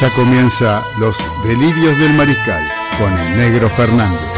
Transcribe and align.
Ya 0.00 0.10
comienza 0.10 0.84
Los 0.98 1.16
Delirios 1.42 1.98
del 1.98 2.14
Mariscal 2.14 2.64
con 2.98 3.18
el 3.18 3.36
Negro 3.36 3.68
Fernández. 3.68 4.37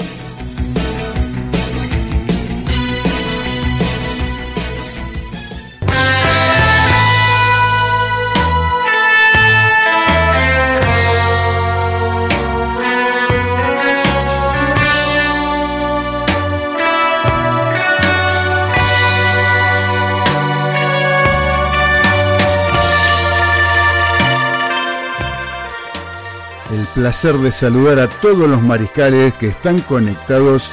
Placer 27.01 27.35
de 27.39 27.51
saludar 27.51 27.99
a 27.99 28.07
todos 28.07 28.47
los 28.47 28.61
mariscales 28.61 29.33
que 29.33 29.47
están 29.47 29.79
conectados 29.79 30.69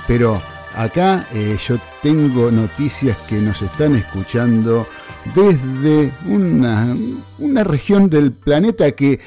Pero 0.07 0.41
acá 0.75 1.27
eh, 1.33 1.57
yo 1.65 1.77
tengo 2.01 2.51
noticias 2.51 3.17
que 3.27 3.35
nos 3.35 3.61
están 3.61 3.95
escuchando 3.95 4.87
desde 5.35 6.11
una, 6.25 6.95
una 7.37 7.63
región 7.63 8.09
del 8.09 8.31
planeta 8.31 8.91
que 8.91 9.19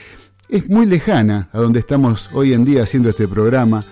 es 0.48 0.68
muy 0.68 0.86
lejana 0.86 1.48
a 1.52 1.58
donde 1.58 1.80
estamos 1.80 2.28
hoy 2.32 2.52
en 2.52 2.64
día 2.64 2.82
haciendo 2.82 3.08
este 3.08 3.26
programa, 3.26 3.82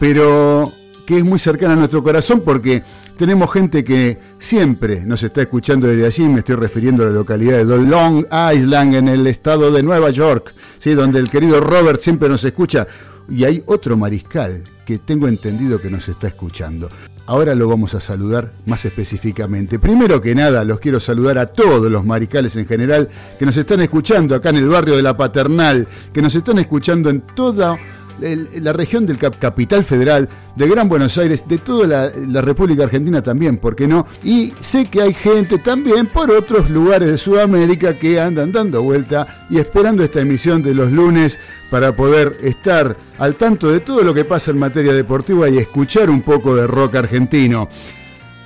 pero 0.00 0.72
que 1.10 1.18
es 1.18 1.24
muy 1.24 1.40
cercana 1.40 1.72
a 1.72 1.76
nuestro 1.76 2.04
corazón 2.04 2.40
porque 2.44 2.84
tenemos 3.16 3.52
gente 3.52 3.82
que 3.82 4.16
siempre 4.38 5.04
nos 5.04 5.24
está 5.24 5.40
escuchando 5.42 5.88
desde 5.88 6.06
allí, 6.06 6.22
me 6.28 6.38
estoy 6.38 6.54
refiriendo 6.54 7.02
a 7.02 7.06
la 7.06 7.10
localidad 7.10 7.64
de 7.64 7.78
Long 7.78 8.26
Island 8.26 8.94
en 8.94 9.08
el 9.08 9.26
estado 9.26 9.72
de 9.72 9.82
Nueva 9.82 10.10
York, 10.10 10.54
¿sí? 10.78 10.94
donde 10.94 11.18
el 11.18 11.28
querido 11.28 11.60
Robert 11.60 12.00
siempre 12.00 12.28
nos 12.28 12.44
escucha. 12.44 12.86
Y 13.28 13.42
hay 13.42 13.60
otro 13.66 13.96
mariscal 13.96 14.62
que 14.86 14.98
tengo 14.98 15.26
entendido 15.26 15.80
que 15.80 15.90
nos 15.90 16.08
está 16.08 16.28
escuchando. 16.28 16.88
Ahora 17.26 17.56
lo 17.56 17.68
vamos 17.68 17.92
a 17.94 18.00
saludar 18.00 18.52
más 18.66 18.84
específicamente. 18.84 19.80
Primero 19.80 20.22
que 20.22 20.32
nada, 20.36 20.64
los 20.64 20.78
quiero 20.78 21.00
saludar 21.00 21.38
a 21.38 21.46
todos 21.46 21.90
los 21.90 22.04
mariscales 22.04 22.54
en 22.54 22.66
general 22.66 23.08
que 23.36 23.46
nos 23.46 23.56
están 23.56 23.80
escuchando 23.80 24.36
acá 24.36 24.50
en 24.50 24.58
el 24.58 24.68
barrio 24.68 24.94
de 24.94 25.02
la 25.02 25.16
Paternal, 25.16 25.88
que 26.12 26.22
nos 26.22 26.36
están 26.36 26.60
escuchando 26.60 27.10
en 27.10 27.22
toda 27.34 27.76
la 28.20 28.72
región 28.72 29.06
del 29.06 29.18
Capital 29.18 29.84
Federal, 29.84 30.28
de 30.56 30.68
Gran 30.68 30.88
Buenos 30.88 31.16
Aires, 31.18 31.48
de 31.48 31.58
toda 31.58 31.86
la, 31.86 32.40
República 32.40 32.84
Argentina 32.84 33.22
también, 33.22 33.58
¿por 33.58 33.76
qué 33.76 33.86
no? 33.86 34.06
Y 34.22 34.52
sé 34.60 34.86
que 34.86 35.02
hay 35.02 35.14
gente 35.14 35.58
también 35.58 36.06
por 36.06 36.30
otros 36.30 36.70
lugares 36.70 37.08
de 37.10 37.18
Sudamérica 37.18 37.98
que 37.98 38.20
andan 38.20 38.52
dando 38.52 38.82
vuelta 38.82 39.46
y 39.48 39.58
esperando 39.58 40.04
esta 40.04 40.20
emisión 40.20 40.62
de 40.62 40.74
los 40.74 40.90
lunes 40.90 41.38
para 41.70 41.92
poder 41.92 42.38
estar 42.42 42.96
al 43.18 43.34
tanto 43.36 43.70
de 43.70 43.80
todo 43.80 44.02
lo 44.02 44.12
que 44.12 44.24
pasa 44.24 44.50
en 44.50 44.58
materia 44.58 44.92
deportiva 44.92 45.48
y 45.48 45.58
escuchar 45.58 46.10
un 46.10 46.22
poco 46.22 46.56
de 46.56 46.66
rock 46.66 46.96
argentino. 46.96 47.68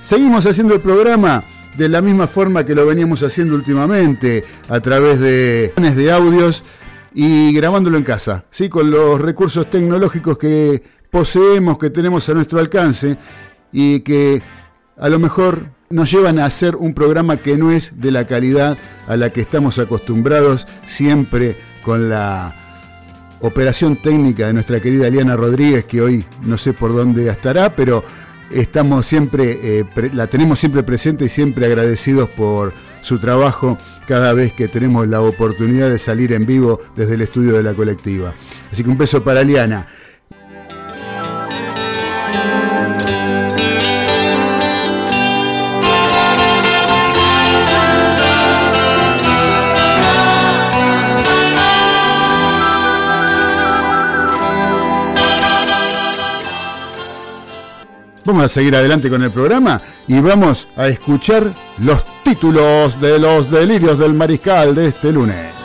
Seguimos 0.03 0.45
haciendo 0.45 0.75
el 0.75 0.81
programa 0.81 1.43
de 1.77 1.89
la 1.89 2.01
misma 2.01 2.27
forma 2.27 2.65
que 2.65 2.75
lo 2.75 2.85
veníamos 2.85 3.21
haciendo 3.23 3.55
últimamente, 3.55 4.43
a 4.69 4.79
través 4.79 5.19
de 5.19 5.73
de 5.75 6.11
audios 6.11 6.63
y 7.15 7.53
grabándolo 7.53 7.97
en 7.97 8.03
casa, 8.03 8.43
¿sí? 8.51 8.67
con 8.67 8.91
los 8.91 9.21
recursos 9.21 9.71
tecnológicos 9.71 10.37
que 10.37 10.83
poseemos, 11.09 11.77
que 11.77 11.89
tenemos 11.89 12.27
a 12.27 12.33
nuestro 12.33 12.59
alcance 12.59 13.17
y 13.71 14.01
que 14.01 14.41
a 14.97 15.07
lo 15.07 15.17
mejor 15.17 15.69
nos 15.89 16.11
llevan 16.11 16.39
a 16.39 16.45
hacer 16.45 16.75
un 16.75 16.93
programa 16.93 17.37
que 17.37 17.57
no 17.57 17.71
es 17.71 18.01
de 18.01 18.11
la 18.11 18.25
calidad 18.25 18.77
a 19.07 19.15
la 19.15 19.29
que 19.29 19.39
estamos 19.39 19.79
acostumbrados 19.79 20.67
siempre 20.87 21.55
con 21.85 22.09
la 22.09 22.53
operación 23.39 23.95
técnica 23.95 24.47
de 24.47 24.53
nuestra 24.53 24.81
querida 24.81 25.07
Eliana 25.07 25.37
Rodríguez, 25.37 25.85
que 25.85 26.01
hoy 26.01 26.25
no 26.41 26.57
sé 26.57 26.73
por 26.73 26.93
dónde 26.93 27.29
estará, 27.29 27.73
pero 27.77 28.03
estamos 28.51 29.05
siempre, 29.05 29.79
eh, 29.79 29.85
la 30.11 30.27
tenemos 30.27 30.59
siempre 30.59 30.83
presente 30.83 31.25
y 31.25 31.29
siempre 31.29 31.65
agradecidos 31.65 32.29
por 32.29 32.73
su 33.01 33.19
trabajo 33.19 33.77
cada 34.07 34.33
vez 34.33 34.53
que 34.53 34.67
tenemos 34.67 35.07
la 35.07 35.21
oportunidad 35.21 35.89
de 35.89 35.99
salir 35.99 36.33
en 36.33 36.45
vivo 36.45 36.79
desde 36.95 37.15
el 37.15 37.21
estudio 37.21 37.53
de 37.53 37.63
la 37.63 37.73
colectiva. 37.73 38.33
Así 38.71 38.83
que 38.83 38.89
un 38.89 38.97
beso 38.97 39.23
para 39.23 39.43
Liana. 39.43 39.87
Vamos 58.25 58.43
a 58.43 58.49
seguir 58.49 58.75
adelante 58.75 59.07
con 59.07 59.21
el 59.21 59.29
programa 59.29 59.79
y 60.07 60.19
vamos 60.19 60.67
a 60.75 60.87
escuchar 60.87 61.53
los 61.77 62.03
títulos 62.23 62.99
de 62.99 63.19
los 63.19 63.51
delirios 63.51 63.99
del 63.99 64.15
mariscal 64.15 64.73
de 64.73 64.87
este 64.87 65.11
lunes. 65.11 65.64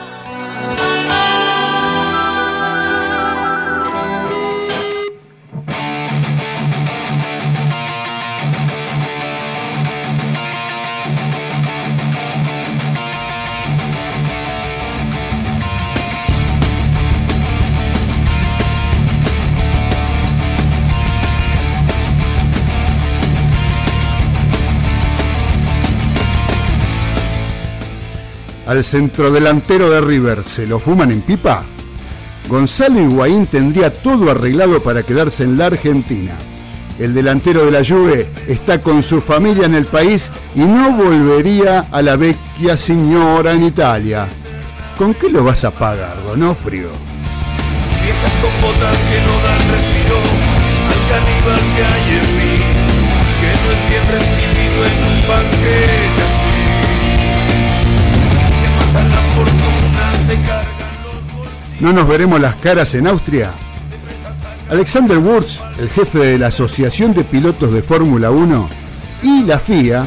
Al 28.71 28.85
centrodelantero 28.85 29.91
de 29.91 30.01
River 30.01 30.45
se 30.45 30.65
lo 30.65 30.79
fuman 30.79 31.11
en 31.11 31.23
pipa? 31.23 31.65
Gonzalo 32.49 33.01
Higuaín 33.01 33.47
tendría 33.47 34.01
todo 34.01 34.31
arreglado 34.31 34.81
para 34.81 35.03
quedarse 35.03 35.43
en 35.43 35.59
la 35.59 35.67
Argentina. 35.67 36.35
El 36.97 37.13
delantero 37.13 37.65
de 37.65 37.73
la 37.73 37.85
Juve 37.85 38.31
está 38.47 38.81
con 38.81 39.03
su 39.03 39.21
familia 39.21 39.67
en 39.67 39.75
el 39.75 39.87
país 39.87 40.31
y 40.55 40.61
no 40.61 40.93
volvería 40.93 41.89
a 41.91 42.01
la 42.01 42.15
vecchia 42.15 42.77
señora 42.77 43.55
en 43.55 43.65
Italia. 43.65 44.29
¿Con 44.97 45.15
qué 45.15 45.29
lo 45.31 45.43
vas 45.43 45.65
a 45.65 45.73
pagar, 45.73 46.17
Donofrio? 46.25 46.91
Viejas 48.05 48.33
¿No 61.81 61.94
nos 61.94 62.06
veremos 62.06 62.38
las 62.38 62.56
caras 62.56 62.94
en 62.94 63.06
Austria? 63.06 63.53
Alexander 64.69 65.17
Wurz, 65.17 65.61
el 65.79 65.88
jefe 65.88 66.19
de 66.19 66.38
la 66.38 66.49
Asociación 66.49 67.15
de 67.15 67.25
Pilotos 67.25 67.73
de 67.73 67.81
Fórmula 67.81 68.31
1, 68.31 68.69
y 69.23 69.44
la 69.44 69.59
FIA 69.59 70.06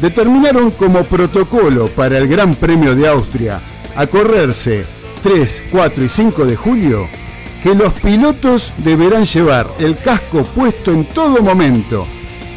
determinaron 0.00 0.70
como 0.70 1.04
protocolo 1.04 1.88
para 1.88 2.18
el 2.18 2.28
Gran 2.28 2.54
Premio 2.54 2.94
de 2.94 3.08
Austria 3.08 3.60
a 3.96 4.06
correrse 4.06 4.84
3, 5.22 5.64
4 5.72 6.04
y 6.04 6.08
5 6.08 6.44
de 6.44 6.56
julio 6.56 7.08
que 7.62 7.74
los 7.74 7.92
pilotos 7.94 8.72
deberán 8.78 9.24
llevar 9.24 9.68
el 9.78 9.96
casco 9.98 10.44
puesto 10.44 10.92
en 10.92 11.04
todo 11.06 11.42
momento, 11.42 12.06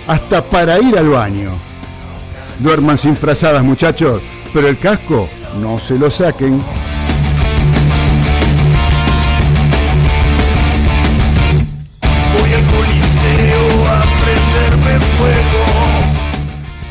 hasta 0.07 0.43
para 0.43 0.79
ir 0.79 0.97
al 0.97 1.09
baño. 1.09 1.51
Duerman 2.59 2.97
sin 2.97 3.15
frazadas 3.17 3.63
muchachos, 3.63 4.21
pero 4.53 4.67
el 4.67 4.77
casco 4.77 5.27
no 5.61 5.79
se 5.79 5.97
lo 5.97 6.09
saquen. 6.09 6.61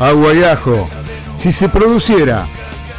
Agua 0.02 0.34
y 0.34 0.43
ajo. 0.43 0.88
Si 1.38 1.52
se 1.52 1.69
produciera 1.69 2.46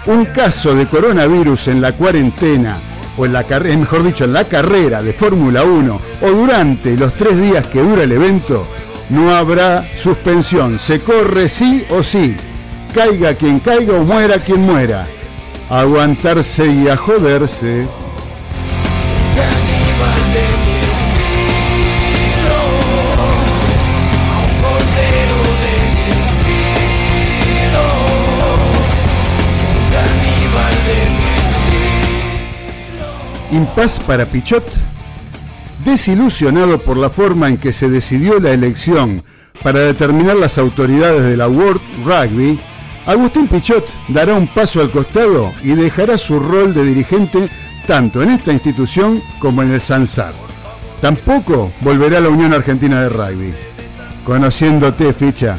un 0.06 0.26
caso 0.26 0.74
de 0.74 0.88
coronavirus 0.88 1.68
en 1.68 1.82
la 1.82 1.92
cuarentena, 1.92 2.78
o 3.18 3.26
en 3.26 3.34
la 3.34 3.44
carrera, 3.44 3.78
mejor 3.78 4.04
dicho, 4.04 4.24
en 4.24 4.34
la 4.34 4.46
carrera 4.46 5.04
de 5.04 5.12
Fórmula 5.12 5.64
1, 5.64 6.02
o 6.22 6.30
durante 6.30 6.96
los 6.96 7.14
tres 7.14 7.40
días 7.40 7.68
que 7.68 7.82
dura 7.82 8.04
el 8.04 8.12
evento, 8.14 8.66
no 9.10 9.36
habrá 9.36 9.86
suspensión. 9.98 10.80
Se 10.80 11.02
corre 11.02 11.50
sí 11.50 11.86
o 11.90 12.04
sí. 12.04 12.36
Caiga 12.94 13.36
quien 13.36 13.60
caiga 13.60 13.96
o 13.96 14.04
muera 14.04 14.40
quien 14.40 14.62
muera 14.62 15.06
aguantarse 15.70 16.68
y 16.68 16.88
a 16.88 16.96
joderse. 16.96 17.88
Impas 33.54 34.00
para 34.00 34.26
Pichot. 34.26 34.66
Desilusionado 35.86 36.80
por 36.80 36.98
la 36.98 37.12
forma 37.12 37.48
en 37.48 37.58
que 37.58 37.72
se 37.72 37.88
decidió 37.88 38.40
la 38.40 38.50
elección 38.50 39.24
para 39.62 39.82
determinar 39.82 40.38
las 40.38 40.58
autoridades 40.58 41.24
de 41.24 41.38
la 41.38 41.48
World 41.48 41.80
Rugby, 42.04 42.60
Agustín 43.06 43.48
Pichot 43.48 43.88
dará 44.08 44.34
un 44.34 44.48
paso 44.48 44.82
al 44.82 44.90
costado 44.90 45.52
y 45.62 45.76
dejará 45.76 46.18
su 46.18 46.40
rol 46.40 46.74
de 46.74 46.84
dirigente 46.84 47.48
tanto 47.86 48.24
en 48.24 48.32
esta 48.32 48.52
institución 48.52 49.22
como 49.38 49.62
en 49.62 49.72
el 49.72 49.82
Sansar. 49.82 50.34
Tampoco 51.00 51.72
volverá 51.82 52.18
a 52.18 52.22
la 52.22 52.30
Unión 52.30 52.54
Argentina 52.54 53.04
de 53.04 53.10
Rugby. 53.10 53.54
Conociéndote, 54.26 55.14
ficha, 55.14 55.58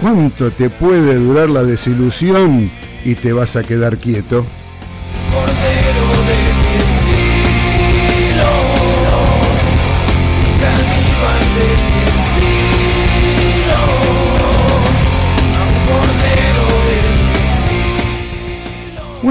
¿cuánto 0.00 0.50
te 0.50 0.68
puede 0.68 1.14
durar 1.14 1.48
la 1.48 1.62
desilusión 1.62 2.72
y 3.04 3.14
te 3.14 3.32
vas 3.32 3.54
a 3.54 3.62
quedar 3.62 3.98
quieto? 3.98 4.44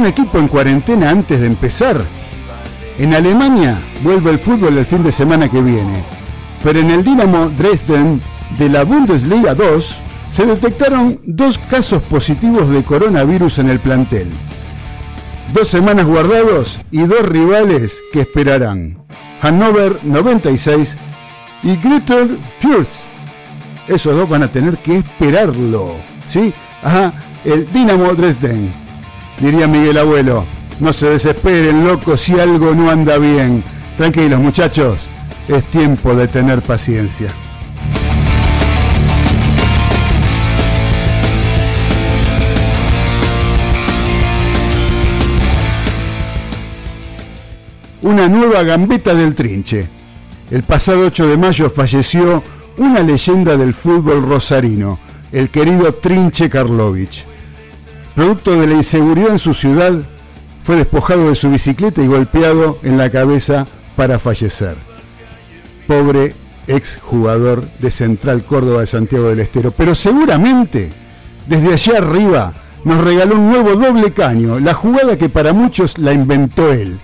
Equipo 0.06 0.40
en 0.40 0.48
cuarentena 0.48 1.10
antes 1.10 1.40
de 1.40 1.48
empezar. 1.48 2.02
En 2.98 3.14
Alemania 3.14 3.80
vuelve 4.04 4.32
el 4.32 4.40
fútbol 4.40 4.78
el 4.78 4.86
fin 4.86 5.04
de 5.04 5.12
semana 5.12 5.50
que 5.50 5.62
viene, 5.62 6.04
pero 6.64 6.80
en 6.80 6.92
el 6.92 7.04
Dinamo 7.04 7.50
Dresden 7.50 8.22
de 8.58 8.70
la 8.70 8.84
Bundesliga 8.84 9.56
2 9.56 9.96
se 10.30 10.46
detectaron 10.46 11.20
dos 11.26 11.58
casos 11.58 12.04
positivos 12.04 12.70
de 12.70 12.84
coronavirus 12.84 13.60
en 13.60 13.70
el 13.70 13.80
plantel. 13.80 14.28
Dos 15.54 15.68
semanas 15.68 16.06
guardados 16.06 16.80
y 16.92 17.00
dos 17.00 17.22
rivales 17.22 18.00
que 18.14 18.22
esperarán. 18.22 18.98
Hannover 19.42 20.00
96 20.04 20.98
y 21.64 21.76
Greuther 21.78 22.38
Fürth. 22.60 22.92
Esos 23.88 24.16
dos 24.16 24.30
van 24.30 24.44
a 24.44 24.52
tener 24.52 24.78
que 24.80 24.98
esperarlo. 24.98 25.96
¿Sí? 26.28 26.54
Ajá, 26.84 27.14
el 27.44 27.72
Dinamo 27.72 28.14
Dresden 28.14 28.89
diría 29.40 29.68
Miguel 29.68 29.98
Abuelo. 29.98 30.46
No 30.80 30.94
se 30.94 31.10
desesperen, 31.10 31.86
locos, 31.86 32.22
si 32.22 32.40
algo 32.40 32.74
no 32.74 32.90
anda 32.90 33.18
bien. 33.18 33.64
Tranquilos, 33.98 34.40
muchachos, 34.40 35.00
es 35.48 35.64
tiempo 35.66 36.16
de 36.16 36.28
tener 36.28 36.62
paciencia. 36.62 37.30
Una 48.02 48.30
nueva 48.30 48.64
gambeta 48.64 49.14
del 49.14 49.36
trinche. 49.36 49.88
El 50.50 50.64
pasado 50.64 51.02
8 51.08 51.28
de 51.28 51.38
mayo 51.38 51.70
falleció 51.70 52.42
una 52.78 53.02
leyenda 53.02 53.58
del 53.58 53.74
fútbol 53.74 54.24
rosarino, 54.24 54.98
el 55.32 55.50
querido 55.50 55.94
Trinche 55.96 56.50
Karlovich 56.50 57.29
producto 58.16 58.60
de 58.60 58.68
la 58.68 58.74
inseguridad 58.74 59.32
en 59.32 59.40
su 59.40 59.54
ciudad, 59.54 59.94
fue 60.64 60.76
despojado 60.76 61.30
de 61.30 61.36
su 61.36 61.50
bicicleta 61.50 62.02
y 62.02 62.08
golpeado 62.08 62.78
en 62.84 62.98
la 62.98 63.10
cabeza 63.10 63.66
para 63.96 64.20
fallecer. 64.20 64.76
Pobre 65.88 66.36
ex 66.68 67.00
jugador 67.02 67.66
de 67.80 67.90
Central 67.90 68.44
Córdoba 68.44 68.82
de 68.82 68.86
Santiago 68.86 69.30
del 69.30 69.40
Estero. 69.40 69.72
Pero 69.72 69.96
seguramente, 69.96 70.90
desde 71.48 71.74
allá 71.74 71.98
arriba, 71.98 72.54
nos 72.84 73.02
regaló 73.02 73.36
un 73.36 73.50
nuevo 73.50 73.76
doble 73.76 74.14
caño, 74.14 74.60
la 74.60 74.74
jugada 74.74 75.18
que 75.18 75.30
para 75.30 75.52
muchos 75.52 75.98
la 75.98 76.14
inventó 76.14 76.72
él. 76.72 77.00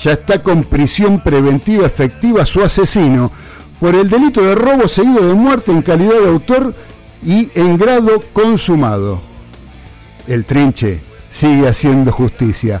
Ya 0.00 0.12
está 0.12 0.42
con 0.42 0.64
prisión 0.64 1.20
preventiva 1.20 1.86
efectiva 1.86 2.44
su 2.44 2.62
asesino 2.62 3.30
por 3.78 3.94
el 3.94 4.10
delito 4.10 4.42
de 4.42 4.54
robo 4.54 4.88
seguido 4.88 5.28
de 5.28 5.34
muerte 5.34 5.70
en 5.70 5.82
calidad 5.82 6.20
de 6.20 6.28
autor 6.28 6.74
y 7.24 7.50
en 7.54 7.78
grado 7.78 8.20
consumado 8.32 9.31
el 10.26 10.44
trinche 10.44 11.00
sigue 11.30 11.68
haciendo 11.68 12.12
justicia. 12.12 12.80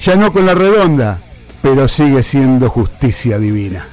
Ya 0.00 0.16
no 0.16 0.32
con 0.32 0.46
la 0.46 0.54
redonda, 0.54 1.20
pero 1.62 1.88
sigue 1.88 2.22
siendo 2.22 2.68
justicia 2.68 3.38
divina. 3.38 3.86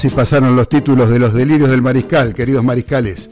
Así 0.00 0.08
pasaron 0.08 0.56
los 0.56 0.66
títulos 0.66 1.10
de 1.10 1.18
los 1.18 1.34
delirios 1.34 1.68
del 1.68 1.82
mariscal, 1.82 2.32
queridos 2.32 2.64
mariscales. 2.64 3.28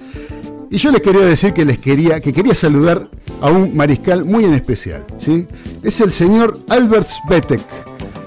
Y 0.71 0.77
yo 0.77 0.93
les 0.93 1.01
quería 1.01 1.23
decir 1.23 1.55
que 1.55 1.65
les 1.65 1.81
quería, 1.81 2.21
que 2.21 2.31
quería 2.31 2.55
saludar 2.55 3.09
a 3.41 3.51
un 3.51 3.75
mariscal 3.75 4.27
muy 4.27 4.45
en 4.45 4.53
especial. 4.53 5.03
¿sí? 5.19 5.47
Es 5.83 5.99
el 6.03 6.13
señor 6.13 6.53
Albert 6.69 7.09
Svetek, 7.09 7.63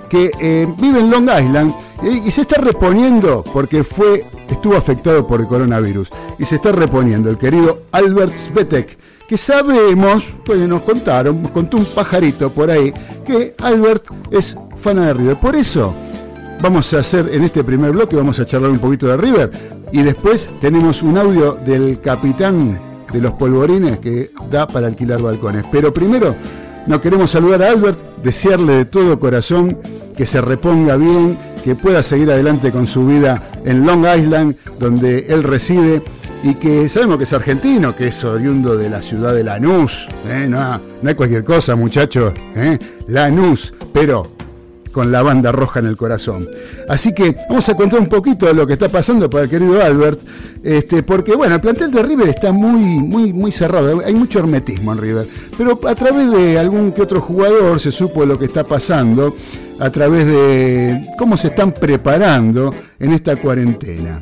que 0.10 0.32
eh, 0.40 0.68
vive 0.80 1.02
en 1.02 1.12
Long 1.12 1.30
Island 1.30 1.72
y, 2.02 2.32
se 2.32 2.42
está 2.42 2.60
reponiendo 2.60 3.44
porque 3.54 3.84
fue, 3.84 4.24
estuvo 4.50 4.76
afectado 4.76 5.28
por 5.28 5.40
el 5.40 5.46
coronavirus. 5.46 6.10
Y 6.40 6.46
se 6.46 6.56
está 6.56 6.72
reponiendo 6.72 7.30
el 7.30 7.38
querido 7.38 7.84
Albert 7.92 8.34
Svetek, 8.34 8.98
que 9.30 9.38
sabemos, 9.38 10.24
pues 10.44 10.68
nos 10.68 10.82
contaron, 10.82 11.44
contó 11.50 11.78
un 11.78 11.86
pajarito 11.86 12.52
por 12.52 12.72
ahí, 12.72 12.92
que 13.24 13.54
Albert 13.60 14.06
es 14.32 14.56
fan 14.82 14.96
de 14.96 15.14
River. 15.14 15.38
Por 15.40 15.56
eso 15.56 15.94
vamos 16.62 16.94
a 16.94 17.00
hacer 17.00 17.26
en 17.34 17.44
este 17.44 17.64
primer 17.64 17.92
bloque, 17.92 18.16
vamos 18.16 18.40
a 18.40 18.46
charlar 18.46 18.72
un 18.72 18.80
poquito 18.80 19.08
de 19.08 19.18
River 19.18 19.52
y 19.92 20.04
después 20.04 20.50
tenemos 20.60 21.02
un 21.02 21.18
audio 21.18 21.54
del 21.54 22.00
capitán 22.02 22.78
de 23.12 23.20
los 23.20 23.34
polvorines 23.34 24.00
que 24.00 24.30
da 24.50 24.68
para 24.68 24.88
alquilar 24.88 25.22
balcones. 25.22 25.66
Pero 25.72 25.94
primero 25.94 26.36
nos 26.88 27.02
queremos 27.02 27.32
saludar 27.32 27.64
a 27.64 27.72
Albert, 27.72 27.98
desearle 28.24 28.76
de 28.76 28.86
todo 28.86 29.20
corazón 29.20 29.78
que 30.16 30.26
se 30.26 30.40
reponga 30.42 30.96
bien, 30.98 31.38
que 31.64 31.76
pueda 31.76 32.04
seguir 32.04 32.32
adelante 32.32 32.72
con 32.72 32.86
su 32.88 33.08
vida 33.08 33.42
en 33.66 33.86
Long 33.86 34.06
Island, 34.06 34.56
donde 34.80 35.26
él 35.30 35.44
reside 35.44 36.04
y 36.44 36.56
que 36.56 36.90
sabemos 36.90 37.18
que 37.18 37.24
es 37.24 37.34
argentino, 37.34 37.96
que 37.96 38.08
es 38.08 38.24
oriundo 38.24 38.78
de 38.78 38.90
la 38.90 39.02
ciudad 39.02 39.34
de 39.34 39.44
Lanús. 39.44 40.08
¿eh? 40.28 40.48
No, 40.50 40.80
no 41.02 41.10
hay 41.10 41.16
cualquier 41.16 41.44
cosa, 41.44 41.76
muchachos. 41.76 42.34
¿eh? 42.56 42.80
Lanús, 43.08 43.74
pero 43.94 44.24
con 44.92 45.12
la 45.12 45.22
banda 45.22 45.52
roja 45.52 45.80
en 45.80 45.86
el 45.86 45.96
corazón. 45.96 46.48
Así 46.88 47.14
que 47.14 47.36
vamos 47.50 47.68
a 47.70 47.76
contar 47.76 48.00
un 48.00 48.10
poquito 48.10 48.46
de 48.46 48.54
lo 48.54 48.68
que 48.68 48.74
está 48.74 48.90
pasando 48.90 49.30
para 49.30 49.46
el 49.46 49.50
querido 49.50 49.82
Albert, 49.82 50.20
este, 50.64 51.04
porque 51.04 51.36
bueno, 51.36 51.56
el 51.56 51.62
plantel 51.62 51.92
de 51.92 52.04
River 52.04 52.30
está 52.30 52.52
muy, 52.52 52.82
muy, 52.82 53.34
muy 53.34 53.52
cerrado, 53.52 54.02
hay 54.06 54.14
mucho 54.14 54.40
hermetismo 54.40 54.94
en 54.94 55.00
River, 55.00 55.26
pero 55.58 55.80
a 55.88 55.96
través 55.96 56.32
de 56.32 56.60
algún 56.60 56.92
que 56.92 57.02
otro 57.02 57.22
jugador 57.22 57.80
se 57.80 57.92
supo 57.92 58.26
lo 58.26 58.38
que 58.38 58.46
está 58.46 58.64
pasando, 58.64 59.36
a 59.80 59.90
través 59.90 60.28
de 60.28 61.02
cómo 61.18 61.38
se 61.38 61.48
están 61.48 61.72
preparando 61.72 62.70
en 63.00 63.14
esta 63.14 63.36
cuarentena. 63.36 64.22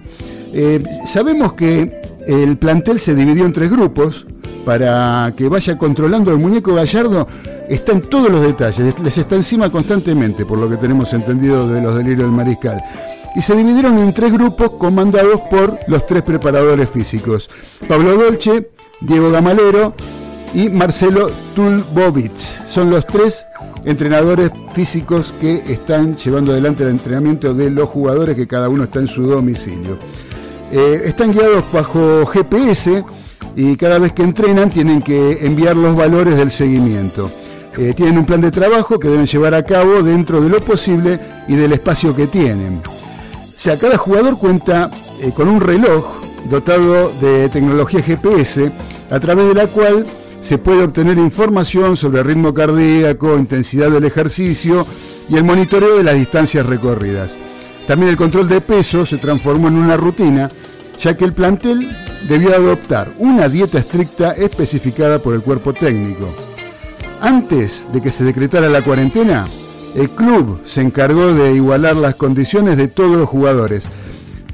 Eh, 0.54 0.82
sabemos 1.06 1.54
que 1.54 2.02
el 2.26 2.58
plantel 2.58 3.00
se 3.00 3.14
dividió 3.14 3.46
en 3.46 3.54
tres 3.54 3.70
grupos 3.70 4.26
para 4.66 5.34
que 5.36 5.48
vaya 5.48 5.78
controlando 5.78 6.32
el 6.32 6.38
muñeco 6.38 6.74
Gallardo 6.74 7.28
está 7.68 7.92
en 7.92 8.02
todos 8.02 8.30
los 8.30 8.42
detalles, 8.42 9.00
les 9.00 9.18
está 9.18 9.36
encima 9.36 9.72
constantemente, 9.72 10.46
por 10.46 10.60
lo 10.60 10.70
que 10.70 10.78
tenemos 10.78 11.14
entendido 11.14 11.68
de 11.68 11.82
los 11.82 11.96
delirios 11.96 12.24
del 12.24 12.32
mariscal. 12.32 12.82
Y 13.36 13.42
se 13.42 13.56
dividieron 13.56 13.98
en 14.00 14.14
tres 14.14 14.34
grupos 14.34 14.72
comandados 14.72 15.42
por 15.52 15.78
los 15.88 16.06
tres 16.08 16.24
preparadores 16.24 16.90
físicos. 16.90 17.50
Pablo 17.88 18.16
Dolce, 18.16 18.72
Diego 19.02 19.32
Gamalero 19.32 19.94
y 20.54 20.70
Marcelo 20.70 21.30
Tulbovich. 21.56 22.60
Son 22.68 22.90
los 22.90 23.06
tres 23.06 23.46
entrenadores 23.86 24.52
físicos 24.74 25.32
que 25.40 25.64
están 25.68 26.16
llevando 26.16 26.52
adelante 26.52 26.84
el 26.84 26.90
entrenamiento 26.90 27.54
de 27.54 27.70
los 27.70 27.88
jugadores 27.88 28.36
que 28.36 28.48
cada 28.48 28.68
uno 28.68 28.86
está 28.86 29.00
en 29.00 29.08
su 29.08 29.24
domicilio. 29.24 29.98
Eh, 30.72 31.04
están 31.06 31.32
guiados 31.32 31.72
bajo 31.72 32.26
GPS 32.26 33.04
y 33.60 33.76
cada 33.76 34.00
vez 34.00 34.14
que 34.14 34.24
entrenan 34.24 34.70
tienen 34.70 35.02
que 35.02 35.46
enviar 35.46 35.76
los 35.76 35.94
valores 35.94 36.38
del 36.38 36.50
seguimiento. 36.50 37.30
Eh, 37.78 37.94
tienen 37.94 38.18
un 38.18 38.26
plan 38.26 38.40
de 38.40 38.52
trabajo 38.52 38.98
que 38.98 39.10
deben 39.10 39.26
llevar 39.26 39.54
a 39.54 39.66
cabo 39.66 40.02
dentro 40.02 40.40
de 40.40 40.48
lo 40.48 40.62
posible 40.62 41.20
y 41.46 41.56
del 41.56 41.74
espacio 41.74 42.16
que 42.16 42.26
tienen. 42.26 42.82
O 42.86 43.62
sea, 43.62 43.78
cada 43.78 43.98
jugador 43.98 44.38
cuenta 44.40 44.90
eh, 45.24 45.32
con 45.36 45.50
un 45.50 45.60
reloj 45.60 46.06
dotado 46.50 47.10
de 47.20 47.50
tecnología 47.50 48.02
GPS 48.02 48.72
a 49.12 49.20
través 49.20 49.50
de 49.50 49.54
la 49.54 49.68
cual 49.68 50.06
se 50.42 50.58
puede 50.58 50.86
obtener 50.86 51.18
información 51.18 51.98
sobre 51.98 52.20
el 52.20 52.28
ritmo 52.28 52.54
cardíaco, 52.54 53.38
intensidad 53.38 53.92
del 53.92 54.06
ejercicio 54.06 54.88
y 55.28 55.36
el 55.36 55.44
monitoreo 55.44 55.98
de 55.98 56.04
las 56.06 56.16
distancias 56.16 56.66
recorridas. 56.66 57.36
También 57.88 58.12
el 58.12 58.18
control 58.18 58.48
de 58.48 58.62
peso 58.62 59.06
se 59.06 59.18
transformó 59.18 59.68
en 59.68 59.76
una 59.76 59.98
rutina, 59.98 60.50
ya 61.02 61.16
que 61.16 61.26
el 61.26 61.34
plantel 61.34 61.96
debió 62.28 62.54
adoptar 62.54 63.10
una 63.18 63.48
dieta 63.48 63.80
estricta 63.80 64.32
especificada 64.32 65.20
por 65.20 65.34
el 65.34 65.42
cuerpo 65.42 65.74
técnico. 65.74 66.30
Antes 67.22 67.86
de 67.92 68.02
que 68.02 68.12
se 68.12 68.24
decretara 68.24 68.70
la 68.70 68.82
cuarentena, 68.82 69.48
el 69.96 70.10
club 70.10 70.62
se 70.66 70.82
encargó 70.82 71.34
de 71.34 71.54
igualar 71.54 71.96
las 71.96 72.16
condiciones 72.16 72.78
de 72.78 72.88
todos 72.88 73.18
los 73.18 73.30
jugadores. 73.30 73.84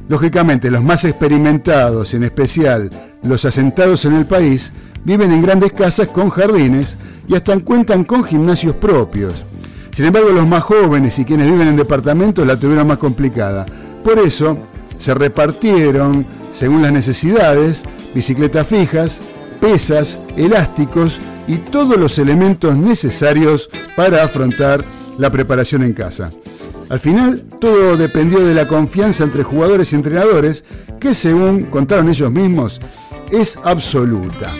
Lógicamente, 0.07 0.71
los 0.71 0.83
más 0.83 1.03
experimentados, 1.03 2.13
en 2.13 2.23
especial 2.23 2.89
los 3.23 3.43
asentados 3.45 4.05
en 4.05 4.13
el 4.13 4.25
país, 4.25 4.71
viven 5.03 5.31
en 5.31 5.41
grandes 5.41 5.71
casas 5.71 6.09
con 6.09 6.29
jardines 6.29 6.97
y 7.27 7.35
hasta 7.35 7.57
cuentan 7.59 8.03
con 8.03 8.23
gimnasios 8.23 8.75
propios. 8.75 9.33
Sin 9.91 10.05
embargo, 10.05 10.29
los 10.29 10.47
más 10.47 10.63
jóvenes 10.63 11.17
y 11.19 11.25
quienes 11.25 11.51
viven 11.51 11.69
en 11.69 11.77
departamentos 11.77 12.45
la 12.45 12.59
tuvieron 12.59 12.87
más 12.87 12.97
complicada. 12.97 13.65
Por 14.03 14.19
eso, 14.19 14.57
se 14.97 15.13
repartieron, 15.13 16.25
según 16.53 16.81
las 16.81 16.93
necesidades, 16.93 17.83
bicicletas 18.13 18.67
fijas, 18.67 19.19
pesas, 19.59 20.29
elásticos 20.37 21.19
y 21.47 21.57
todos 21.57 21.97
los 21.97 22.17
elementos 22.17 22.75
necesarios 22.75 23.69
para 23.95 24.23
afrontar 24.23 24.83
la 25.17 25.31
preparación 25.31 25.83
en 25.83 25.93
casa. 25.93 26.29
Al 26.89 26.99
final, 26.99 27.41
todo 27.59 27.97
dependió 27.97 28.45
de 28.45 28.53
la 28.53 28.67
confianza 28.67 29.23
entre 29.23 29.43
jugadores 29.43 29.91
y 29.91 29.95
entrenadores, 29.95 30.63
que 30.99 31.15
según 31.15 31.63
contaron 31.63 32.09
ellos 32.09 32.31
mismos, 32.31 32.79
es 33.31 33.57
absoluta. 33.63 34.53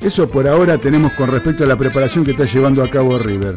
Eso 0.00 0.28
por 0.28 0.46
ahora 0.46 0.78
tenemos 0.78 1.12
con 1.14 1.30
respecto 1.30 1.64
a 1.64 1.66
la 1.66 1.76
preparación 1.76 2.24
que 2.24 2.30
está 2.32 2.44
llevando 2.44 2.84
a 2.84 2.90
cabo 2.90 3.18
River. 3.18 3.56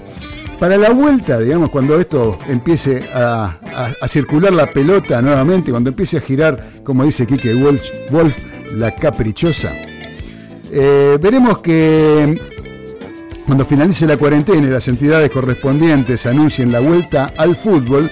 Para 0.60 0.78
la 0.78 0.90
vuelta, 0.90 1.40
digamos, 1.40 1.70
cuando 1.70 1.98
esto 1.98 2.38
empiece 2.50 3.00
a, 3.14 3.58
circular 4.08 4.52
la 4.52 4.68
pelota 4.68 5.22
nuevamente, 5.22 5.72
cuando 5.72 5.90
empiece 5.90 6.18
a 6.18 6.22
girar, 6.22 6.84
como 6.84 7.06
dice 7.06 7.26
Kike 7.26 7.54
Wolf, 7.54 8.38
la 8.76 8.94
caprichosa, 8.94 9.72
eh, 10.72 11.18
veremos 11.22 11.60
que 11.60 12.42
cuando 13.46 13.66
finalice 13.66 14.06
la 14.06 14.18
cuarentena 14.18 14.68
y 14.68 14.70
las 14.70 14.90
entidades 14.90 15.32
correspondientes 15.32 16.26
anuncien 16.26 16.74
la 16.74 16.82
vuelta 16.82 17.32
al 17.38 17.56
fútbol, 17.56 18.12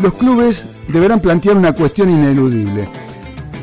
los 0.00 0.16
clubes 0.16 0.66
deberán 0.86 1.20
plantear 1.20 1.56
una 1.56 1.72
cuestión 1.72 2.10
ineludible. 2.10 2.88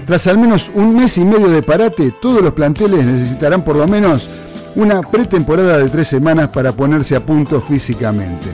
Tras 0.05 0.27
al 0.27 0.37
menos 0.37 0.69
un 0.75 0.93
mes 0.93 1.17
y 1.17 1.23
medio 1.23 1.47
de 1.47 1.63
parate, 1.63 2.13
todos 2.21 2.41
los 2.41 2.51
planteles 2.51 3.05
necesitarán 3.05 3.63
por 3.63 3.77
lo 3.77 3.87
menos 3.87 4.27
una 4.75 5.01
pretemporada 5.01 5.77
de 5.77 5.89
tres 5.89 6.07
semanas 6.07 6.49
para 6.49 6.71
ponerse 6.71 7.15
a 7.15 7.19
punto 7.19 7.61
físicamente. 7.61 8.49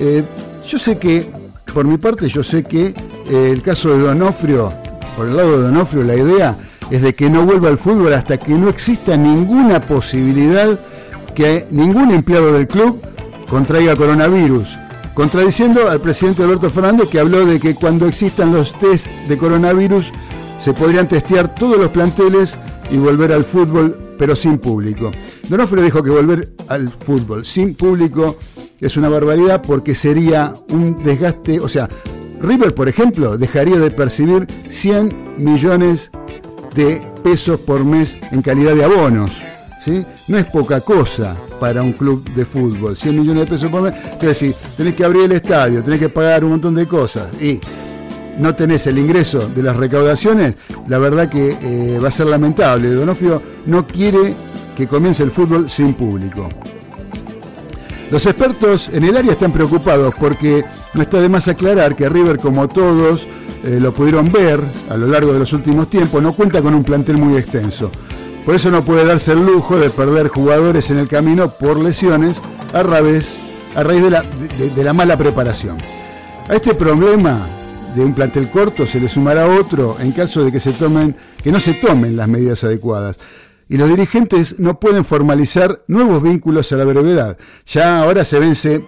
Eh, 0.00 0.22
yo 0.66 0.78
sé 0.78 0.98
que, 0.98 1.30
por 1.72 1.84
mi 1.84 1.98
parte, 1.98 2.28
yo 2.28 2.42
sé 2.42 2.62
que 2.62 2.94
eh, 3.28 3.50
el 3.52 3.62
caso 3.62 3.90
de 3.90 3.98
Donofrio, 3.98 4.72
por 5.16 5.26
el 5.26 5.36
lado 5.36 5.58
de 5.58 5.64
Donofrio, 5.64 6.02
la 6.02 6.14
idea 6.14 6.56
es 6.90 7.02
de 7.02 7.12
que 7.12 7.28
no 7.28 7.44
vuelva 7.44 7.68
al 7.68 7.78
fútbol 7.78 8.12
hasta 8.12 8.36
que 8.38 8.52
no 8.52 8.68
exista 8.68 9.16
ninguna 9.16 9.80
posibilidad 9.80 10.78
que 11.34 11.66
ningún 11.70 12.10
empleado 12.12 12.52
del 12.52 12.66
club 12.66 13.00
contraiga 13.48 13.96
coronavirus, 13.96 14.76
contradiciendo 15.14 15.88
al 15.90 16.00
presidente 16.00 16.42
Alberto 16.42 16.70
Fernández 16.70 17.08
que 17.08 17.18
habló 17.18 17.46
de 17.46 17.58
que 17.58 17.74
cuando 17.74 18.06
existan 18.06 18.52
los 18.52 18.78
test 18.78 19.06
de 19.28 19.38
coronavirus 19.38 20.12
se 20.60 20.72
podrían 20.74 21.08
testear 21.08 21.54
todos 21.54 21.78
los 21.78 21.90
planteles 21.90 22.56
y 22.90 22.98
volver 22.98 23.32
al 23.32 23.44
fútbol, 23.44 23.96
pero 24.18 24.36
sin 24.36 24.58
público. 24.58 25.10
Donofrio 25.48 25.82
dijo 25.82 26.02
que 26.02 26.10
volver 26.10 26.52
al 26.68 26.88
fútbol 26.88 27.44
sin 27.44 27.74
público 27.74 28.36
es 28.80 28.96
una 28.96 29.08
barbaridad 29.08 29.62
porque 29.62 29.94
sería 29.94 30.52
un 30.70 30.98
desgaste, 30.98 31.60
o 31.60 31.68
sea, 31.68 31.88
River, 32.40 32.74
por 32.74 32.88
ejemplo, 32.88 33.38
dejaría 33.38 33.78
de 33.78 33.90
percibir 33.90 34.48
100 34.68 35.36
millones 35.38 36.10
de 36.74 37.00
pesos 37.22 37.60
por 37.60 37.84
mes 37.84 38.18
en 38.32 38.42
calidad 38.42 38.74
de 38.74 38.84
abonos. 38.84 39.40
No 40.28 40.38
es 40.38 40.46
poca 40.46 40.80
cosa 40.80 41.34
para 41.58 41.82
un 41.82 41.92
club 41.92 42.24
de 42.34 42.44
fútbol. 42.44 42.96
100 42.96 43.18
millones 43.18 43.44
de 43.44 43.56
pesos 43.56 43.70
por 43.70 43.82
mes. 43.82 43.94
Es 44.14 44.20
decir, 44.20 44.54
tenés 44.76 44.94
que 44.94 45.04
abrir 45.04 45.24
el 45.24 45.32
estadio, 45.32 45.82
tenés 45.82 45.98
que 45.98 46.08
pagar 46.08 46.44
un 46.44 46.50
montón 46.50 46.74
de 46.74 46.86
cosas 46.86 47.40
y 47.40 47.60
no 48.38 48.54
tenés 48.54 48.86
el 48.86 48.98
ingreso 48.98 49.48
de 49.48 49.62
las 49.62 49.76
recaudaciones, 49.76 50.54
la 50.88 50.98
verdad 50.98 51.28
que 51.28 51.56
eh, 51.60 51.98
va 52.02 52.08
a 52.08 52.12
ser 52.12 52.26
lamentable. 52.26 52.90
Donofrio 52.90 53.42
no 53.66 53.86
quiere 53.86 54.34
que 54.76 54.86
comience 54.86 55.22
el 55.22 55.30
fútbol 55.30 55.68
sin 55.70 55.94
público. 55.94 56.48
Los 58.10 58.26
expertos 58.26 58.90
en 58.92 59.04
el 59.04 59.16
área 59.16 59.32
están 59.32 59.52
preocupados 59.52 60.14
porque 60.18 60.62
no 60.94 61.02
está 61.02 61.20
de 61.20 61.28
más 61.28 61.48
aclarar 61.48 61.96
que 61.96 62.08
River, 62.08 62.38
como 62.38 62.68
todos 62.68 63.26
eh, 63.64 63.78
lo 63.80 63.94
pudieron 63.94 64.30
ver 64.30 64.60
a 64.90 64.96
lo 64.96 65.06
largo 65.06 65.32
de 65.32 65.38
los 65.38 65.52
últimos 65.52 65.88
tiempos, 65.88 66.22
no 66.22 66.34
cuenta 66.34 66.60
con 66.60 66.74
un 66.74 66.84
plantel 66.84 67.16
muy 67.16 67.38
extenso. 67.38 67.90
Por 68.44 68.54
eso 68.54 68.70
no 68.70 68.84
puede 68.84 69.04
darse 69.04 69.32
el 69.32 69.46
lujo 69.46 69.78
de 69.78 69.88
perder 69.88 70.28
jugadores 70.28 70.90
en 70.90 70.98
el 70.98 71.08
camino 71.08 71.50
por 71.50 71.78
lesiones 71.78 72.42
a 72.74 72.82
raíz, 72.82 73.28
de, 73.74 74.10
la, 74.10 74.22
de 74.22 74.84
la 74.84 74.92
mala 74.92 75.16
preparación. 75.16 75.78
A 76.50 76.54
este 76.54 76.74
problema 76.74 77.38
de 77.94 78.04
un 78.04 78.14
plantel 78.14 78.48
corto 78.50 78.86
se 78.86 79.00
le 79.00 79.08
sumará 79.08 79.46
otro 79.46 79.96
en 80.00 80.12
caso 80.12 80.44
de 80.44 80.52
que 80.52 80.60
se 80.60 80.72
tomen, 80.72 81.14
que 81.42 81.52
no 81.52 81.60
se 81.60 81.74
tomen 81.74 82.16
las 82.16 82.28
medidas 82.28 82.64
adecuadas. 82.64 83.16
Y 83.68 83.76
los 83.76 83.88
dirigentes 83.88 84.58
no 84.58 84.78
pueden 84.78 85.04
formalizar 85.04 85.82
nuevos 85.88 86.22
vínculos 86.22 86.72
a 86.72 86.76
la 86.76 86.84
brevedad. 86.84 87.36
Ya 87.66 88.02
ahora 88.02 88.24
se 88.24 88.38
vence 88.38 88.84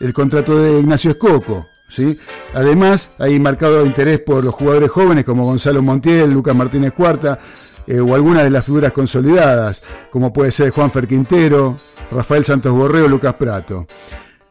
el 0.00 0.12
contrato 0.12 0.58
de 0.58 0.80
Ignacio 0.80 1.12
Escoco. 1.12 1.66
¿sí? 1.88 2.18
Además, 2.52 3.14
hay 3.18 3.38
marcado 3.38 3.84
interés 3.84 4.20
por 4.20 4.42
los 4.42 4.54
jugadores 4.54 4.90
jóvenes 4.90 5.24
como 5.24 5.44
Gonzalo 5.44 5.82
Montiel, 5.82 6.32
Lucas 6.32 6.54
Martínez 6.54 6.92
Cuarta 6.92 7.38
eh, 7.86 8.00
o 8.00 8.14
algunas 8.14 8.44
de 8.44 8.50
las 8.50 8.64
figuras 8.64 8.92
consolidadas, 8.92 9.82
como 10.10 10.32
puede 10.32 10.50
ser 10.50 10.70
Juan 10.70 10.90
Fer 10.90 11.06
Quintero, 11.06 11.76
Rafael 12.10 12.44
Santos 12.44 12.72
Borreo, 12.72 13.08
Lucas 13.08 13.34
Prato. 13.34 13.86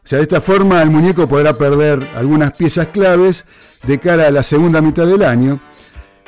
O 0.04 0.06
sea, 0.06 0.18
de 0.18 0.24
esta 0.24 0.42
forma 0.42 0.82
el 0.82 0.90
muñeco 0.90 1.26
podrá 1.26 1.54
perder 1.54 2.06
algunas 2.14 2.52
piezas 2.52 2.88
claves 2.88 3.46
de 3.86 3.98
cara 3.98 4.26
a 4.26 4.30
la 4.30 4.42
segunda 4.42 4.82
mitad 4.82 5.06
del 5.06 5.22
año. 5.22 5.60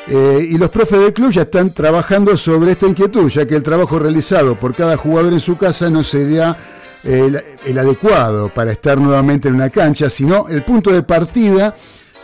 Eh, 0.09 0.49
y 0.51 0.57
los 0.57 0.71
profes 0.71 0.99
del 0.99 1.13
club 1.13 1.31
ya 1.31 1.43
están 1.43 1.75
trabajando 1.75 2.37
sobre 2.39 2.73
esta 2.73 2.87
inquietud, 2.87 3.29
ya 3.29 3.47
que 3.47 3.57
el 3.57 3.63
trabajo 3.63 3.99
realizado 3.99 4.59
por 4.59 4.75
cada 4.75 4.97
jugador 4.97 5.33
en 5.35 5.41
su 5.41 5.59
casa 5.59 5.91
no 5.91 6.03
sería 6.03 6.57
el, 7.05 7.43
el 7.67 7.79
adecuado 7.79 8.49
para 8.49 8.73
estar 8.73 8.99
nuevamente 8.99 9.49
en 9.49 9.57
una 9.57 9.69
cancha, 9.69 10.09
sino 10.09 10.49
el 10.49 10.63
punto 10.65 10.91
de 10.91 11.03
partida 11.03 11.77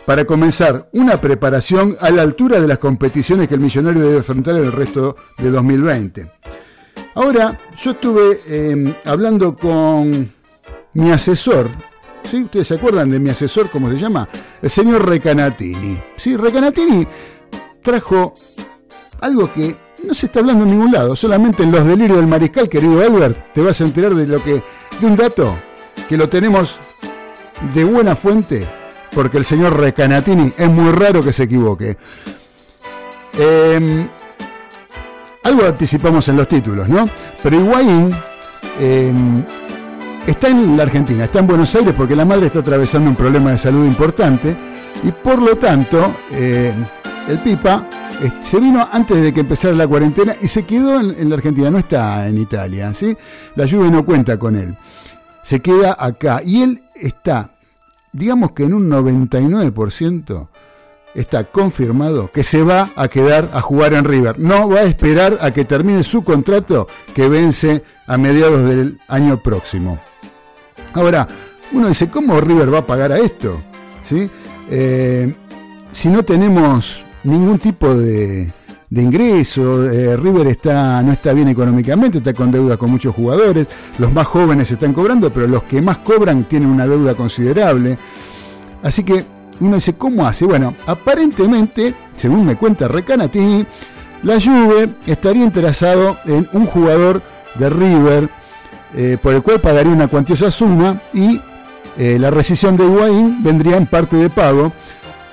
para 0.07 0.25
comenzar 0.25 0.89
una 0.93 1.21
preparación 1.21 1.97
a 2.01 2.11
la 2.11 2.23
altura 2.23 2.61
de 2.61 2.69
las 2.69 2.79
competiciones 2.79 3.49
que 3.49 3.57
el 3.57 3.61
millonario 3.61 4.01
debe 4.03 4.17
enfrentar 4.17 4.57
en 4.57 4.65
el 4.65 4.73
resto 4.73 5.17
de 5.37 5.51
2020. 5.51 6.33
Ahora, 7.15 7.61
yo 7.83 7.91
estuve 7.91 8.39
eh, 8.49 8.97
hablando 9.05 9.55
con 9.55 10.31
mi 10.95 11.11
asesor, 11.11 11.69
¿sí? 12.31 12.43
¿Ustedes 12.43 12.69
se 12.69 12.75
acuerdan 12.75 13.11
de 13.11 13.19
mi 13.19 13.31
asesor, 13.31 13.71
cómo 13.71 13.91
se 13.91 13.97
llama? 13.97 14.29
El 14.61 14.71
señor 14.71 15.09
Recanatini. 15.09 16.01
Sí, 16.17 16.37
Recanatini 16.37 17.07
trajo 17.83 18.35
algo 19.21 19.53
que 19.53 19.77
no 20.07 20.15
se 20.15 20.27
está 20.27 20.41
hablando 20.41 20.65
en 20.65 20.71
ningún 20.71 20.93
lado, 20.93 21.15
solamente 21.15 21.63
en 21.63 21.73
los 21.73 21.87
delirios 21.87 22.19
del 22.19 22.27
mariscal, 22.27 22.69
querido 22.69 23.01
Albert, 23.01 23.53
te 23.53 23.61
vas 23.61 23.81
a 23.81 23.85
enterar 23.85 24.15
de 24.15 24.27
lo 24.27 24.43
que, 24.43 24.63
de 25.01 25.07
un 25.07 25.17
dato 25.17 25.57
que 26.09 26.17
lo 26.17 26.29
tenemos 26.29 26.79
de 27.75 27.85
buena 27.85 28.17
fuente, 28.17 28.69
porque 29.15 29.39
el 29.39 29.45
señor 29.45 29.79
Recanatini 29.79 30.53
es 30.57 30.69
muy 30.69 30.91
raro 30.93 31.23
que 31.23 31.33
se 31.33 31.45
equivoque. 31.45 31.97
Eh, 33.39 34.09
algo 35.45 35.67
anticipamos 35.67 36.29
en 36.29 36.37
los 36.37 36.49
títulos, 36.49 36.89
¿no? 36.89 37.09
Pero 37.43 37.57
Higuaín 37.57 38.15
eh, 38.79 39.13
está 40.27 40.49
en 40.49 40.77
la 40.77 40.85
Argentina, 40.85 41.25
está 41.25 41.41
en 41.41 41.47
Buenos 41.47 41.75
Aires 41.75 41.95
porque 41.97 42.17
la 42.17 42.25
madre 42.25 42.47
está 42.47 42.61
atravesando 42.61 43.11
un 43.11 43.17
problema 43.17 43.51
de 43.51 43.59
salud 43.59 43.85
importante 43.85 44.57
y 45.03 45.11
por 45.11 45.41
lo 45.41 45.57
tanto 45.57 46.15
eh, 46.31 46.75
el 47.29 47.39
Pipa 47.39 47.87
eh, 48.23 48.31
se 48.41 48.61
vino 48.61 48.89
antes 48.91 49.21
de 49.21 49.33
que 49.33 49.41
empezara 49.41 49.75
la 49.75 49.87
cuarentena 49.87 50.37
y 50.41 50.49
se 50.49 50.65
quedó 50.65 51.01
en, 51.01 51.15
en, 51.19 51.29
la 51.29 51.37
Argentina, 51.37 51.71
no 51.71 51.79
está 51.79 52.27
en 52.29 52.39
Italia, 52.39 52.93
¿sí? 52.95 53.17
La 53.57 53.65
lluvia 53.65 53.91
no 53.91 54.05
cuenta 54.05 54.39
con 54.39 54.57
él. 54.57 54.77
Se 55.43 55.61
queda 55.61 55.97
acá 55.99 56.41
y 56.45 56.63
él 56.63 56.83
está, 56.95 57.51
digamos 58.13 58.53
que 58.53 58.63
en 58.65 58.75
un 58.75 58.89
99% 58.89 60.49
está 61.15 61.45
confirmado 61.45 62.31
que 62.33 62.45
se 62.45 62.63
va 62.63 62.91
a 62.97 63.09
quedar 63.09 63.51
a 63.53 63.61
jugar 63.61 63.95
en 63.95 64.05
River. 64.05 64.39
No 64.39 64.69
va 64.69 64.81
a 64.81 64.85
esperar 64.85 65.39
a 65.41 65.51
que 65.51 65.65
termine 65.65 66.03
su 66.03 66.23
contrato 66.23 66.87
que 67.15 67.29
vence 67.29 67.83
a 68.07 68.17
mediados 68.17 68.65
del 68.65 69.01
año 69.09 69.39
próximo. 69.39 69.99
Ahora, 70.95 71.27
uno 71.73 71.89
dice, 71.89 72.09
¿cómo 72.09 72.41
River 72.41 72.73
va 72.73 72.79
a 72.79 72.87
pagar 72.87 73.13
a 73.13 73.19
esto? 73.19 73.61
Eh, 74.71 75.35
si 75.91 76.09
no 76.09 76.23
tenemos 76.23 77.01
ningún 77.25 77.59
tipo 77.59 77.95
de, 77.95 78.51
de 78.91 79.03
ingreso, 79.03 79.91
eh, 79.91 80.17
River 80.17 80.49
está, 80.49 81.03
no 81.03 81.13
está 81.13 81.33
bien 81.33 81.49
económicamente, 81.49 82.19
está 82.19 82.35
con 82.35 82.51
deuda 82.51 82.77
con 82.77 82.91
muchos 82.91 83.15
jugadores, 83.15 83.69
los 83.99 84.13
más 84.13 84.27
jóvenes 84.27 84.71
están 84.71 84.93
cobrando, 84.93 85.33
pero 85.33 85.47
los 85.47 85.63
que 85.63 85.81
más 85.81 85.99
cobran 85.99 86.45
tienen 86.45 86.69
una 86.69 86.87
deuda 86.87 87.15
considerable. 87.15 87.97
Así 88.83 89.03
que 89.03 89.25
uno 89.61 89.77
dice, 89.77 89.95
¿cómo 89.95 90.27
hace? 90.27 90.45
Bueno, 90.45 90.75
aparentemente, 90.87 91.95
según 92.17 92.45
me 92.45 92.57
cuenta 92.57 92.89
Recanatini, 92.89 93.65
la 94.25 94.41
Juve 94.41 94.91
estaría 95.07 95.45
interesado 95.45 96.19
en 96.27 96.49
un 96.53 96.67
jugador 96.67 97.23
de 97.59 97.71
River 97.71 98.29
eh, 98.95 99.17
por 99.21 99.35
el 99.35 99.43
cual 99.43 99.61
pagaría 99.61 99.93
una 99.93 100.09
cuantiosa 100.09 100.51
suma 100.51 101.01
y 101.13 101.41
eh, 101.99 102.19
la 102.19 102.31
rescisión 102.31 102.77
de 102.77 102.85
Higuaín 102.85 103.43
vendría 103.43 103.77
en 103.77 103.87
parte 103.87 104.17
de 104.17 104.31
pago 104.31 104.73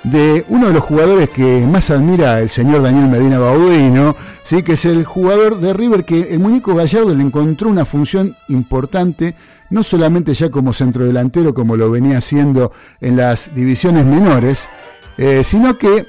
de 0.02 0.44
uno 0.48 0.68
de 0.68 0.72
los 0.72 0.82
jugadores 0.82 1.28
que 1.28 1.60
más 1.66 1.90
admira 1.90 2.40
el 2.40 2.48
señor 2.48 2.82
Daniel 2.82 3.08
Medina 3.08 3.38
Baudino, 3.38 4.16
¿sí? 4.44 4.62
que 4.62 4.72
es 4.72 4.84
el 4.86 5.04
jugador 5.04 5.60
de 5.60 5.72
River 5.74 6.04
que 6.04 6.32
el 6.32 6.38
muñeco 6.38 6.74
Gallardo 6.74 7.14
le 7.14 7.22
encontró 7.22 7.68
una 7.68 7.84
función 7.84 8.36
importante, 8.48 9.34
no 9.68 9.82
solamente 9.82 10.32
ya 10.32 10.50
como 10.50 10.72
centrodelantero 10.72 11.52
como 11.52 11.76
lo 11.76 11.90
venía 11.90 12.18
haciendo 12.18 12.72
en 13.00 13.16
las 13.16 13.54
divisiones 13.54 14.06
menores, 14.06 14.68
eh, 15.18 15.44
sino 15.44 15.76
que 15.76 16.06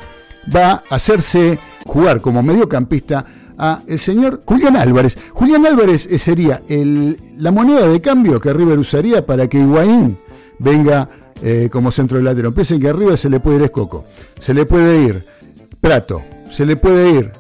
va 0.53 0.83
a 0.89 0.95
hacerse 0.95 1.59
jugar 1.85 2.21
como 2.21 2.43
mediocampista 2.43 3.25
a 3.61 3.79
el 3.87 3.99
señor 3.99 4.41
Julián 4.43 4.75
Álvarez. 4.75 5.17
Julián 5.29 5.65
Álvarez 5.67 6.09
sería 6.17 6.61
el, 6.67 7.17
la 7.37 7.51
moneda 7.51 7.87
de 7.87 8.01
cambio 8.01 8.41
que 8.41 8.51
River 8.51 8.79
usaría 8.79 9.23
para 9.23 9.47
que 9.47 9.59
Higuaín 9.59 10.17
venga 10.57 11.07
eh, 11.43 11.69
como 11.71 11.91
centro 11.91 12.17
delantero. 12.17 12.51
Piensen 12.51 12.81
que 12.81 12.89
arriba 12.89 13.15
se 13.15 13.29
le 13.29 13.39
puede 13.39 13.57
ir 13.57 13.63
Escoco, 13.63 14.03
se 14.39 14.55
le 14.55 14.65
puede 14.65 15.03
ir 15.03 15.23
Prato, 15.79 16.21
se 16.51 16.65
le 16.65 16.75
puede 16.75 17.11
ir 17.11 17.31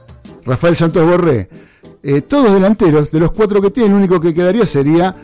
Rafael 0.45 0.75
Santos 0.75 1.05
Borré. 1.05 1.49
Eh, 2.03 2.21
todos 2.21 2.53
delanteros, 2.53 3.09
de 3.09 3.19
los 3.19 3.31
cuatro 3.31 3.59
que 3.59 3.71
tiene, 3.71 3.89
el 3.89 3.95
único 3.95 4.21
que 4.21 4.33
quedaría 4.33 4.65
sería 4.67 5.15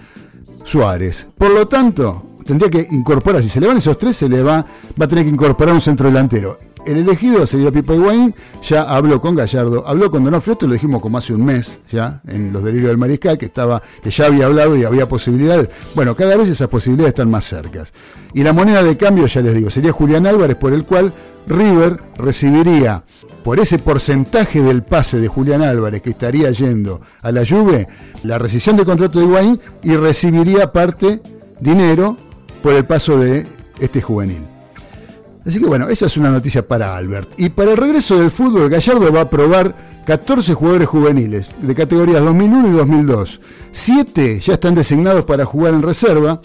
Suárez. 0.64 1.28
Por 1.38 1.52
lo 1.52 1.68
tanto, 1.68 2.38
tendría 2.44 2.72
que 2.72 2.88
incorporar, 2.92 3.44
si 3.44 3.50
se 3.50 3.60
le 3.60 3.68
van 3.68 3.78
esos 3.78 4.00
tres, 4.00 4.16
se 4.16 4.28
le 4.28 4.42
va, 4.42 4.66
va 5.00 5.06
a 5.06 5.08
tener 5.08 5.26
que 5.26 5.32
incorporar 5.32 5.76
un 5.76 5.82
centro 5.82 6.08
delantero. 6.08 6.58
El 6.88 7.00
elegido 7.00 7.46
sería 7.46 7.70
Pipa 7.70 7.94
Higuaín, 7.94 8.34
ya 8.64 8.84
habló 8.84 9.20
con 9.20 9.36
Gallardo, 9.36 9.86
habló 9.86 10.10
con 10.10 10.24
Donofrio, 10.24 10.54
esto 10.54 10.68
lo 10.68 10.74
dijimos 10.74 11.02
como 11.02 11.18
hace 11.18 11.34
un 11.34 11.44
mes 11.44 11.80
ya, 11.92 12.22
en 12.26 12.54
los 12.54 12.64
delirios 12.64 12.88
del 12.88 12.98
mariscal, 12.98 13.38
que 13.38 13.48
estaba, 13.48 13.82
que 14.02 14.10
ya 14.10 14.28
había 14.28 14.46
hablado 14.46 14.74
y 14.78 14.86
había 14.86 15.06
posibilidades. 15.06 15.68
Bueno, 15.96 16.16
cada 16.16 16.38
vez 16.38 16.48
esas 16.48 16.70
posibilidades 16.70 17.10
están 17.10 17.30
más 17.30 17.44
cercas. 17.44 17.92
Y 18.34 18.42
la 18.42 18.54
moneda 18.54 18.84
de 18.84 18.96
cambio, 18.96 19.28
ya 19.28 19.42
les 19.42 19.54
digo, 19.54 19.70
sería 19.70 19.92
Julián 19.92 20.26
Álvarez, 20.28 20.56
por 20.56 20.72
el 20.72 20.86
cual 20.86 21.12
River 21.50 22.00
recibiría 22.18 23.04
por 23.44 23.60
ese 23.60 23.80
porcentaje 23.80 24.62
del 24.62 24.82
pase 24.82 25.20
de 25.20 25.28
Julián 25.28 25.64
Álvarez 25.64 26.02
que 26.02 26.12
estaría 26.12 26.50
yendo 26.52 27.02
a 27.22 27.34
la 27.34 27.46
Juve, 27.46 27.86
la 28.24 28.40
rescisión 28.40 28.78
de 28.78 28.86
contrato 28.86 29.20
de 29.20 29.26
Higuaín 29.26 29.60
y 29.84 29.94
recibiría 29.98 30.72
parte 30.72 31.22
dinero 31.60 32.16
por 32.64 32.72
el 32.72 32.86
paso 32.86 33.20
de 33.20 33.46
este 33.78 34.02
juvenil. 34.02 34.57
Así 35.48 35.60
que 35.60 35.66
bueno, 35.66 35.88
esa 35.88 36.08
es 36.08 36.18
una 36.18 36.30
noticia 36.30 36.68
para 36.68 36.98
Albert. 36.98 37.30
Y 37.38 37.50
para 37.50 37.72
el 37.72 37.78
regreso 37.78 38.20
del 38.20 38.32
fútbol, 38.32 38.70
Gallardo 38.70 39.14
va 39.14 39.22
a 39.22 39.30
probar 39.30 39.74
14 40.06 40.54
jugadores 40.54 40.90
juveniles 40.90 41.50
de 41.62 41.74
categorías 41.74 42.22
2001 42.22 42.68
y 42.68 42.72
2002. 42.72 43.42
7 43.72 44.42
ya 44.42 44.54
están 44.56 44.76
designados 44.76 45.24
para 45.24 45.46
jugar 45.46 45.74
en 45.74 45.82
reserva 45.82 46.42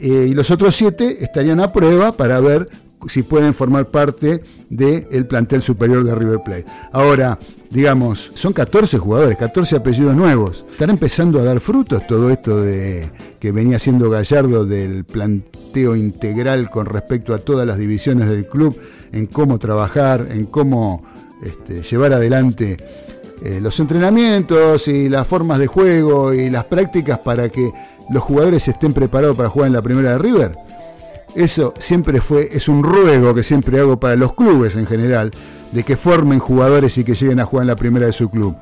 eh, 0.00 0.26
y 0.30 0.34
los 0.34 0.50
otros 0.50 0.74
7 0.74 1.18
estarían 1.22 1.60
a 1.60 1.70
prueba 1.70 2.12
para 2.12 2.40
ver 2.40 2.68
si 3.08 3.22
pueden 3.22 3.54
formar 3.54 3.86
parte 3.90 4.42
del 4.68 5.26
plantel 5.26 5.62
superior 5.62 6.04
de 6.04 6.14
River 6.14 6.40
Plate. 6.44 6.64
Ahora, 6.92 7.38
digamos, 7.70 8.30
son 8.34 8.52
14 8.52 8.98
jugadores, 8.98 9.36
14 9.36 9.76
apellidos 9.76 10.14
nuevos. 10.14 10.64
¿Están 10.70 10.90
empezando 10.90 11.40
a 11.40 11.44
dar 11.44 11.60
frutos 11.60 12.06
todo 12.06 12.30
esto 12.30 12.60
de 12.60 13.10
que 13.40 13.52
venía 13.52 13.78
siendo 13.78 14.10
Gallardo 14.10 14.64
del 14.64 15.04
planteo 15.04 15.96
integral 15.96 16.70
con 16.70 16.86
respecto 16.86 17.34
a 17.34 17.38
todas 17.38 17.66
las 17.66 17.78
divisiones 17.78 18.28
del 18.28 18.46
club, 18.46 18.78
en 19.12 19.26
cómo 19.26 19.58
trabajar, 19.58 20.28
en 20.30 20.46
cómo 20.46 21.02
este, 21.42 21.82
llevar 21.82 22.12
adelante 22.12 22.76
eh, 23.44 23.58
los 23.60 23.80
entrenamientos 23.80 24.86
y 24.86 25.08
las 25.08 25.26
formas 25.26 25.58
de 25.58 25.66
juego 25.66 26.32
y 26.32 26.50
las 26.50 26.64
prácticas 26.66 27.18
para 27.18 27.48
que 27.48 27.72
los 28.10 28.22
jugadores 28.22 28.68
estén 28.68 28.92
preparados 28.92 29.36
para 29.36 29.48
jugar 29.48 29.66
en 29.66 29.72
la 29.72 29.82
primera 29.82 30.12
de 30.12 30.18
River? 30.18 30.52
Eso 31.34 31.72
siempre 31.78 32.20
fue, 32.20 32.48
es 32.52 32.68
un 32.68 32.82
ruego 32.82 33.34
que 33.34 33.42
siempre 33.42 33.80
hago 33.80 33.98
para 33.98 34.16
los 34.16 34.34
clubes 34.34 34.76
en 34.76 34.86
general, 34.86 35.30
de 35.72 35.82
que 35.82 35.96
formen 35.96 36.38
jugadores 36.38 36.98
y 36.98 37.04
que 37.04 37.14
lleguen 37.14 37.40
a 37.40 37.46
jugar 37.46 37.64
en 37.64 37.68
la 37.68 37.76
primera 37.76 38.06
de 38.06 38.12
su 38.12 38.30
club. 38.30 38.56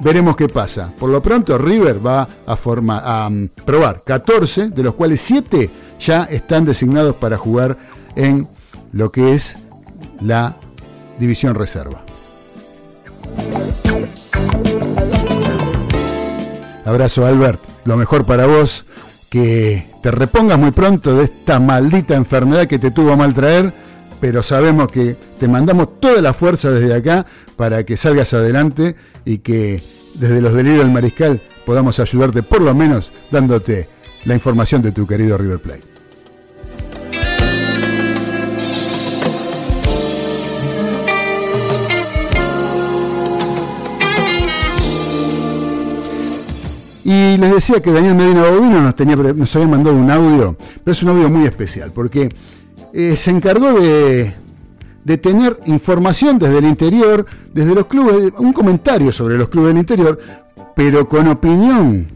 Veremos 0.00 0.34
qué 0.34 0.48
pasa. 0.48 0.92
Por 0.98 1.10
lo 1.10 1.22
pronto 1.22 1.58
River 1.58 2.04
va 2.04 2.26
a, 2.46 2.56
formar, 2.56 3.02
a 3.04 3.28
um, 3.28 3.48
probar 3.64 4.02
14, 4.02 4.70
de 4.70 4.82
los 4.82 4.94
cuales 4.94 5.20
7 5.20 5.70
ya 6.00 6.24
están 6.24 6.64
designados 6.64 7.16
para 7.16 7.36
jugar 7.36 7.76
en 8.16 8.48
lo 8.92 9.12
que 9.12 9.34
es 9.34 9.56
la 10.20 10.56
división 11.18 11.54
reserva. 11.54 12.02
Abrazo 16.84 17.26
Albert, 17.26 17.60
lo 17.84 17.96
mejor 17.96 18.24
para 18.24 18.46
vos 18.46 18.89
que 19.30 19.84
te 20.02 20.10
repongas 20.10 20.58
muy 20.58 20.72
pronto 20.72 21.16
de 21.16 21.24
esta 21.24 21.60
maldita 21.60 22.16
enfermedad 22.16 22.66
que 22.66 22.78
te 22.78 22.90
tuvo 22.90 23.12
a 23.12 23.16
mal 23.16 23.32
traer, 23.32 23.72
pero 24.20 24.42
sabemos 24.42 24.90
que 24.90 25.14
te 25.38 25.48
mandamos 25.48 26.00
toda 26.00 26.20
la 26.20 26.34
fuerza 26.34 26.70
desde 26.70 26.92
acá 26.92 27.24
para 27.56 27.84
que 27.84 27.96
salgas 27.96 28.34
adelante 28.34 28.96
y 29.24 29.38
que 29.38 29.82
desde 30.14 30.40
los 30.40 30.52
delirios 30.52 30.82
del 30.82 30.92
mariscal 30.92 31.40
podamos 31.64 32.00
ayudarte 32.00 32.42
por 32.42 32.60
lo 32.60 32.74
menos 32.74 33.12
dándote 33.30 33.88
la 34.24 34.34
información 34.34 34.82
de 34.82 34.92
tu 34.92 35.06
querido 35.06 35.38
River 35.38 35.60
Plate. 35.60 35.89
Y 47.10 47.36
les 47.38 47.52
decía 47.52 47.82
que 47.82 47.90
Daniel 47.90 48.14
Medina 48.14 48.92
tenía, 48.92 49.16
nos 49.16 49.56
había 49.56 49.66
mandado 49.66 49.96
un 49.96 50.08
audio, 50.12 50.54
pero 50.84 50.92
es 50.92 51.02
un 51.02 51.08
audio 51.08 51.28
muy 51.28 51.44
especial, 51.44 51.90
porque 51.92 52.28
eh, 52.92 53.16
se 53.16 53.32
encargó 53.32 53.80
de, 53.80 54.32
de 55.02 55.18
tener 55.18 55.58
información 55.66 56.38
desde 56.38 56.58
el 56.58 56.66
interior, 56.66 57.26
desde 57.52 57.74
los 57.74 57.86
clubes, 57.86 58.32
un 58.38 58.52
comentario 58.52 59.10
sobre 59.10 59.36
los 59.36 59.48
clubes 59.48 59.70
del 59.70 59.78
interior, 59.78 60.20
pero 60.76 61.08
con 61.08 61.26
opinión 61.26 62.12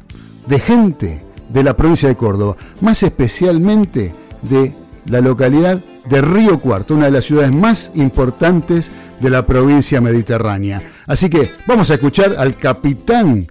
de 0.46 0.60
gente 0.60 1.24
de 1.48 1.64
la 1.64 1.76
provincia 1.76 2.08
de 2.08 2.14
Córdoba, 2.14 2.56
más 2.80 3.02
especialmente 3.02 4.14
de 4.42 4.72
la 5.06 5.20
localidad 5.20 5.80
de 6.08 6.20
Río 6.20 6.60
Cuarto, 6.60 6.94
una 6.94 7.06
de 7.06 7.10
las 7.10 7.24
ciudades 7.24 7.50
más 7.50 7.96
importantes 7.96 8.92
de 9.20 9.28
la 9.28 9.44
provincia 9.44 10.00
mediterránea. 10.00 10.80
Así 11.08 11.28
que 11.28 11.50
vamos 11.66 11.90
a 11.90 11.94
escuchar 11.94 12.36
al 12.38 12.56
capitán 12.56 13.44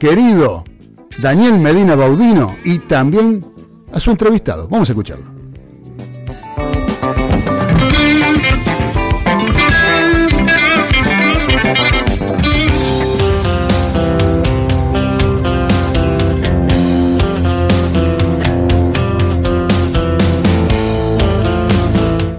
querido 0.00 0.64
Daniel 1.18 1.58
Medina 1.58 1.94
Baudino 1.94 2.56
y 2.64 2.78
también 2.78 3.44
a 3.92 4.00
su 4.00 4.10
entrevistado. 4.10 4.66
Vamos 4.68 4.88
a 4.88 4.92
escucharlo. 4.92 5.26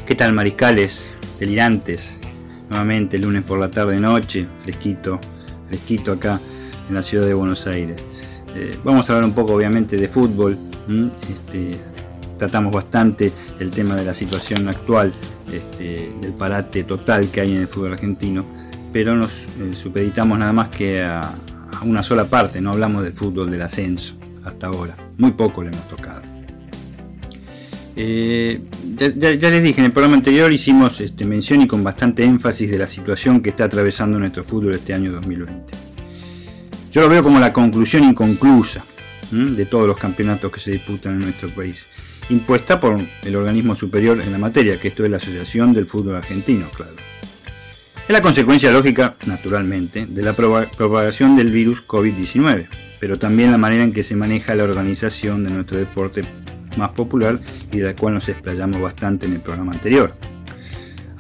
¿Qué 0.08 0.15
tal 0.15 0.34
mariscales, 0.34 1.06
delirantes? 1.39 2.17
Nuevamente 2.69 3.19
lunes 3.19 3.43
por 3.43 3.60
la 3.60 3.69
tarde 3.69 4.00
noche, 4.00 4.47
fresquito, 4.63 5.19
fresquito 5.69 6.13
acá 6.13 6.39
en 6.91 6.95
la 6.95 7.01
ciudad 7.01 7.25
de 7.25 7.34
Buenos 7.34 7.65
Aires. 7.67 8.04
Eh, 8.54 8.77
vamos 8.84 9.10
a 9.10 9.13
hablar 9.13 9.25
un 9.25 9.34
poco 9.34 9.54
obviamente 9.54 9.95
de 9.95 10.08
fútbol. 10.10 10.58
Este, 11.30 11.77
tratamos 12.38 12.73
bastante 12.73 13.32
el 13.60 13.71
tema 13.71 13.95
de 13.95 14.04
la 14.04 14.13
situación 14.13 14.67
actual, 14.67 15.13
este, 15.51 16.12
del 16.21 16.34
parate 16.34 16.84
total 16.84 17.30
que 17.30 17.41
hay 17.41 17.54
en 17.54 17.62
el 17.62 17.67
fútbol 17.67 17.93
argentino, 17.93 18.45
pero 18.91 19.15
nos 19.15 19.32
eh, 19.32 19.73
supeditamos 19.73 20.38
nada 20.38 20.51
más 20.51 20.67
que 20.67 21.01
a, 21.01 21.21
una 21.84 22.04
sola 22.04 22.25
parte, 22.25 22.60
no 22.62 22.71
hablamos 22.71 23.04
del 23.04 23.13
fútbol 23.13 23.49
del 23.49 23.62
ascenso 23.62 24.15
hasta 24.43 24.67
ahora, 24.67 24.95
muy 25.17 25.32
poco 25.32 25.63
le 25.63 25.69
hemos 25.69 25.88
tocado. 25.88 26.21
Eh, 27.95 28.62
ya, 28.95 29.49
les 29.49 29.63
dije, 29.63 29.80
en 29.80 29.86
el 29.86 29.91
programa 29.91 30.15
anterior 30.17 30.51
hicimos 30.51 30.99
este, 30.99 31.25
mención 31.25 31.62
y 31.62 31.67
con 31.67 31.84
bastante 31.84 32.23
énfasis 32.23 32.69
de 32.69 32.77
la 32.77 32.88
situación 32.88 33.41
que 33.41 33.49
está 33.49 33.63
atravesando 33.63 34.19
nuestro 34.19 34.43
fútbol 34.43 34.75
este 34.75 34.93
año 34.93 35.12
2020. 35.13 35.90
Yo 36.91 36.99
lo 36.99 37.08
veo 37.08 37.23
como 37.23 37.39
la 37.39 37.54
conclusión 37.54 38.04
inconclusa 38.04 38.84
de 39.32 39.65
todos 39.65 39.88
los 39.88 39.97
campeonatos 39.97 40.51
que 40.51 40.60
se 40.60 40.71
disputan 40.71 41.13
en 41.13 41.19
nuestro 41.21 41.47
país, 41.49 41.88
impuesta 42.30 42.82
por 42.82 42.99
el 43.23 43.36
organismo 43.38 43.73
superior 43.75 44.21
en 44.21 44.30
la 44.30 44.38
materia, 44.38 44.77
que 44.77 44.89
esto 44.89 45.06
es 45.06 45.12
la 45.12 45.15
Asociación 45.15 45.71
del 45.71 45.86
Fútbol 45.86 46.15
Argentino, 46.15 46.67
claro. 46.75 46.91
Es 48.06 48.12
la 48.12 48.21
consecuencia 48.21 48.71
lógica, 48.71 49.15
naturalmente, 49.25 50.06
de 50.06 50.21
la 50.21 50.34
propagación 50.34 51.38
del 51.38 51.54
virus 51.54 51.88
COVID-19, 51.88 52.67
pero 52.99 53.17
también 53.17 53.51
la 53.51 53.58
manera 53.58 53.86
en 53.86 53.93
que 53.93 54.04
se 54.04 54.17
maneja 54.17 54.54
la 54.54 54.65
organización 54.65 55.45
de 55.45 55.54
nuestro 55.54 55.80
deporte 55.80 56.23
más 56.75 56.89
popular 56.89 57.39
y 57.71 57.77
de 57.77 57.86
la 57.86 57.95
cual 57.95 58.15
nos 58.15 58.27
explayamos 58.27 58.82
bastante 58.82 59.27
en 59.27 59.34
el 59.34 59.39
programa 59.39 59.71
anterior. 59.71 60.13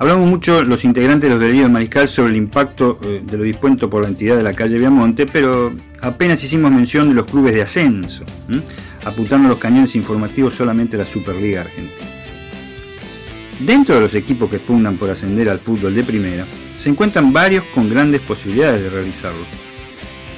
Hablamos 0.01 0.27
mucho 0.27 0.63
los 0.63 0.83
integrantes 0.83 1.29
de 1.29 1.35
los 1.35 1.39
delirios 1.39 1.67
de 1.67 1.73
Mariscal 1.73 2.07
sobre 2.07 2.31
el 2.31 2.37
impacto 2.37 2.97
eh, 3.03 3.21
de 3.23 3.37
lo 3.37 3.43
dispuesto 3.43 3.87
por 3.87 4.01
la 4.01 4.07
entidad 4.07 4.35
de 4.35 4.41
la 4.41 4.51
calle 4.51 4.79
Viamonte, 4.79 5.27
pero 5.27 5.71
apenas 6.01 6.43
hicimos 6.43 6.71
mención 6.71 7.09
de 7.09 7.13
los 7.13 7.27
clubes 7.27 7.53
de 7.53 7.61
ascenso, 7.61 8.23
apuntando 9.05 9.47
los 9.47 9.59
cañones 9.59 9.95
informativos 9.95 10.55
solamente 10.55 10.95
a 10.95 10.99
la 11.01 11.05
Superliga 11.05 11.61
Argentina. 11.61 12.07
Dentro 13.59 13.93
de 13.93 14.01
los 14.01 14.15
equipos 14.15 14.49
que 14.49 14.57
pugnan 14.57 14.97
por 14.97 15.11
ascender 15.11 15.47
al 15.49 15.59
fútbol 15.59 15.93
de 15.93 16.03
primera, 16.03 16.47
se 16.79 16.89
encuentran 16.89 17.31
varios 17.31 17.63
con 17.65 17.87
grandes 17.87 18.21
posibilidades 18.21 18.81
de 18.81 18.89
realizarlo. 18.89 19.45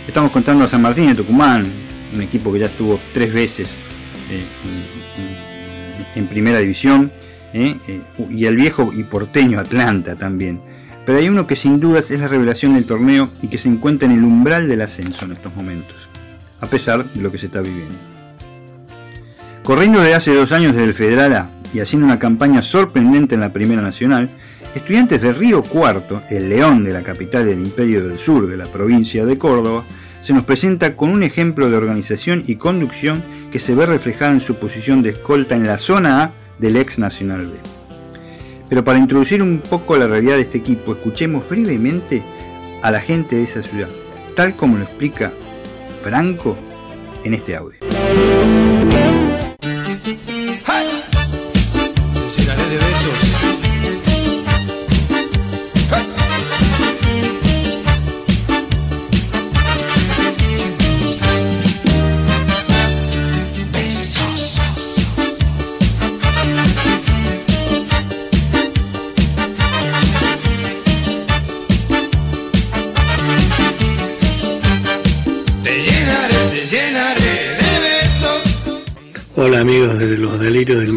Estamos 0.05 0.31
contando 0.31 0.65
a 0.65 0.67
San 0.67 0.81
Martín 0.81 1.07
de 1.07 1.15
Tucumán, 1.15 1.65
un 2.13 2.21
equipo 2.21 2.51
que 2.51 2.59
ya 2.59 2.65
estuvo 2.65 2.99
tres 3.13 3.33
veces 3.33 3.77
eh, 4.29 4.45
en 6.15 6.27
primera 6.27 6.59
división, 6.59 7.13
¿eh? 7.53 7.77
Eh, 7.87 8.01
y 8.29 8.45
el 8.45 8.55
viejo 8.55 8.91
y 8.93 9.03
porteño 9.03 9.59
Atlanta 9.59 10.15
también. 10.15 10.59
Pero 11.05 11.19
hay 11.19 11.29
uno 11.29 11.47
que 11.47 11.55
sin 11.55 11.79
dudas 11.79 12.11
es 12.11 12.19
la 12.19 12.27
revelación 12.27 12.75
del 12.75 12.85
torneo 12.85 13.29
y 13.41 13.47
que 13.47 13.57
se 13.57 13.67
encuentra 13.67 14.07
en 14.07 14.17
el 14.17 14.23
umbral 14.23 14.67
del 14.67 14.81
ascenso 14.81 15.25
en 15.25 15.33
estos 15.33 15.55
momentos, 15.55 15.95
a 16.61 16.67
pesar 16.67 17.05
de 17.05 17.21
lo 17.21 17.31
que 17.31 17.37
se 17.37 17.47
está 17.47 17.61
viviendo. 17.61 17.95
Corriendo 19.63 19.99
desde 19.99 20.15
hace 20.15 20.35
dos 20.35 20.51
años 20.51 20.73
desde 20.73 20.87
el 20.87 20.93
Federal 20.93 21.33
A 21.33 21.49
y 21.73 21.79
haciendo 21.79 22.05
una 22.05 22.19
campaña 22.19 22.61
sorprendente 22.61 23.35
en 23.35 23.41
la 23.41 23.53
Primera 23.53 23.81
Nacional, 23.81 24.29
estudiantes 24.75 25.21
de 25.21 25.33
Río 25.33 25.63
Cuarto, 25.63 26.21
el 26.29 26.49
león 26.49 26.83
de 26.83 26.91
la 26.91 27.03
capital 27.03 27.45
del 27.45 27.59
Imperio 27.59 28.07
del 28.07 28.19
Sur 28.19 28.47
de 28.47 28.57
la 28.57 28.65
provincia 28.65 29.25
de 29.25 29.37
Córdoba, 29.37 29.83
se 30.21 30.33
nos 30.33 30.45
presenta 30.45 30.95
con 30.95 31.09
un 31.09 31.21
ejemplo 31.21 31.69
de 31.69 31.75
organización 31.75 32.43
y 32.47 32.55
conducción 32.55 33.23
que 33.51 33.59
se 33.59 33.75
ve 33.75 33.85
reflejado 33.85 34.31
en 34.31 34.41
su 34.41 34.55
posición 34.55 35.01
de 35.01 35.09
escolta 35.09 35.55
en 35.55 35.67
la 35.67 35.77
zona 35.77 36.23
A 36.23 36.31
del 36.59 36.77
ex 36.77 36.99
Nacional 36.99 37.47
B. 37.47 37.53
Pero 38.69 38.83
para 38.83 38.99
introducir 38.99 39.41
un 39.41 39.59
poco 39.59 39.97
la 39.97 40.07
realidad 40.07 40.35
de 40.35 40.41
este 40.43 40.57
equipo, 40.57 40.93
escuchemos 40.93 41.47
brevemente 41.47 42.23
a 42.81 42.91
la 42.91 42.99
gente 43.01 43.35
de 43.35 43.43
esa 43.43 43.61
ciudad, 43.61 43.89
tal 44.35 44.55
como 44.55 44.77
lo 44.77 44.83
explica 44.83 45.31
Franco 46.01 46.57
en 47.23 47.33
este 47.33 47.55
audio. 47.55 47.77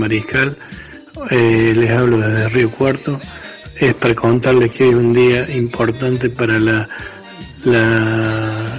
Mariscal, 0.07 0.57
eh, 1.31 1.73
les 1.75 1.91
hablo 1.91 2.19
desde 2.19 2.49
Río 2.49 2.71
Cuarto. 2.71 3.19
Es 3.81 3.93
para 3.95 4.15
contarles 4.15 4.71
que 4.71 4.85
hoy 4.85 4.91
es 4.91 4.97
un 4.97 5.13
día 5.13 5.51
importante 5.51 6.31
para 6.31 6.59
la, 6.59 6.87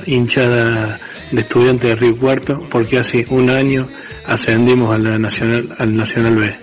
hinchada 0.05 0.97
de 1.31 1.41
estudiantes 1.41 1.89
de 1.89 1.95
Río 1.95 2.17
Cuarto, 2.17 2.65
porque 2.69 2.97
hace 2.97 3.25
un 3.29 3.49
año 3.49 3.89
ascendimos 4.25 4.95
a 4.95 4.97
Nacional, 4.97 5.75
al 5.77 5.97
Nacional 5.97 6.35
B. 6.37 6.55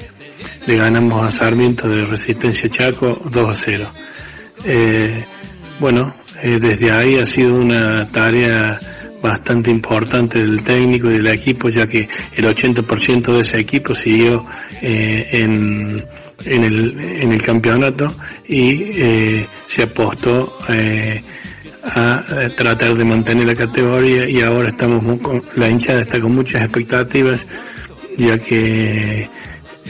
Le 0.66 0.76
ganamos 0.76 1.22
a 1.22 1.30
Sarmiento 1.30 1.86
de 1.86 2.06
Resistencia 2.06 2.70
Chaco 2.70 3.20
2 3.30 3.48
a 3.50 3.54
0. 3.54 3.86
Eh, 4.64 5.24
bueno, 5.78 6.14
eh, 6.42 6.58
desde 6.58 6.90
ahí 6.90 7.18
ha 7.18 7.26
sido 7.26 7.54
una 7.54 8.06
tarea 8.06 8.80
bastante 9.24 9.70
importante 9.70 10.38
del 10.38 10.62
técnico 10.62 11.10
y 11.10 11.14
del 11.14 11.26
equipo, 11.28 11.70
ya 11.70 11.86
que 11.86 12.06
el 12.36 12.44
80% 12.44 13.32
de 13.32 13.40
ese 13.40 13.58
equipo 13.58 13.94
siguió 13.94 14.44
eh, 14.82 15.28
en, 15.32 16.02
el, 16.44 17.42
campeonato 17.42 18.14
y 18.46 18.90
eh, 18.92 19.46
se 19.66 19.84
apostó 19.84 20.58
eh, 20.68 21.22
a, 21.84 22.22
tratar 22.54 22.94
de 22.94 23.04
mantener 23.04 23.46
la 23.46 23.54
categoría 23.54 24.28
y 24.28 24.42
ahora 24.42 24.68
estamos 24.68 25.02
la 25.56 25.70
hinchada 25.70 26.02
está 26.02 26.20
con 26.20 26.34
muchas 26.34 26.62
expectativas 26.62 27.46
ya 28.18 28.38
que 28.38 29.28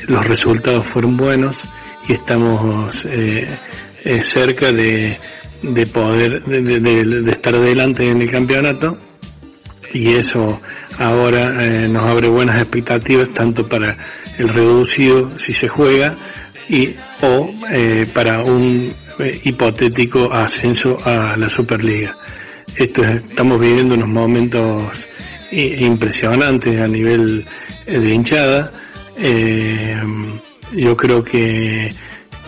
los 0.06 0.28
resultados 0.28 0.86
fueron 0.86 1.16
buenos 1.16 1.58
y 2.08 2.12
estamos 2.12 3.04
cerca 4.22 4.70
de, 4.70 5.18
de 5.62 5.86
poder 5.86 6.44
de, 6.44 6.80
de, 6.80 7.30
estar 7.30 7.54
adelante 7.54 8.08
en 8.08 8.22
el 8.22 8.30
campeonato 8.30 8.98
y 9.94 10.14
eso 10.14 10.60
ahora 10.98 11.64
eh, 11.64 11.88
nos 11.88 12.02
abre 12.02 12.28
buenas 12.28 12.60
expectativas 12.60 13.30
tanto 13.30 13.66
para 13.66 13.96
el 14.36 14.48
reducido 14.48 15.38
si 15.38 15.54
se 15.54 15.68
juega 15.68 16.16
y 16.68 16.96
o 17.22 17.50
eh, 17.70 18.06
para 18.12 18.42
un 18.42 18.92
eh, 19.20 19.40
hipotético 19.44 20.32
ascenso 20.32 20.98
a 21.04 21.36
la 21.36 21.48
Superliga. 21.48 22.16
Esto 22.76 23.04
estamos 23.04 23.60
viviendo 23.60 23.94
unos 23.94 24.08
momentos 24.08 25.08
impresionantes 25.52 26.80
a 26.80 26.88
nivel 26.88 27.46
de 27.86 28.12
hinchada. 28.12 28.72
yo 30.72 30.96
creo 30.96 31.22
que 31.22 31.94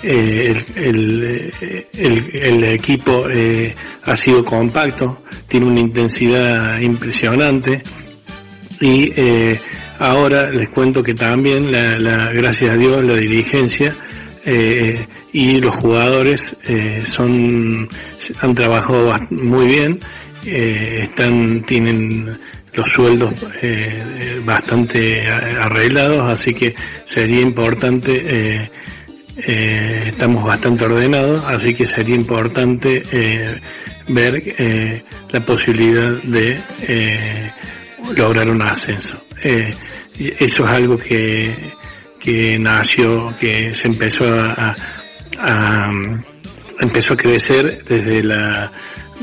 el, 0.02 1.52
el, 1.92 2.64
equipo 2.64 3.26
ha 4.04 4.16
sido 4.16 4.44
compacto, 4.44 5.22
tiene 5.48 5.66
una 5.66 5.80
intensidad 5.80 6.78
impresionante 6.78 7.82
y 8.80 9.12
eh, 9.16 9.58
ahora 9.98 10.50
les 10.50 10.68
cuento 10.68 11.02
que 11.02 11.14
también, 11.14 11.72
la, 11.72 12.32
gracias 12.32 12.72
a 12.72 12.76
Dios, 12.76 13.02
la 13.04 13.14
dirigencia 13.14 13.94
eh, 14.44 15.06
y 15.32 15.60
los 15.60 15.74
jugadores 15.74 16.54
eh, 16.66 17.02
son 17.06 17.88
han 18.40 18.54
trabajado 18.54 19.12
muy 19.30 19.66
bien, 19.66 20.00
están 20.44 21.64
tienen 21.66 22.38
los 22.74 22.88
sueldos 22.88 23.32
bastante 24.44 25.28
arreglados, 25.28 26.30
así 26.30 26.54
que 26.54 26.74
sería 27.04 27.40
importante 27.40 28.70
estamos 29.36 30.44
bastante 30.44 30.84
ordenados, 30.84 31.44
así 31.44 31.74
que 31.74 31.86
sería 31.86 32.14
importante 32.14 33.02
ver 34.08 35.02
la 35.30 35.40
posibilidad 35.40 36.12
de 36.22 36.58
lograr 38.16 38.48
un 38.48 38.62
ascenso. 38.62 39.20
Eh, 39.42 39.74
eso 40.38 40.64
es 40.64 40.70
algo 40.70 40.96
que, 40.96 41.54
que 42.18 42.58
nació, 42.58 43.34
que 43.38 43.74
se 43.74 43.88
empezó 43.88 44.24
a, 44.34 44.74
empezó 46.80 47.14
a 47.14 47.16
crecer 47.16 47.84
desde 47.84 48.22
la 48.22 48.70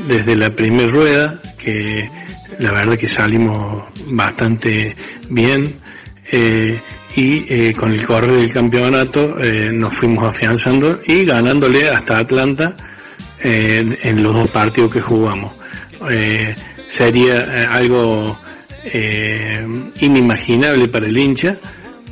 desde 0.08 0.36
la 0.36 0.50
primera 0.50 0.90
rueda, 0.90 1.40
que 1.58 2.10
la 2.58 2.72
verdad 2.72 2.98
que 2.98 3.08
salimos 3.08 3.84
bastante 4.06 4.96
bien. 5.28 5.80
Eh, 6.32 6.78
y 7.16 7.46
eh, 7.48 7.74
con 7.74 7.92
el 7.92 8.04
correr 8.06 8.32
del 8.32 8.52
campeonato 8.52 9.36
nos 9.72 9.92
fuimos 9.92 10.24
afianzando 10.24 11.00
y 11.06 11.24
ganándole 11.24 11.88
hasta 11.88 12.18
Atlanta 12.18 12.76
en 13.40 14.22
los 14.22 14.34
dos 14.34 14.48
partidos 14.50 14.92
que 14.92 15.00
jugamos. 15.00 15.52
sería 16.88 17.68
algo 17.70 18.36
eh, 18.84 19.66
inimaginable 20.00 20.88
para 20.88 21.06
el 21.06 21.16
hincha, 21.16 21.56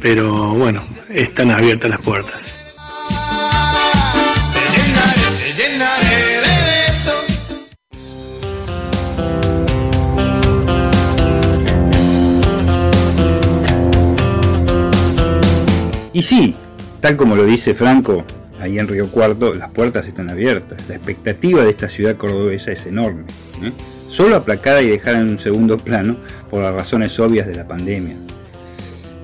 pero 0.00 0.54
bueno, 0.54 0.82
están 1.10 1.50
abiertas 1.50 1.90
las 1.90 2.00
puertas. 2.00 2.62
Y 16.12 16.22
sí, 16.22 16.57
tal 17.01 17.16
como 17.16 17.37
lo 17.37 17.44
dice 17.44 17.75
Franco, 17.75 18.25
ahí 18.61 18.79
en 18.79 18.88
Río 18.88 19.09
Cuarto, 19.09 19.55
las 19.55 19.70
puertas 19.70 20.07
están 20.07 20.31
abiertas. 20.31 20.79
La 20.88 20.96
expectativa 20.96 21.62
de 21.62 21.70
esta 21.70 21.88
ciudad 21.88 22.16
cordobesa 22.16 22.72
es 22.72 22.87
enorme. 22.87 23.25
¿eh? 23.62 23.72
solo 24.12 24.37
aplacada 24.37 24.83
y 24.83 24.88
dejada 24.88 25.20
en 25.20 25.31
un 25.31 25.38
segundo 25.38 25.79
plano 25.79 26.18
por 26.51 26.62
las 26.62 26.75
razones 26.75 27.18
obvias 27.18 27.46
de 27.46 27.55
la 27.55 27.66
pandemia. 27.66 28.14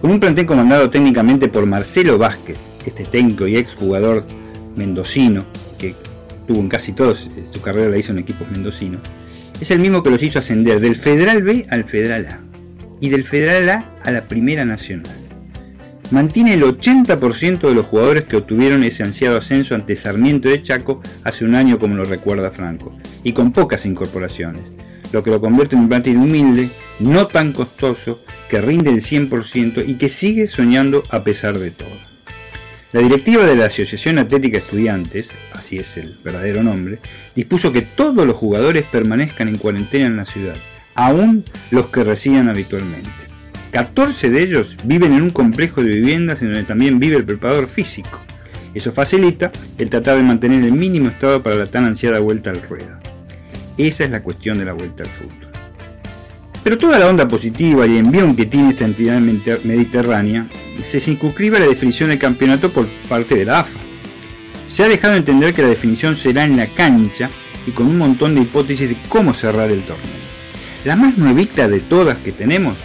Con 0.01 0.11
un 0.11 0.21
plantel 0.21 0.47
comandado 0.47 0.89
técnicamente 0.89 1.49
por 1.49 1.67
Marcelo 1.67 2.17
Vázquez, 2.17 2.57
este 2.87 3.05
técnico 3.05 3.47
y 3.47 3.57
exjugador 3.57 4.25
mendocino, 4.77 5.45
que 5.79 5.95
tuvo 6.47 6.61
en 6.61 6.71
casi 6.71 6.93
toda 6.93 7.15
su 7.15 7.61
carrera 7.61 7.91
la 7.91 7.99
hizo 7.99 8.13
en 8.13 8.19
equipos 8.19 8.51
mendocinos, 8.51 9.03
es 9.61 9.71
el 9.71 9.81
mismo 9.81 10.03
que 10.03 10.11
los 10.11 10.23
hizo 10.23 10.39
ascender 10.39 10.81
del 10.81 10.97
Federal 10.97 11.43
B 11.43 11.67
al 11.69 11.85
Federal 11.85 12.27
A 12.27 12.41
y 12.99 13.11
del 13.11 13.25
Federal 13.25 13.69
A 13.69 13.93
a 14.05 14.11
la 14.11 14.23
Primera 14.23 14.65
Nacional. 14.65 15.28
Mantiene 16.11 16.55
el 16.55 16.63
80% 16.63 17.69
de 17.69 17.75
los 17.75 17.85
jugadores 17.85 18.25
que 18.25 18.37
obtuvieron 18.37 18.83
ese 18.83 19.03
ansiado 19.03 19.37
ascenso 19.37 19.75
ante 19.75 19.95
Sarmiento 19.95 20.49
de 20.49 20.63
Chaco 20.63 21.03
hace 21.23 21.45
un 21.45 21.55
año 21.55 21.79
como 21.79 21.97
lo 21.97 22.05
recuerda 22.07 22.51
Franco, 22.51 22.97
y 23.23 23.35
con 23.35 23.53
pocas 23.53 23.85
incorporaciones, 23.85 24.73
lo 25.13 25.23
que 25.23 25.31
lo 25.31 25.39
convierte 25.39 25.77
en 25.77 25.83
un 25.83 25.89
plantel 25.91 26.17
humilde, 26.17 26.71
no 26.99 27.27
tan 27.27 27.53
costoso, 27.53 28.23
que 28.49 28.63
rinde 28.63 28.89
el 28.89 29.03
100% 29.03 29.85
y 29.87 29.97
que 29.97 30.09
sigue 30.09 30.47
soñando 30.47 31.03
a 31.11 31.25
pesar 31.25 31.59
de 31.59 31.73
todo. 31.73 31.91
La 32.93 33.03
directiva 33.03 33.45
de 33.45 33.55
la 33.55 33.67
Asociación 33.67 34.19
Atlética 34.19 34.57
Estudiantes, 34.57 35.31
así 35.53 35.77
es 35.77 35.99
el 35.99 36.17
verdadero 36.25 36.63
nombre, 36.63 37.01
dispuso 37.37 37.71
que 37.71 37.83
todos 37.83 38.27
los 38.27 38.35
jugadores 38.35 38.85
permanezcan 38.85 39.49
en 39.49 39.59
cuarentena 39.59 40.07
en 40.07 40.17
la 40.17 40.25
ciudad, 40.25 40.57
aún 40.95 41.45
los 41.71 41.89
que 41.89 42.03
residan 42.03 42.49
habitualmente. 42.49 43.28
14 43.71 44.31
de 44.31 44.43
ellos 44.43 44.77
viven 44.85 45.13
en 45.13 45.23
un 45.23 45.31
complejo 45.31 45.83
de 45.83 45.95
viviendas 45.95 46.43
en 46.43 46.49
donde 46.49 46.65
también 46.65 46.99
vive 46.99 47.17
el 47.17 47.25
preparador 47.25 47.69
físico. 47.69 48.21
Eso 48.75 48.93
facilita 48.93 49.51
el 49.79 49.91
tratar 49.91 50.17
de 50.17 50.23
mantener 50.23 50.65
el 50.65 50.73
mínimo 50.73 51.09
estado 51.09 51.43
para 51.43 51.57
la 51.57 51.67
tan 51.67 51.85
ansiada 51.85 52.21
vuelta 52.21 52.51
al 52.51 52.63
ruedo. 52.63 52.99
Esa 53.77 54.05
es 54.05 54.11
la 54.11 54.23
cuestión 54.23 54.59
de 54.59 54.65
la 54.65 54.73
vuelta 54.73 55.05
al 55.05 55.11
fútbol. 55.11 55.49
Pero 56.65 56.77
toda 56.77 56.99
la 56.99 57.09
onda 57.09 57.29
positiva 57.29 57.87
y 57.87 57.97
envión 57.97 58.37
que 58.37 58.47
tiene 58.47 58.71
esta 58.71 58.85
entidad 58.85 59.21
mediterránea 59.21 60.49
se 60.83 61.01
circunscribe 61.01 61.57
a 61.57 61.61
la 61.61 61.67
definición 61.67 62.11
del 62.11 62.19
campeonato 62.19 62.71
por 62.71 62.89
parte 63.09 63.37
de 63.37 63.45
la 63.45 63.61
AFA. 63.61 63.79
Se 64.67 64.85
ha 64.85 64.89
dejado 64.89 65.15
entender 65.15 65.55
que 65.55 65.63
la 65.63 65.69
definición 65.69 66.17
será 66.17 66.45
en 66.45 66.57
la 66.57 66.67
cancha 66.67 67.31
y 67.67 67.71
con 67.71 67.87
un 67.87 67.99
montón 67.99 68.35
de 68.35 68.43
hipótesis 68.43 68.89
de 68.89 68.99
cómo 69.09 69.33
cerrar 69.33 69.71
el 69.71 69.83
torneo. 69.85 70.07
La 70.85 70.97
más 70.97 71.17
nuevita 71.17 71.69
de 71.69 71.81
todas 71.81 72.19
que 72.19 72.33
tenemos, 72.33 72.77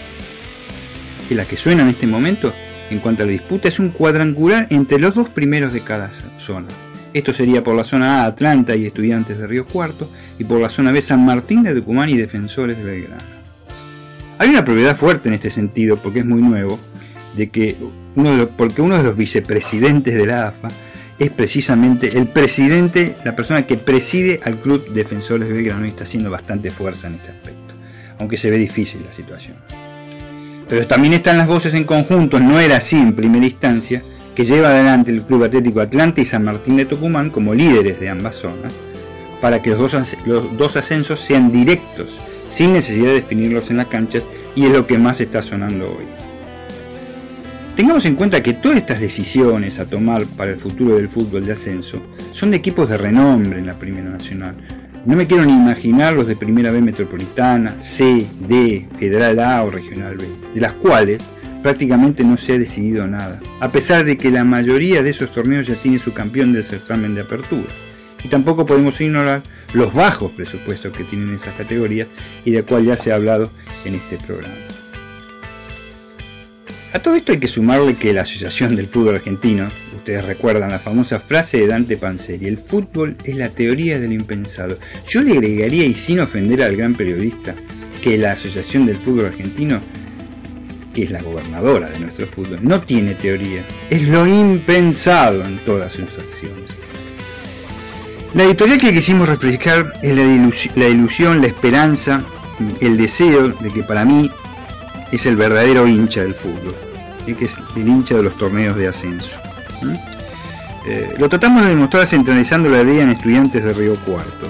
que 1.23 1.35
la 1.35 1.45
que 1.45 1.57
suena 1.57 1.83
en 1.83 1.89
este 1.89 2.07
momento, 2.07 2.53
en 2.89 2.99
cuanto 2.99 3.23
a 3.23 3.25
la 3.25 3.31
disputa, 3.31 3.67
es 3.67 3.79
un 3.79 3.89
cuadrangular 3.89 4.67
entre 4.69 4.99
los 4.99 5.15
dos 5.15 5.29
primeros 5.29 5.73
de 5.73 5.81
cada 5.81 6.11
zona. 6.11 6.67
Esto 7.13 7.31
sería 7.31 7.63
por 7.63 7.75
la 7.75 7.83
zona 7.83 8.23
A 8.23 8.25
Atlanta 8.25 8.75
y 8.75 8.85
Estudiantes 8.85 9.37
de 9.37 9.45
Río 9.45 9.67
Cuarto 9.67 10.09
y 10.39 10.43
por 10.43 10.59
la 10.59 10.69
zona 10.69 10.91
B 10.91 11.01
San 11.01 11.23
Martín 11.23 11.63
de 11.63 11.73
Tucumán 11.75 12.09
y 12.09 12.17
Defensores 12.17 12.77
de 12.77 12.83
Belgrano. 12.83 13.21
Hay 14.39 14.49
una 14.49 14.65
propiedad 14.65 14.95
fuerte 14.95 15.29
en 15.29 15.35
este 15.35 15.49
sentido 15.49 15.97
porque 15.97 16.19
es 16.19 16.25
muy 16.25 16.41
nuevo, 16.41 16.79
de 17.37 17.49
que 17.49 17.77
uno 18.15 18.49
porque 18.57 18.81
uno 18.81 18.97
de 18.97 19.03
los 19.03 19.15
vicepresidentes 19.15 20.15
de 20.15 20.25
la 20.25 20.47
AFA 20.49 20.69
es 21.19 21.29
precisamente 21.29 22.17
el 22.17 22.27
presidente, 22.27 23.15
la 23.23 23.35
persona 23.35 23.63
que 23.63 23.77
preside 23.77 24.39
al 24.43 24.59
Club 24.59 24.91
Defensores 24.91 25.47
de 25.47 25.53
Belgrano 25.53 25.85
y 25.85 25.89
está 25.89 26.03
haciendo 26.03 26.31
bastante 26.31 26.71
fuerza 26.71 27.07
en 27.07 27.15
este 27.15 27.29
aspecto, 27.29 27.75
aunque 28.19 28.37
se 28.37 28.49
ve 28.49 28.57
difícil 28.57 29.03
la 29.05 29.11
situación. 29.11 29.55
Pero 30.67 30.87
también 30.87 31.13
están 31.13 31.37
las 31.37 31.47
voces 31.47 31.73
en 31.73 31.83
conjunto, 31.83 32.39
no 32.39 32.59
era 32.59 32.77
así 32.77 32.97
en 32.97 33.15
primera 33.15 33.45
instancia, 33.45 34.01
que 34.35 34.45
lleva 34.45 34.69
adelante 34.69 35.11
el 35.11 35.21
Club 35.21 35.43
Atlético 35.43 35.81
Atlante 35.81 36.21
y 36.21 36.25
San 36.25 36.43
Martín 36.43 36.77
de 36.77 36.85
Tucumán 36.85 37.29
como 37.29 37.53
líderes 37.53 37.99
de 37.99 38.09
ambas 38.09 38.35
zonas, 38.35 38.73
para 39.41 39.61
que 39.61 39.71
los 39.71 39.79
dos, 39.79 40.17
los 40.25 40.57
dos 40.57 40.75
ascensos 40.77 41.19
sean 41.19 41.51
directos, 41.51 42.19
sin 42.47 42.73
necesidad 42.73 43.07
de 43.07 43.15
definirlos 43.15 43.69
en 43.69 43.77
las 43.77 43.87
canchas, 43.87 44.27
y 44.55 44.65
es 44.65 44.71
lo 44.71 44.87
que 44.87 44.97
más 44.97 45.19
está 45.21 45.41
sonando 45.41 45.85
hoy. 45.85 46.05
Tengamos 47.75 48.05
en 48.05 48.15
cuenta 48.15 48.43
que 48.43 48.53
todas 48.53 48.77
estas 48.77 48.99
decisiones 48.99 49.79
a 49.79 49.85
tomar 49.85 50.25
para 50.27 50.51
el 50.51 50.59
futuro 50.59 50.95
del 50.95 51.09
fútbol 51.09 51.43
de 51.43 51.53
ascenso 51.53 51.99
son 52.31 52.51
de 52.51 52.57
equipos 52.57 52.87
de 52.87 52.99
renombre 52.99 53.57
en 53.57 53.65
la 53.65 53.73
Primera 53.73 54.11
Nacional. 54.11 54.55
No 55.05 55.17
me 55.17 55.27
quiero 55.27 55.43
ni 55.43 55.51
imaginar 55.51 56.13
los 56.13 56.27
de 56.27 56.37
Primera 56.37 56.71
B 56.71 56.79
Metropolitana, 56.79 57.81
C, 57.81 58.25
D, 58.47 58.87
Federal 58.97 59.37
A 59.39 59.61
o 59.63 59.69
Regional 59.69 60.15
B, 60.15 60.25
de 60.55 60.61
las 60.61 60.71
cuales 60.73 61.21
prácticamente 61.61 62.23
no 62.23 62.37
se 62.37 62.53
ha 62.53 62.57
decidido 62.57 63.05
nada, 63.05 63.41
a 63.59 63.69
pesar 63.69 64.05
de 64.05 64.17
que 64.17 64.31
la 64.31 64.45
mayoría 64.45 65.03
de 65.03 65.09
esos 65.09 65.33
torneos 65.33 65.67
ya 65.67 65.75
tiene 65.75 65.99
su 65.99 66.13
campeón 66.13 66.53
del 66.53 66.63
certamen 66.63 67.15
de 67.15 67.21
apertura. 67.21 67.67
Y 68.23 68.29
tampoco 68.29 68.65
podemos 68.65 69.01
ignorar 69.01 69.43
los 69.73 69.93
bajos 69.93 70.31
presupuestos 70.31 70.93
que 70.93 71.03
tienen 71.03 71.35
esas 71.35 71.55
categorías 71.55 72.07
y 72.45 72.51
de 72.51 72.63
cual 72.63 72.85
ya 72.85 72.95
se 72.95 73.11
ha 73.11 73.15
hablado 73.15 73.51
en 73.83 73.95
este 73.95 74.17
programa. 74.25 74.55
A 76.93 76.99
todo 76.99 77.15
esto 77.15 77.33
hay 77.33 77.39
que 77.39 77.47
sumarle 77.49 77.95
que 77.95 78.13
la 78.13 78.21
Asociación 78.21 78.77
del 78.77 78.87
Fútbol 78.87 79.15
Argentino, 79.15 79.67
ustedes 80.03 80.25
recuerdan 80.25 80.69
la 80.69 80.79
famosa 80.79 81.17
frase 81.17 81.59
de 81.59 81.67
Dante 81.67 81.95
Panzeri, 81.95 82.47
el 82.47 82.57
fútbol 82.57 83.15
es 83.23 83.37
la 83.37 83.47
teoría 83.47 84.01
de 84.01 84.09
lo 84.09 84.13
impensado. 84.13 84.77
Yo 85.07 85.21
le 85.21 85.31
agregaría, 85.31 85.85
y 85.85 85.95
sin 85.95 86.19
ofender 86.19 86.61
al 86.61 86.75
gran 86.75 86.93
periodista, 86.93 87.55
que 88.01 88.17
la 88.17 88.33
Asociación 88.33 88.85
del 88.85 88.97
Fútbol 88.97 89.27
Argentino 89.27 89.79
que 90.93 91.03
es 91.03 91.09
la 91.09 91.21
gobernadora 91.21 91.89
de 91.89 91.99
nuestro 91.99 92.27
fútbol, 92.27 92.59
no 92.61 92.81
tiene 92.81 93.15
teoría, 93.15 93.65
es 93.89 94.03
lo 94.03 94.27
impensado 94.27 95.43
en 95.43 95.63
todas 95.65 95.93
sus 95.93 96.03
acciones. 96.03 96.71
La 98.35 98.43
editorial 98.43 98.77
que 98.77 98.93
quisimos 98.93 99.27
reflejar 99.27 99.93
es 100.03 100.13
la, 100.13 100.87
ilusión, 100.87 101.41
la 101.41 101.47
esperanza, 101.47 102.23
el 102.79 102.97
deseo 102.97 103.49
de 103.49 103.71
que 103.71 103.83
para 103.83 104.05
mí 104.05 104.29
es 105.11 105.25
el 105.25 105.35
verdadero 105.35 105.87
hincha 105.87 106.21
del 106.21 106.35
fútbol, 106.35 106.75
que 107.25 107.45
es 107.45 107.57
el 107.75 107.87
hincha 107.87 108.15
de 108.15 108.23
los 108.23 108.37
torneos 108.37 108.75
de 108.75 108.89
ascenso. 108.89 109.42
Eh, 110.85 111.15
lo 111.17 111.29
tratamos 111.29 111.63
de 111.63 111.69
demostrar 111.69 112.05
centralizando 112.05 112.69
la 112.69 112.81
idea 112.81 113.03
en 113.03 113.09
estudiantes 113.09 113.63
de 113.63 113.73
Río 113.73 113.95
Cuarto, 114.03 114.47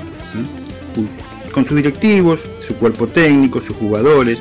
con 1.52 1.66
sus 1.66 1.76
directivos, 1.78 2.40
su 2.60 2.76
cuerpo 2.76 3.08
técnico, 3.08 3.62
sus 3.62 3.76
jugadores, 3.76 4.40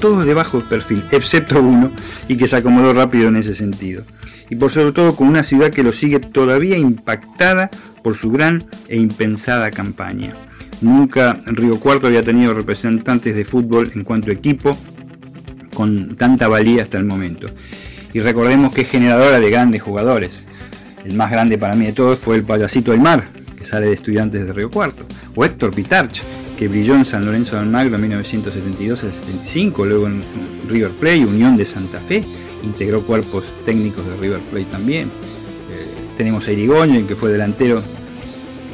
todos 0.00 0.24
de 0.24 0.34
bajo 0.34 0.60
perfil, 0.60 1.04
excepto 1.10 1.60
uno, 1.60 1.90
y 2.28 2.36
que 2.36 2.48
se 2.48 2.56
acomodó 2.56 2.92
rápido 2.94 3.28
en 3.28 3.36
ese 3.36 3.54
sentido. 3.54 4.02
Y 4.48 4.56
por 4.56 4.70
sobre 4.70 4.92
todo 4.92 5.14
con 5.16 5.28
una 5.28 5.42
ciudad 5.42 5.70
que 5.70 5.82
lo 5.82 5.92
sigue 5.92 6.20
todavía 6.20 6.78
impactada 6.78 7.70
por 8.02 8.14
su 8.14 8.30
gran 8.30 8.64
e 8.88 8.96
impensada 8.96 9.70
campaña. 9.70 10.36
Nunca 10.80 11.38
Río 11.46 11.80
Cuarto 11.80 12.06
había 12.06 12.22
tenido 12.22 12.54
representantes 12.54 13.34
de 13.34 13.44
fútbol 13.44 13.90
en 13.94 14.04
cuanto 14.04 14.30
a 14.30 14.34
equipo 14.34 14.76
con 15.74 16.16
tanta 16.16 16.48
valía 16.48 16.82
hasta 16.82 16.98
el 16.98 17.04
momento. 17.04 17.46
Y 18.12 18.20
recordemos 18.20 18.74
que 18.74 18.82
es 18.82 18.88
generadora 18.88 19.40
de 19.40 19.50
grandes 19.50 19.82
jugadores. 19.82 20.44
El 21.04 21.14
más 21.14 21.30
grande 21.30 21.58
para 21.58 21.74
mí 21.74 21.86
de 21.86 21.92
todos 21.92 22.18
fue 22.18 22.36
el 22.36 22.42
payasito 22.42 22.90
del 22.90 23.00
mar, 23.00 23.24
que 23.56 23.64
sale 23.64 23.86
de 23.86 23.94
estudiantes 23.94 24.46
de 24.46 24.52
Río 24.52 24.70
Cuarto, 24.70 25.04
o 25.34 25.44
Héctor 25.44 25.74
Pitarch, 25.74 26.22
que 26.58 26.68
brilló 26.68 26.94
en 26.94 27.04
San 27.04 27.24
Lorenzo 27.24 27.56
de 27.56 27.62
Almagro 27.62 27.94
en 27.96 28.02
1972 28.02 29.04
al 29.04 29.14
75, 29.14 29.84
luego 29.84 30.06
en 30.06 30.22
River 30.68 30.90
Plate, 30.92 31.26
Unión 31.26 31.56
de 31.56 31.66
Santa 31.66 32.00
Fe, 32.00 32.24
integró 32.64 33.02
cuerpos 33.02 33.44
técnicos 33.64 34.04
de 34.06 34.16
River 34.16 34.40
Plate 34.50 34.66
también. 34.66 35.08
Eh, 35.08 35.86
tenemos 36.16 36.48
a 36.48 36.52
Irigoyen, 36.52 37.06
que 37.06 37.14
fue 37.14 37.30
delantero 37.30 37.82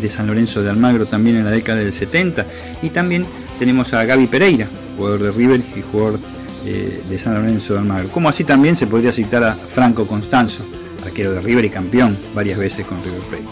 de 0.01 0.11
San 0.11 0.27
Lorenzo 0.27 0.63
de 0.63 0.71
Almagro 0.71 1.07
también 1.07 1.37
en 1.37 1.45
la 1.45 1.51
década 1.51 1.81
del 1.81 1.93
70, 1.93 2.47
y 2.83 2.91
también 2.91 3.27
tenemos 3.59 3.93
a 3.93 4.05
Gaby 4.05 4.27
Pereira, 4.27 4.69
jugador 4.97 5.23
de 5.23 5.33
River 5.33 5.61
y 5.77 5.83
jugador 5.83 6.19
de 6.65 7.19
San 7.19 7.35
Lorenzo 7.35 7.75
de 7.75 7.81
Almagro. 7.81 8.09
Como 8.09 8.29
así 8.29 8.45
también 8.45 8.77
se 8.77 8.87
podría 8.87 9.13
citar 9.13 9.43
a 9.45 9.55
Franco 9.55 10.07
Constanzo, 10.07 10.65
arquero 11.05 11.33
de 11.33 11.41
River 11.41 11.65
y 11.65 11.71
campeón 11.71 12.17
varias 12.35 12.59
veces 12.59 12.87
con 12.87 13.03
River 13.03 13.21
Plate. 13.23 13.45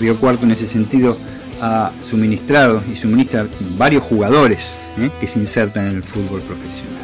Río 0.00 0.16
Cuarto 0.16 0.44
en 0.44 0.50
ese 0.50 0.66
sentido 0.66 1.16
ha 1.60 1.90
suministrado 2.02 2.82
y 2.90 2.96
suministra 2.96 3.46
varios 3.78 4.02
jugadores 4.02 4.78
¿eh? 4.98 5.10
que 5.20 5.26
se 5.26 5.38
insertan 5.38 5.86
en 5.86 5.96
el 5.96 6.02
fútbol 6.02 6.42
profesional. 6.42 7.02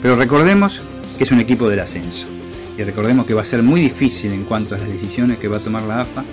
Pero 0.00 0.16
recordemos 0.16 0.82
que 1.18 1.24
es 1.24 1.32
un 1.32 1.40
equipo 1.40 1.68
del 1.68 1.80
ascenso 1.80 2.26
y 2.78 2.82
recordemos 2.82 3.26
que 3.26 3.34
va 3.34 3.42
a 3.42 3.44
ser 3.44 3.62
muy 3.62 3.80
difícil 3.80 4.32
en 4.32 4.44
cuanto 4.44 4.74
a 4.74 4.78
las 4.78 4.88
decisiones 4.88 5.38
que 5.38 5.48
va 5.48 5.58
a 5.58 5.60
tomar 5.60 5.82
la 5.82 6.00
AFA, 6.00 6.24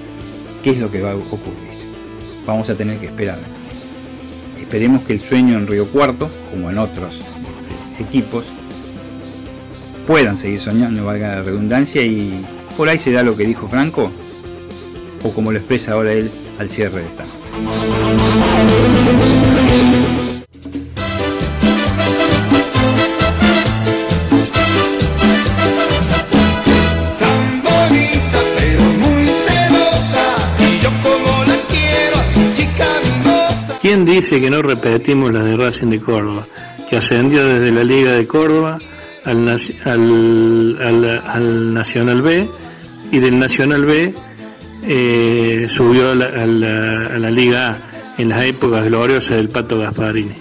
qué 0.64 0.72
es 0.72 0.78
lo 0.78 0.90
que 0.90 1.02
va 1.02 1.12
a 1.12 1.16
ocurrir. 1.16 1.72
Vamos 2.46 2.70
a 2.70 2.76
tener 2.76 2.98
que 2.98 3.08
esperar. 3.08 3.38
Esperemos 4.60 5.04
que 5.04 5.14
el 5.14 5.20
sueño 5.20 5.58
en 5.58 5.68
Río 5.68 5.86
Cuarto, 5.88 6.30
como 6.50 6.72
en 6.72 6.78
otros 6.78 7.22
equipos, 8.02 8.46
puedan 10.08 10.36
seguir 10.36 10.60
soñando, 10.60 11.06
valga 11.06 11.36
la 11.36 11.42
redundancia, 11.42 12.04
y 12.04 12.46
por 12.76 12.90
ahí 12.90 12.98
se 12.98 13.12
da 13.12 13.24
lo 13.24 13.36
que 13.36 13.46
dijo 13.46 13.68
Franco, 13.68 14.12
o 15.24 15.32
como 15.32 15.52
lo 15.52 15.58
expresa 15.58 15.94
ahora 15.94 16.14
él, 16.14 16.30
al 16.60 16.70
cierre 16.70 17.02
de 17.02 17.08
esta. 17.08 17.26
¿Quién 33.82 34.06
dice 34.06 34.40
que 34.40 34.52
no 34.52 34.62
repetimos 34.62 35.34
la 35.34 35.44
de 35.44 35.58
Racing 35.58 35.88
de 35.88 36.00
Córdoba, 36.00 36.46
que 36.92 36.98
ascendió 36.98 37.48
desde 37.48 37.72
la 37.72 37.86
Liga 37.86 38.12
de 38.12 38.28
Córdoba 38.28 38.78
al, 39.24 39.48
al, 39.48 41.22
al 41.26 41.74
Nacional 41.74 42.22
B 42.22 42.50
y 43.14 43.20
del 43.20 43.40
Nacional 43.40 43.86
B 43.86 44.14
eh, 44.84 45.68
subió 45.70 46.12
a 46.12 46.16
la, 46.16 46.26
a, 46.26 46.46
la, 46.46 47.28
a 47.28 47.32
Liga 47.32 47.78
en 48.18 48.28
las 48.28 48.44
épocas 48.44 48.84
gloriosas 48.84 49.38
del 49.38 49.48
Pato 49.48 49.80
Gasparini. 49.80 50.36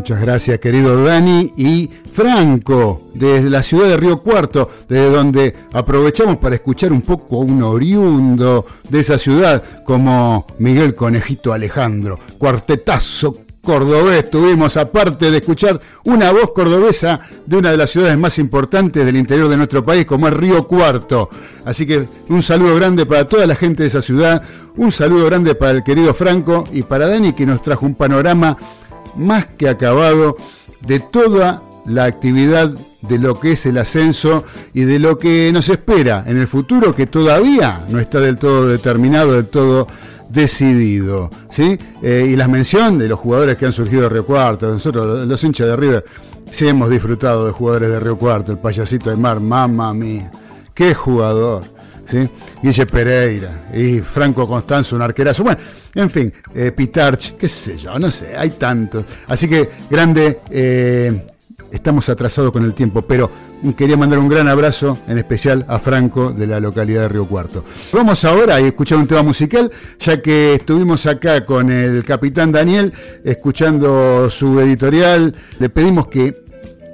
Muchas 0.00 0.22
gracias, 0.22 0.58
querido 0.60 1.04
Dani 1.04 1.52
y 1.58 1.90
Franco, 2.10 3.02
desde 3.12 3.50
la 3.50 3.62
ciudad 3.62 3.86
de 3.86 3.98
Río 3.98 4.22
Cuarto, 4.22 4.70
desde 4.88 5.10
donde 5.10 5.54
aprovechamos 5.74 6.38
para 6.38 6.54
escuchar 6.54 6.90
un 6.90 7.02
poco 7.02 7.36
a 7.36 7.44
un 7.44 7.62
oriundo 7.62 8.64
de 8.88 9.00
esa 9.00 9.18
ciudad, 9.18 9.62
como 9.84 10.46
Miguel 10.58 10.94
Conejito 10.94 11.52
Alejandro, 11.52 12.18
cuartetazo 12.38 13.36
cordobés 13.60 14.30
tuvimos, 14.30 14.78
aparte 14.78 15.30
de 15.30 15.36
escuchar 15.36 15.78
una 16.04 16.32
voz 16.32 16.52
cordobesa 16.52 17.20
de 17.44 17.58
una 17.58 17.70
de 17.70 17.76
las 17.76 17.90
ciudades 17.90 18.16
más 18.16 18.38
importantes 18.38 19.04
del 19.04 19.16
interior 19.16 19.48
de 19.48 19.58
nuestro 19.58 19.84
país, 19.84 20.06
como 20.06 20.28
es 20.28 20.32
Río 20.34 20.66
Cuarto. 20.66 21.28
Así 21.66 21.86
que 21.86 22.08
un 22.30 22.42
saludo 22.42 22.74
grande 22.74 23.04
para 23.04 23.28
toda 23.28 23.46
la 23.46 23.54
gente 23.54 23.82
de 23.82 23.88
esa 23.88 24.00
ciudad, 24.00 24.42
un 24.76 24.92
saludo 24.92 25.26
grande 25.26 25.54
para 25.54 25.72
el 25.72 25.84
querido 25.84 26.14
Franco 26.14 26.64
y 26.72 26.82
para 26.82 27.06
Dani 27.06 27.34
que 27.34 27.44
nos 27.44 27.62
trajo 27.62 27.84
un 27.84 27.94
panorama 27.94 28.56
más 29.16 29.46
que 29.46 29.68
acabado 29.68 30.36
de 30.80 31.00
toda 31.00 31.62
la 31.86 32.04
actividad 32.04 32.70
de 33.02 33.18
lo 33.18 33.38
que 33.38 33.52
es 33.52 33.66
el 33.66 33.78
ascenso 33.78 34.44
y 34.74 34.82
de 34.82 34.98
lo 34.98 35.18
que 35.18 35.50
nos 35.52 35.68
espera 35.68 36.24
en 36.26 36.38
el 36.38 36.46
futuro 36.46 36.94
que 36.94 37.06
todavía 37.06 37.80
no 37.88 37.98
está 37.98 38.20
del 38.20 38.36
todo 38.36 38.66
determinado, 38.66 39.32
del 39.32 39.46
todo 39.46 39.86
decidido. 40.28 41.30
¿sí? 41.50 41.78
Eh, 42.02 42.28
y 42.30 42.36
la 42.36 42.48
mención 42.48 42.98
de 42.98 43.08
los 43.08 43.18
jugadores 43.18 43.56
que 43.56 43.66
han 43.66 43.72
surgido 43.72 44.02
de 44.02 44.08
Río 44.10 44.24
Cuarto, 44.24 44.70
nosotros 44.70 45.26
los 45.26 45.44
hinchas 45.44 45.66
de 45.66 45.76
River, 45.76 46.04
sí 46.50 46.68
hemos 46.68 46.90
disfrutado 46.90 47.46
de 47.46 47.52
jugadores 47.52 47.90
de 47.90 48.00
Río 48.00 48.16
Cuarto, 48.16 48.52
el 48.52 48.58
payasito 48.58 49.10
de 49.10 49.16
mar, 49.16 49.40
mamá 49.40 49.92
mía, 49.94 50.30
qué 50.74 50.94
jugador. 50.94 51.64
¿sí? 52.08 52.28
Guille 52.62 52.86
Pereira 52.86 53.68
y 53.74 54.00
Franco 54.00 54.46
Constanzo, 54.46 54.96
un 54.96 55.02
arquerazo. 55.02 55.42
Bueno, 55.42 55.60
en 55.94 56.10
fin, 56.10 56.32
eh, 56.54 56.72
Pitarch, 56.72 57.36
qué 57.36 57.48
sé 57.48 57.76
yo, 57.76 57.98
no 57.98 58.10
sé, 58.10 58.36
hay 58.36 58.50
tantos. 58.50 59.04
Así 59.26 59.48
que, 59.48 59.68
grande, 59.90 60.38
eh, 60.50 61.26
estamos 61.72 62.08
atrasados 62.08 62.52
con 62.52 62.64
el 62.64 62.74
tiempo, 62.74 63.02
pero 63.02 63.30
quería 63.76 63.96
mandar 63.96 64.18
un 64.18 64.28
gran 64.28 64.48
abrazo, 64.48 64.96
en 65.08 65.18
especial 65.18 65.64
a 65.68 65.78
Franco 65.78 66.32
de 66.32 66.46
la 66.46 66.60
localidad 66.60 67.02
de 67.02 67.08
Río 67.08 67.26
Cuarto. 67.26 67.64
Vamos 67.92 68.24
ahora 68.24 68.56
a 68.56 68.60
escuchar 68.60 68.98
un 68.98 69.06
tema 69.06 69.22
musical, 69.22 69.70
ya 69.98 70.20
que 70.22 70.54
estuvimos 70.54 71.06
acá 71.06 71.44
con 71.44 71.70
el 71.70 72.04
capitán 72.04 72.52
Daniel, 72.52 72.92
escuchando 73.24 74.30
su 74.30 74.58
editorial, 74.60 75.34
le 75.58 75.68
pedimos 75.68 76.08
que 76.08 76.49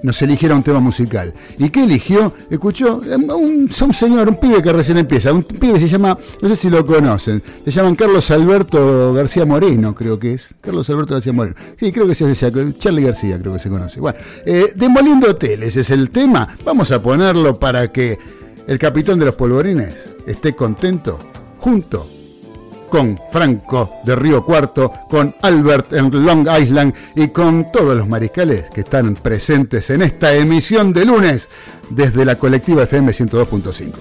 nos 0.06 0.22
eligiera 0.22 0.54
un 0.54 0.62
tema 0.62 0.78
musical. 0.78 1.34
¿Y 1.58 1.68
qué 1.68 1.82
eligió? 1.82 2.32
Escuchó 2.48 2.98
um, 2.98 3.24
un, 3.30 3.70
un, 3.80 3.92
señor, 3.94 4.28
un 4.28 4.36
pibe 4.36 4.62
que 4.62 4.72
recién 4.72 4.98
empieza, 4.98 5.32
un 5.32 5.42
pibe 5.42 5.80
se 5.80 5.88
llama, 5.88 6.16
no 6.40 6.48
sé 6.48 6.54
si 6.54 6.70
lo 6.70 6.86
conocen, 6.86 7.42
se 7.64 7.72
llaman 7.72 7.96
Carlos 7.96 8.30
Alberto 8.30 9.12
García 9.12 9.44
Moreno, 9.44 9.96
creo 9.96 10.16
que 10.16 10.34
es. 10.34 10.54
Carlos 10.60 10.88
Alberto 10.90 11.14
García 11.14 11.32
Moreno. 11.32 11.56
Sí, 11.76 11.90
creo 11.90 12.06
que 12.06 12.14
se 12.14 12.24
hace 12.24 12.52
Charlie 12.78 13.02
García, 13.02 13.36
creo 13.40 13.54
que 13.54 13.58
se 13.58 13.68
conoce. 13.68 13.98
Bueno, 13.98 14.16
eh, 14.44 14.72
Demoliendo 14.76 15.28
Hoteles 15.28 15.76
es 15.76 15.90
el 15.90 16.10
tema. 16.10 16.56
Vamos 16.64 16.92
a 16.92 17.02
ponerlo 17.02 17.58
para 17.58 17.90
que 17.90 18.16
el 18.68 18.78
capitán 18.78 19.18
de 19.18 19.26
los 19.26 19.34
polvorines 19.34 20.14
esté 20.24 20.54
contento 20.54 21.18
junto 21.58 22.15
con 22.86 23.18
Franco 23.30 23.90
de 24.04 24.16
Río 24.16 24.44
Cuarto, 24.44 24.92
con 25.08 25.34
Albert 25.42 25.92
en 25.92 26.24
Long 26.24 26.48
Island 26.60 26.94
y 27.14 27.28
con 27.28 27.70
todos 27.70 27.96
los 27.96 28.08
mariscales 28.08 28.66
que 28.72 28.80
están 28.80 29.14
presentes 29.14 29.90
en 29.90 30.02
esta 30.02 30.34
emisión 30.34 30.92
de 30.92 31.04
lunes 31.04 31.48
desde 31.90 32.24
la 32.24 32.38
colectiva 32.38 32.84
FM 32.84 33.12
102.5. 33.12 33.92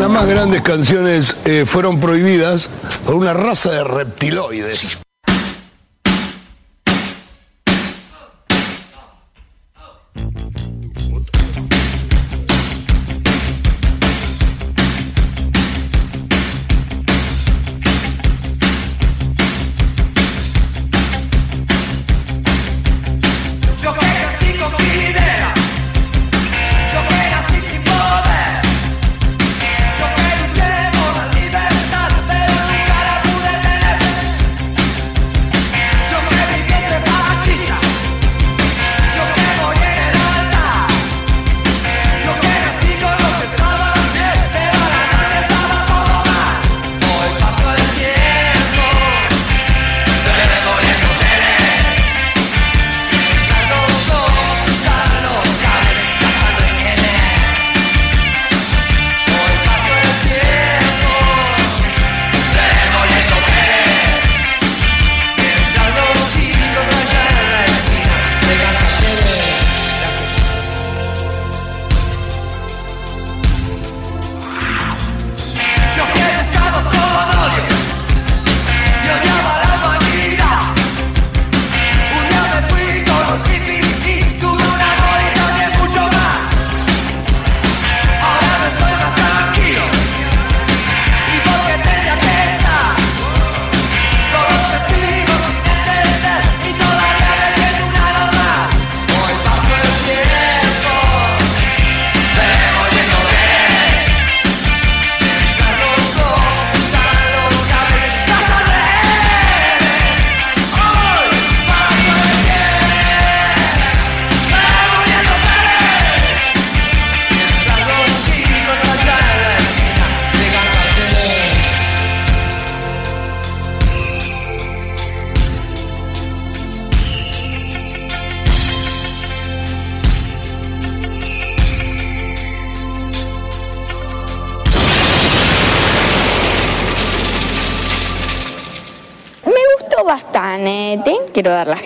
Las 0.00 0.10
más 0.10 0.26
grandes 0.26 0.60
canciones 0.62 1.36
eh, 1.44 1.64
fueron 1.66 2.00
prohibidas 2.00 2.70
por 3.04 3.14
una 3.14 3.34
raza 3.34 3.70
de 3.70 3.84
reptiloides. 3.84 5.00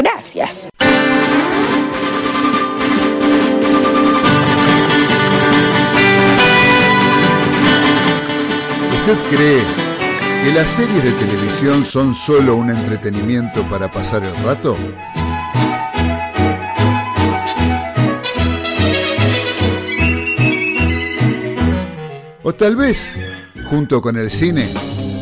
Gracias. 0.02 0.68
¿Usted 9.00 9.18
cree 9.30 9.64
que 10.44 10.52
las 10.52 10.68
series 10.68 11.02
de 11.04 11.12
televisión 11.12 11.84
son 11.84 12.14
solo 12.14 12.56
un 12.56 12.70
entretenimiento 12.70 13.62
para 13.68 13.90
pasar 13.90 14.24
el 14.24 14.36
rato? 14.44 14.76
O 22.44 22.52
tal 22.54 22.76
vez, 22.76 23.12
junto 23.70 24.00
con 24.02 24.16
el 24.16 24.30
cine, 24.30 24.68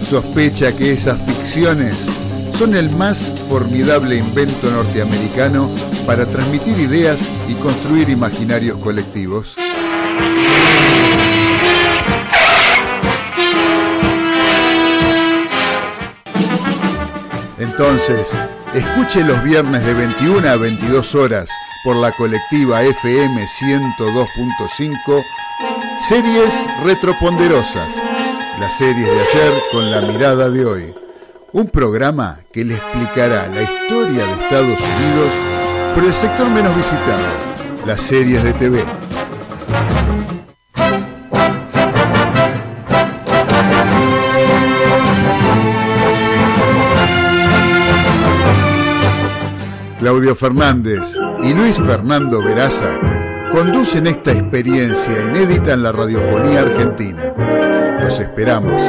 sospecha 0.09 0.77
que 0.77 0.93
esas 0.93 1.21
ficciones 1.27 2.30
son 2.61 2.75
el 2.75 2.91
más 2.91 3.19
formidable 3.49 4.17
invento 4.17 4.71
norteamericano 4.71 5.71
para 6.07 6.27
transmitir 6.27 6.79
ideas 6.79 7.27
y 7.49 7.55
construir 7.55 8.11
imaginarios 8.11 8.77
colectivos. 8.81 9.57
Entonces, 17.59 18.31
escuche 18.75 19.25
los 19.25 19.43
viernes 19.43 19.83
de 19.87 19.95
21 19.95 20.47
a 20.47 20.57
22 20.57 21.15
horas 21.15 21.49
por 21.83 21.97
la 21.97 22.13
colectiva 22.13 22.83
FM 22.83 23.43
102.5 23.43 25.25
Series 25.99 26.67
Retroponderosas, 26.85 27.97
las 28.59 28.77
series 28.77 29.07
de 29.07 29.21
ayer 29.23 29.63
con 29.73 29.91
la 29.91 30.03
mirada 30.03 30.51
de 30.51 30.67
hoy. 30.67 31.10
Un 31.53 31.67
programa 31.67 32.39
que 32.53 32.65
le 32.65 32.77
explicará 32.77 33.49
la 33.49 33.63
historia 33.63 34.25
de 34.25 34.33
Estados 34.35 34.79
Unidos 34.79 35.31
por 35.95 36.05
el 36.05 36.13
sector 36.13 36.49
menos 36.49 36.77
visitado, 36.77 37.25
las 37.87 38.01
series 38.03 38.45
de 38.45 38.53
TV. 38.53 38.85
Claudio 49.99 50.37
Fernández 50.37 51.17
y 51.43 51.53
Luis 51.53 51.77
Fernando 51.79 52.41
Veraza 52.45 52.91
conducen 53.51 54.07
esta 54.07 54.31
experiencia 54.31 55.21
inédita 55.25 55.73
en 55.73 55.83
la 55.83 55.91
radiofonía 55.91 56.61
argentina. 56.61 57.35
Los 58.01 58.21
esperamos. 58.21 58.81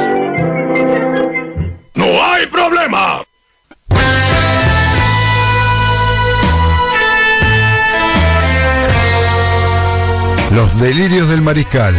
Los 10.54 10.78
delirios 10.78 11.28
del 11.30 11.40
mariscal 11.40 11.94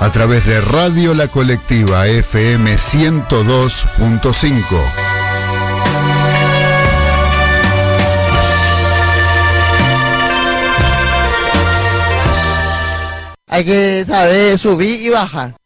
a 0.00 0.10
través 0.10 0.44
de 0.44 0.60
Radio 0.60 1.14
La 1.14 1.28
Colectiva 1.28 2.06
FM 2.06 2.74
102.5. 2.76 4.60
Hay 13.46 13.64
que 13.64 14.04
saber 14.06 14.58
subir 14.58 15.00
y 15.00 15.08
bajar. 15.08 15.56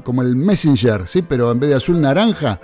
como 0.03 0.21
el 0.21 0.35
Messenger, 0.35 1.07
¿sí? 1.07 1.23
Pero 1.23 1.51
en 1.51 1.59
vez 1.59 1.71
de 1.71 1.77
azul 1.77 1.99
naranja, 1.99 2.59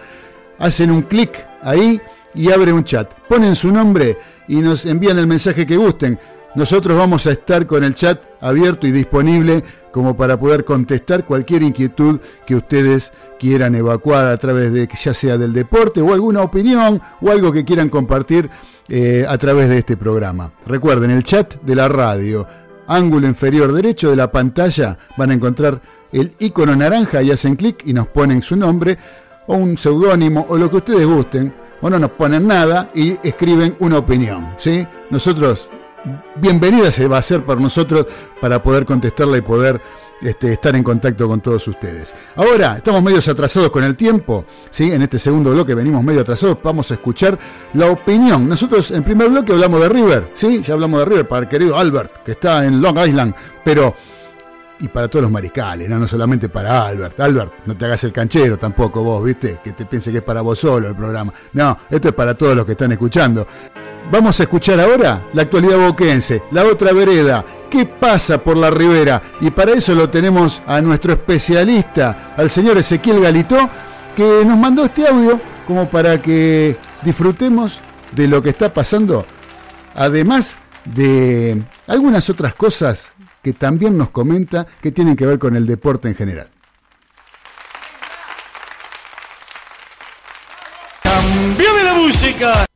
hacen 0.60 0.92
un 0.92 1.02
clic 1.02 1.44
ahí 1.64 2.00
y 2.36 2.52
abre 2.52 2.72
un 2.72 2.84
chat. 2.84 3.12
Ponen 3.28 3.56
su 3.56 3.72
nombre 3.72 4.20
y 4.48 4.58
nos 4.58 4.86
envían 4.86 5.18
el 5.18 5.26
mensaje 5.26 5.66
que 5.66 5.78
gusten. 5.78 6.20
Nosotros 6.58 6.98
vamos 6.98 7.28
a 7.28 7.34
estar 7.34 7.68
con 7.68 7.84
el 7.84 7.94
chat 7.94 8.20
abierto 8.42 8.88
y 8.88 8.92
disponible 8.92 9.64
como 9.92 10.18
para 10.18 10.40
poder 10.40 10.66
contestar 10.66 11.24
cualquier 11.24 11.62
inquietud 11.62 12.20
que 12.48 12.56
ustedes 12.56 13.14
quieran 13.40 13.76
evacuar 13.76 14.26
a 14.26 14.38
través 14.38 14.74
de 14.74 14.90
ya 14.92 15.14
sea 15.14 15.38
del 15.38 15.54
deporte 15.54 16.02
o 16.02 16.12
alguna 16.12 16.42
opinión 16.42 17.00
o 17.22 17.30
algo 17.30 17.52
que 17.52 17.64
quieran 17.64 17.90
compartir 17.90 18.50
eh, 18.90 19.24
a 19.30 19.38
través 19.38 19.70
de 19.70 19.78
este 19.78 19.98
programa. 19.98 20.52
Recuerden, 20.66 21.12
el 21.12 21.24
chat 21.24 21.62
de 21.62 21.76
la 21.76 21.88
radio, 21.90 22.48
ángulo 22.88 23.28
inferior 23.28 23.72
derecho 23.72 24.10
de 24.10 24.16
la 24.16 24.32
pantalla, 24.32 24.98
van 25.16 25.30
a 25.30 25.36
encontrar 25.36 25.80
el 26.12 26.34
icono 26.40 26.76
naranja 26.76 27.22
y 27.22 27.30
hacen 27.30 27.56
clic 27.56 27.84
y 27.86 27.94
nos 27.94 28.08
ponen 28.08 28.42
su 28.42 28.56
nombre 28.56 28.98
o 29.46 29.56
un 29.56 29.78
seudónimo 29.78 30.48
o 30.50 30.58
lo 30.58 30.72
que 30.72 30.78
ustedes 30.78 31.06
gusten 31.06 31.54
o 31.82 31.90
no 31.92 32.00
nos 32.00 32.10
ponen 32.10 32.48
nada 32.48 32.90
y 32.96 33.16
escriben 33.22 33.76
una 33.78 34.00
opinión. 34.00 34.56
¿sí? 34.58 34.88
Nosotros, 35.12 35.70
bienvenida 36.36 36.92
se 36.92 37.08
va 37.08 37.18
a 37.18 37.20
hacer 37.20 37.44
por 37.44 37.60
nosotros 37.60 38.06
para 38.40 38.62
poder 38.62 38.86
contestarla 38.86 39.38
y 39.38 39.42
poder 39.42 39.82
este, 40.22 40.54
estar 40.54 40.76
en 40.76 40.84
contacto 40.84 41.28
con 41.28 41.42
todos 41.42 41.68
ustedes. 41.68 42.16
Ahora, 42.36 42.78
estamos 42.78 43.04
medio 43.04 43.20
atrasados 43.20 43.70
con 43.70 43.84
el 43.84 43.96
tiempo, 43.96 44.46
¿sí? 44.72 44.92
en 44.92 45.04
este 45.04 45.20
segundo 45.20 45.52
bloque 45.52 45.76
venimos 45.76 46.04
medio 46.04 46.22
atrasados, 46.22 46.58
vamos 46.64 46.90
a 46.90 46.96
escuchar 46.96 47.38
la 47.74 47.92
opinión. 47.92 48.50
Nosotros 48.50 48.92
en 48.92 49.04
primer 49.04 49.30
bloque 49.30 49.54
hablamos 49.54 49.80
de 49.82 49.90
River, 49.90 50.32
¿sí? 50.34 50.64
ya 50.64 50.74
hablamos 50.74 51.00
de 51.00 51.06
River 51.06 51.28
para 51.28 51.44
el 51.44 51.48
querido 51.48 51.78
Albert, 51.78 52.24
que 52.24 52.32
está 52.32 52.66
en 52.66 52.82
Long 52.82 52.98
Island, 52.98 53.36
pero 53.64 53.96
y 54.80 54.88
para 54.88 55.08
todos 55.08 55.24
los 55.24 55.32
mariscales, 55.32 55.90
¿no? 55.90 56.08
solamente 56.08 56.50
para 56.50 56.86
Albert. 56.88 57.20
Albert, 57.20 57.54
no 57.66 57.76
te 57.76 57.86
hagas 57.86 58.04
el 58.04 58.12
canchero 58.12 58.58
tampoco 58.58 59.04
vos, 59.04 59.24
¿viste? 59.24 59.60
Que 59.64 59.72
te 59.72 59.86
piense 59.86 60.12
que 60.12 60.20
es 60.20 60.24
para 60.24 60.42
vos 60.42 60.60
solo 60.60 60.90
el 60.90 60.96
programa. 60.96 61.34
No, 61.54 61.78
esto 61.90 62.10
es 62.10 62.14
para 62.14 62.36
todos 62.36 62.56
los 62.56 62.66
que 62.66 62.74
están 62.74 62.92
escuchando. 62.92 63.46
Vamos 64.10 64.40
a 64.40 64.44
escuchar 64.44 64.80
ahora 64.80 65.22
la 65.34 65.42
actualidad 65.42 65.78
boquense, 65.78 66.42
la 66.52 66.64
otra 66.64 66.94
vereda, 66.94 67.44
qué 67.70 67.86
pasa 67.86 68.38
por 68.38 68.56
la 68.56 68.70
ribera. 68.70 69.22
Y 69.42 69.52
para 69.52 69.74
eso 69.74 69.94
lo 69.96 70.10
tenemos 70.10 70.62
a 70.66 70.80
nuestro 70.80 71.12
especialista, 71.12 72.34
al 72.38 72.50
señor 72.50 72.78
Ezequiel 72.78 73.22
Galito, 73.22 73.70
que 74.16 74.44
nos 74.46 74.58
mandó 74.58 74.86
este 74.86 75.06
audio 75.06 75.42
como 75.68 75.90
para 75.90 76.22
que 76.22 76.78
disfrutemos 77.04 77.82
de 78.14 78.30
lo 78.30 78.42
que 78.42 78.52
está 78.52 78.74
pasando, 78.74 79.26
además 79.94 80.56
de 80.86 81.62
algunas 81.88 82.30
otras 82.30 82.54
cosas 82.54 83.12
que 83.44 83.52
también 83.52 83.98
nos 83.98 84.10
comenta 84.12 84.66
que 84.82 84.94
tienen 84.94 85.18
que 85.18 85.26
ver 85.26 85.38
con 85.38 85.58
el 85.58 85.66
deporte 85.66 86.08
en 86.08 86.16
general. 86.16 86.50
¡Cambiame 91.04 91.84
la 91.84 91.94
música! 91.94 92.68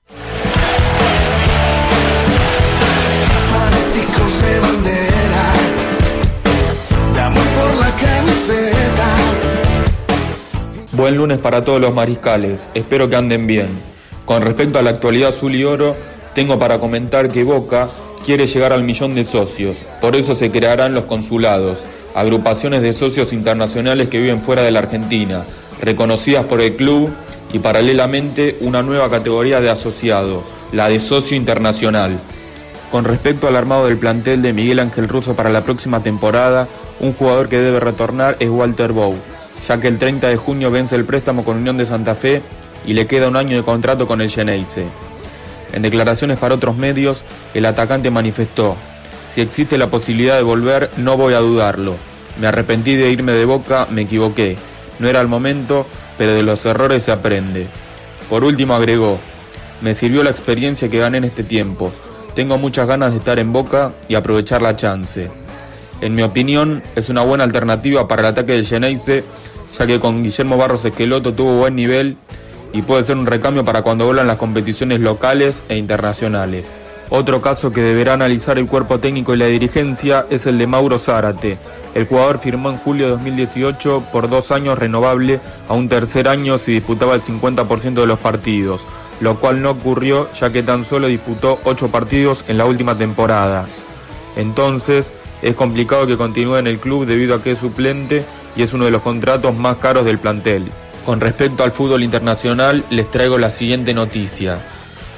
Buen 10.93 11.17
lunes 11.17 11.39
para 11.39 11.65
todos 11.65 11.81
los 11.81 11.95
mariscales, 11.95 12.67
espero 12.75 13.09
que 13.09 13.15
anden 13.15 13.47
bien. 13.47 13.69
Con 14.25 14.43
respecto 14.43 14.77
a 14.77 14.83
la 14.83 14.91
actualidad 14.91 15.29
azul 15.29 15.55
y 15.55 15.63
oro, 15.63 15.95
tengo 16.35 16.59
para 16.59 16.77
comentar 16.77 17.29
que 17.29 17.43
Boca 17.43 17.89
quiere 18.23 18.45
llegar 18.45 18.71
al 18.71 18.83
millón 18.83 19.15
de 19.15 19.25
socios, 19.25 19.77
por 19.99 20.15
eso 20.15 20.35
se 20.35 20.51
crearán 20.51 20.93
los 20.93 21.05
consulados, 21.05 21.79
agrupaciones 22.13 22.83
de 22.83 22.93
socios 22.93 23.33
internacionales 23.33 24.09
que 24.09 24.19
viven 24.19 24.41
fuera 24.41 24.61
de 24.61 24.69
la 24.69 24.79
Argentina, 24.79 25.43
reconocidas 25.81 26.45
por 26.45 26.61
el 26.61 26.75
club 26.75 27.09
y 27.51 27.59
paralelamente 27.59 28.57
una 28.61 28.83
nueva 28.83 29.09
categoría 29.09 29.59
de 29.59 29.69
asociado, 29.69 30.43
la 30.71 30.87
de 30.87 30.99
socio 30.99 31.35
internacional. 31.35 32.19
Con 32.91 33.05
respecto 33.05 33.47
al 33.47 33.55
armado 33.55 33.87
del 33.87 33.97
plantel 33.97 34.41
de 34.41 34.51
Miguel 34.51 34.79
Ángel 34.79 35.07
Russo 35.07 35.33
para 35.33 35.49
la 35.49 35.63
próxima 35.63 36.03
temporada, 36.03 36.67
un 36.99 37.13
jugador 37.13 37.47
que 37.47 37.57
debe 37.57 37.79
retornar 37.79 38.35
es 38.39 38.49
Walter 38.49 38.91
Bow, 38.91 39.15
ya 39.65 39.79
que 39.79 39.87
el 39.87 39.97
30 39.97 40.27
de 40.27 40.35
junio 40.35 40.71
vence 40.71 40.97
el 40.97 41.05
préstamo 41.05 41.45
con 41.45 41.57
Unión 41.57 41.77
de 41.77 41.85
Santa 41.85 42.15
Fe 42.15 42.41
y 42.85 42.93
le 42.93 43.07
queda 43.07 43.29
un 43.29 43.37
año 43.37 43.55
de 43.55 43.63
contrato 43.63 44.07
con 44.07 44.19
el 44.19 44.29
Geneise. 44.29 44.87
En 45.71 45.83
declaraciones 45.83 46.37
para 46.37 46.55
otros 46.55 46.75
medios, 46.75 47.23
el 47.53 47.65
atacante 47.65 48.11
manifestó, 48.11 48.75
si 49.23 49.39
existe 49.39 49.77
la 49.77 49.87
posibilidad 49.87 50.35
de 50.35 50.43
volver, 50.43 50.89
no 50.97 51.15
voy 51.15 51.33
a 51.33 51.39
dudarlo. 51.39 51.95
Me 52.39 52.47
arrepentí 52.47 52.95
de 52.95 53.11
irme 53.11 53.31
de 53.31 53.45
boca, 53.45 53.87
me 53.89 54.01
equivoqué. 54.01 54.57
No 54.99 55.07
era 55.07 55.21
el 55.21 55.27
momento, 55.27 55.85
pero 56.17 56.33
de 56.33 56.43
los 56.43 56.65
errores 56.65 57.03
se 57.03 57.11
aprende. 57.11 57.67
Por 58.29 58.43
último 58.43 58.73
agregó, 58.73 59.19
me 59.81 59.93
sirvió 59.93 60.23
la 60.23 60.31
experiencia 60.31 60.89
que 60.89 60.99
gané 60.99 61.19
en 61.19 61.23
este 61.25 61.43
tiempo. 61.43 61.91
Tengo 62.35 62.57
muchas 62.57 62.87
ganas 62.87 63.11
de 63.11 63.17
estar 63.17 63.39
en 63.39 63.51
Boca 63.51 63.91
y 64.07 64.15
aprovechar 64.15 64.61
la 64.61 64.75
chance. 64.75 65.29
En 65.99 66.15
mi 66.15 66.23
opinión, 66.23 66.81
es 66.95 67.09
una 67.09 67.21
buena 67.21 67.43
alternativa 67.43 68.07
para 68.07 68.21
el 68.21 68.27
ataque 68.27 68.53
del 68.53 68.65
Geneise, 68.65 69.23
ya 69.77 69.85
que 69.85 69.99
con 69.99 70.23
Guillermo 70.23 70.57
Barros 70.57 70.85
Esqueloto 70.85 71.33
tuvo 71.33 71.57
buen 71.57 71.75
nivel 71.75 72.15
y 72.73 72.81
puede 72.83 73.03
ser 73.03 73.17
un 73.17 73.25
recambio 73.25 73.65
para 73.65 73.81
cuando 73.81 74.05
vuelan 74.05 74.27
las 74.27 74.37
competiciones 74.37 75.01
locales 75.01 75.63
e 75.67 75.77
internacionales. 75.77 76.73
Otro 77.09 77.41
caso 77.41 77.73
que 77.73 77.81
deberá 77.81 78.13
analizar 78.13 78.57
el 78.57 78.67
cuerpo 78.67 79.01
técnico 79.01 79.33
y 79.33 79.37
la 79.37 79.47
dirigencia 79.47 80.25
es 80.29 80.45
el 80.45 80.57
de 80.57 80.65
Mauro 80.65 80.97
Zárate. 80.97 81.57
El 81.93 82.05
jugador 82.05 82.39
firmó 82.39 82.69
en 82.69 82.77
julio 82.77 83.07
de 83.07 83.11
2018 83.11 84.03
por 84.13 84.29
dos 84.29 84.51
años 84.51 84.79
renovable 84.79 85.41
a 85.67 85.73
un 85.73 85.89
tercer 85.89 86.29
año 86.29 86.57
si 86.57 86.71
disputaba 86.71 87.13
el 87.15 87.21
50% 87.21 87.95
de 87.95 88.07
los 88.07 88.19
partidos, 88.19 88.85
lo 89.21 89.39
cual 89.39 89.61
no 89.61 89.71
ocurrió 89.71 90.27
ya 90.33 90.51
que 90.51 90.63
tan 90.63 90.83
solo 90.83 91.07
disputó 91.07 91.59
ocho 91.63 91.89
partidos 91.89 92.43
en 92.47 92.57
la 92.57 92.65
última 92.65 92.97
temporada. 92.97 93.67
Entonces, 94.35 95.13
es 95.41 95.55
complicado 95.55 96.07
que 96.07 96.17
continúe 96.17 96.57
en 96.57 96.67
el 96.67 96.79
club 96.79 97.05
debido 97.05 97.35
a 97.35 97.43
que 97.43 97.51
es 97.51 97.59
suplente 97.59 98.25
y 98.55 98.63
es 98.63 98.73
uno 98.73 98.85
de 98.85 98.91
los 98.91 99.01
contratos 99.01 99.55
más 99.55 99.77
caros 99.77 100.05
del 100.05 100.19
plantel. 100.19 100.65
Con 101.05 101.19
respecto 101.19 101.63
al 101.63 101.71
fútbol 101.71 102.03
internacional, 102.03 102.83
les 102.89 103.09
traigo 103.09 103.37
la 103.37 103.49
siguiente 103.49 103.93
noticia. 103.93 104.59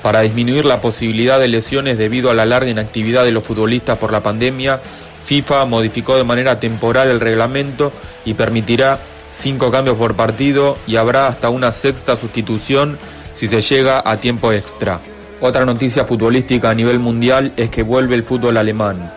Para 0.01 0.21
disminuir 0.21 0.65
la 0.65 0.81
posibilidad 0.81 1.39
de 1.39 1.47
lesiones 1.47 1.97
debido 1.97 2.29
a 2.29 2.33
la 2.33 2.45
larga 2.45 2.69
inactividad 2.69 3.23
de 3.23 3.31
los 3.31 3.43
futbolistas 3.43 3.97
por 3.97 4.11
la 4.11 4.23
pandemia, 4.23 4.81
FIFA 5.23 5.65
modificó 5.65 6.17
de 6.17 6.25
manera 6.25 6.59
temporal 6.59 7.09
el 7.09 7.21
reglamento 7.21 7.93
y 8.25 8.33
permitirá 8.33 8.99
cinco 9.33 9.71
cambios 9.71 9.97
por 9.97 10.15
partido 10.15 10.77
y 10.85 10.97
habrá 10.97 11.27
hasta 11.27 11.49
una 11.49 11.71
sexta 11.71 12.15
sustitución 12.15 12.99
si 13.33 13.47
se 13.47 13.61
llega 13.61 14.03
a 14.05 14.17
tiempo 14.17 14.51
extra. 14.51 14.99
Otra 15.41 15.65
noticia 15.65 16.05
futbolística 16.05 16.69
a 16.69 16.75
nivel 16.75 16.99
mundial 16.99 17.51
es 17.57 17.71
que 17.71 17.81
vuelve 17.81 18.13
el 18.13 18.23
fútbol 18.23 18.57
alemán. 18.57 19.11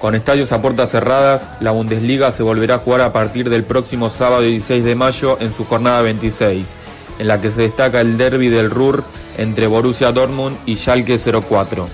Con 0.00 0.16
estadios 0.16 0.50
a 0.50 0.60
puertas 0.60 0.90
cerradas, 0.90 1.48
la 1.60 1.70
Bundesliga 1.70 2.32
se 2.32 2.42
volverá 2.42 2.74
a 2.74 2.78
jugar 2.78 3.00
a 3.02 3.12
partir 3.12 3.48
del 3.48 3.62
próximo 3.62 4.10
sábado 4.10 4.42
16 4.42 4.84
de 4.84 4.94
mayo 4.96 5.38
en 5.40 5.54
su 5.54 5.64
jornada 5.64 6.02
26, 6.02 6.74
en 7.20 7.28
la 7.28 7.40
que 7.40 7.52
se 7.52 7.62
destaca 7.62 8.00
el 8.00 8.18
derby 8.18 8.48
del 8.48 8.70
Ruhr 8.70 9.04
entre 9.38 9.68
Borussia 9.68 10.10
Dortmund 10.10 10.56
y 10.66 10.76
Schalke 10.76 11.16
04. 11.16 11.88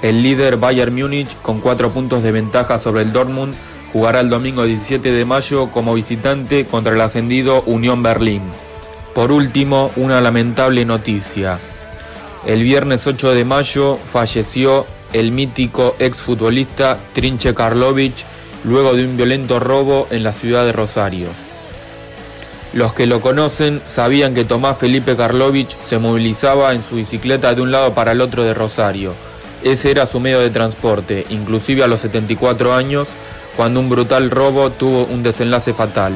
El 0.00 0.22
líder 0.22 0.56
Bayern 0.56 0.94
Múnich, 0.94 1.36
con 1.42 1.60
cuatro 1.60 1.90
puntos 1.90 2.22
de 2.22 2.32
ventaja 2.32 2.78
sobre 2.78 3.02
el 3.02 3.12
Dortmund, 3.12 3.54
jugará 3.94 4.18
el 4.18 4.28
domingo 4.28 4.64
17 4.64 5.12
de 5.12 5.24
mayo 5.24 5.70
como 5.70 5.94
visitante 5.94 6.66
contra 6.66 6.94
el 6.94 7.00
ascendido 7.00 7.62
Unión 7.62 8.02
Berlín. 8.02 8.42
Por 9.14 9.30
último, 9.30 9.92
una 9.94 10.20
lamentable 10.20 10.84
noticia. 10.84 11.60
El 12.44 12.64
viernes 12.64 13.06
8 13.06 13.32
de 13.34 13.44
mayo 13.44 13.96
falleció 14.04 14.84
el 15.12 15.30
mítico 15.30 15.94
exfutbolista 16.00 16.98
Trinche 17.12 17.54
Karlovich 17.54 18.26
luego 18.64 18.94
de 18.94 19.04
un 19.04 19.16
violento 19.16 19.60
robo 19.60 20.08
en 20.10 20.24
la 20.24 20.32
ciudad 20.32 20.64
de 20.64 20.72
Rosario. 20.72 21.28
Los 22.72 22.94
que 22.94 23.06
lo 23.06 23.20
conocen 23.20 23.80
sabían 23.86 24.34
que 24.34 24.44
Tomás 24.44 24.76
Felipe 24.76 25.14
Karlovich 25.14 25.78
se 25.78 25.98
movilizaba 26.00 26.74
en 26.74 26.82
su 26.82 26.96
bicicleta 26.96 27.54
de 27.54 27.62
un 27.62 27.70
lado 27.70 27.94
para 27.94 28.10
el 28.10 28.20
otro 28.20 28.42
de 28.42 28.54
Rosario. 28.54 29.14
Ese 29.62 29.92
era 29.92 30.04
su 30.04 30.18
medio 30.18 30.40
de 30.40 30.50
transporte, 30.50 31.24
inclusive 31.30 31.84
a 31.84 31.86
los 31.86 32.00
74 32.00 32.74
años, 32.74 33.10
cuando 33.56 33.80
un 33.80 33.88
brutal 33.88 34.30
robo 34.30 34.70
tuvo 34.70 35.04
un 35.04 35.22
desenlace 35.22 35.74
fatal. 35.74 36.14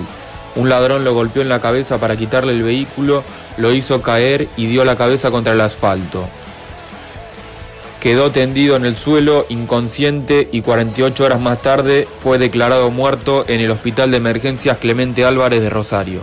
Un 0.56 0.68
ladrón 0.68 1.04
lo 1.04 1.14
golpeó 1.14 1.42
en 1.42 1.48
la 1.48 1.60
cabeza 1.60 1.98
para 1.98 2.16
quitarle 2.16 2.52
el 2.52 2.62
vehículo, 2.62 3.22
lo 3.56 3.72
hizo 3.72 4.02
caer 4.02 4.48
y 4.56 4.66
dio 4.66 4.84
la 4.84 4.96
cabeza 4.96 5.30
contra 5.30 5.52
el 5.52 5.60
asfalto. 5.60 6.28
Quedó 8.00 8.30
tendido 8.30 8.76
en 8.76 8.84
el 8.84 8.96
suelo, 8.96 9.44
inconsciente, 9.48 10.48
y 10.52 10.62
48 10.62 11.24
horas 11.24 11.40
más 11.40 11.60
tarde 11.62 12.06
fue 12.20 12.38
declarado 12.38 12.90
muerto 12.92 13.44
en 13.48 13.60
el 13.60 13.72
Hospital 13.72 14.12
de 14.12 14.18
Emergencias 14.18 14.78
Clemente 14.78 15.24
Álvarez 15.24 15.60
de 15.60 15.70
Rosario. 15.70 16.20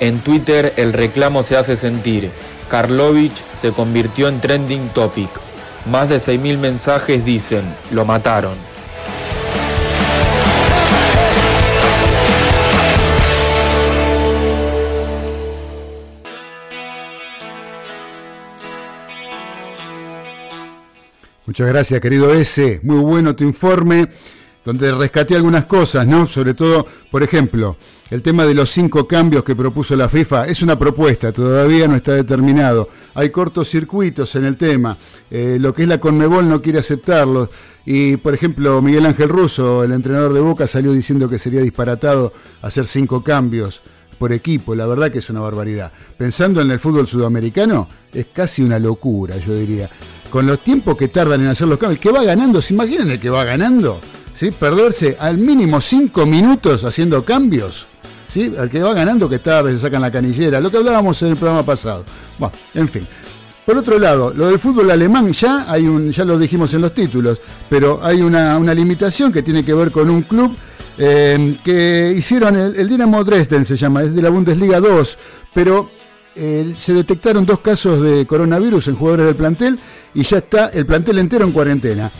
En 0.00 0.20
Twitter 0.20 0.72
el 0.76 0.94
reclamo 0.94 1.42
se 1.42 1.58
hace 1.58 1.76
sentir. 1.76 2.30
Karlovich 2.70 3.42
se 3.52 3.72
convirtió 3.72 4.28
en 4.28 4.40
trending 4.40 4.88
topic. 4.88 5.28
Más 5.90 6.08
de 6.08 6.16
6.000 6.16 6.56
mensajes 6.56 7.24
dicen, 7.26 7.62
lo 7.90 8.06
mataron. 8.06 8.69
Muchas 21.50 21.66
gracias, 21.66 22.00
querido 22.00 22.32
S. 22.32 22.78
Muy 22.84 23.00
bueno 23.00 23.34
tu 23.34 23.42
informe, 23.42 24.08
donde 24.64 24.92
rescaté 24.92 25.34
algunas 25.34 25.64
cosas, 25.64 26.06
¿no? 26.06 26.28
Sobre 26.28 26.54
todo, 26.54 26.86
por 27.10 27.24
ejemplo, 27.24 27.76
el 28.08 28.22
tema 28.22 28.46
de 28.46 28.54
los 28.54 28.70
cinco 28.70 29.08
cambios 29.08 29.42
que 29.42 29.56
propuso 29.56 29.96
la 29.96 30.08
FIFA 30.08 30.46
es 30.46 30.62
una 30.62 30.78
propuesta, 30.78 31.32
todavía 31.32 31.88
no 31.88 31.96
está 31.96 32.12
determinado. 32.14 32.88
Hay 33.14 33.30
cortocircuitos 33.30 34.36
en 34.36 34.44
el 34.44 34.56
tema. 34.56 34.96
Eh, 35.28 35.56
lo 35.60 35.74
que 35.74 35.82
es 35.82 35.88
la 35.88 35.98
Conmebol 35.98 36.48
no 36.48 36.62
quiere 36.62 36.78
aceptarlo. 36.78 37.50
Y, 37.84 38.16
por 38.18 38.32
ejemplo, 38.32 38.80
Miguel 38.80 39.06
Ángel 39.06 39.28
Russo, 39.28 39.82
el 39.82 39.90
entrenador 39.90 40.32
de 40.32 40.40
Boca, 40.40 40.68
salió 40.68 40.92
diciendo 40.92 41.28
que 41.28 41.40
sería 41.40 41.62
disparatado 41.62 42.32
hacer 42.62 42.86
cinco 42.86 43.24
cambios 43.24 43.82
por 44.20 44.32
equipo. 44.32 44.76
La 44.76 44.86
verdad 44.86 45.10
que 45.10 45.18
es 45.18 45.28
una 45.30 45.40
barbaridad. 45.40 45.90
Pensando 46.16 46.60
en 46.60 46.70
el 46.70 46.78
fútbol 46.78 47.08
sudamericano, 47.08 47.88
es 48.14 48.26
casi 48.26 48.62
una 48.62 48.78
locura, 48.78 49.36
yo 49.38 49.52
diría. 49.52 49.90
Con 50.30 50.46
los 50.46 50.62
tiempos 50.62 50.96
que 50.96 51.08
tardan 51.08 51.40
en 51.42 51.48
hacer 51.48 51.66
los 51.66 51.78
cambios, 51.78 52.00
que 52.00 52.10
va 52.10 52.22
ganando, 52.22 52.62
¿se 52.62 52.72
imaginan 52.72 53.10
el 53.10 53.20
que 53.20 53.30
va 53.30 53.44
ganando? 53.44 54.00
¿Sí? 54.32 54.52
Perderse 54.52 55.16
al 55.18 55.38
mínimo 55.38 55.80
cinco 55.80 56.24
minutos 56.24 56.84
haciendo 56.84 57.24
cambios. 57.24 57.86
¿sí? 58.28 58.52
Al 58.56 58.70
que 58.70 58.80
va 58.80 58.94
ganando 58.94 59.28
que 59.28 59.40
tarde 59.40 59.72
se 59.72 59.78
sacan 59.78 60.00
la 60.00 60.10
canillera, 60.10 60.60
lo 60.60 60.70
que 60.70 60.76
hablábamos 60.76 61.20
en 61.22 61.30
el 61.30 61.36
programa 61.36 61.64
pasado. 61.64 62.04
Bueno, 62.38 62.54
en 62.74 62.88
fin. 62.88 63.06
Por 63.66 63.76
otro 63.76 63.98
lado, 63.98 64.32
lo 64.34 64.48
del 64.48 64.58
fútbol 64.58 64.90
alemán 64.90 65.32
ya 65.32 65.70
hay 65.70 65.86
un, 65.86 66.10
ya 66.10 66.24
lo 66.24 66.38
dijimos 66.38 66.72
en 66.74 66.80
los 66.80 66.94
títulos, 66.94 67.40
pero 67.68 68.00
hay 68.02 68.22
una, 68.22 68.58
limitación 68.74 69.32
que 69.32 69.42
tiene 69.42 69.64
que 69.64 69.74
ver 69.74 69.90
con 69.90 70.08
un 70.10 70.22
club 70.22 70.56
eh, 70.98 71.56
que 71.62 72.14
hicieron 72.16 72.56
el, 72.56 72.88
Dinamo 72.88 73.22
Dresden 73.22 73.64
se 73.64 73.76
llama, 73.76 74.02
es 74.02 74.14
de 74.14 74.22
la 74.22 74.30
Bundesliga 74.30 74.80
2, 74.80 75.18
pero 75.54 75.90
eh, 76.40 76.74
se 76.76 76.94
detectaron 76.94 77.44
dos 77.44 77.60
casos 77.60 78.00
de 78.00 78.26
coronavirus 78.26 78.88
en 78.88 78.96
jugadores 78.96 79.26
del 79.26 79.36
plantel 79.36 79.78
y 80.14 80.22
ya 80.22 80.38
está 80.38 80.68
el 80.68 80.86
plantel 80.86 81.18
entero 81.18 81.44
en 81.44 81.52
cuarentena 81.52 82.10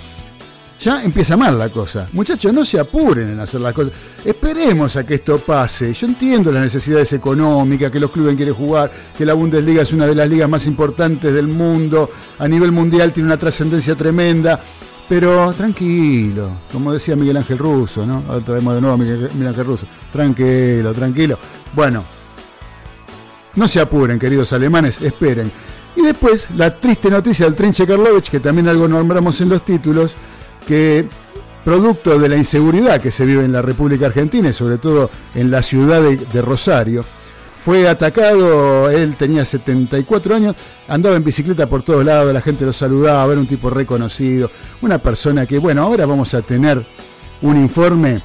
ya 0.81 1.03
empieza 1.05 1.37
mal 1.37 1.59
la 1.59 1.69
cosa. 1.69 2.09
Muchachos, 2.13 2.53
no 2.53 2.65
se 2.65 2.81
apuren 2.81 3.31
en 3.31 3.41
hacer 3.41 3.61
las 3.61 3.75
cosas. 3.75 3.93
Esperemos 4.25 4.97
a 4.97 5.05
que 5.05 5.17
esto 5.17 5.39
pase. 5.39 5.93
Yo 5.93 6.07
entiendo 6.07 6.51
las 6.51 6.63
necesidades 6.63 7.13
económicas, 7.13 7.91
que 7.91 8.01
los 8.01 8.11
clubes 8.11 8.35
quieren 8.35 8.55
jugar, 8.55 8.91
que 9.17 9.27
la 9.27 9.35
Bundesliga 9.35 9.83
es 9.83 9.93
una 9.93 10.07
de 10.07 10.15
las 10.15 10.29
ligas 10.29 10.49
más 10.49 10.67
importantes 10.67 11.35
del 11.35 11.49
mundo, 11.49 12.11
a 12.39 12.49
nivel 12.49 12.73
mundial 12.73 13.13
tiene 13.13 13.27
una 13.27 13.39
trascendencia 13.39 13.95
tremenda. 13.95 14.59
Pero 15.09 15.53
tranquilo, 15.53 16.61
como 16.73 16.93
decía 16.93 17.17
Miguel 17.17 17.37
Ángel 17.37 17.59
Russo, 17.59 18.07
¿no? 18.07 18.23
Ahora 18.29 18.45
traemos 18.45 18.75
de 18.77 18.81
nuevo 18.81 18.95
a 18.95 18.97
Miguel 18.97 19.47
Ángel 19.49 19.67
Russo. 19.67 19.87
Tranquilo, 20.13 20.93
tranquilo. 20.95 21.37
Bueno, 21.75 22.05
no 23.57 23.69
se 23.69 23.81
apuren, 23.81 24.19
queridos 24.19 24.53
alemanes, 24.53 25.01
esperen. 25.01 25.51
Y 25.97 26.03
después, 26.03 26.49
la 26.57 26.79
triste 26.79 27.11
noticia 27.11 27.47
del 27.47 27.55
Trinche 27.55 27.87
Karlovich, 27.87 28.31
que 28.31 28.41
también 28.41 28.69
algo 28.69 28.87
nombramos 28.87 29.41
en 29.41 29.49
los 29.49 29.63
títulos, 29.63 30.15
que 30.67 31.09
producto 31.65 32.19
de 32.19 32.29
la 32.29 32.37
inseguridad 32.37 33.01
que 33.01 33.11
se 33.11 33.25
vive 33.25 33.45
en 33.45 33.53
la 33.53 33.63
República 33.63 34.07
Argentina 34.07 34.49
y 34.49 34.53
sobre 34.53 34.79
todo 34.79 35.11
en 35.35 35.51
la 35.51 35.63
ciudad 35.63 36.01
de, 36.03 36.43
Rosario, 36.43 37.05
fue 37.63 37.87
atacado, 37.89 38.89
él 38.89 39.15
tenía 39.17 39.45
74 39.45 40.35
años, 40.35 40.57
andaba 40.89 41.17
en 41.17 41.25
bicicleta 41.25 41.69
por 41.69 41.83
todos 41.83 42.05
lados, 42.05 42.33
la 42.33 42.41
gente 42.41 42.65
lo 42.65 42.73
saludaba, 42.73 43.33
era 43.33 43.41
un 43.41 43.47
tipo 43.47 43.69
reconocido, 43.69 44.51
una 44.81 44.99
persona 44.99 45.45
que, 45.45 45.59
bueno, 45.59 45.83
ahora 45.83 46.07
vamos 46.07 46.33
a 46.33 46.41
tener 46.41 46.87
un 47.43 47.59
informe 47.59 48.23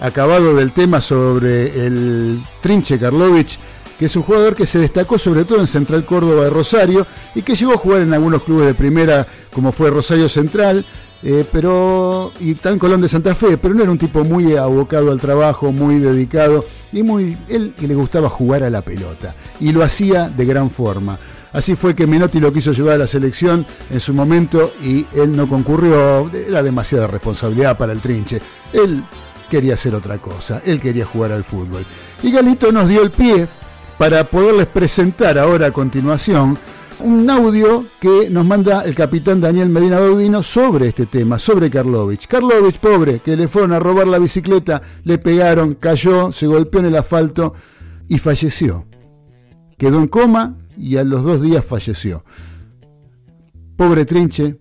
acabado 0.00 0.54
del 0.54 0.72
tema 0.72 1.02
sobre 1.02 1.86
el 1.86 2.40
Trinche 2.62 2.98
Karlovich, 2.98 3.58
que 4.00 4.06
es 4.06 4.16
un 4.16 4.22
jugador 4.22 4.54
que 4.54 4.64
se 4.64 4.78
destacó 4.78 5.18
sobre 5.18 5.44
todo 5.44 5.60
en 5.60 5.66
Central 5.66 6.06
Córdoba 6.06 6.44
de 6.44 6.50
Rosario 6.50 7.06
y 7.34 7.42
que 7.42 7.54
llegó 7.54 7.74
a 7.74 7.76
jugar 7.76 8.00
en 8.00 8.14
algunos 8.14 8.42
clubes 8.44 8.66
de 8.66 8.72
primera 8.72 9.26
como 9.52 9.72
fue 9.72 9.90
Rosario 9.90 10.26
Central, 10.26 10.86
eh, 11.22 11.44
pero 11.52 12.32
y 12.40 12.54
también 12.54 12.78
Colón 12.78 13.02
de 13.02 13.08
Santa 13.08 13.34
Fe, 13.34 13.58
pero 13.58 13.74
no 13.74 13.82
era 13.82 13.92
un 13.92 13.98
tipo 13.98 14.24
muy 14.24 14.56
abocado 14.56 15.10
al 15.12 15.20
trabajo, 15.20 15.70
muy 15.70 15.98
dedicado 15.98 16.64
y 16.94 17.02
muy 17.02 17.36
él 17.50 17.74
le 17.78 17.94
gustaba 17.94 18.30
jugar 18.30 18.62
a 18.62 18.70
la 18.70 18.80
pelota 18.80 19.34
y 19.60 19.70
lo 19.70 19.84
hacía 19.84 20.30
de 20.30 20.46
gran 20.46 20.70
forma. 20.70 21.18
Así 21.52 21.74
fue 21.74 21.94
que 21.94 22.06
Menotti 22.06 22.40
lo 22.40 22.54
quiso 22.54 22.72
llevar 22.72 22.94
a 22.94 22.98
la 22.98 23.06
selección 23.06 23.66
en 23.90 24.00
su 24.00 24.14
momento 24.14 24.72
y 24.82 25.04
él 25.14 25.36
no 25.36 25.46
concurrió, 25.46 26.30
era 26.32 26.62
demasiada 26.62 27.06
responsabilidad 27.06 27.76
para 27.76 27.92
el 27.92 28.00
trinche. 28.00 28.40
Él 28.72 29.04
quería 29.50 29.74
hacer 29.74 29.94
otra 29.94 30.16
cosa, 30.16 30.62
él 30.64 30.80
quería 30.80 31.04
jugar 31.04 31.32
al 31.32 31.44
fútbol. 31.44 31.84
Y 32.22 32.32
Galito 32.32 32.72
nos 32.72 32.88
dio 32.88 33.02
el 33.02 33.10
pie 33.10 33.46
para 34.00 34.24
poderles 34.24 34.66
presentar 34.66 35.38
ahora 35.38 35.66
a 35.66 35.72
continuación 35.72 36.56
un 37.00 37.28
audio 37.28 37.84
que 38.00 38.30
nos 38.30 38.46
manda 38.46 38.80
el 38.80 38.94
capitán 38.94 39.42
Daniel 39.42 39.68
Medina 39.68 40.00
Baudino 40.00 40.42
sobre 40.42 40.88
este 40.88 41.04
tema, 41.04 41.38
sobre 41.38 41.68
Karlovich. 41.68 42.26
Karlovich, 42.26 42.80
pobre, 42.80 43.20
que 43.20 43.36
le 43.36 43.46
fueron 43.46 43.74
a 43.74 43.78
robar 43.78 44.08
la 44.08 44.18
bicicleta, 44.18 44.80
le 45.04 45.18
pegaron, 45.18 45.74
cayó, 45.74 46.32
se 46.32 46.46
golpeó 46.46 46.80
en 46.80 46.86
el 46.86 46.96
asfalto 46.96 47.52
y 48.08 48.16
falleció. 48.16 48.86
Quedó 49.76 49.98
en 49.98 50.08
coma 50.08 50.56
y 50.78 50.96
a 50.96 51.04
los 51.04 51.22
dos 51.22 51.42
días 51.42 51.62
falleció. 51.62 52.24
Pobre 53.76 54.06
Trinche, 54.06 54.60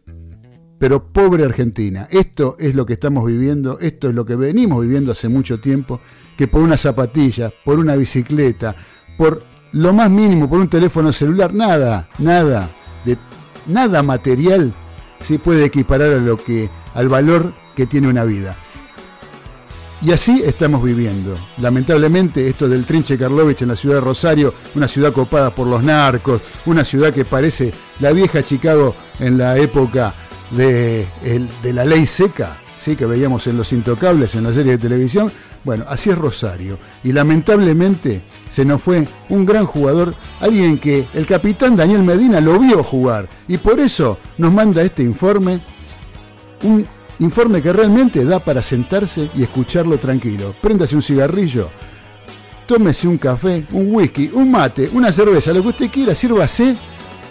pero 0.80 1.14
pobre 1.14 1.46
Argentina. 1.46 2.10
Esto 2.12 2.58
es 2.60 2.76
lo 2.76 2.86
que 2.86 2.94
estamos 2.94 3.26
viviendo, 3.26 3.80
esto 3.80 4.10
es 4.10 4.16
lo 4.16 4.26
que 4.26 4.36
venimos 4.36 4.82
viviendo 4.82 5.14
hace 5.14 5.30
mucho 5.30 5.62
tiempo, 5.62 6.02
que 6.38 6.50
por 6.50 6.62
una 6.62 6.76
zapatilla, 6.76 7.54
por 7.64 7.80
una 7.80 7.96
bicicleta, 7.96 8.76
por 9.20 9.44
lo 9.74 9.92
más 9.92 10.10
mínimo, 10.10 10.50
por 10.50 10.60
un 10.60 10.70
teléfono 10.70 11.12
celular, 11.12 11.54
nada, 11.54 12.08
nada, 12.20 12.70
de, 13.04 13.18
nada 13.68 14.02
material 14.02 14.72
se 15.20 15.38
puede 15.38 15.66
equiparar 15.66 16.14
a 16.14 16.20
lo 16.20 16.38
que, 16.38 16.70
al 16.94 17.10
valor 17.10 17.54
que 17.76 17.86
tiene 17.86 18.08
una 18.08 18.24
vida. 18.24 18.56
Y 20.02 20.14
así 20.14 20.42
estamos 20.46 20.82
viviendo. 20.82 21.38
Lamentablemente, 21.58 22.48
esto 22.48 22.70
del 22.70 22.86
Trinche 22.86 23.18
Karlovich 23.18 23.62
en 23.62 23.68
la 23.68 23.76
ciudad 23.76 23.96
de 23.96 24.02
Rosario, 24.02 24.54
una 24.74 24.88
ciudad 24.88 25.12
copada 25.12 25.54
por 25.54 25.68
los 25.68 25.84
narcos, 25.84 26.42
una 26.66 26.86
ciudad 26.86 27.14
que 27.14 27.26
parece 27.26 27.74
la 28.00 28.14
vieja 28.14 28.42
Chicago 28.42 28.96
en 29.20 29.38
la 29.38 29.58
época 29.58 30.16
de, 30.52 31.06
de 31.62 31.74
la 31.74 31.84
ley 31.84 32.06
seca, 32.06 32.58
¿sí? 32.80 32.96
que 32.96 33.06
veíamos 33.06 33.46
en 33.48 33.58
Los 33.58 33.74
Intocables, 33.74 34.34
en 34.36 34.46
la 34.46 34.54
serie 34.54 34.72
de 34.72 34.78
televisión. 34.78 35.30
Bueno, 35.66 35.84
así 35.90 36.10
es 36.10 36.18
Rosario. 36.18 36.78
Y 37.04 37.12
lamentablemente 37.12 38.22
se 38.50 38.66
nos 38.66 38.82
fue 38.82 39.08
un 39.30 39.46
gran 39.46 39.66
jugador, 39.66 40.16
alguien 40.40 40.78
que 40.78 41.06
el 41.14 41.26
capitán 41.26 41.76
Daniel 41.76 42.04
Medina 42.04 42.42
lo 42.42 42.60
vio 42.60 42.84
jugar. 42.84 43.28
Y 43.48 43.58
por 43.58 43.80
eso 43.80 44.18
nos 44.38 44.52
manda 44.52 44.82
este 44.82 45.04
informe, 45.04 45.62
un 46.64 46.86
informe 47.20 47.62
que 47.62 47.72
realmente 47.72 48.26
da 48.26 48.40
para 48.40 48.62
sentarse 48.62 49.30
y 49.36 49.44
escucharlo 49.44 49.98
tranquilo. 49.98 50.54
Préndase 50.62 50.96
un 50.96 51.02
cigarrillo, 51.02 51.70
tómese 52.66 53.08
un 53.08 53.18
café, 53.18 53.64
un 53.72 53.94
whisky, 53.94 54.32
un 54.34 54.52
mate, 54.52 54.90
una 54.94 55.12
cerveza, 55.12 55.54
lo 55.54 55.62
que 55.62 55.70
usted 55.70 55.90
quiera, 55.92 56.16
sírvase, 56.16 56.76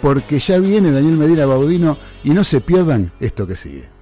porque 0.01 0.39
ya 0.39 0.57
viene 0.57 0.91
Daniel 0.91 1.17
Medina 1.17 1.45
Baudino 1.45 1.97
y 2.23 2.29
no 2.29 2.43
se 2.43 2.61
pierdan 2.61 3.11
esto 3.19 3.45
que 3.45 3.55
sigue. 3.55 3.98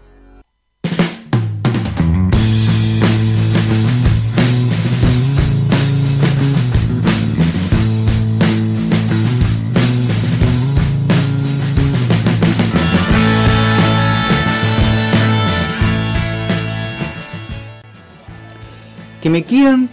Que 19.22 19.30
me 19.30 19.44
quieran 19.44 19.90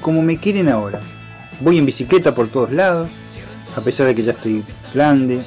como 0.00 0.20
me 0.20 0.36
quieren 0.36 0.68
ahora. 0.68 1.00
Voy 1.60 1.78
en 1.78 1.86
bicicleta 1.86 2.34
por 2.34 2.48
todos 2.48 2.72
lados, 2.72 3.08
a 3.76 3.80
pesar 3.80 4.06
de 4.08 4.14
que 4.14 4.22
ya 4.22 4.32
estoy 4.32 4.64
grande, 4.92 5.42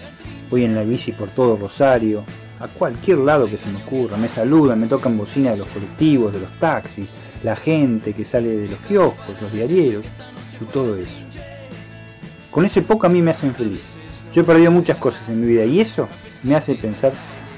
voy 0.50 0.64
en 0.64 0.74
la 0.74 0.84
bici 0.84 1.12
por 1.12 1.30
todo 1.30 1.58
Rosario, 1.58 2.24
a 2.60 2.68
cualquier 2.68 3.20
lado 3.20 3.50
que 3.50 3.58
se 3.58 3.68
me 3.70 3.84
ocurra, 3.84 4.18
me 4.18 4.30
saludan, 4.30 4.80
me 4.80 4.88
tocan 4.88 5.18
bocina 5.18 5.52
de 5.52 5.58
los 5.58 5.68
colectivos, 5.68 6.34
de 6.34 6.40
los 6.40 6.60
taxis, 6.60 7.10
la 7.44 7.56
gente 7.56 8.14
que 8.14 8.24
sale 8.24 8.56
de 8.56 8.70
los 8.70 8.80
kioscos, 8.80 9.42
los 9.42 9.52
diarieros 9.52 10.06
y 10.60 10.66
todo 10.66 10.96
eso. 10.96 11.16
Con 12.50 12.66
ese 12.66 12.82
poco 12.82 13.06
a 13.06 13.10
mí 13.10 13.22
me 13.22 13.32
hacen 13.32 13.54
feliz. 13.54 13.92
Yo 14.32 14.42
he 14.42 14.46
perdido 14.46 14.72
muchas 14.72 14.98
cosas 14.98 15.28
en 15.30 15.42
mi 15.42 15.48
vida 15.48 15.66
y 15.66 15.82
eso 15.82 16.08
me 16.44 16.56
hace 16.56 16.76
pensar 16.76 17.12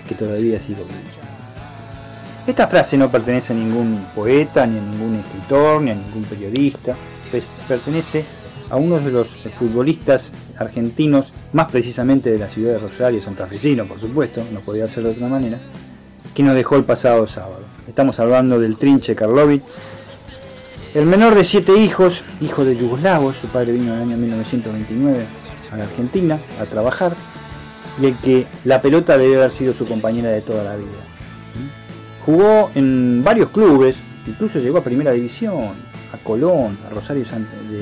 que 0.08 0.16
todavía 0.16 0.60
sigo 0.60 0.84
vivo. 0.84 1.17
Esta 2.48 2.66
frase 2.70 2.98
no 2.98 3.12
pertenece 3.12 3.52
a 3.52 3.58
ningún 3.58 4.06
poeta, 4.16 4.66
ni 4.66 4.80
a 4.80 4.82
ningún 4.82 5.16
escritor, 5.18 5.82
ni 5.82 5.92
a 5.92 5.96
ningún 5.96 6.24
periodista, 6.24 6.96
pertenece 7.68 8.24
a 8.70 8.78
uno 8.78 9.02
de 9.02 9.12
los 9.12 9.28
futbolistas 9.60 10.32
argentinos, 10.58 11.34
más 11.52 11.70
precisamente 11.70 12.32
de 12.32 12.40
la 12.40 12.48
ciudad 12.48 12.76
de 12.76 12.80
Rosario, 12.80 13.22
santafesino 13.22 13.86
por 13.86 14.00
supuesto, 14.00 14.46
no 14.54 14.62
podía 14.62 14.88
ser 14.88 15.04
de 15.04 15.10
otra 15.10 15.28
manera, 15.28 15.60
que 16.34 16.42
nos 16.42 16.56
dejó 16.56 16.78
el 16.78 16.86
pasado 16.86 17.28
sábado. 17.28 17.66
Estamos 17.86 18.18
hablando 18.22 18.62
del 18.62 18.78
Trinche 18.78 19.14
Karlovic, 19.14 19.64
el 20.94 21.06
menor 21.06 21.36
de 21.36 21.44
siete 21.44 21.76
hijos, 21.76 22.24
hijo 22.40 22.64
de 22.64 22.78
yugoslavos, 22.78 23.36
su 23.36 23.48
padre 23.48 23.74
vino 23.74 23.94
en 23.94 24.00
el 24.00 24.02
año 24.04 24.18
1929 24.18 25.26
a 25.74 25.78
la 25.78 25.84
Argentina 25.84 26.40
a 26.62 26.66
trabajar, 26.66 27.14
y 28.02 28.06
el 28.06 28.16
que 28.16 28.48
la 28.64 28.82
pelota 28.82 29.18
debe 29.18 29.36
haber 29.36 29.52
sido 29.52 29.74
su 29.74 29.86
compañera 29.86 30.30
de 30.30 30.42
toda 30.42 30.64
la 30.64 30.78
vida. 30.78 31.07
Jugó 32.28 32.72
en 32.76 33.24
varios 33.24 33.52
clubes, 33.52 33.96
incluso 34.28 34.60
llegó 34.60 34.80
a 34.80 34.84
Primera 34.84 35.14
División, 35.14 35.70
a 36.12 36.18
Colón, 36.26 36.78
a 36.86 36.90
Rosario 36.94 37.24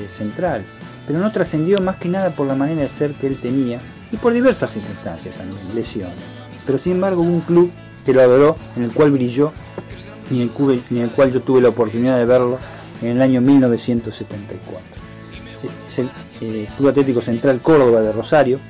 Central, 0.08 0.62
pero 1.04 1.18
no 1.18 1.32
trascendió 1.32 1.80
más 1.80 1.96
que 1.96 2.08
nada 2.08 2.30
por 2.30 2.46
la 2.46 2.54
manera 2.54 2.82
de 2.82 2.88
ser 2.88 3.14
que 3.14 3.26
él 3.26 3.40
tenía 3.40 3.80
y 4.12 4.16
por 4.18 4.32
diversas 4.32 4.70
circunstancias 4.70 5.34
también, 5.34 5.58
lesiones. 5.74 6.14
Pero 6.64 6.78
sin 6.78 6.92
embargo 6.92 7.22
un 7.22 7.40
club 7.40 7.72
que 8.04 8.12
lo 8.12 8.22
adoró, 8.22 8.56
en 8.76 8.84
el 8.84 8.92
cual 8.92 9.10
brilló 9.10 9.50
y 10.30 10.40
en 10.40 10.52
el, 10.98 11.10
cual 11.10 11.32
yo 11.32 11.42
tuve 11.42 11.60
la 11.60 11.70
oportunidad 11.70 12.16
de 12.16 12.24
verlo 12.24 12.60
en 13.02 13.08
el 13.08 13.22
año 13.22 13.40
1974. 13.40 14.80
Es 15.88 15.98
el 15.98 16.08
eh, 16.40 16.68
Club 16.76 16.90
Atlético 16.90 17.20
Central 17.20 17.58
Córdoba 17.60 18.00
de 18.00 18.12
Rosario, 18.12 18.60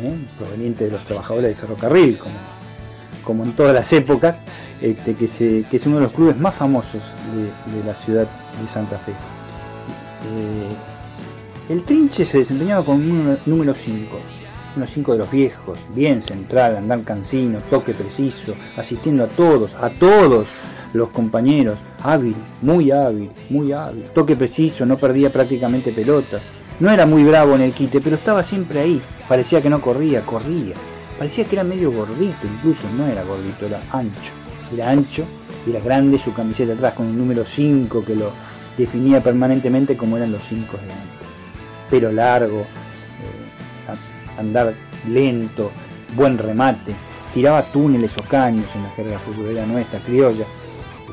¿eh? 0.00 0.14
proveniente 0.38 0.84
de 0.84 0.92
los 0.92 1.04
trabajadores 1.04 1.50
de 1.50 1.56
ferrocarril, 1.56 2.18
como, 2.18 2.34
como 3.28 3.44
en 3.44 3.52
todas 3.52 3.74
las 3.74 3.92
épocas, 3.92 4.38
este, 4.80 5.14
que, 5.14 5.26
es 5.70 5.86
uno 5.86 5.96
de 5.96 6.02
los 6.04 6.14
clubes 6.14 6.38
más 6.38 6.54
famosos 6.54 7.02
de, 7.34 7.84
la 7.84 7.92
ciudad 7.92 8.22
de 8.22 8.66
Santa 8.66 8.96
Fe. 8.96 9.12
Eh, 9.12 11.74
el 11.74 11.82
Trinche 11.82 12.24
se 12.24 12.38
desempeñaba 12.38 12.86
con 12.86 12.96
un 12.96 13.36
número 13.44 13.74
5, 13.74 14.18
uno 14.76 14.86
5 14.86 15.12
de 15.12 15.18
los 15.18 15.30
viejos, 15.30 15.78
bien 15.94 16.22
central, 16.22 16.78
andar 16.78 17.02
cansino, 17.02 17.58
toque 17.68 17.92
preciso, 17.92 18.54
asistiendo 18.78 19.24
a 19.24 19.28
todos, 19.28 19.74
a 19.74 19.90
todos 19.90 20.46
los 20.94 21.10
compañeros, 21.10 21.76
hábil, 22.02 22.34
muy 22.62 22.90
hábil, 22.90 23.30
muy 23.50 23.72
hábil, 23.72 24.04
toque 24.14 24.36
preciso, 24.36 24.86
no 24.86 24.96
perdía 24.96 25.30
prácticamente 25.30 25.92
pelota. 25.92 26.40
No 26.80 26.90
era 26.90 27.04
muy 27.04 27.24
bravo 27.24 27.56
en 27.56 27.60
el 27.60 27.74
quite, 27.74 28.00
pero 28.00 28.16
estaba 28.16 28.42
siempre 28.42 28.80
ahí. 28.80 29.02
Parecía 29.28 29.60
que 29.60 29.68
no 29.68 29.82
corría, 29.82 30.22
corría. 30.22 30.74
Parecía 31.18 31.44
que 31.44 31.56
era 31.56 31.64
medio 31.64 31.90
gordito, 31.90 32.46
incluso 32.46 32.82
no 32.96 33.06
era 33.06 33.24
gordito, 33.24 33.66
era 33.66 33.80
ancho 33.90 34.38
era 34.74 34.90
ancho, 34.90 35.24
era 35.68 35.80
grande, 35.80 36.18
su 36.18 36.32
camiseta 36.32 36.72
atrás 36.72 36.94
con 36.94 37.06
un 37.06 37.18
número 37.18 37.44
5 37.44 38.04
que 38.04 38.14
lo 38.14 38.30
definía 38.76 39.20
permanentemente 39.20 39.96
como 39.96 40.16
eran 40.16 40.32
los 40.32 40.42
5 40.48 40.76
de 40.76 40.82
antes. 40.82 41.28
Pero 41.90 42.12
largo, 42.12 42.60
eh, 42.60 44.38
andar 44.38 44.74
lento, 45.08 45.70
buen 46.14 46.38
remate, 46.38 46.94
tiraba 47.32 47.62
túneles 47.62 48.12
o 48.18 48.22
caños 48.22 48.66
en 48.74 48.82
la 48.82 48.90
jerga 48.90 49.18
futbolera 49.18 49.66
nuestra, 49.66 49.98
criolla, 50.00 50.44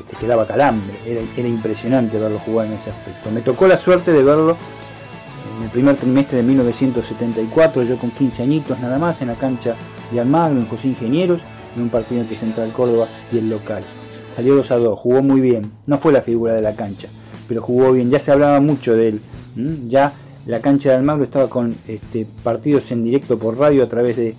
te 0.08 0.16
quedaba 0.16 0.46
calambre, 0.46 0.94
era 1.04 1.48
impresionante 1.48 2.18
verlo 2.18 2.38
jugar 2.38 2.66
en 2.66 2.74
ese 2.74 2.90
aspecto. 2.90 3.30
Me 3.30 3.40
tocó 3.40 3.66
la 3.66 3.78
suerte 3.78 4.12
de 4.12 4.22
verlo 4.22 4.56
en 5.56 5.64
el 5.64 5.70
primer 5.70 5.96
trimestre 5.96 6.36
de 6.36 6.42
1974, 6.42 7.82
yo 7.82 7.96
con 7.96 8.10
15 8.10 8.42
añitos 8.42 8.78
nada 8.78 8.98
más, 8.98 9.22
en 9.22 9.28
la 9.28 9.34
cancha 9.34 9.74
de 10.10 10.20
Almagro, 10.20 10.64
José 10.68 10.88
Ingenieros, 10.88 11.42
en 11.74 11.82
un 11.82 11.88
partido 11.88 12.20
entre 12.20 12.36
Central 12.36 12.72
Córdoba 12.72 13.08
y 13.32 13.38
el 13.38 13.48
local. 13.48 13.84
Salió 14.34 14.54
2 14.54 14.70
a 14.70 14.76
2, 14.76 14.98
jugó 14.98 15.22
muy 15.22 15.40
bien, 15.40 15.72
no 15.86 15.98
fue 15.98 16.12
la 16.12 16.22
figura 16.22 16.54
de 16.54 16.62
la 16.62 16.74
cancha, 16.74 17.08
pero 17.48 17.62
jugó 17.62 17.92
bien, 17.92 18.10
ya 18.10 18.18
se 18.18 18.32
hablaba 18.32 18.60
mucho 18.60 18.94
de 18.94 19.08
él, 19.08 19.20
ya 19.88 20.12
la 20.46 20.60
cancha 20.60 20.90
de 20.90 20.96
Almagro 20.96 21.24
estaba 21.24 21.48
con 21.48 21.74
este, 21.88 22.26
partidos 22.42 22.90
en 22.92 23.02
directo 23.02 23.38
por 23.38 23.58
radio 23.58 23.82
a 23.82 23.88
través 23.88 24.16
del 24.16 24.34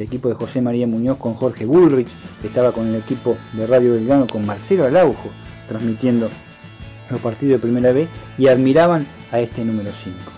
equipo 0.00 0.28
de 0.28 0.34
José 0.34 0.60
María 0.60 0.86
Muñoz 0.86 1.18
con 1.18 1.34
Jorge 1.34 1.66
Bullrich, 1.66 2.08
estaba 2.42 2.72
con 2.72 2.88
el 2.88 2.96
equipo 2.96 3.36
de 3.52 3.66
Radio 3.66 3.92
Belgrano 3.92 4.26
con 4.26 4.44
Marcelo 4.44 4.84
Araujo, 4.84 5.28
transmitiendo 5.68 6.30
los 7.10 7.20
partidos 7.20 7.60
de 7.60 7.66
primera 7.66 7.92
vez 7.92 8.08
y 8.38 8.48
admiraban 8.48 9.06
a 9.30 9.40
este 9.40 9.64
número 9.64 9.90
5. 9.92 10.35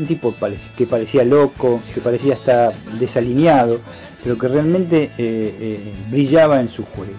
Un 0.00 0.06
tipo 0.06 0.34
que 0.76 0.86
parecía 0.86 1.24
loco, 1.24 1.80
que 1.94 2.00
parecía 2.00 2.34
estar 2.34 2.72
desalineado, 2.98 3.80
pero 4.22 4.38
que 4.38 4.48
realmente 4.48 5.04
eh, 5.04 5.10
eh, 5.18 5.92
brillaba 6.10 6.60
en 6.60 6.68
su 6.68 6.84
juego. 6.84 7.12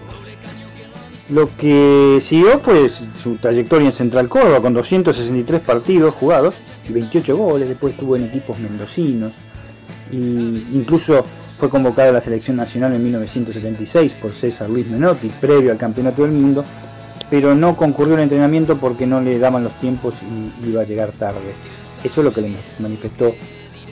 Lo 1.30 1.48
que 1.56 2.18
siguió 2.20 2.58
fue 2.58 2.88
su 2.88 3.36
trayectoria 3.36 3.86
en 3.86 3.92
Central 3.92 4.28
Córdoba 4.28 4.60
con 4.60 4.74
263 4.74 5.60
partidos 5.60 6.14
jugados 6.14 6.54
y 6.88 6.92
28 6.92 7.36
goles, 7.36 7.68
después 7.68 7.94
estuvo 7.94 8.16
en 8.16 8.24
equipos 8.24 8.58
mendocinos 8.58 9.32
e 10.10 10.16
incluso 10.16 11.24
fue 11.58 11.70
convocado 11.70 12.10
a 12.10 12.12
la 12.12 12.20
selección 12.20 12.56
nacional 12.56 12.92
en 12.92 13.04
1976 13.04 14.14
por 14.14 14.32
César 14.32 14.68
Luis 14.68 14.86
Menotti, 14.88 15.28
previo 15.40 15.70
al 15.70 15.78
Campeonato 15.78 16.22
del 16.22 16.32
Mundo, 16.32 16.64
pero 17.30 17.54
no 17.54 17.76
concurrió 17.76 18.16
al 18.16 18.22
entrenamiento 18.22 18.76
porque 18.76 19.06
no 19.06 19.20
le 19.20 19.38
daban 19.38 19.62
los 19.62 19.72
tiempos 19.80 20.16
y 20.22 20.70
iba 20.70 20.82
a 20.82 20.84
llegar 20.84 21.12
tarde. 21.12 21.54
Eso 22.04 22.20
es 22.20 22.24
lo 22.24 22.32
que 22.32 22.42
le 22.42 22.56
manifestó 22.78 23.32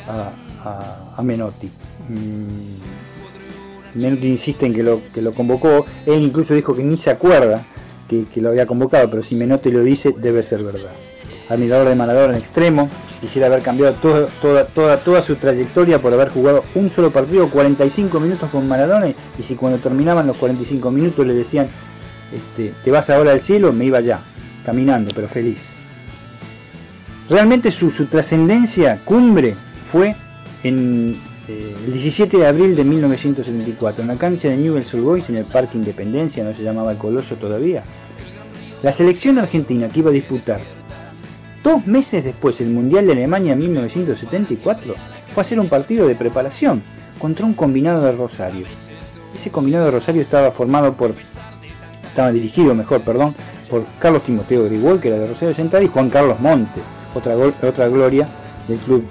a, 0.09 1.23
Menotti. 1.23 1.69
Mm, 2.09 3.99
Menotti 4.01 4.27
insiste 4.27 4.67
en 4.67 4.75
que 4.75 4.83
lo, 4.83 5.01
que 5.13 5.23
lo 5.23 5.33
convocó, 5.33 5.85
él 6.07 6.23
incluso 6.23 6.55
dijo 6.55 6.75
que 6.75 6.83
ni 6.83 6.97
se 6.97 7.11
acuerda 7.11 7.63
que, 8.09 8.41
lo 8.41 8.51
había 8.51 8.67
convocado, 8.67 9.09
pero 9.09 9.23
si 9.23 9.37
Menotti 9.37 9.71
lo 9.71 9.83
dice, 9.83 10.15
debe 10.17 10.43
ser 10.43 10.63
verdad 10.65 10.91
admirador 11.49 11.89
de 11.89 11.97
Maradona 11.97 12.35
en 12.35 12.39
extremo, 12.39 12.89
quisiera 13.21 13.49
haber 13.49 13.61
cambiado 13.61 13.95
toda, 13.95 14.29
toda, 14.67 14.99
toda 14.99 15.21
su 15.21 15.35
trayectoria 15.35 15.99
por 15.99 16.13
haber 16.13 16.29
jugado 16.29 16.65
un 16.77 16.91
solo 16.91 17.11
partido, 17.11 17.49
45 17.49 18.21
minutos 18.21 18.49
con 18.51 18.69
Maradona, 18.69 19.09
y 19.09 19.43
si 19.43 19.57
cuando 19.57 19.79
terminaban 19.79 20.29
los 20.29 20.37
45 20.37 20.91
minutos 20.93 21.27
le 21.27 21.35
decían, 21.35 21.67
este, 22.33 22.73
te 22.85 22.91
vas 22.93 23.11
ahora 23.11 23.33
al 23.33 23.41
cielo, 23.41 23.73
me 23.73 23.85
iba 23.85 24.01
ya, 24.01 24.21
caminando, 24.65 25.11
pero 25.13 25.27
feliz. 25.27 25.80
Realmente 27.31 27.71
su, 27.71 27.91
trascendencia 28.07 28.99
cumbre 29.05 29.55
fue 29.91 30.17
en 30.65 31.17
eh, 31.47 31.77
el 31.87 31.93
17 31.93 32.37
de 32.37 32.47
abril 32.47 32.75
de 32.75 32.83
1974, 32.83 34.03
en 34.03 34.09
la 34.09 34.17
cancha 34.17 34.49
de 34.49 34.57
Newell's 34.57 34.93
Old 34.95 35.05
Boys 35.05 35.29
en 35.31 35.37
el 35.37 35.45
Parque 35.45 35.79
Independencia, 35.79 36.43
no 36.43 36.53
se 36.53 36.65
llamaba 36.65 36.91
el 36.91 36.99
Coloso 36.99 37.37
todavía. 37.37 37.85
La 38.83 38.93
selección 38.93 39.39
argentina 39.39 39.89
que 39.89 40.01
iba 40.01 40.11
a 40.11 40.13
disputar 40.13 40.61
Dos 41.63 41.87
meses 41.87 42.25
después, 42.25 42.61
el 42.63 42.71
Mundial 42.71 43.07
de 43.07 43.13
Alemania 43.13 43.55
1974 43.55 44.95
fue 45.33 45.41
a 45.41 45.45
hacer 45.45 45.61
un 45.61 45.69
partido 45.69 46.09
de 46.09 46.17
preparación 46.17 46.83
contra 47.19 47.45
un 47.45 47.53
combinado 47.53 48.03
de 48.03 48.13
Rosario. 48.13 48.67
Ese 49.35 49.51
combinado 49.51 49.85
de 49.85 49.91
Rosario 49.93 50.23
estaba 50.23 50.51
formado 50.51 50.95
por, 50.95 51.15
estaba 52.09 52.33
dirigido, 52.33 52.75
mejor, 52.75 53.03
perdón, 53.03 53.37
por 53.69 53.85
Carlos 54.01 54.23
Timoteo 54.25 54.65
Grigol, 54.65 55.01
que 55.01 55.09
era 55.09 55.19
de 55.19 55.27
Rosario 55.29 55.55
Central, 55.55 55.85
y 55.85 55.89
Juan 55.89 56.09
Carlos 56.09 56.41
Montes, 56.41 56.83
otra, 57.15 57.37
otra 57.37 57.89
gloria 57.89 58.29
del 58.69 58.79
club 58.79 59.05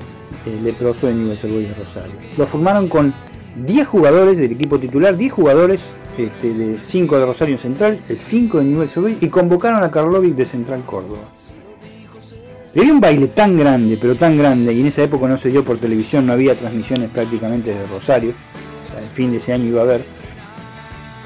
eh, 0.46 0.60
leproso 0.64 1.08
de 1.08 1.14
Newell's 1.14 1.42
de 1.42 1.74
Rosario. 1.74 2.14
Lo 2.38 2.48
formaron 2.48 2.88
con 2.88 3.14
10 3.66 3.88
jugadores 3.88 4.38
del 4.38 4.52
equipo 4.52 4.80
titular, 4.80 5.16
10 5.16 5.32
jugadores 5.32 5.82
este, 6.18 6.54
de 6.54 6.80
5 6.82 7.20
de 7.20 7.26
Rosario 7.26 7.58
Central, 7.58 8.00
el 8.08 8.18
5 8.18 8.60
de 8.60 8.66
Newell's 8.66 9.22
y 9.22 9.28
convocaron 9.28 9.84
a 9.84 9.92
Karlovic 9.92 10.36
de 10.36 10.46
Central 10.46 10.82
Córdoba. 10.86 11.22
Había 12.76 12.94
un 12.94 13.00
baile 13.00 13.28
tan 13.28 13.58
grande, 13.58 13.98
pero 14.00 14.16
tan 14.16 14.38
grande, 14.38 14.72
y 14.74 14.82
en 14.82 14.88
esa 14.88 15.02
época 15.02 15.28
no 15.28 15.38
se 15.38 15.50
dio 15.50 15.64
por 15.64 15.78
televisión, 15.78 16.28
no 16.28 16.34
había 16.34 16.56
transmisiones 16.56 17.10
prácticamente 17.10 17.74
de 17.74 17.88
Rosario, 17.88 18.34
al 18.96 19.10
fin 19.16 19.32
de 19.32 19.38
ese 19.38 19.54
año 19.54 19.66
iba 19.66 19.82
a 19.82 19.86
haber. 19.86 20.02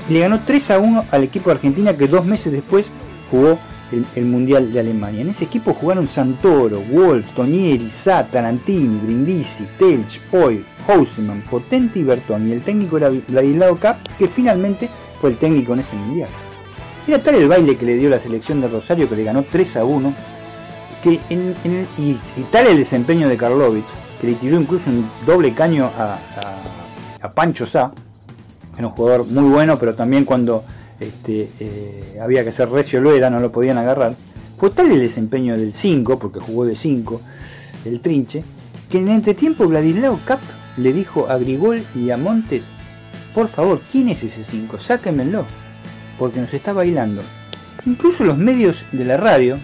Le 0.10 0.20
ganó 0.20 0.40
3 0.46 0.72
a 0.72 0.80
1 0.80 1.06
al 1.12 1.24
equipo 1.24 1.50
de 1.50 1.56
Argentina 1.56 1.94
que 1.94 2.08
dos 2.08 2.26
meses 2.26 2.52
después 2.52 2.86
jugó 3.30 3.58
el, 3.92 4.26
Mundial 4.26 4.72
de 4.72 4.80
Alemania. 4.80 5.22
En 5.22 5.30
ese 5.30 5.46
equipo 5.46 5.74
jugaron 5.74 6.08
Santoro, 6.08 6.80
Wolf, 6.80 7.32
Tonieri, 7.36 7.90
Sá, 7.90 8.26
Tarantini, 8.26 9.00
Brindisi, 9.04 9.66
Telch, 9.78 10.20
Poi, 10.32 10.64
Houseman, 10.88 11.42
Potente 11.42 12.00
y 12.00 12.04
Bertoni. 12.04 12.52
El 12.52 12.62
técnico 12.62 12.98
era 12.98 13.10
Vladislao 13.10 13.78
Cap, 13.78 13.98
que 14.18 14.28
finalmente 14.28 14.90
fue 15.22 15.32
el 15.32 15.38
técnico 15.38 15.74
en 15.74 15.80
ese 15.80 15.96
Mundial. 15.96 16.30
Era 17.08 17.20
tal 17.20 17.36
el 17.36 17.48
baile 17.48 17.76
que 17.76 17.86
le 17.86 17.96
dio 17.96 18.10
la 18.10 18.20
selección 18.20 18.62
de 18.62 18.70
Rosario 18.70 19.10
que 19.10 19.16
le 19.16 19.24
ganó 19.24 19.44
3 19.44 19.78
a 19.78 19.84
1 19.84 20.14
que 21.04 21.20
en, 21.30 21.54
y, 21.98 22.18
tal 22.50 22.68
el 22.68 22.78
desempeño 22.78 23.28
de 23.28 23.36
Karlovich, 23.36 23.86
que 24.22 24.28
le 24.28 24.34
tiró 24.36 24.60
incluso 24.60 24.90
un 24.90 25.10
doble 25.26 25.54
caño 25.54 25.92
a, 25.98 26.18
Pancho 27.36 27.66
Sá, 27.66 27.92
que 28.74 28.80
era 28.80 28.88
un 28.88 28.94
jugador 28.94 29.26
muy 29.28 29.50
bueno, 29.50 29.78
pero 29.78 29.96
también 29.96 30.24
cuando 30.24 30.64
este, 31.04 31.50
eh, 31.60 32.20
había 32.22 32.44
que 32.44 32.50
hacer 32.50 32.70
recio 32.70 33.02
lo 33.02 33.14
era, 33.14 33.30
no 33.30 33.40
lo 33.40 33.52
podían 33.52 33.78
agarrar. 33.78 34.16
Fue 34.58 34.70
tal 34.70 34.92
el 34.92 35.00
desempeño 35.00 35.58
del 35.58 35.74
5, 35.74 36.20
porque 36.20 36.40
jugó 36.40 36.66
de 36.66 36.76
5, 36.76 37.22
el 37.86 38.00
trinche, 38.00 38.44
que 38.90 39.00
en 39.00 39.10
entretiempo 39.10 39.68
Vladislao 39.68 40.20
Cap 40.26 40.40
le 40.78 40.94
dijo 40.94 41.30
a 41.30 41.38
Grigol 41.38 41.84
y 41.96 42.12
a 42.12 42.18
Montes, 42.18 42.66
por 43.34 43.50
favor, 43.50 43.82
¿quién 43.92 44.10
es 44.10 44.24
ese 44.24 44.44
5? 44.44 44.80
Sáquenmelo, 44.80 45.46
porque 46.20 46.40
nos 46.40 46.54
está 46.54 46.74
bailando. 46.74 47.22
Incluso 47.86 48.24
los 48.24 48.38
medios 48.38 48.86
de 48.92 49.06
la 49.06 49.18
radio, 49.18 49.58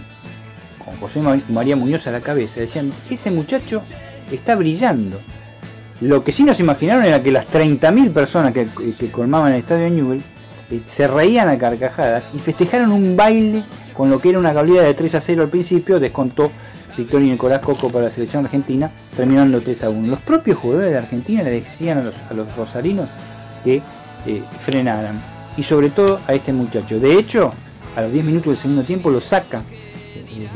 José 1.00 1.22
María 1.50 1.76
Muñoz 1.76 2.08
a 2.08 2.12
la 2.12 2.22
cabeza, 2.22 2.60
decían, 2.60 2.92
ese 3.10 3.32
muchacho 3.32 3.82
está 4.32 4.56
brillando. 4.56 5.20
Lo 6.02 6.24
que 6.24 6.32
sí 6.32 6.44
nos 6.44 6.60
imaginaron 6.60 7.06
era 7.06 7.22
que 7.22 7.32
las 7.32 7.48
30.000 7.48 8.12
personas 8.12 8.54
que, 8.54 9.12
colmaban 9.12 9.54
el 9.54 9.60
estadio 9.60 9.84
de 9.86 9.92
Newell 9.92 10.22
se 10.86 11.08
reían 11.08 11.50
a 11.50 11.58
carcajadas 11.58 12.30
y 12.34 12.40
festejaron 12.40 12.92
un 12.92 13.16
baile 13.16 13.64
con 13.94 14.10
lo 14.10 14.20
que 14.20 14.30
era 14.30 14.40
una 14.40 14.54
goleada 14.54 14.88
de 14.88 14.94
3 14.94 15.16
a 15.16 15.22
0 15.22 15.44
al 15.44 15.50
principio, 15.50 16.00
descontó 16.00 16.52
Victoria 16.96 17.32
Nicolás 17.32 17.60
Coco 17.60 17.90
para 17.90 18.06
la 18.06 18.12
selección 18.12 18.46
argentina, 18.46 18.92
terminando 19.16 19.62
3 19.62 19.84
a 19.84 19.90
1. 19.90 20.08
Los 20.08 20.20
propios 20.20 20.58
jugadores 20.58 20.92
de 20.92 20.98
Argentina 20.98 21.44
le 21.44 21.52
decían 21.52 22.00
a 22.00 22.34
los, 22.34 22.56
rosarinos 22.56 23.10
que 23.64 23.82
eh, 24.26 24.44
frenaran, 24.62 25.20
y 25.58 25.64
sobre 25.64 25.90
todo 25.90 26.20
a 26.28 26.34
este 26.34 26.54
muchacho. 26.54 27.00
De 27.00 27.18
hecho, 27.18 27.52
a 27.96 28.02
los 28.02 28.12
10 28.12 28.26
minutos 28.26 28.48
del 28.48 28.58
segundo 28.58 28.84
tiempo 28.84 29.10
lo 29.10 29.22
saca 29.22 29.62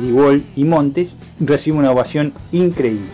Igual 0.02 0.44
y 0.56 0.64
Montes, 0.64 1.16
recibe 1.40 1.78
una 1.78 1.92
ovación 1.92 2.34
increíble. 2.52 3.08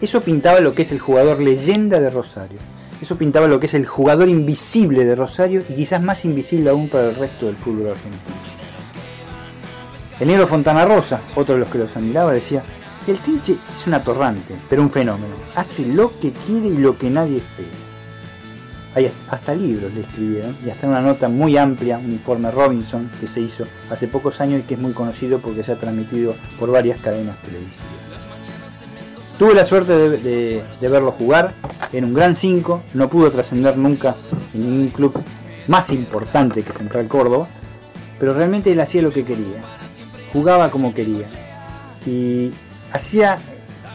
Eso 0.00 0.20
pintaba 0.22 0.60
lo 0.60 0.74
que 0.74 0.82
es 0.82 0.92
el 0.92 0.98
jugador 0.98 1.40
leyenda 1.40 2.00
de 2.00 2.10
Rosario. 2.10 2.58
Eso 3.00 3.16
pintaba 3.16 3.48
lo 3.48 3.58
que 3.58 3.66
es 3.66 3.74
el 3.74 3.86
jugador 3.86 4.28
invisible 4.28 5.04
de 5.04 5.14
Rosario 5.14 5.62
y 5.68 5.74
quizás 5.74 6.02
más 6.02 6.24
invisible 6.24 6.70
aún 6.70 6.88
para 6.88 7.08
el 7.08 7.16
resto 7.16 7.46
del 7.46 7.56
fútbol 7.56 7.90
argentino. 7.90 8.36
El 10.18 10.28
negro 10.28 10.46
Fontana 10.46 10.84
Rosa, 10.84 11.20
otro 11.34 11.54
de 11.54 11.60
los 11.60 11.68
que 11.70 11.78
los 11.78 11.96
admiraba, 11.96 12.32
decía, 12.32 12.62
el 13.06 13.16
Tinche 13.18 13.56
es 13.72 13.86
un 13.86 13.94
atorrante, 13.94 14.54
pero 14.68 14.82
un 14.82 14.90
fenómeno. 14.90 15.34
Hace 15.56 15.86
lo 15.86 16.12
que 16.20 16.30
quiere 16.30 16.68
y 16.68 16.76
lo 16.76 16.98
que 16.98 17.08
nadie 17.08 17.38
espera. 17.38 17.68
Hay 18.94 19.10
hasta 19.30 19.54
libros 19.54 19.94
le 19.94 20.02
escribieron 20.02 20.56
y 20.66 20.68
hasta 20.68 20.86
una 20.86 21.00
nota 21.00 21.28
muy 21.28 21.56
amplia, 21.56 21.96
un 21.96 22.12
informe 22.12 22.50
Robinson 22.50 23.10
que 23.20 23.28
se 23.28 23.40
hizo 23.40 23.64
hace 23.88 24.08
pocos 24.08 24.40
años 24.40 24.60
y 24.60 24.62
que 24.64 24.74
es 24.74 24.80
muy 24.80 24.92
conocido 24.92 25.38
porque 25.38 25.64
se 25.64 25.72
ha 25.72 25.78
transmitido 25.78 26.34
por 26.58 26.70
varias 26.70 26.98
cadenas 27.00 27.40
televisivas. 27.40 28.09
Tuve 29.40 29.54
la 29.54 29.64
suerte 29.64 29.94
de, 29.94 30.62
verlo 30.82 31.12
jugar 31.12 31.54
en 31.94 32.04
un 32.04 32.12
gran 32.12 32.36
5, 32.36 32.82
no 32.92 33.08
pudo 33.08 33.30
trascender 33.30 33.74
nunca 33.78 34.16
en 34.52 34.60
ningún 34.60 34.88
club 34.88 35.14
más 35.66 35.88
importante 35.88 36.62
que 36.62 36.74
Central 36.74 37.08
Córdoba, 37.08 37.46
pero 38.18 38.34
realmente 38.34 38.70
él 38.70 38.78
hacía 38.78 39.00
lo 39.00 39.10
que 39.10 39.24
quería, 39.24 39.62
jugaba 40.30 40.68
como 40.68 40.92
quería 40.92 41.24
y 42.04 42.50
hacía 42.92 43.38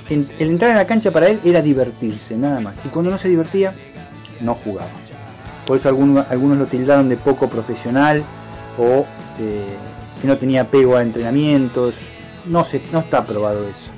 el 0.10 0.28
entrar 0.40 0.72
en 0.72 0.78
la 0.78 0.88
cancha 0.88 1.12
para 1.12 1.28
él 1.28 1.40
era 1.44 1.62
divertirse, 1.62 2.36
nada 2.36 2.60
más. 2.60 2.84
Y 2.84 2.90
cuando 2.90 3.12
no 3.12 3.20
se 3.20 3.30
divertía, 3.30 3.76
no 4.42 4.56
jugaba. 4.56 4.90
Por 5.68 5.78
eso 5.78 5.90
algunos, 5.90 6.58
lo 6.58 6.66
tildaron 6.66 7.08
de 7.08 7.18
poco 7.18 7.48
profesional 7.48 8.24
o 8.80 9.06
que 9.38 10.28
no 10.28 10.40
tenía 10.40 10.62
apego 10.62 10.96
a 10.96 11.04
entrenamientos. 11.04 11.94
No, 12.48 12.66
se, 12.66 12.82
no 12.92 13.02
está 13.02 13.24
probado 13.24 13.70
eso. 13.70 13.95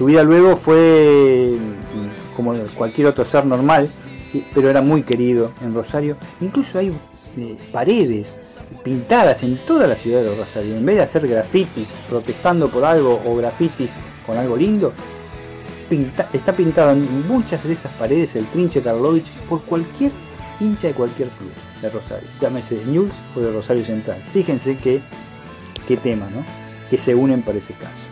Su 0.00 0.06
vida 0.06 0.22
luego 0.22 0.56
fue 0.56 1.58
mm, 1.58 2.34
como 2.34 2.54
cualquier 2.74 3.08
otro 3.08 3.22
ser 3.26 3.44
normal, 3.44 3.86
pero 4.54 4.70
era 4.70 4.80
muy 4.80 5.02
querido 5.02 5.52
en 5.60 5.74
Rosario. 5.74 6.16
Incluso 6.40 6.78
hay 6.78 6.90
eh, 7.36 7.58
paredes 7.70 8.38
pintadas 8.82 9.42
en 9.42 9.58
toda 9.66 9.86
la 9.86 9.96
ciudad 9.96 10.22
de 10.22 10.34
Rosario. 10.34 10.74
En 10.74 10.86
vez 10.86 10.96
de 10.96 11.02
hacer 11.02 11.28
grafitis 11.28 11.88
protestando 12.08 12.70
por 12.70 12.82
algo 12.82 13.20
o 13.26 13.36
grafitis 13.36 13.90
con 14.24 14.38
algo 14.38 14.56
lindo, 14.56 14.94
está 16.32 16.54
pintado 16.54 16.92
en 16.92 17.28
muchas 17.28 17.62
de 17.62 17.74
esas 17.74 17.92
paredes 17.92 18.34
el 18.36 18.46
trinche 18.46 18.80
Karlovich 18.80 19.30
por 19.50 19.60
cualquier 19.64 20.12
hincha 20.60 20.88
de 20.88 20.94
cualquier 20.94 21.28
club 21.28 21.52
de 21.82 21.90
Rosario, 21.90 22.26
llámese 22.40 22.76
de 22.76 22.86
News 22.86 23.12
o 23.36 23.40
de 23.40 23.52
Rosario 23.52 23.84
Central. 23.84 24.24
Fíjense 24.32 24.78
que, 24.78 25.02
qué 25.86 25.98
tema, 25.98 26.26
¿no? 26.34 26.42
Que 26.88 26.96
se 26.96 27.14
unen 27.14 27.42
para 27.42 27.58
ese 27.58 27.74
caso. 27.74 28.09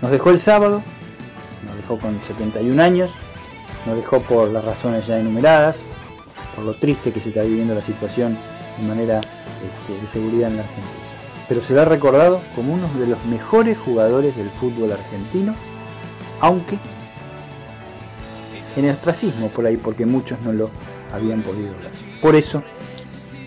Nos 0.00 0.10
dejó 0.10 0.30
el 0.30 0.38
sábado, 0.38 0.82
nos 1.66 1.76
dejó 1.76 1.98
con 1.98 2.18
71 2.20 2.82
años, 2.82 3.10
nos 3.86 3.96
dejó 3.96 4.20
por 4.20 4.48
las 4.48 4.64
razones 4.64 5.06
ya 5.06 5.18
enumeradas, 5.18 5.82
por 6.54 6.64
lo 6.64 6.74
triste 6.74 7.12
que 7.12 7.20
se 7.20 7.30
está 7.30 7.42
viviendo 7.42 7.74
la 7.74 7.82
situación 7.82 8.36
de 8.78 8.86
manera 8.86 9.20
este, 9.20 10.00
de 10.00 10.06
seguridad 10.06 10.50
en 10.50 10.58
la 10.58 10.62
Argentina. 10.62 10.88
Pero 11.48 11.62
se 11.62 11.78
ha 11.78 11.84
recordado 11.84 12.40
como 12.54 12.74
uno 12.74 12.88
de 12.98 13.06
los 13.06 13.24
mejores 13.24 13.78
jugadores 13.78 14.36
del 14.36 14.50
fútbol 14.50 14.92
argentino 14.92 15.54
aunque 16.40 16.78
en 18.76 18.84
el 18.84 18.92
ostracismo 18.92 19.48
por 19.48 19.66
ahí, 19.66 19.76
porque 19.76 20.06
muchos 20.06 20.40
no 20.42 20.52
lo 20.52 20.70
habían 21.12 21.42
podido 21.42 21.72
ver. 21.72 21.90
Por 22.20 22.36
eso 22.36 22.62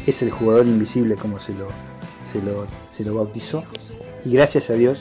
es 0.05 0.21
el 0.21 0.31
jugador 0.31 0.67
invisible 0.67 1.15
como 1.15 1.39
se 1.39 1.53
lo, 1.53 1.67
se 2.29 2.41
lo, 2.41 2.65
se 2.89 3.05
lo 3.05 3.15
bautizó. 3.15 3.63
Y 4.25 4.33
gracias 4.33 4.69
a 4.69 4.73
Dios, 4.73 4.99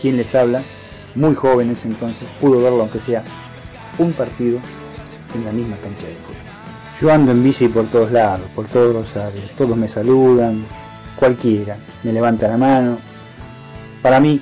quien 0.00 0.16
les 0.16 0.34
habla, 0.34 0.62
muy 1.14 1.34
jóvenes 1.34 1.84
entonces, 1.84 2.28
pudo 2.40 2.62
verlo 2.62 2.80
aunque 2.80 3.00
sea 3.00 3.22
un 3.98 4.12
partido 4.12 4.58
en 5.34 5.44
la 5.44 5.52
misma 5.52 5.76
cancha 5.76 6.06
de 6.06 6.14
fútbol. 6.14 6.36
Yo 7.00 7.12
ando 7.12 7.32
en 7.32 7.42
bici 7.42 7.68
por 7.68 7.86
todos 7.86 8.12
lados, 8.12 8.46
por 8.54 8.66
todos 8.66 8.94
Rosario, 8.94 9.42
todos 9.56 9.76
me 9.76 9.88
saludan, 9.88 10.64
cualquiera, 11.16 11.76
me 12.02 12.12
levanta 12.12 12.48
la 12.48 12.56
mano. 12.56 12.98
Para 14.02 14.20
mí, 14.20 14.40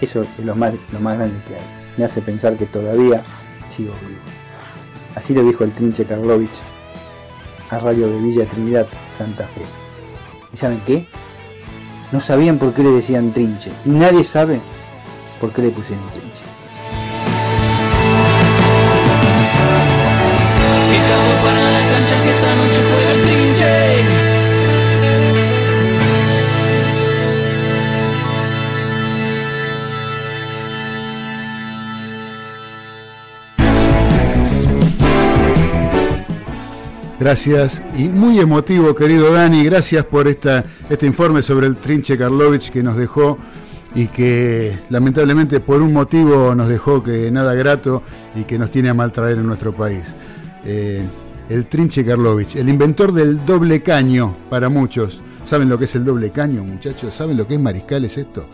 eso 0.00 0.22
es 0.22 0.44
lo 0.44 0.54
más, 0.54 0.74
lo 0.92 1.00
más 1.00 1.16
grande 1.18 1.36
que 1.46 1.54
hay. 1.54 1.60
Me 1.96 2.04
hace 2.04 2.20
pensar 2.22 2.56
que 2.56 2.66
todavía 2.66 3.22
sigo 3.68 3.92
vivo. 4.06 4.20
Así 5.14 5.34
lo 5.34 5.42
dijo 5.42 5.64
el 5.64 5.72
Trinche 5.72 6.04
Karlovich 6.04 6.50
a 7.70 7.78
Radio 7.78 8.08
de 8.08 8.18
Villa 8.20 8.44
Trinidad, 8.46 8.86
Santa 9.10 9.44
Fe. 9.44 9.62
¿Y 10.52 10.56
saben 10.56 10.80
qué? 10.86 11.06
No 12.12 12.20
sabían 12.20 12.58
por 12.58 12.74
qué 12.74 12.82
le 12.82 12.90
decían 12.90 13.32
Trinche. 13.32 13.72
Y 13.84 13.90
nadie 13.90 14.24
sabe 14.24 14.60
por 15.42 15.52
qué 15.52 15.62
le 15.62 15.70
pusieron 15.70 16.04
Trinche. 16.12 16.44
Gracias 37.18 37.82
y 37.96 38.04
muy 38.04 38.38
emotivo, 38.38 38.94
querido 38.94 39.32
Dani. 39.32 39.64
Gracias 39.64 40.04
por 40.04 40.28
esta, 40.28 40.64
este 40.88 41.06
informe 41.06 41.42
sobre 41.42 41.66
el 41.66 41.76
Trinche 41.76 42.16
Karlovich 42.16 42.70
que 42.70 42.84
nos 42.84 42.96
dejó 42.96 43.38
y 43.94 44.06
que 44.08 44.78
lamentablemente 44.90 45.60
por 45.60 45.82
un 45.82 45.92
motivo 45.92 46.54
nos 46.54 46.68
dejó 46.68 47.02
que 47.02 47.30
nada 47.30 47.54
grato 47.54 48.02
y 48.34 48.44
que 48.44 48.58
nos 48.58 48.70
tiene 48.70 48.88
a 48.88 48.94
mal 48.94 49.12
traer 49.12 49.38
en 49.38 49.46
nuestro 49.46 49.72
país. 49.72 50.14
Eh, 50.64 51.02
el 51.48 51.66
Trinche 51.66 52.04
Karlovich, 52.04 52.56
el 52.56 52.68
inventor 52.68 53.12
del 53.12 53.44
doble 53.44 53.82
caño 53.82 54.34
para 54.48 54.68
muchos. 54.68 55.20
¿Saben 55.44 55.68
lo 55.68 55.78
que 55.78 55.84
es 55.84 55.94
el 55.96 56.04
doble 56.04 56.30
caño, 56.30 56.62
muchachos? 56.64 57.14
¿Saben 57.14 57.36
lo 57.36 57.46
que 57.46 57.54
es 57.54 57.60
mariscal? 57.60 58.04
¿Es 58.04 58.16
esto? 58.16 58.46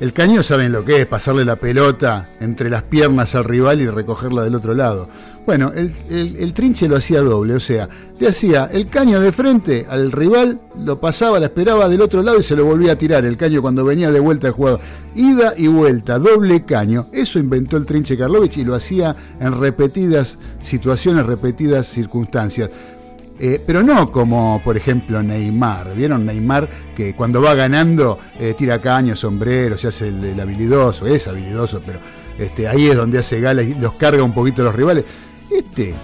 El 0.00 0.12
caño 0.12 0.44
saben 0.44 0.70
lo 0.70 0.84
que 0.84 1.00
es, 1.00 1.06
pasarle 1.06 1.44
la 1.44 1.56
pelota 1.56 2.28
entre 2.38 2.70
las 2.70 2.84
piernas 2.84 3.34
al 3.34 3.44
rival 3.44 3.80
y 3.80 3.88
recogerla 3.88 4.44
del 4.44 4.54
otro 4.54 4.72
lado. 4.72 5.08
Bueno, 5.44 5.72
el, 5.74 6.52
trinche 6.52 6.86
lo 6.86 6.96
hacía 6.96 7.20
doble, 7.20 7.54
o 7.54 7.60
sea, 7.60 7.88
le 8.20 8.28
hacía 8.28 8.68
el 8.70 8.88
caño 8.88 9.18
de 9.18 9.32
frente 9.32 9.86
al 9.90 10.12
rival, 10.12 10.60
lo 10.78 11.00
pasaba, 11.00 11.40
la 11.40 11.46
esperaba 11.46 11.88
del 11.88 12.02
otro 12.02 12.22
lado 12.22 12.38
y 12.38 12.44
se 12.44 12.54
lo 12.54 12.64
volvía 12.64 12.92
a 12.92 12.98
tirar, 12.98 13.24
el 13.24 13.36
caño 13.36 13.60
cuando 13.60 13.84
venía 13.84 14.12
de 14.12 14.20
vuelta 14.20 14.46
el 14.46 14.52
jugador. 14.52 14.80
Ida 15.16 15.54
y 15.56 15.66
vuelta, 15.66 16.18
doble 16.20 16.64
caño. 16.64 17.06
Eso 17.10 17.40
inventó 17.40 17.76
el 17.76 17.86
trinche 17.86 18.16
Karlovich 18.16 18.58
y 18.58 18.64
lo 18.64 18.76
hacía 18.76 19.16
en 19.40 19.58
repetidas 19.58 20.38
situaciones, 20.62 21.26
repetidas 21.26 21.88
circunstancias. 21.88 22.70
Eh, 23.40 23.62
pero 23.64 23.82
no 23.82 24.10
como, 24.10 24.60
por 24.64 24.76
ejemplo, 24.76 25.22
Neymar. 25.22 25.94
¿Vieron 25.94 26.26
Neymar 26.26 26.68
que 26.96 27.14
cuando 27.14 27.40
va 27.40 27.54
ganando 27.54 28.18
eh, 28.38 28.54
tira 28.56 28.80
caños, 28.80 29.20
sombreros, 29.20 29.80
se 29.80 29.88
hace 29.88 30.08
el, 30.08 30.38
habilidoso? 30.40 31.06
Es 31.06 31.28
habilidoso, 31.28 31.80
pero 31.84 32.00
este, 32.38 32.66
ahí 32.66 32.88
es 32.88 32.96
donde 32.96 33.18
hace 33.18 33.40
gala 33.40 33.62
y 33.62 33.74
los 33.74 33.94
carga 33.94 34.22
un 34.22 34.34
poquito 34.34 34.64
los 34.64 34.74
rivales. 34.74 35.04
Este, 35.50 35.94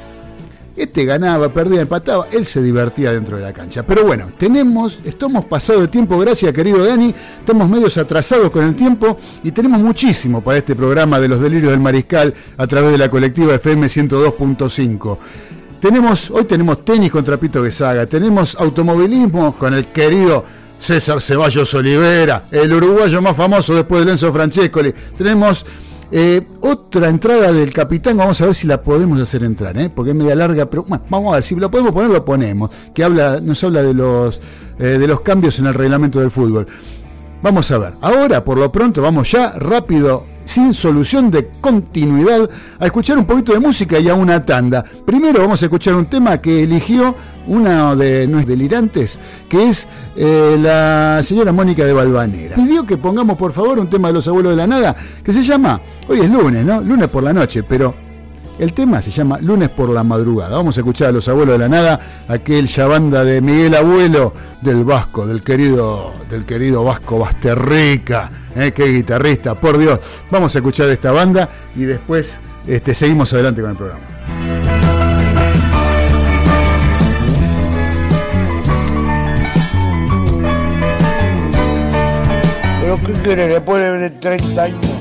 este 0.76 1.04
ganaba, 1.04 1.48
perdía, 1.48 1.80
empataba, 1.82 2.26
él 2.32 2.46
se 2.46 2.62
divertía 2.62 3.12
dentro 3.12 3.36
de 3.36 3.42
la 3.42 3.52
cancha. 3.52 3.84
Pero 3.84 4.04
bueno, 4.04 4.30
tenemos, 4.38 5.00
estamos 5.04 5.44
pasados 5.44 5.82
de 5.82 5.88
tiempo, 5.88 6.18
gracias 6.18 6.52
querido 6.52 6.84
Dani, 6.84 7.14
estamos 7.40 7.68
medios 7.68 7.96
atrasados 7.96 8.50
con 8.50 8.64
el 8.64 8.74
tiempo 8.74 9.18
y 9.42 9.50
tenemos 9.52 9.80
muchísimo 9.80 10.40
para 10.40 10.58
este 10.58 10.74
programa 10.74 11.20
de 11.20 11.28
los 11.28 11.40
delirios 11.40 11.70
del 11.70 11.80
mariscal 11.80 12.32
a 12.56 12.66
través 12.66 12.92
de 12.92 12.98
la 12.98 13.08
colectiva 13.08 13.54
FM 13.54 13.86
102.5. 13.86 15.18
Hoy 15.84 16.44
tenemos 16.44 16.82
tenis 16.82 17.10
con 17.10 17.22
Trapito 17.22 17.60
Besaga, 17.60 18.06
tenemos 18.06 18.56
automovilismo 18.58 19.54
con 19.54 19.74
el 19.74 19.88
querido 19.88 20.42
César 20.78 21.20
Ceballos 21.20 21.74
Olivera, 21.74 22.46
el 22.50 22.72
uruguayo 22.72 23.20
más 23.20 23.36
famoso 23.36 23.74
después 23.74 24.00
de 24.00 24.06
Lenzo 24.06 24.32
Francescoli. 24.32 24.94
Tenemos 25.14 25.66
eh, 26.10 26.40
otra 26.62 27.10
entrada 27.10 27.52
del 27.52 27.70
capitán, 27.70 28.16
vamos 28.16 28.40
a 28.40 28.46
ver 28.46 28.54
si 28.54 28.66
la 28.66 28.82
podemos 28.82 29.20
hacer 29.20 29.44
entrar, 29.44 29.76
¿eh? 29.76 29.90
porque 29.90 30.12
es 30.12 30.16
media 30.16 30.34
larga, 30.34 30.64
pero 30.70 30.86
vamos 30.88 31.32
a 31.32 31.34
ver, 31.34 31.42
si 31.42 31.54
la 31.54 31.70
podemos 31.70 31.92
poner, 31.92 32.10
lo 32.10 32.24
ponemos, 32.24 32.70
que 32.94 33.04
habla, 33.04 33.40
nos 33.42 33.62
habla 33.62 33.82
de 33.82 33.92
los, 33.92 34.40
eh, 34.78 34.84
de 34.84 35.06
los 35.06 35.20
cambios 35.20 35.58
en 35.58 35.66
el 35.66 35.74
reglamento 35.74 36.18
del 36.18 36.30
fútbol. 36.30 36.66
Vamos 37.44 37.70
a 37.72 37.76
ver, 37.76 37.92
ahora 38.00 38.42
por 38.42 38.56
lo 38.56 38.72
pronto 38.72 39.02
vamos 39.02 39.30
ya 39.30 39.50
rápido 39.50 40.24
sin 40.46 40.72
solución 40.72 41.30
de 41.30 41.50
continuidad, 41.60 42.48
a 42.78 42.86
escuchar 42.86 43.18
un 43.18 43.26
poquito 43.26 43.52
de 43.52 43.60
música 43.60 43.98
y 43.98 44.08
a 44.08 44.14
una 44.14 44.42
tanda. 44.46 44.82
Primero 45.04 45.40
vamos 45.40 45.60
a 45.60 45.66
escuchar 45.66 45.94
un 45.94 46.06
tema 46.06 46.38
que 46.38 46.62
eligió 46.62 47.14
una 47.46 47.94
de 47.96 48.26
nuestros 48.26 48.56
delirantes, 48.56 49.20
que 49.46 49.68
es 49.68 49.86
eh, 50.16 50.56
la 50.58 51.22
señora 51.22 51.52
Mónica 51.52 51.84
de 51.84 51.92
Valvanera. 51.92 52.56
Pidió 52.56 52.86
que 52.86 52.96
pongamos 52.96 53.36
por 53.36 53.52
favor 53.52 53.78
un 53.78 53.90
tema 53.90 54.08
de 54.08 54.14
los 54.14 54.26
abuelos 54.26 54.52
de 54.52 54.56
la 54.56 54.66
nada, 54.66 54.96
que 55.22 55.34
se 55.34 55.44
llama, 55.44 55.78
hoy 56.08 56.20
es 56.20 56.30
lunes, 56.30 56.64
¿no? 56.64 56.80
Lunes 56.80 57.10
por 57.10 57.22
la 57.22 57.34
noche, 57.34 57.62
pero 57.62 57.94
el 58.58 58.72
tema 58.72 59.02
se 59.02 59.10
llama 59.10 59.38
Lunes 59.40 59.68
por 59.68 59.88
la 59.88 60.04
madrugada. 60.04 60.56
Vamos 60.56 60.76
a 60.76 60.80
escuchar 60.80 61.08
a 61.08 61.12
los 61.12 61.28
abuelos 61.28 61.54
de 61.54 61.58
la 61.58 61.68
nada, 61.68 62.00
aquel 62.28 62.68
banda 62.88 63.24
de 63.24 63.40
Miguel 63.40 63.74
Abuelo 63.74 64.32
del 64.60 64.84
Vasco, 64.84 65.26
del 65.26 65.42
querido, 65.42 66.12
del 66.30 66.44
querido 66.44 66.84
Vasco 66.84 67.18
Basterrica, 67.18 68.30
¿eh? 68.54 68.72
qué 68.72 68.86
guitarrista, 68.86 69.54
por 69.54 69.78
Dios. 69.78 69.98
Vamos 70.30 70.54
a 70.54 70.58
escuchar 70.58 70.88
esta 70.90 71.12
banda 71.12 71.48
y 71.74 71.82
después 71.82 72.38
este, 72.66 72.94
seguimos 72.94 73.32
adelante 73.32 73.60
con 73.60 73.70
el 73.70 73.76
programa. 73.76 74.04
¿Pero 82.80 83.00
qué 83.04 83.12
quiere? 83.24 83.48
Después 83.48 84.00
de 84.00 84.10
30 84.10 84.62
años 84.62 84.93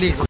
trambólico. 0.00 0.24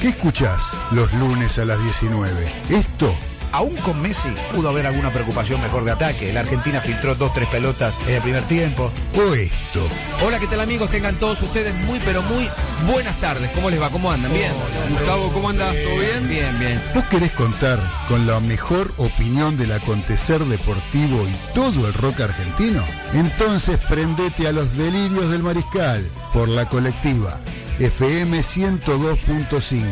¿Qué 0.00 0.08
escuchás 0.08 0.72
los 0.92 1.12
lunes 1.14 1.58
a 1.58 1.64
las 1.64 1.82
19? 1.82 2.52
Esto 2.68 3.14
Aún 3.54 3.76
con 3.76 4.02
Messi 4.02 4.34
pudo 4.52 4.68
haber 4.70 4.84
alguna 4.84 5.10
preocupación 5.10 5.62
mejor 5.62 5.84
de 5.84 5.92
ataque. 5.92 6.32
La 6.32 6.40
Argentina 6.40 6.80
filtró 6.80 7.14
dos, 7.14 7.32
tres 7.32 7.46
pelotas 7.46 7.94
en 8.08 8.14
el 8.14 8.20
primer 8.20 8.42
tiempo. 8.42 8.90
o 9.16 9.32
esto. 9.32 9.86
Hola, 10.26 10.40
¿qué 10.40 10.48
tal 10.48 10.58
amigos? 10.58 10.90
Tengan 10.90 11.14
todos 11.14 11.40
ustedes 11.40 11.72
muy, 11.86 12.00
pero 12.00 12.20
muy 12.22 12.48
buenas 12.86 13.16
tardes. 13.20 13.50
¿Cómo 13.52 13.70
les 13.70 13.80
va? 13.80 13.90
¿Cómo 13.90 14.10
andan? 14.10 14.32
¿Bien? 14.32 14.52
Gustavo, 14.90 15.32
¿cómo 15.32 15.50
andas? 15.50 15.74
¿Todo 15.74 15.98
bien? 15.98 16.28
Bien, 16.28 16.58
bien. 16.58 16.80
¿Vos 16.94 17.04
querés 17.06 17.32
contar 17.32 17.78
con 18.08 18.26
la 18.26 18.40
mejor 18.40 18.90
opinión 18.98 19.56
del 19.56 19.72
acontecer 19.72 20.44
deportivo 20.44 21.22
y 21.24 21.54
todo 21.54 21.86
el 21.86 21.94
rock 21.94 22.20
argentino? 22.20 22.84
Entonces 23.14 23.80
prendete 23.88 24.48
a 24.48 24.52
los 24.52 24.76
delirios 24.76 25.30
del 25.30 25.42
mariscal 25.42 26.04
por 26.32 26.48
la 26.48 26.66
colectiva 26.66 27.38
FM 27.78 28.38
102.5. 28.38 29.88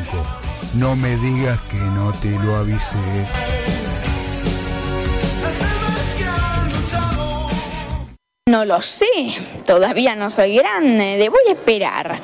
No 0.74 0.94
me 0.96 1.16
digas 1.16 1.58
que 1.70 1.76
no 1.76 2.12
te 2.12 2.30
lo 2.30 2.56
avisé. 2.56 2.96
No 8.48 8.64
lo 8.64 8.80
sé. 8.80 9.06
Todavía 9.66 10.14
no 10.14 10.30
soy 10.30 10.56
grande. 10.56 11.16
Debo 11.16 11.36
esperar. 11.48 12.21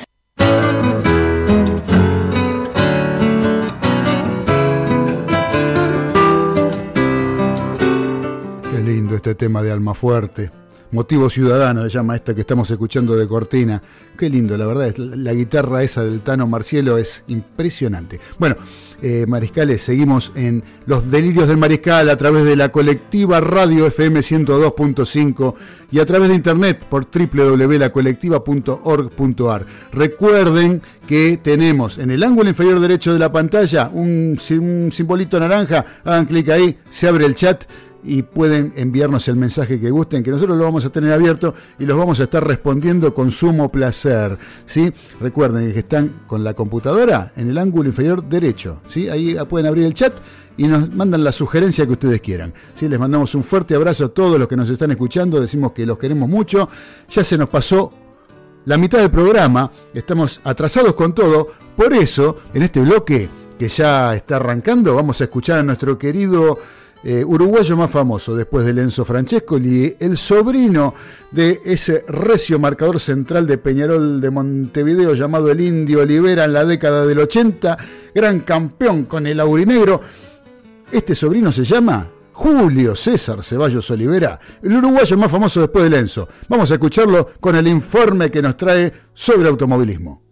Tema 9.39 9.63
de 9.63 9.71
Alma 9.71 9.95
Fuerte. 9.95 10.51
Motivo 10.91 11.29
Ciudadano 11.29 11.83
se 11.83 11.89
llama 11.89 12.15
esta 12.15 12.35
que 12.35 12.41
estamos 12.41 12.69
escuchando 12.69 13.15
de 13.15 13.27
Cortina. 13.27 13.81
Qué 14.17 14.29
lindo, 14.29 14.57
la 14.57 14.65
verdad, 14.65 14.93
la 14.97 15.33
guitarra 15.33 15.81
esa 15.81 16.03
del 16.03 16.19
Tano 16.21 16.45
Marcielo 16.45 16.97
es 16.97 17.23
impresionante. 17.27 18.19
Bueno, 18.37 18.57
eh, 19.01 19.25
Mariscales, 19.27 19.81
seguimos 19.81 20.33
en 20.35 20.61
Los 20.87 21.09
Delirios 21.09 21.47
del 21.47 21.55
Mariscal 21.57 22.09
a 22.09 22.17
través 22.17 22.43
de 22.43 22.57
la 22.57 22.69
colectiva 22.69 23.39
Radio 23.39 23.85
FM 23.85 24.19
102.5 24.19 25.53
y 25.91 25.99
a 25.99 26.05
través 26.05 26.29
de 26.29 26.35
internet 26.35 26.85
por 26.89 27.07
www.lacolectiva.org.ar. 27.09 29.65
Recuerden 29.93 30.81
que 31.07 31.39
tenemos 31.41 31.97
en 31.97 32.11
el 32.11 32.23
ángulo 32.23 32.49
inferior 32.49 32.77
derecho 32.79 33.13
de 33.13 33.19
la 33.19 33.31
pantalla 33.31 33.89
un, 33.93 34.37
un 34.51 34.91
simbolito 34.91 35.39
naranja, 35.39 35.85
hagan 36.03 36.25
clic 36.25 36.49
ahí, 36.49 36.77
se 36.89 37.07
abre 37.07 37.25
el 37.25 37.35
chat 37.35 37.63
y 38.03 38.23
pueden 38.23 38.73
enviarnos 38.75 39.27
el 39.27 39.35
mensaje 39.35 39.79
que 39.79 39.89
gusten, 39.89 40.23
que 40.23 40.31
nosotros 40.31 40.57
lo 40.57 40.63
vamos 40.63 40.85
a 40.85 40.89
tener 40.89 41.11
abierto 41.11 41.53
y 41.77 41.85
los 41.85 41.97
vamos 41.97 42.19
a 42.19 42.23
estar 42.23 42.45
respondiendo 42.45 43.13
con 43.13 43.31
sumo 43.31 43.69
placer. 43.69 44.37
¿sí? 44.65 44.91
Recuerden 45.19 45.71
que 45.73 45.79
están 45.79 46.21
con 46.27 46.43
la 46.43 46.53
computadora 46.53 47.33
en 47.35 47.49
el 47.49 47.57
ángulo 47.57 47.89
inferior 47.89 48.23
derecho. 48.23 48.79
¿sí? 48.87 49.09
Ahí 49.09 49.37
pueden 49.49 49.67
abrir 49.67 49.85
el 49.85 49.93
chat 49.93 50.13
y 50.57 50.67
nos 50.67 50.93
mandan 50.93 51.23
la 51.23 51.31
sugerencia 51.31 51.85
que 51.85 51.93
ustedes 51.93 52.21
quieran. 52.21 52.53
¿sí? 52.75 52.87
Les 52.87 52.99
mandamos 52.99 53.35
un 53.35 53.43
fuerte 53.43 53.75
abrazo 53.75 54.05
a 54.05 54.09
todos 54.09 54.39
los 54.39 54.47
que 54.47 54.55
nos 54.55 54.69
están 54.69 54.91
escuchando, 54.91 55.41
decimos 55.41 55.73
que 55.73 55.85
los 55.85 55.97
queremos 55.97 56.29
mucho. 56.29 56.69
Ya 57.09 57.23
se 57.23 57.37
nos 57.37 57.49
pasó 57.49 57.91
la 58.65 58.77
mitad 58.77 58.99
del 58.99 59.11
programa, 59.11 59.71
estamos 59.93 60.41
atrasados 60.43 60.93
con 60.93 61.13
todo, 61.13 61.47
por 61.75 61.93
eso 61.93 62.37
en 62.53 62.63
este 62.63 62.81
bloque 62.81 63.29
que 63.57 63.67
ya 63.67 64.15
está 64.15 64.37
arrancando 64.37 64.95
vamos 64.95 65.19
a 65.19 65.25
escuchar 65.25 65.59
a 65.59 65.63
nuestro 65.63 65.97
querido 65.97 66.57
eh, 67.03 67.23
uruguayo 67.23 67.77
más 67.77 67.89
famoso 67.89 68.35
después 68.35 68.65
de 68.65 68.81
Enzo 68.81 69.05
Francescoli, 69.05 69.95
el 69.99 70.17
sobrino 70.17 70.93
de 71.31 71.61
ese 71.63 72.03
recio 72.07 72.59
marcador 72.59 72.99
central 72.99 73.47
de 73.47 73.57
Peñarol 73.57 74.19
de 74.19 74.29
Montevideo 74.29 75.13
llamado 75.13 75.49
el 75.49 75.61
Indio 75.61 76.01
Olivera 76.01 76.45
en 76.45 76.53
la 76.53 76.65
década 76.65 77.05
del 77.05 77.19
80, 77.19 77.77
gran 78.13 78.41
campeón 78.41 79.05
con 79.05 79.27
el 79.27 79.39
aurinegro. 79.39 80.01
Este 80.91 81.15
sobrino 81.15 81.51
se 81.51 81.63
llama 81.63 82.09
Julio 82.33 82.95
César 82.95 83.43
Ceballos 83.43 83.89
Olivera, 83.91 84.39
el 84.61 84.75
uruguayo 84.75 85.17
más 85.17 85.31
famoso 85.31 85.61
después 85.61 85.89
de 85.89 85.99
Enzo. 85.99 86.27
Vamos 86.47 86.69
a 86.71 86.73
escucharlo 86.73 87.29
con 87.39 87.55
el 87.55 87.67
informe 87.67 88.29
que 88.29 88.41
nos 88.41 88.57
trae 88.57 88.91
sobre 89.13 89.47
automovilismo 89.47 90.28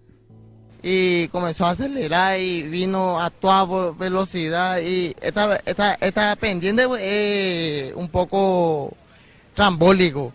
y 0.83 1.27
comenzó 1.29 1.65
a 1.65 1.71
acelerar 1.71 2.39
y 2.39 2.63
vino 2.63 3.21
a 3.21 3.29
toda 3.29 3.91
velocidad 3.93 4.79
y 4.79 5.15
esta, 5.21 5.57
esta, 5.65 5.95
esta 5.95 6.35
pendiente 6.35 6.85
eh, 6.99 7.93
un 7.95 8.09
poco 8.09 8.95
trambólico. 9.53 10.33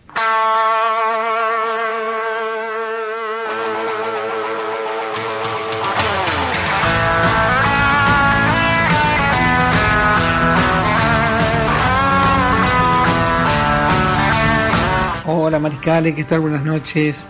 Hola 15.25 15.57
Mariscale, 15.59 16.13
¿qué 16.13 16.23
tal? 16.25 16.41
Buenas 16.41 16.63
noches. 16.63 17.27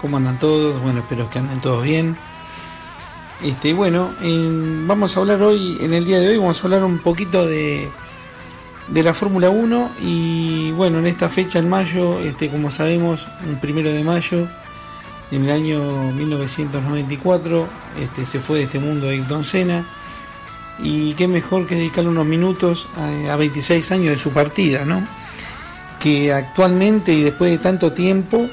¿Cómo 0.00 0.16
andan 0.16 0.38
todos? 0.38 0.80
Bueno, 0.80 1.00
espero 1.00 1.28
que 1.28 1.38
anden 1.38 1.60
todos 1.60 1.82
bien. 1.82 2.16
Este, 3.42 3.72
bueno, 3.72 4.12
vamos 4.86 5.16
a 5.16 5.20
hablar 5.20 5.42
hoy, 5.42 5.78
en 5.80 5.94
el 5.94 6.04
día 6.04 6.18
de 6.18 6.30
hoy, 6.30 6.38
vamos 6.38 6.60
a 6.60 6.64
hablar 6.64 6.82
un 6.82 6.98
poquito 6.98 7.46
de, 7.46 7.88
de 8.88 9.02
la 9.04 9.14
Fórmula 9.14 9.48
1 9.48 9.92
y 10.02 10.72
bueno, 10.72 10.98
en 10.98 11.06
esta 11.06 11.28
fecha 11.28 11.60
en 11.60 11.68
mayo, 11.68 12.18
este, 12.18 12.50
como 12.50 12.72
sabemos, 12.72 13.28
un 13.46 13.60
primero 13.60 13.92
de 13.92 14.02
mayo, 14.02 14.48
en 15.30 15.44
el 15.44 15.50
año 15.52 16.12
1994, 16.14 17.68
este, 18.00 18.26
se 18.26 18.40
fue 18.40 18.58
de 18.58 18.64
este 18.64 18.80
mundo 18.80 19.08
Ayrton 19.08 19.44
Senna 19.44 19.84
y 20.82 21.14
qué 21.14 21.28
mejor 21.28 21.68
que 21.68 21.76
dedicarle 21.76 22.10
unos 22.10 22.26
minutos 22.26 22.88
a, 22.96 23.32
a 23.32 23.36
26 23.36 23.92
años 23.92 24.10
de 24.10 24.18
su 24.18 24.30
partida, 24.30 24.84
¿no? 24.84 25.06
Que 26.00 26.32
actualmente 26.32 27.12
y 27.12 27.22
después 27.22 27.52
de 27.52 27.58
tanto 27.58 27.92
tiempo 27.92 28.48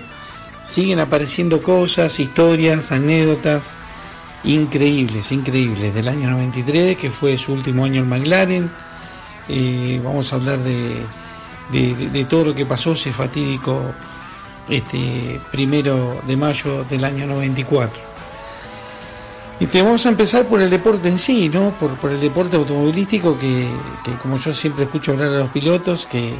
siguen 0.61 0.99
apareciendo 0.99 1.63
cosas, 1.63 2.19
historias, 2.19 2.91
anécdotas, 2.91 3.71
increíbles, 4.45 5.31
increíbles, 5.31 5.93
del 5.93 6.07
año 6.07 6.29
93, 6.29 6.95
que 6.95 7.09
fue 7.09 7.37
su 7.37 7.53
último 7.53 7.83
año 7.85 8.01
en 8.01 8.09
McLaren. 8.09 8.71
Eh, 9.49 9.99
vamos 10.03 10.31
a 10.31 10.37
hablar 10.37 10.59
de, 10.59 11.05
de, 11.71 12.25
todo 12.25 12.45
lo 12.45 12.55
que 12.55 12.65
pasó 12.65 12.93
ese 12.93 13.11
fatídico 13.11 13.81
este, 14.69 15.39
primero 15.51 16.21
de 16.25 16.37
mayo 16.37 16.83
del 16.85 17.03
año 17.03 17.27
94. 17.27 18.15
Y 19.59 19.67
te 19.67 19.81
vamos 19.81 20.05
a 20.05 20.09
empezar 20.09 20.45
por 20.47 20.61
el 20.61 20.69
deporte 20.69 21.07
en 21.07 21.17
sí, 21.17 21.49
¿no? 21.49 21.71
Por, 21.71 21.95
por 21.95 22.11
el 22.11 22.19
deporte 22.19 22.57
automovilístico, 22.57 23.39
que, 23.39 23.67
que, 24.03 24.11
como 24.15 24.37
yo 24.37 24.53
siempre 24.53 24.83
escucho 24.83 25.13
hablar 25.13 25.29
a 25.29 25.37
los 25.37 25.49
pilotos, 25.49 26.05
que 26.07 26.35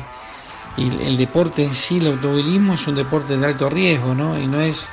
el 0.77 1.15
deporte 1.15 1.63
en 1.63 1.71
sí, 1.71 1.97
el 1.99 2.07
automovilismo, 2.07 2.73
es 2.73 2.85
un 2.87 2.95
deporte 2.95 3.37
de 3.37 3.45
alto 3.45 3.69
riesgo, 3.69 4.13
¿no? 4.13 4.37
Y 4.37 4.47
no 4.47 4.59
es 4.59 4.89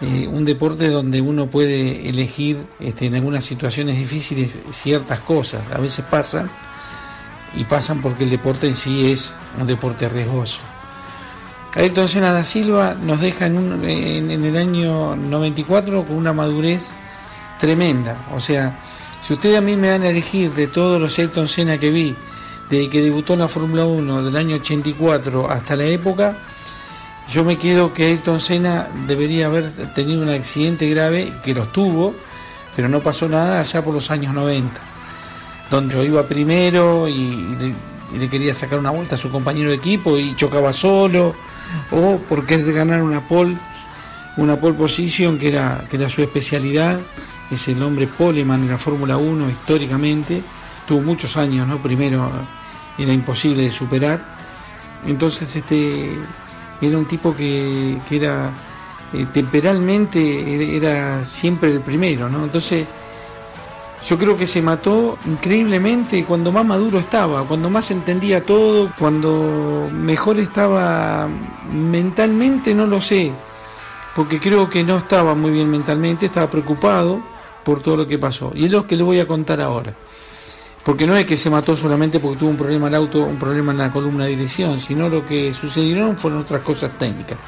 eh, 0.00 0.28
un 0.28 0.44
deporte 0.44 0.88
donde 0.88 1.20
uno 1.20 1.48
puede 1.48 2.08
elegir 2.08 2.58
este, 2.78 3.06
en 3.06 3.16
algunas 3.16 3.44
situaciones 3.44 3.98
difíciles 3.98 4.58
ciertas 4.70 5.20
cosas. 5.20 5.62
A 5.74 5.78
veces 5.78 6.04
pasan 6.08 6.48
y 7.56 7.64
pasan 7.64 8.00
porque 8.00 8.24
el 8.24 8.30
deporte 8.30 8.68
en 8.68 8.76
sí 8.76 9.10
es 9.10 9.34
un 9.60 9.66
deporte 9.66 10.08
riesgoso. 10.08 10.60
Ayrton 11.74 12.08
Senna 12.08 12.32
da 12.32 12.44
Silva 12.44 12.94
nos 12.94 13.20
deja 13.20 13.46
en, 13.46 13.84
en, 13.84 14.44
el 14.44 14.56
año 14.56 15.14
94 15.14 16.06
con 16.06 16.16
una 16.16 16.32
madurez 16.32 16.92
tremenda. 17.60 18.26
O 18.34 18.40
sea, 18.40 18.78
si 19.26 19.34
ustedes 19.34 19.58
a 19.58 19.60
mí 19.60 19.76
me 19.76 19.88
dan 19.88 20.02
a 20.02 20.08
elegir 20.08 20.52
de 20.54 20.66
todos 20.66 21.00
los 21.00 21.18
Ayrton 21.18 21.46
Senna 21.46 21.78
que 21.78 21.90
vi, 21.90 22.16
desde 22.70 22.88
que 22.88 23.00
debutó 23.00 23.34
en 23.34 23.40
la 23.40 23.48
Fórmula 23.48 23.84
1 23.84 24.24
del 24.24 24.36
año 24.36 24.56
84 24.56 25.50
hasta 25.50 25.76
la 25.76 25.84
época, 25.84 26.38
yo 27.30 27.44
me 27.44 27.58
quedo 27.58 27.92
que 27.92 28.06
Ayrton 28.06 28.40
Senna 28.40 28.88
debería 29.06 29.46
haber 29.46 29.70
tenido 29.94 30.22
un 30.22 30.30
accidente 30.30 30.88
grave, 30.88 31.32
que 31.44 31.54
los 31.54 31.72
tuvo, 31.72 32.14
pero 32.74 32.88
no 32.88 33.02
pasó 33.02 33.28
nada 33.28 33.60
allá 33.60 33.84
por 33.84 33.92
los 33.92 34.10
años 34.10 34.34
90, 34.34 34.80
donde 35.70 35.94
yo 35.94 36.04
iba 36.04 36.26
primero 36.26 37.06
y, 37.06 37.74
le, 38.18 38.28
quería 38.28 38.54
sacar 38.54 38.78
una 38.78 38.90
vuelta 38.90 39.16
a 39.16 39.18
su 39.18 39.30
compañero 39.30 39.68
de 39.68 39.76
equipo 39.76 40.18
y 40.18 40.34
chocaba 40.36 40.72
solo, 40.72 41.34
o 41.90 42.18
por 42.18 42.46
querer 42.46 42.72
ganar 42.72 43.02
una 43.02 43.26
pole, 43.26 43.58
una 44.38 44.56
pole 44.56 44.74
position 44.74 45.38
que 45.38 45.48
era, 45.48 45.84
que 45.90 45.96
era 45.96 46.08
su 46.08 46.22
especialidad, 46.22 46.98
es 47.50 47.68
el 47.68 47.82
hombre 47.82 48.06
poleman 48.06 48.62
en 48.62 48.70
la 48.70 48.78
Fórmula 48.78 49.18
1 49.18 49.50
históricamente, 49.50 50.42
tuvo 50.86 51.02
muchos 51.02 51.36
años, 51.36 51.68
¿no? 51.68 51.82
Primero 51.82 52.30
era 52.96 53.12
imposible 53.12 53.64
de 53.64 53.70
superar. 53.70 54.38
Entonces 55.06 55.54
este 55.54 56.16
era 56.80 56.98
un 56.98 57.06
tipo 57.06 57.34
que, 57.34 57.98
era 58.10 58.52
eh, 59.12 59.26
temperalmente 59.32 60.76
era 60.76 61.22
siempre 61.22 61.70
el 61.70 61.80
primero, 61.80 62.28
¿no? 62.28 62.44
Entonces 62.44 62.86
Yo 64.06 64.16
creo 64.16 64.36
que 64.36 64.46
se 64.46 64.62
mató 64.62 65.18
increíblemente 65.26 66.24
cuando 66.24 66.52
más 66.52 66.64
maduro 66.64 66.98
estaba, 66.98 67.44
cuando 67.44 67.68
más 67.68 67.90
entendía 67.90 68.44
todo, 68.44 68.92
cuando 68.98 69.90
mejor 69.92 70.38
estaba 70.38 71.28
mentalmente, 71.72 72.74
no 72.74 72.86
lo 72.86 73.00
sé, 73.00 73.32
porque 74.14 74.38
creo 74.38 74.70
que 74.70 74.84
no 74.84 74.98
estaba 74.98 75.34
muy 75.34 75.50
bien 75.50 75.68
mentalmente, 75.68 76.26
estaba 76.26 76.48
preocupado 76.48 77.20
por 77.64 77.82
todo 77.82 77.98
lo 77.98 78.06
que 78.06 78.18
pasó. 78.18 78.52
Y 78.54 78.66
es 78.66 78.72
lo 78.72 78.86
que 78.86 78.96
le 78.96 79.02
voy 79.02 79.18
a 79.18 79.26
contar 79.26 79.60
ahora. 79.60 79.94
Porque 80.84 81.06
no 81.06 81.16
es 81.16 81.26
que 81.26 81.36
se 81.36 81.50
mató 81.50 81.76
solamente 81.76 82.18
porque 82.18 82.38
tuvo 82.38 82.50
un 82.50 82.56
problema 82.56 82.88
el 82.88 82.94
auto, 82.94 83.24
un 83.24 83.38
problema 83.38 83.72
en 83.72 83.78
la 83.78 83.90
columna 83.92 84.24
de 84.24 84.30
dirección, 84.30 84.78
sino 84.78 85.08
lo 85.08 85.26
que 85.26 85.52
sucedieron 85.52 86.16
fueron 86.16 86.40
otras 86.40 86.62
cosas 86.62 86.92
técnicas. 86.98 87.38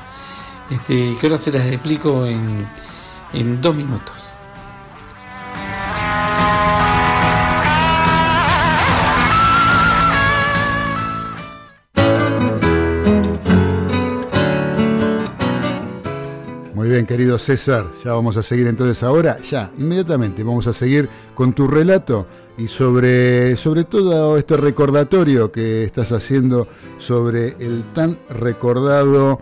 Este, 0.71 1.17
que 1.19 1.27
ahora 1.27 1.39
se 1.39 1.51
las 1.51 1.67
explico 1.67 2.27
en, 2.27 2.67
en 3.33 3.61
dos 3.61 3.75
minutos. 3.75 4.27
Muy 16.75 16.89
bien, 16.89 17.05
querido 17.05 17.39
César, 17.39 17.87
ya 18.05 18.13
vamos 18.13 18.37
a 18.37 18.43
seguir 18.43 18.67
entonces 18.67 19.03
ahora, 19.03 19.39
ya, 19.39 19.71
inmediatamente 19.77 20.43
vamos 20.43 20.67
a 20.67 20.73
seguir 20.73 21.09
con 21.35 21.53
tu 21.53 21.69
relato 21.69 22.27
y 22.61 22.69
sobre, 22.69 23.57
sobre 23.57 23.85
todo 23.85 24.37
este 24.37 24.55
recordatorio 24.57 25.51
que 25.51 25.85
estás 25.85 26.13
haciendo 26.13 26.69
sobre 26.99 27.57
el 27.59 27.85
tan 27.95 28.19
recordado 28.29 29.41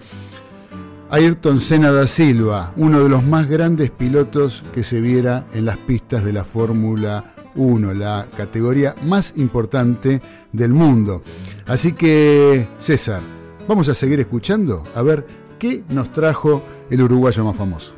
Ayrton 1.10 1.60
Senna 1.60 1.90
da 1.90 2.06
Silva, 2.06 2.72
uno 2.76 3.02
de 3.02 3.08
los 3.08 3.24
más 3.24 3.48
grandes 3.48 3.90
pilotos 3.90 4.62
que 4.72 4.84
se 4.84 5.00
viera 5.00 5.46
en 5.52 5.64
las 5.64 5.78
pistas 5.78 6.24
de 6.24 6.32
la 6.32 6.44
Fórmula 6.44 7.34
1, 7.56 7.92
la 7.94 8.28
categoría 8.36 8.94
más 9.04 9.34
importante 9.36 10.22
del 10.52 10.72
mundo. 10.72 11.22
Así 11.66 11.94
que, 11.94 12.68
César, 12.78 13.22
vamos 13.66 13.88
a 13.88 13.94
seguir 13.94 14.20
escuchando 14.20 14.84
a 14.94 15.02
ver 15.02 15.26
qué 15.58 15.82
nos 15.88 16.12
trajo 16.12 16.62
el 16.88 17.02
uruguayo 17.02 17.44
más 17.44 17.56
famoso. 17.56 17.97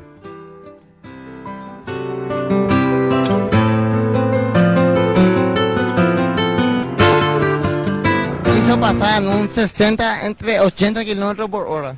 Hizo 8.71 8.79
pasar 8.79 9.21
en 9.21 9.27
un 9.27 9.49
60 9.49 10.25
entre 10.27 10.61
80 10.61 11.03
kilómetros 11.03 11.49
por 11.49 11.67
hora. 11.67 11.97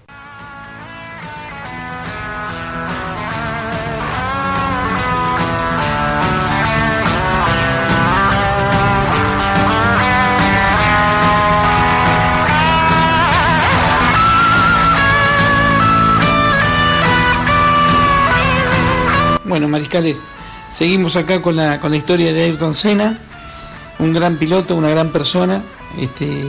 Bueno, 19.45 19.67
mariscales, 19.67 20.23
seguimos 20.69 21.17
acá 21.17 21.39
con 21.39 21.55
la, 21.55 21.79
con 21.79 21.91
la 21.91 21.97
historia 21.97 22.33
de 22.33 22.45
Ayrton 22.45 22.73
Senna, 22.73 23.19
un 23.99 24.11
gran 24.11 24.37
piloto, 24.37 24.75
una 24.75 24.89
gran 24.89 25.11
persona, 25.11 25.61
este, 25.97 26.43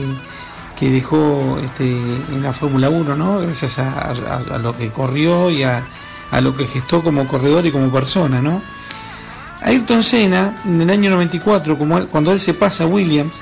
que 0.77 0.89
dejó 0.89 1.57
este, 1.63 1.89
en 1.89 2.43
la 2.43 2.53
Fórmula 2.53 2.89
1, 2.89 3.15
¿no? 3.15 3.39
Gracias 3.39 3.79
a, 3.79 4.13
lo 4.61 4.75
que 4.77 4.89
corrió 4.89 5.49
y 5.49 5.63
a, 5.63 5.83
a 6.31 6.41
lo 6.41 6.55
que 6.55 6.65
gestó 6.67 7.01
como 7.03 7.27
corredor 7.27 7.65
y 7.65 7.71
como 7.71 7.89
persona, 7.89 8.41
¿no? 8.41 8.61
Ayrton 9.61 10.03
Senna, 10.03 10.61
en 10.65 10.81
el 10.81 10.89
año 10.89 11.09
94, 11.11 11.77
como 11.77 11.97
él- 11.97 12.07
cuando 12.07 12.31
él 12.31 12.39
se 12.39 12.53
pasa 12.53 12.83
a 12.83 12.87
Williams, 12.87 13.35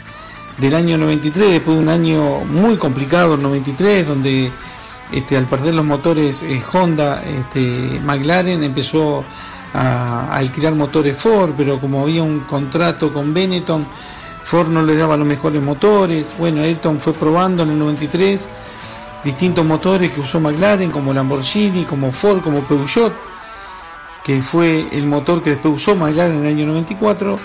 del 0.57 0.75
año 0.75 0.97
93, 0.97 1.51
después 1.51 1.75
de 1.77 1.83
un 1.83 1.89
año 1.89 2.39
muy 2.45 2.77
complicado, 2.77 3.33
el 3.35 3.41
93, 3.41 4.07
donde 4.07 4.51
este, 5.11 5.35
al 5.35 5.47
perder 5.47 5.73
los 5.73 5.83
motores 5.85 6.43
eh, 6.43 6.61
Honda, 6.71 7.21
este, 7.23 7.99
McLaren 8.03 8.63
empezó 8.63 9.23
a 9.73 10.35
alquilar 10.35 10.75
motores 10.75 11.17
Ford, 11.17 11.51
pero 11.57 11.79
como 11.79 12.03
había 12.03 12.21
un 12.23 12.41
contrato 12.41 13.11
con 13.11 13.33
Benetton, 13.33 13.85
Ford 14.43 14.67
no 14.67 14.81
le 14.81 14.95
daba 14.95 15.17
los 15.17 15.27
mejores 15.27 15.61
motores. 15.61 16.35
Bueno, 16.37 16.61
Ayrton 16.61 16.99
fue 16.99 17.13
probando 17.13 17.63
en 17.63 17.69
el 17.69 17.79
93 17.79 18.47
distintos 19.23 19.65
motores 19.65 20.11
que 20.11 20.19
usó 20.19 20.39
McLaren, 20.39 20.91
como 20.91 21.13
Lamborghini, 21.13 21.85
como 21.85 22.11
Ford, 22.11 22.41
como 22.41 22.61
Peugeot, 22.61 23.13
que 24.23 24.41
fue 24.41 24.87
el 24.91 25.07
motor 25.07 25.41
que 25.41 25.51
después 25.51 25.75
usó 25.75 25.95
McLaren 25.95 26.39
en 26.39 26.45
el 26.45 26.55
año 26.55 26.65
94, 26.67 27.39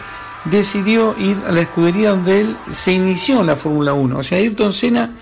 decidió 0.44 1.14
ir 1.18 1.40
a 1.46 1.52
la 1.52 1.60
escudería 1.60 2.10
donde 2.10 2.40
él 2.40 2.56
se 2.70 2.92
inició 2.92 3.40
en 3.40 3.46
la 3.46 3.56
Fórmula 3.56 3.92
1. 3.92 4.18
O 4.18 4.22
sea, 4.22 4.38
Ayrton 4.38 4.72
Senna 4.72 5.12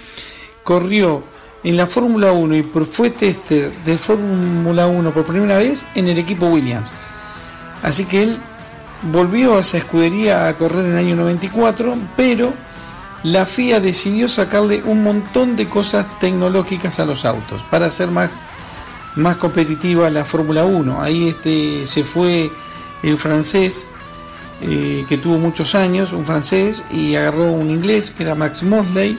corrió 0.63 1.25
en 1.63 1.77
la 1.77 1.87
Fórmula 1.87 2.33
1 2.33 2.57
y 2.57 2.63
fue 2.63 3.11
tester 3.11 3.73
de 3.85 3.99
Fórmula 3.99 4.87
1 4.87 5.11
por 5.13 5.25
primera 5.25 5.59
vez 5.59 5.87
en 5.95 6.09
el 6.09 6.19
equipo 6.19 6.47
Williams. 6.47 6.91
Así 7.83 8.05
que 8.05 8.23
él 8.23 8.39
volvió 9.03 9.59
a 9.59 9.61
esa 9.61 9.79
escudería 9.79 10.49
a 10.49 10.55
correr 10.55 10.85
en 10.85 10.93
el 10.93 10.99
año 10.99 11.17
94, 11.17 11.97
pero 12.17 12.53
la 13.23 13.47
FIA 13.47 13.81
decidió 13.81 14.29
sacarle 14.29 14.83
un 14.85 15.03
montón 15.03 15.57
de 15.57 15.69
cosas 15.69 16.07
tecnológicas 16.21 17.01
a 17.01 17.07
los 17.07 17.25
autos 17.25 17.63
para 17.71 17.87
hacer 17.87 18.11
más, 18.11 18.31
más 19.17 19.37
competitiva 19.37 20.11
la 20.11 20.25
Fórmula 20.25 20.65
1. 20.65 21.03
Ahí 21.03 21.29
este, 21.29 21.87
se 21.87 22.05
fue 22.05 22.51
el 23.03 23.19
francés, 23.19 23.87
eh, 24.63 25.05
que 25.09 25.19
tuvo 25.19 25.39
muchos 25.39 25.75
años, 25.75 26.13
un 26.13 26.25
francés, 26.25 26.85
y 26.93 27.17
agarró 27.17 27.51
un 27.51 27.71
inglés 27.71 28.11
que 28.11 28.23
era 28.23 28.35
Max 28.35 28.63
Mosley, 28.63 29.19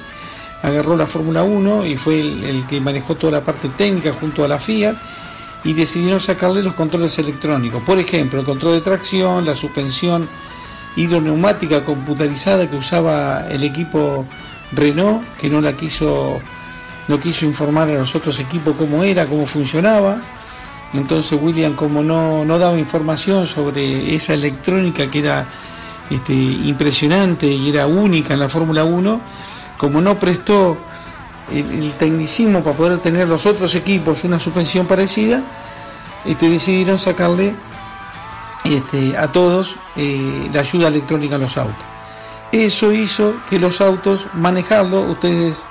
agarró 0.63 0.95
la 0.95 1.07
Fórmula 1.07 1.43
1 1.43 1.85
y 1.85 1.97
fue 1.97 2.19
el, 2.21 2.43
el 2.43 2.65
que 2.65 2.79
manejó 2.81 3.15
toda 3.15 3.33
la 3.33 3.41
parte 3.41 3.69
técnica 3.69 4.13
junto 4.19 4.43
a 4.43 4.47
la 4.47 4.57
FIA 4.57 4.95
y 5.67 5.73
decidieron 5.73 6.21
sacarle 6.21 6.63
los 6.63 6.75
controles 6.75 7.19
electrónicos. 7.19 7.83
Por 7.83 7.99
ejemplo, 7.99 8.39
el 8.39 8.45
control 8.45 8.75
de 8.75 8.81
tracción, 8.81 9.45
la 9.45 9.53
suspensión 9.53 10.25
hidroneumática 10.95 11.83
computarizada 11.83 12.69
que 12.69 12.77
usaba 12.77 13.45
el 13.49 13.65
equipo 13.65 14.25
Renault, 14.71 15.27
que 15.37 15.49
no 15.49 15.59
la 15.59 15.73
quiso, 15.73 16.39
no 17.09 17.19
quiso 17.19 17.45
informar 17.45 17.89
a 17.89 17.95
los 17.95 18.15
otros 18.15 18.39
equipos 18.39 18.77
cómo 18.77 19.03
era, 19.03 19.25
cómo 19.25 19.45
funcionaba. 19.45 20.21
Entonces 20.93 21.37
William, 21.39 21.73
como 21.73 22.01
no, 22.01 22.45
no 22.45 22.57
daba 22.57 22.79
información 22.79 23.45
sobre 23.45 24.15
esa 24.15 24.35
electrónica 24.35 25.11
que 25.11 25.19
era 25.19 25.47
este, 26.09 26.33
impresionante 26.33 27.45
y 27.45 27.67
era 27.67 27.87
única 27.87 28.33
en 28.33 28.39
la 28.39 28.47
Fórmula 28.47 28.85
1, 28.85 29.21
como 29.77 29.99
no 29.99 30.17
prestó 30.17 30.77
el, 31.51 31.93
tecnicismo 31.93 32.63
para 32.63 32.75
poder 32.75 32.97
tener 32.99 33.29
los 33.29 33.45
otros 33.45 33.73
equipos 33.75 34.23
una 34.23 34.39
suspensión 34.39 34.85
parecida, 34.85 35.41
este, 36.25 36.49
decidieron 36.49 36.99
sacarle 36.99 37.55
este, 38.63 39.17
a 39.17 39.31
todos 39.31 39.75
eh, 39.95 40.49
la 40.53 40.61
ayuda 40.61 40.87
electrónica 40.87 41.35
a 41.35 41.39
los 41.39 41.57
autos. 41.57 41.85
Eso 42.51 42.93
hizo 42.93 43.35
que 43.49 43.59
los 43.59 43.81
autos, 43.81 44.27
manejarlo, 44.33 45.01
ustedes 45.01 45.65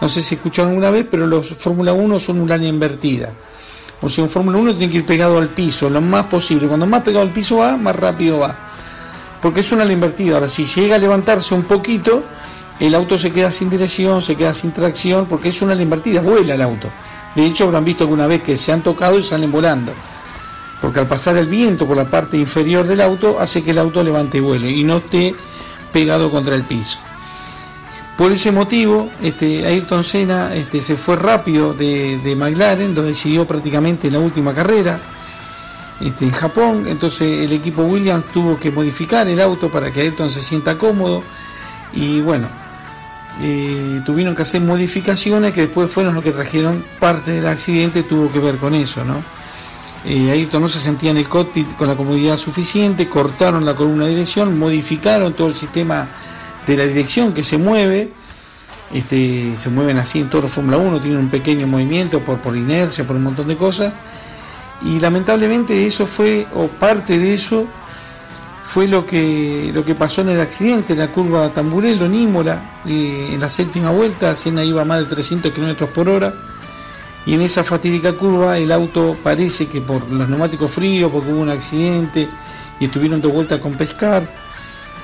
no 0.00 0.08
sé 0.08 0.22
si 0.22 0.34
escucharon 0.34 0.70
alguna 0.70 0.90
vez, 0.90 1.06
pero 1.10 1.26
los 1.26 1.48
Fórmula 1.56 1.92
1 1.92 2.18
son 2.18 2.40
un 2.40 2.50
área 2.50 2.68
invertida. 2.68 3.32
O 4.00 4.08
sea, 4.10 4.24
un 4.24 4.30
Fórmula 4.30 4.58
1 4.58 4.76
tiene 4.76 4.92
que 4.92 4.98
ir 4.98 5.06
pegado 5.06 5.38
al 5.38 5.48
piso 5.48 5.88
lo 5.88 6.00
más 6.00 6.26
posible. 6.26 6.66
Cuando 6.66 6.86
más 6.86 7.02
pegado 7.02 7.22
al 7.22 7.32
piso 7.32 7.58
va, 7.58 7.76
más 7.76 7.96
rápido 7.96 8.40
va. 8.40 8.54
Porque 9.40 9.60
es 9.60 9.72
una 9.72 9.82
ala 9.82 9.92
invertida. 9.92 10.34
Ahora, 10.34 10.48
si 10.48 10.64
llega 10.66 10.96
a 10.96 10.98
levantarse 10.98 11.54
un 11.54 11.62
poquito, 11.62 12.22
el 12.80 12.94
auto 12.94 13.18
se 13.18 13.30
queda 13.30 13.52
sin 13.52 13.70
dirección, 13.70 14.22
se 14.22 14.36
queda 14.36 14.52
sin 14.54 14.72
tracción, 14.72 15.26
porque 15.26 15.50
es 15.50 15.62
una 15.62 15.72
ala 15.72 15.82
invertida, 15.82 16.20
vuela 16.20 16.54
el 16.54 16.62
auto. 16.62 16.90
De 17.34 17.46
hecho, 17.46 17.64
habrán 17.64 17.84
visto 17.84 18.04
alguna 18.04 18.26
vez 18.26 18.42
que 18.42 18.56
se 18.56 18.72
han 18.72 18.82
tocado 18.82 19.18
y 19.18 19.24
salen 19.24 19.50
volando. 19.50 19.92
Porque 20.80 21.00
al 21.00 21.08
pasar 21.08 21.36
el 21.36 21.46
viento 21.46 21.86
por 21.86 21.96
la 21.96 22.04
parte 22.04 22.36
inferior 22.36 22.86
del 22.86 23.00
auto, 23.00 23.38
hace 23.40 23.62
que 23.62 23.70
el 23.70 23.78
auto 23.78 24.02
levante 24.02 24.40
vuelo 24.40 24.68
y 24.68 24.84
no 24.84 24.98
esté 24.98 25.34
pegado 25.92 26.30
contra 26.30 26.54
el 26.54 26.64
piso. 26.64 26.98
Por 28.16 28.30
ese 28.30 28.52
motivo, 28.52 29.10
este, 29.22 29.66
Ayrton 29.66 30.04
Senna 30.04 30.54
este, 30.54 30.80
se 30.82 30.96
fue 30.96 31.16
rápido 31.16 31.74
de, 31.74 32.18
de 32.18 32.36
McLaren, 32.36 32.94
lo 32.94 33.02
decidió 33.02 33.44
prácticamente 33.44 34.06
en 34.06 34.12
la 34.12 34.20
última 34.20 34.54
carrera 34.54 35.00
este, 36.00 36.24
en 36.26 36.30
Japón. 36.30 36.86
Entonces 36.86 37.44
el 37.44 37.52
equipo 37.52 37.82
Williams 37.82 38.26
tuvo 38.32 38.58
que 38.58 38.70
modificar 38.70 39.26
el 39.26 39.40
auto 39.40 39.68
para 39.68 39.90
que 39.90 40.02
Ayrton 40.02 40.30
se 40.30 40.42
sienta 40.42 40.78
cómodo. 40.78 41.24
Y 41.92 42.20
bueno, 42.20 42.48
eh, 43.40 44.00
tuvieron 44.06 44.34
que 44.34 44.42
hacer 44.42 44.60
modificaciones 44.60 45.52
que 45.52 45.62
después 45.62 45.90
fueron 45.90 46.14
los 46.14 46.22
que 46.22 46.30
trajeron 46.30 46.84
parte 47.00 47.32
del 47.32 47.46
accidente, 47.46 48.02
tuvo 48.04 48.30
que 48.30 48.38
ver 48.38 48.56
con 48.58 48.74
eso, 48.74 49.04
¿no? 49.04 49.22
Eh, 50.06 50.48
no 50.52 50.68
se 50.68 50.78
sentía 50.78 51.10
en 51.10 51.16
el 51.16 51.28
cockpit 51.28 51.76
con 51.76 51.88
la 51.88 51.96
comodidad 51.96 52.36
suficiente, 52.36 53.08
cortaron 53.08 53.64
la 53.64 53.74
columna 53.74 54.04
de 54.04 54.10
dirección, 54.10 54.58
modificaron 54.58 55.32
todo 55.32 55.48
el 55.48 55.54
sistema 55.54 56.08
de 56.66 56.76
la 56.76 56.84
dirección 56.84 57.32
que 57.32 57.42
se 57.42 57.56
mueve, 57.56 58.12
este, 58.92 59.56
se 59.56 59.70
mueven 59.70 59.96
así 59.98 60.20
en 60.20 60.28
todo 60.28 60.46
Fórmula 60.46 60.76
1, 60.76 61.00
tienen 61.00 61.20
un 61.20 61.30
pequeño 61.30 61.66
movimiento 61.66 62.20
por, 62.20 62.38
por 62.38 62.56
inercia, 62.56 63.06
por 63.06 63.16
un 63.16 63.22
montón 63.22 63.48
de 63.48 63.56
cosas, 63.56 63.94
y 64.82 65.00
lamentablemente 65.00 65.86
eso 65.86 66.06
fue, 66.06 66.46
o 66.54 66.68
parte 66.68 67.18
de 67.18 67.34
eso, 67.34 67.66
fue 68.64 68.88
lo 68.88 69.04
que, 69.06 69.70
lo 69.72 69.84
que 69.84 69.94
pasó 69.94 70.22
en 70.22 70.30
el 70.30 70.40
accidente, 70.40 70.94
en 70.94 70.98
la 70.98 71.08
curva 71.08 71.50
Tamburello, 71.50 72.06
en 72.06 72.14
Imola, 72.14 72.80
eh, 72.86 73.30
en 73.32 73.40
la 73.40 73.48
séptima 73.48 73.90
vuelta, 73.90 74.34
Senna 74.34 74.64
iba 74.64 74.82
a 74.82 74.84
más 74.86 75.00
de 75.00 75.04
300 75.04 75.52
kilómetros 75.52 75.90
por 75.90 76.08
hora, 76.08 76.34
y 77.26 77.34
en 77.34 77.42
esa 77.42 77.62
fatídica 77.62 78.14
curva 78.14 78.58
el 78.58 78.72
auto 78.72 79.16
parece 79.22 79.68
que 79.68 79.82
por 79.82 80.08
los 80.10 80.28
neumáticos 80.28 80.70
fríos, 80.70 81.12
porque 81.12 81.30
hubo 81.30 81.42
un 81.42 81.50
accidente, 81.50 82.26
y 82.80 82.86
estuvieron 82.86 83.20
dos 83.20 83.32
vueltas 83.32 83.60
con 83.60 83.74
pescar, 83.74 84.28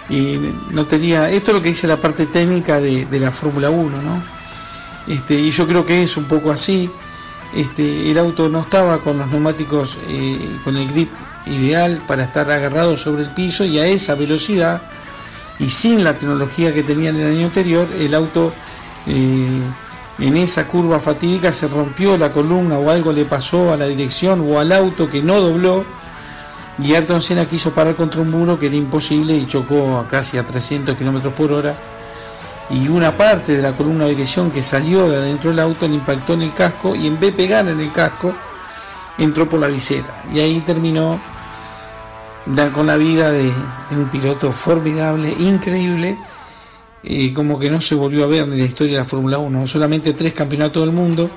y 0.08 0.38
no 0.70 0.86
tenía, 0.86 1.30
esto 1.30 1.50
es 1.50 1.56
lo 1.58 1.62
que 1.62 1.68
dice 1.68 1.86
la 1.86 2.00
parte 2.00 2.26
técnica 2.26 2.80
de, 2.80 3.04
de 3.04 3.20
la 3.20 3.30
Fórmula 3.30 3.68
1, 3.68 4.02
¿no? 4.02 4.22
Este, 5.06 5.34
y 5.34 5.50
yo 5.50 5.66
creo 5.66 5.84
que 5.84 6.02
es 6.02 6.16
un 6.16 6.24
poco 6.24 6.50
así, 6.50 6.90
este, 7.54 8.10
el 8.10 8.16
auto 8.16 8.48
no 8.48 8.60
estaba 8.60 8.98
con 8.98 9.18
los 9.18 9.30
neumáticos, 9.30 9.98
eh, 10.08 10.56
con 10.64 10.78
el 10.78 10.90
grip 10.90 11.10
ideal 11.46 12.02
para 12.06 12.24
estar 12.24 12.50
agarrado 12.50 12.96
sobre 12.96 13.22
el 13.22 13.30
piso 13.30 13.64
y 13.64 13.78
a 13.78 13.86
esa 13.86 14.14
velocidad 14.14 14.82
y 15.58 15.68
sin 15.68 16.02
la 16.04 16.14
tecnología 16.14 16.72
que 16.72 16.82
tenía 16.82 17.10
en 17.10 17.16
el 17.16 17.36
año 17.36 17.46
anterior, 17.46 17.86
el 17.98 18.14
auto 18.14 18.52
eh, 19.06 19.60
en 20.18 20.36
esa 20.36 20.66
curva 20.66 21.00
fatídica 21.00 21.52
se 21.52 21.68
rompió 21.68 22.16
la 22.16 22.32
columna 22.32 22.78
o 22.78 22.90
algo 22.90 23.12
le 23.12 23.24
pasó 23.24 23.72
a 23.72 23.76
la 23.76 23.86
dirección 23.86 24.40
o 24.48 24.58
al 24.58 24.72
auto 24.72 25.08
que 25.08 25.22
no 25.22 25.40
dobló 25.40 25.84
y 26.82 26.94
Ayrton 26.94 27.20
Senna 27.20 27.46
quiso 27.46 27.72
parar 27.72 27.94
contra 27.94 28.22
un 28.22 28.30
muro 28.30 28.58
que 28.58 28.66
era 28.66 28.76
imposible 28.76 29.34
y 29.34 29.46
chocó 29.46 29.98
a 29.98 30.08
casi 30.08 30.38
a 30.38 30.46
300 30.46 30.96
kilómetros 30.96 31.34
por 31.34 31.52
hora. 31.52 31.74
Y 32.70 32.88
una 32.88 33.16
parte 33.16 33.56
de 33.56 33.62
la 33.62 33.72
columna 33.72 34.04
de 34.04 34.10
dirección 34.10 34.50
que 34.50 34.62
salió 34.62 35.08
de 35.08 35.16
adentro 35.16 35.50
del 35.50 35.58
auto 35.58 35.86
le 35.86 35.94
impactó 35.94 36.34
en 36.34 36.42
el 36.42 36.54
casco 36.54 36.94
y 36.94 37.06
en 37.06 37.18
vez 37.18 37.32
de 37.32 37.36
pegar 37.36 37.68
en 37.68 37.80
el 37.80 37.92
casco 37.92 38.32
entró 39.20 39.48
por 39.48 39.60
la 39.60 39.68
visera 39.68 40.24
y 40.32 40.40
ahí 40.40 40.60
terminó 40.62 41.20
con 42.74 42.86
la 42.86 42.96
vida 42.96 43.30
de, 43.30 43.52
un 43.90 44.08
piloto 44.10 44.50
formidable, 44.50 45.30
increíble, 45.38 46.16
como 47.34 47.58
que 47.58 47.70
no 47.70 47.80
se 47.80 47.94
volvió 47.94 48.24
a 48.24 48.26
ver 48.26 48.44
en 48.44 48.58
la 48.58 48.64
historia 48.64 48.94
de 48.94 48.98
la 49.00 49.08
Fórmula 49.08 49.38
1, 49.38 49.66
solamente 49.66 50.14
tres 50.14 50.32
campeonatos 50.32 50.84
del 50.84 50.94
mundo. 50.94 51.30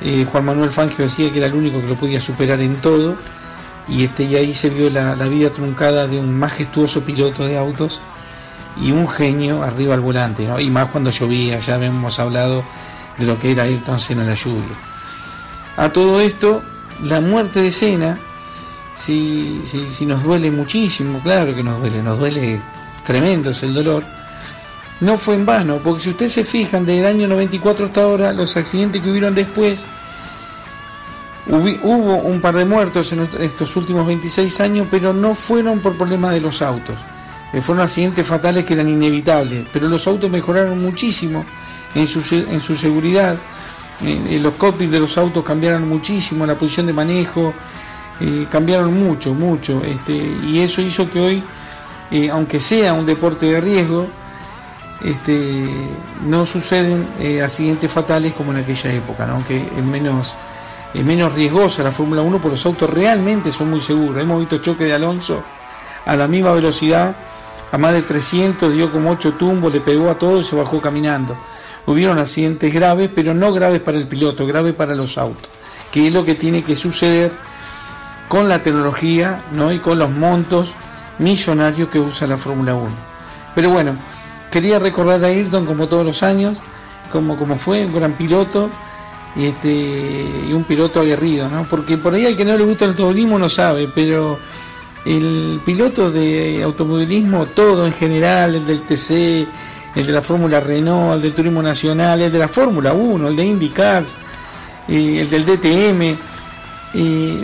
Eh, 0.00 0.26
Juan 0.30 0.44
Manuel 0.44 0.70
Fangio 0.70 1.04
decía 1.04 1.30
que 1.32 1.38
era 1.38 1.48
el 1.48 1.54
único 1.54 1.80
que 1.80 1.88
lo 1.88 1.94
podía 1.96 2.20
superar 2.20 2.60
en 2.60 2.76
todo, 2.76 3.16
y, 3.88 4.04
este, 4.04 4.24
y 4.24 4.36
ahí 4.36 4.54
se 4.54 4.70
vio 4.70 4.90
la, 4.90 5.14
vida 5.14 5.50
truncada 5.50 6.06
de 6.06 6.18
un 6.18 6.38
majestuoso 6.38 7.02
piloto 7.02 7.46
de 7.46 7.56
autos 7.56 8.00
y 8.80 8.92
un 8.92 9.08
genio 9.08 9.62
arriba 9.62 9.94
al 9.94 10.00
volante, 10.00 10.46
¿no? 10.46 10.60
y 10.60 10.70
más 10.70 10.90
cuando 10.90 11.10
llovía, 11.10 11.58
ya 11.58 11.82
hemos 11.82 12.18
hablado 12.20 12.62
de 13.16 13.26
lo 13.26 13.38
que 13.38 13.50
era 13.52 13.64
Ayrton 13.64 13.98
Senna 13.98 14.22
en 14.22 14.28
la 14.28 14.34
lluvia. 14.34 14.76
A 15.76 15.88
todo 15.88 16.20
esto, 16.20 16.62
la 17.04 17.20
muerte 17.20 17.62
de 17.62 17.72
si, 18.94 19.60
si, 19.64 20.06
nos 20.06 20.22
duele 20.22 20.50
muchísimo, 20.50 21.20
claro 21.20 21.54
que 21.54 21.62
nos 21.62 21.78
duele, 21.78 22.02
nos 22.02 22.18
duele 22.18 22.60
tremendo 23.04 23.50
es 23.50 23.62
el 23.62 23.74
dolor, 23.74 24.04
no 25.00 25.16
fue 25.16 25.36
en 25.36 25.46
vano, 25.46 25.78
porque 25.82 26.02
si 26.02 26.10
ustedes 26.10 26.32
se 26.32 26.44
fijan, 26.44 26.84
desde 26.84 27.00
el 27.00 27.06
año 27.06 27.28
94 27.28 27.86
hasta 27.86 28.02
ahora, 28.02 28.32
los 28.32 28.56
accidentes 28.56 29.02
que 29.02 29.10
hubieron 29.10 29.34
después, 29.34 29.78
hubo 31.46 32.16
un 32.16 32.40
par 32.40 32.56
de 32.56 32.64
muertos 32.64 33.12
en 33.12 33.28
estos 33.40 33.76
últimos 33.76 34.06
26 34.06 34.60
años, 34.60 34.88
pero 34.90 35.12
no 35.12 35.34
fueron 35.34 35.80
por 35.80 35.96
problemas 35.96 36.32
de 36.32 36.40
los 36.40 36.60
autos. 36.60 36.96
Eh, 37.52 37.62
fueron 37.62 37.84
accidentes 37.84 38.26
fatales 38.26 38.64
que 38.64 38.74
eran 38.74 38.88
inevitables, 38.88 39.66
pero 39.72 39.88
los 39.88 40.06
autos 40.06 40.30
mejoraron 40.30 40.82
muchísimo 40.82 41.44
en 41.94 42.06
su, 42.06 42.20
en 42.34 42.60
su 42.60 42.76
seguridad. 42.76 43.38
En, 44.00 44.42
los 44.42 44.54
cockpits 44.54 44.90
de 44.90 45.00
los 45.00 45.18
autos 45.18 45.44
cambiaron 45.44 45.88
muchísimo, 45.88 46.46
la 46.46 46.56
posición 46.56 46.86
de 46.86 46.92
manejo, 46.92 47.52
cambiaron 48.50 48.94
mucho, 48.94 49.34
mucho, 49.34 49.82
este, 49.84 50.12
y 50.14 50.60
eso 50.60 50.80
hizo 50.82 51.08
que 51.10 51.20
hoy, 51.20 51.42
eh, 52.10 52.30
aunque 52.30 52.60
sea 52.60 52.92
un 52.92 53.06
deporte 53.06 53.46
de 53.46 53.60
riesgo, 53.60 54.08
este, 55.02 55.68
no 56.26 56.44
suceden 56.44 57.06
eh, 57.20 57.40
accidentes 57.42 57.90
fatales 57.90 58.34
como 58.34 58.52
en 58.52 58.58
aquella 58.58 58.92
época, 58.92 59.28
aunque 59.30 59.58
es 59.58 59.84
menos, 59.84 60.34
es 60.92 61.04
menos 61.04 61.32
riesgosa 61.34 61.84
la 61.84 61.92
Fórmula 61.92 62.22
1, 62.22 62.38
porque 62.38 62.56
los 62.56 62.66
autos 62.66 62.90
realmente 62.90 63.52
son 63.52 63.70
muy 63.70 63.80
seguros. 63.80 64.20
Hemos 64.20 64.40
visto 64.40 64.58
choque 64.58 64.84
de 64.84 64.94
Alonso 64.94 65.42
a 66.04 66.16
la 66.16 66.26
misma 66.26 66.52
velocidad, 66.52 67.14
a 67.70 67.78
más 67.78 67.92
de 67.92 68.02
300, 68.02 68.72
dio 68.72 68.90
como 68.90 69.10
8 69.10 69.34
tumbos, 69.34 69.72
le 69.72 69.80
pegó 69.80 70.10
a 70.10 70.18
todo 70.18 70.40
y 70.40 70.44
se 70.44 70.56
bajó 70.56 70.80
caminando. 70.80 71.36
Hubieron 71.88 72.18
accidentes 72.18 72.72
graves, 72.72 73.08
pero 73.14 73.32
no 73.32 73.50
graves 73.50 73.80
para 73.80 73.96
el 73.96 74.06
piloto, 74.06 74.46
graves 74.46 74.74
para 74.74 74.94
los 74.94 75.16
autos, 75.16 75.48
que 75.90 76.06
es 76.06 76.12
lo 76.12 76.22
que 76.22 76.34
tiene 76.34 76.62
que 76.62 76.76
suceder 76.76 77.32
con 78.28 78.46
la 78.46 78.62
tecnología 78.62 79.40
¿no? 79.52 79.72
y 79.72 79.78
con 79.78 79.98
los 79.98 80.10
montos 80.10 80.74
millonarios 81.18 81.88
que 81.88 81.98
usa 81.98 82.26
la 82.26 82.36
Fórmula 82.36 82.74
1. 82.74 82.90
Pero 83.54 83.70
bueno, 83.70 83.96
quería 84.50 84.78
recordar 84.78 85.24
a 85.24 85.28
Ayrton 85.28 85.64
como 85.64 85.88
todos 85.88 86.04
los 86.04 86.22
años, 86.22 86.58
como, 87.10 87.38
como 87.38 87.56
fue 87.56 87.86
un 87.86 87.94
gran 87.94 88.12
piloto 88.12 88.68
y, 89.34 89.46
este, 89.46 89.70
y 90.46 90.52
un 90.52 90.64
piloto 90.64 91.00
aguerrido, 91.00 91.48
¿no? 91.48 91.64
porque 91.64 91.96
por 91.96 92.12
ahí 92.12 92.26
al 92.26 92.36
que 92.36 92.44
no 92.44 92.54
le 92.54 92.64
gusta 92.64 92.84
el 92.84 92.90
automovilismo 92.90 93.38
no 93.38 93.48
sabe, 93.48 93.88
pero 93.94 94.38
el 95.06 95.60
piloto 95.64 96.10
de 96.10 96.62
automovilismo, 96.62 97.46
todo 97.46 97.86
en 97.86 97.94
general, 97.94 98.56
el 98.56 98.66
del 98.66 98.82
TC, 98.82 99.46
el 99.94 100.06
de 100.06 100.12
la 100.12 100.22
Fórmula 100.22 100.60
Renault, 100.60 101.16
el 101.16 101.22
del 101.22 101.34
Turismo 101.34 101.62
Nacional, 101.62 102.20
el 102.20 102.32
de 102.32 102.38
la 102.38 102.48
Fórmula 102.48 102.92
1, 102.92 103.28
el 103.28 103.36
de 103.36 103.44
IndyCars, 103.44 104.16
el 104.88 105.28
del 105.28 105.44
DTM, 105.44 106.16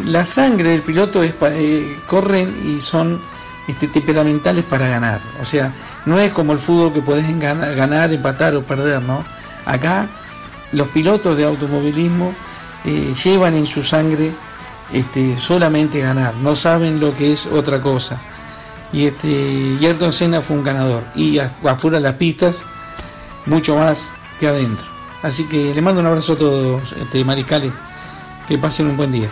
la 0.06 0.24
sangre 0.24 0.70
del 0.70 0.82
piloto 0.82 1.22
es 1.22 1.34
eh, 1.42 1.98
corren 2.06 2.74
y 2.74 2.80
son 2.80 3.20
este, 3.68 3.88
temperamentales 3.88 4.64
para 4.64 4.88
ganar. 4.88 5.20
O 5.40 5.44
sea, 5.44 5.72
no 6.06 6.18
es 6.18 6.32
como 6.32 6.52
el 6.52 6.58
fútbol 6.58 6.92
que 6.92 7.02
puedes 7.02 7.26
ganar, 7.38 8.12
empatar 8.12 8.54
o 8.56 8.62
perder, 8.62 9.02
¿no? 9.02 9.24
Acá 9.66 10.06
los 10.72 10.88
pilotos 10.88 11.36
de 11.36 11.44
automovilismo 11.44 12.34
eh, 12.84 13.14
llevan 13.22 13.54
en 13.54 13.66
su 13.66 13.82
sangre 13.82 14.32
este, 14.92 15.36
solamente 15.38 16.00
ganar, 16.00 16.34
no 16.36 16.56
saben 16.56 17.00
lo 17.00 17.16
que 17.16 17.32
es 17.32 17.46
otra 17.46 17.80
cosa. 17.80 18.20
Y 18.94 19.08
este, 19.08 19.28
y 19.28 19.84
Ayrton 19.84 20.12
Senna 20.12 20.40
fue 20.40 20.56
un 20.56 20.62
ganador. 20.62 21.02
Y 21.16 21.40
afuera 21.40 21.98
las 21.98 22.14
pistas, 22.14 22.64
mucho 23.44 23.74
más 23.74 24.08
que 24.38 24.46
adentro. 24.46 24.86
Así 25.20 25.48
que 25.48 25.74
le 25.74 25.82
mando 25.82 26.00
un 26.00 26.06
abrazo 26.06 26.34
a 26.34 26.38
todos, 26.38 26.92
este, 26.92 27.24
mariscales. 27.24 27.72
Que 28.46 28.56
pasen 28.56 28.86
un 28.86 28.96
buen 28.96 29.10
día. 29.10 29.28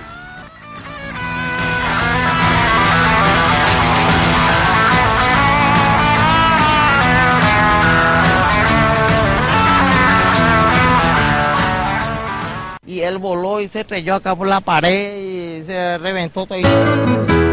Y 12.85 13.01
él 13.01 13.19
voló 13.19 13.61
y 13.61 13.69
se 13.69 13.83
estrelló 13.83 14.17
acá 14.17 14.35
por 14.35 14.49
la 14.49 14.61
pared 14.61 15.61
y 15.61 15.65
se 15.65 15.99
reventó 15.99 16.47
todo. 16.47 17.52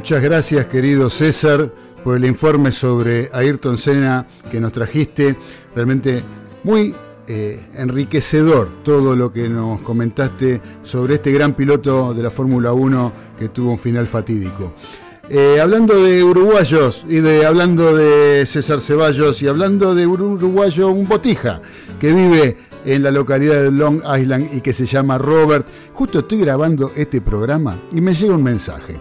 Muchas 0.00 0.22
gracias, 0.22 0.64
querido 0.64 1.10
César 1.10 1.70
por 2.02 2.16
el 2.16 2.24
informe 2.24 2.72
sobre 2.72 3.28
Ayrton 3.34 3.76
Senna 3.76 4.26
que 4.50 4.58
nos 4.58 4.72
trajiste. 4.72 5.36
Realmente 5.74 6.22
muy 6.64 6.94
eh, 7.28 7.60
enriquecedor 7.76 8.82
todo 8.82 9.14
lo 9.14 9.30
que 9.30 9.46
nos 9.50 9.82
comentaste 9.82 10.58
sobre 10.82 11.16
este 11.16 11.32
gran 11.32 11.52
piloto 11.52 12.14
de 12.14 12.22
la 12.22 12.30
Fórmula 12.30 12.72
1 12.72 13.12
que 13.38 13.50
tuvo 13.50 13.72
un 13.72 13.78
final 13.78 14.06
fatídico. 14.06 14.72
Eh, 15.28 15.60
hablando 15.60 16.02
de 16.02 16.24
uruguayos 16.24 17.04
y 17.06 17.16
de 17.16 17.44
hablando 17.44 17.94
de 17.94 18.46
César 18.46 18.80
Ceballos 18.80 19.42
y 19.42 19.48
hablando 19.48 19.94
de 19.94 20.06
un 20.06 20.22
uruguayo, 20.22 20.88
un 20.88 21.06
botija 21.06 21.60
que 22.00 22.14
vive 22.14 22.56
en 22.86 23.02
la 23.02 23.10
localidad 23.10 23.64
de 23.64 23.70
Long 23.70 24.00
Island 24.18 24.48
y 24.54 24.62
que 24.62 24.72
se 24.72 24.86
llama 24.86 25.18
Robert. 25.18 25.68
Justo 25.92 26.20
estoy 26.20 26.38
grabando 26.38 26.90
este 26.96 27.20
programa 27.20 27.76
y 27.92 28.00
me 28.00 28.14
llega 28.14 28.34
un 28.34 28.42
mensaje 28.42 28.98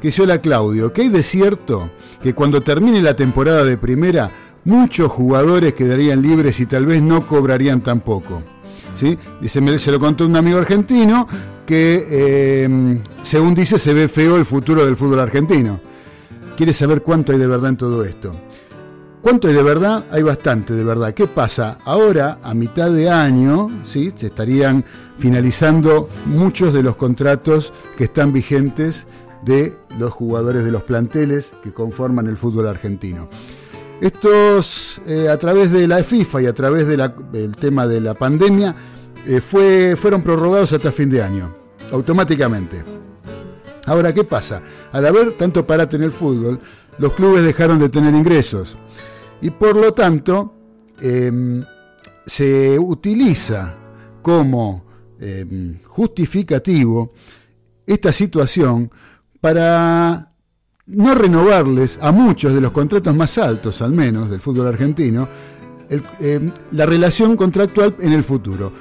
que 0.00 0.10
se 0.10 0.22
hola 0.22 0.40
Claudio, 0.40 0.92
que 0.92 1.02
hay 1.02 1.08
de 1.08 1.22
cierto 1.22 1.90
que 2.22 2.34
cuando 2.34 2.60
termine 2.60 3.02
la 3.02 3.14
temporada 3.14 3.64
de 3.64 3.76
primera, 3.76 4.30
muchos 4.64 5.10
jugadores 5.10 5.74
quedarían 5.74 6.22
libres 6.22 6.60
y 6.60 6.66
tal 6.66 6.86
vez 6.86 7.02
no 7.02 7.26
cobrarían 7.26 7.80
tampoco. 7.82 8.42
¿Sí? 8.96 9.16
Dice, 9.40 9.78
se 9.78 9.92
lo 9.92 9.98
contó 9.98 10.26
un 10.26 10.36
amigo 10.36 10.58
argentino 10.58 11.26
que, 11.64 12.64
em, 12.64 13.00
según 13.22 13.54
dice, 13.54 13.78
se 13.78 13.94
ve 13.94 14.08
feo 14.08 14.36
el 14.36 14.44
futuro 14.44 14.84
del 14.84 14.96
fútbol 14.96 15.20
argentino. 15.20 15.80
Quiere 16.56 16.72
saber 16.72 17.02
cuánto 17.02 17.32
hay 17.32 17.38
de 17.38 17.46
verdad 17.46 17.70
en 17.70 17.76
todo 17.76 18.04
esto. 18.04 18.32
¿Cuánto 19.22 19.48
hay 19.48 19.54
de 19.54 19.62
verdad? 19.62 20.04
Hay 20.10 20.22
bastante 20.22 20.74
de 20.74 20.82
verdad. 20.82 21.14
¿Qué 21.14 21.26
pasa? 21.26 21.78
Ahora, 21.84 22.38
a 22.42 22.54
mitad 22.54 22.90
de 22.90 23.08
año, 23.10 23.68
¿sí? 23.84 24.12
se 24.16 24.26
estarían 24.26 24.84
finalizando 25.18 26.08
muchos 26.26 26.72
de 26.72 26.82
los 26.82 26.96
contratos 26.96 27.72
que 27.96 28.04
están 28.04 28.32
vigentes 28.32 29.06
de 29.42 29.76
los 29.98 30.12
jugadores 30.12 30.64
de 30.64 30.70
los 30.70 30.82
planteles 30.82 31.52
que 31.62 31.72
conforman 31.72 32.26
el 32.26 32.36
fútbol 32.36 32.68
argentino. 32.68 33.28
Estos, 34.00 35.00
eh, 35.06 35.28
a 35.28 35.38
través 35.38 35.70
de 35.70 35.86
la 35.86 36.02
FIFA 36.02 36.42
y 36.42 36.46
a 36.46 36.54
través 36.54 36.86
del 36.86 37.56
tema 37.56 37.86
de 37.86 38.00
la 38.00 38.14
pandemia, 38.14 38.74
eh, 39.26 39.40
fue, 39.40 39.96
fueron 39.96 40.22
prorrogados 40.22 40.72
hasta 40.72 40.90
fin 40.90 41.10
de 41.10 41.22
año, 41.22 41.54
automáticamente. 41.92 42.82
Ahora, 43.86 44.14
¿qué 44.14 44.24
pasa? 44.24 44.62
Al 44.92 45.06
haber 45.06 45.32
tanto 45.32 45.66
parate 45.66 45.96
en 45.96 46.04
el 46.04 46.12
fútbol, 46.12 46.60
los 46.98 47.12
clubes 47.12 47.42
dejaron 47.42 47.78
de 47.78 47.88
tener 47.88 48.14
ingresos 48.14 48.76
y 49.40 49.50
por 49.50 49.76
lo 49.76 49.92
tanto 49.92 50.54
em, 51.00 51.64
se 52.26 52.78
utiliza 52.78 53.74
como 54.22 54.84
em, 55.18 55.82
justificativo 55.84 57.12
esta 57.86 58.12
situación 58.12 58.90
para 59.40 60.32
no 60.86 61.14
renovarles 61.14 61.98
a 62.02 62.12
muchos 62.12 62.52
de 62.54 62.60
los 62.60 62.72
contratos 62.72 63.14
más 63.14 63.38
altos, 63.38 63.80
al 63.82 63.92
menos, 63.92 64.30
del 64.30 64.40
fútbol 64.40 64.66
argentino, 64.66 65.28
em, 66.20 66.50
la 66.72 66.86
relación 66.86 67.36
contractual 67.36 67.94
en 68.00 68.12
el 68.12 68.22
futuro. 68.22 68.72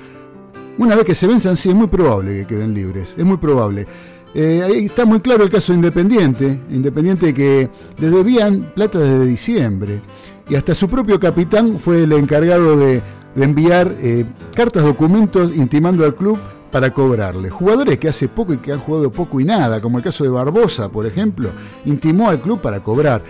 Una 0.77 0.95
vez 0.95 1.05
que 1.05 1.15
se 1.15 1.27
venzan, 1.27 1.57
sí, 1.57 1.69
es 1.69 1.75
muy 1.75 1.87
probable 1.87 2.39
que 2.39 2.47
queden 2.47 2.73
libres, 2.73 3.13
es 3.17 3.25
muy 3.25 3.37
probable. 3.37 3.85
Eh, 4.33 4.61
ahí 4.63 4.85
está 4.85 5.05
muy 5.05 5.19
claro 5.19 5.43
el 5.43 5.49
caso 5.49 5.71
de 5.71 5.77
Independiente, 5.77 6.59
Independiente 6.69 7.33
que 7.33 7.69
le 7.97 8.09
debían 8.09 8.71
plata 8.75 8.99
desde 8.99 9.25
diciembre 9.25 10.01
y 10.47 10.55
hasta 10.55 10.75
su 10.75 10.87
propio 10.87 11.19
capitán 11.19 11.79
fue 11.79 12.03
el 12.03 12.11
encargado 12.11 12.77
de, 12.77 13.01
enviar 13.35 13.95
eh, 14.01 14.25
cartas, 14.53 14.83
documentos 14.83 15.55
intimando 15.55 16.03
al 16.03 16.15
club 16.15 16.39
para 16.69 16.93
cobrarle. 16.93 17.49
Jugadores 17.49 17.99
que 17.99 18.09
hace 18.09 18.27
poco 18.27 18.53
y 18.53 18.57
que 18.57 18.71
han 18.71 18.79
jugado 18.79 19.11
poco 19.11 19.39
y 19.39 19.45
nada, 19.45 19.81
como 19.81 19.97
el 19.97 20.03
caso 20.03 20.23
de 20.23 20.29
Barbosa, 20.29 20.89
por 20.89 21.05
ejemplo, 21.05 21.51
intimó 21.85 22.29
al 22.29 22.41
club 22.41 22.61
para 22.61 22.81
cobrar. 22.81 23.23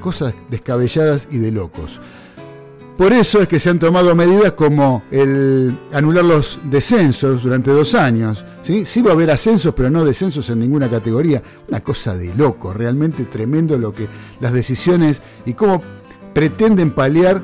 Cosas 0.00 0.34
descabelladas 0.50 1.28
y 1.30 1.38
de 1.38 1.50
locos. 1.50 2.00
Por 2.98 3.12
eso 3.12 3.40
es 3.40 3.46
que 3.46 3.60
se 3.60 3.70
han 3.70 3.78
tomado 3.78 4.16
medidas 4.16 4.54
como 4.54 5.04
el 5.12 5.72
anular 5.92 6.24
los 6.24 6.58
descensos 6.64 7.44
durante 7.44 7.70
dos 7.70 7.94
años. 7.94 8.44
¿sí? 8.62 9.02
va 9.02 9.10
a 9.10 9.12
haber 9.14 9.30
ascensos, 9.30 9.72
pero 9.72 9.88
no 9.88 10.04
descensos 10.04 10.50
en 10.50 10.58
ninguna 10.58 10.88
categoría. 10.90 11.40
Una 11.68 11.80
cosa 11.80 12.16
de 12.16 12.34
loco, 12.34 12.72
realmente 12.72 13.24
tremendo 13.26 13.78
lo 13.78 13.92
que 13.92 14.08
las 14.40 14.52
decisiones 14.52 15.22
y 15.46 15.54
cómo 15.54 15.80
pretenden 16.34 16.90
paliar 16.90 17.40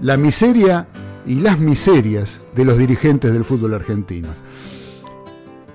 la 0.00 0.16
miseria 0.16 0.86
y 1.26 1.34
las 1.40 1.58
miserias 1.58 2.40
de 2.54 2.64
los 2.64 2.78
dirigentes 2.78 3.32
del 3.32 3.44
fútbol 3.44 3.74
argentino. 3.74 4.28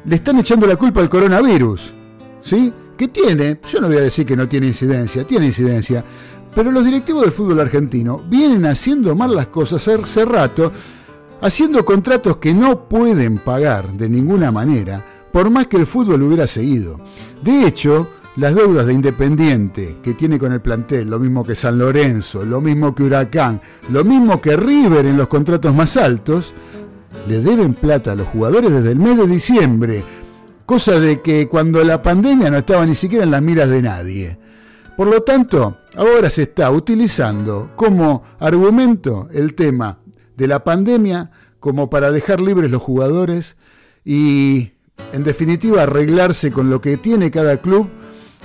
Le 0.08 0.16
están 0.16 0.40
echando 0.40 0.66
la 0.66 0.78
culpa 0.78 1.02
al 1.02 1.10
coronavirus, 1.10 1.94
¿sí? 2.42 2.72
¿Qué 2.98 3.10
tiene? 3.10 3.60
Yo 3.70 3.82
no 3.82 3.88
voy 3.88 3.98
a 3.98 4.02
decir 4.02 4.26
que 4.26 4.38
no 4.38 4.48
tiene 4.48 4.68
incidencia, 4.68 5.28
tiene 5.28 5.48
incidencia, 5.48 6.02
pero 6.56 6.72
los 6.72 6.86
directivos 6.86 7.24
del 7.24 7.34
fútbol 7.34 7.60
argentino 7.60 8.22
vienen 8.30 8.66
haciendo 8.68 9.18
mal 9.18 9.36
las 9.36 9.48
cosas 9.48 9.86
hace 9.86 10.24
rato, 10.24 10.72
haciendo 11.42 11.84
contratos 11.84 12.38
que 12.38 12.54
no 12.54 12.88
pueden 12.88 13.40
pagar 13.40 13.92
de 13.92 14.08
ninguna 14.08 14.50
manera, 14.50 15.04
por 15.34 15.50
más 15.50 15.68
que 15.68 15.76
el 15.76 15.86
fútbol 15.86 16.24
hubiera 16.24 16.48
seguido. 16.48 17.02
De 17.44 17.68
hecho, 17.68 18.08
las 18.38 18.56
deudas 18.56 18.86
de 18.86 18.94
Independiente 18.94 19.98
que 20.02 20.14
tiene 20.14 20.40
con 20.40 20.54
el 20.54 20.62
plantel, 20.62 21.10
lo 21.10 21.20
mismo 21.20 21.44
que 21.44 21.54
San 21.54 21.78
Lorenzo, 21.78 22.46
lo 22.46 22.62
mismo 22.62 22.96
que 22.96 23.04
Huracán, 23.04 23.60
lo 23.90 24.06
mismo 24.06 24.40
que 24.40 24.56
River 24.56 25.06
en 25.06 25.18
los 25.18 25.28
contratos 25.28 25.76
más 25.76 25.98
altos, 25.98 26.54
le 27.28 27.40
deben 27.40 27.74
plata 27.74 28.12
a 28.12 28.16
los 28.16 28.28
jugadores 28.28 28.72
desde 28.72 28.92
el 28.92 29.00
mes 29.00 29.18
de 29.18 29.28
diciembre, 29.28 30.04
cosa 30.66 31.00
de 31.00 31.22
que 31.22 31.48
cuando 31.48 31.84
la 31.84 32.02
pandemia 32.02 32.50
no 32.50 32.58
estaba 32.58 32.86
ni 32.86 32.96
siquiera 32.96 33.24
en 33.24 33.32
las 33.32 33.42
miras 33.42 33.70
de 33.70 33.82
nadie. 33.82 34.38
Por 34.96 35.08
lo 35.08 35.22
tanto, 35.22 35.78
ahora 35.96 36.30
se 36.30 36.44
está 36.44 36.72
utilizando 36.72 37.72
como 37.76 38.24
argumento 38.40 39.30
el 39.32 39.54
tema 39.54 40.00
de 40.36 40.48
la 40.48 40.64
pandemia 40.64 41.32
como 41.60 41.90
para 41.90 42.12
dejar 42.12 42.42
libres 42.42 42.72
los 42.72 42.82
jugadores 42.82 43.58
y, 44.04 44.72
en 45.14 45.24
definitiva, 45.24 45.84
arreglarse 45.84 46.52
con 46.52 46.70
lo 46.70 46.82
que 46.82 46.98
tiene 46.98 47.32
cada 47.32 47.58
club 47.58 47.90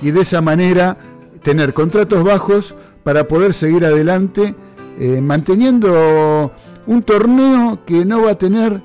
y 0.03 0.11
de 0.11 0.21
esa 0.21 0.41
manera 0.41 0.99
tener 1.43 1.75
contratos 1.75 2.23
bajos 2.25 2.75
para 3.03 3.29
poder 3.29 3.55
seguir 3.55 3.85
adelante 3.85 4.55
eh, 4.99 5.21
manteniendo 5.21 6.53
un 6.87 7.03
torneo 7.03 7.81
que 7.87 8.05
no 8.05 8.23
va 8.23 8.33
a 8.33 8.39
tener 8.39 8.81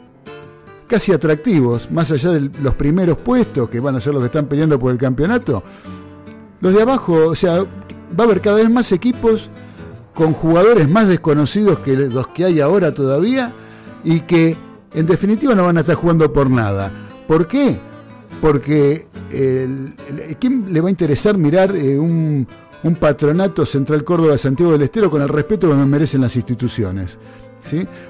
casi 0.88 1.12
atractivos, 1.12 1.92
más 1.92 2.12
allá 2.12 2.32
de 2.32 2.50
los 2.62 2.74
primeros 2.74 3.18
puestos 3.18 3.70
que 3.70 3.80
van 3.80 3.96
a 3.96 4.02
ser 4.02 4.14
los 4.14 4.22
que 4.22 4.28
están 4.28 4.46
peleando 4.46 4.80
por 4.80 4.92
el 4.92 4.98
campeonato, 4.98 5.64
los 6.62 6.74
de 6.74 6.82
abajo, 6.82 7.28
o 7.28 7.36
sea, 7.36 7.58
va 7.58 8.20
a 8.20 8.24
haber 8.24 8.42
cada 8.42 8.58
vez 8.58 8.70
más 8.70 8.92
equipos 8.92 9.50
con 10.14 10.34
jugadores 10.34 10.90
más 10.90 11.08
desconocidos 11.08 11.80
que 11.80 11.96
los 11.96 12.28
que 12.30 12.46
hay 12.46 12.60
ahora 12.60 12.94
todavía 12.94 13.54
y 14.04 14.22
que 14.22 14.58
en 14.94 15.06
definitiva 15.06 15.54
no 15.54 15.66
van 15.66 15.78
a 15.78 15.82
estar 15.82 15.96
jugando 15.96 16.34
por 16.34 16.50
nada. 16.50 16.92
¿Por 17.28 17.48
qué? 17.48 17.80
Porque 18.42 19.08
¿quién 20.40 20.74
le 20.74 20.82
va 20.82 20.88
a 20.88 20.90
interesar 20.90 21.38
mirar 21.38 21.76
eh, 21.76 22.00
un, 22.00 22.48
patronato 23.00 23.66
Central 23.66 24.04
Córdoba 24.06 24.38
Santiago 24.38 24.72
del 24.72 24.84
Estero 24.84 25.12
con 25.12 25.22
el 25.22 25.28
respeto 25.28 25.70
que 25.70 25.76
me 25.76 25.86
merecen 25.86 26.22
las 26.22 26.36
instituciones? 26.36 27.18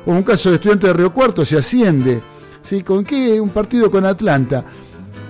O 0.05 0.11
un 0.11 0.23
caso 0.23 0.49
de 0.49 0.55
estudiante 0.55 0.87
de 0.87 0.93
Río 0.93 1.13
Cuarto 1.13 1.45
se 1.45 1.57
asciende. 1.57 2.21
¿sí? 2.61 2.83
¿Con 2.83 3.03
qué? 3.03 3.39
Un 3.39 3.49
partido 3.49 3.89
con 3.89 4.05
Atlanta. 4.05 4.63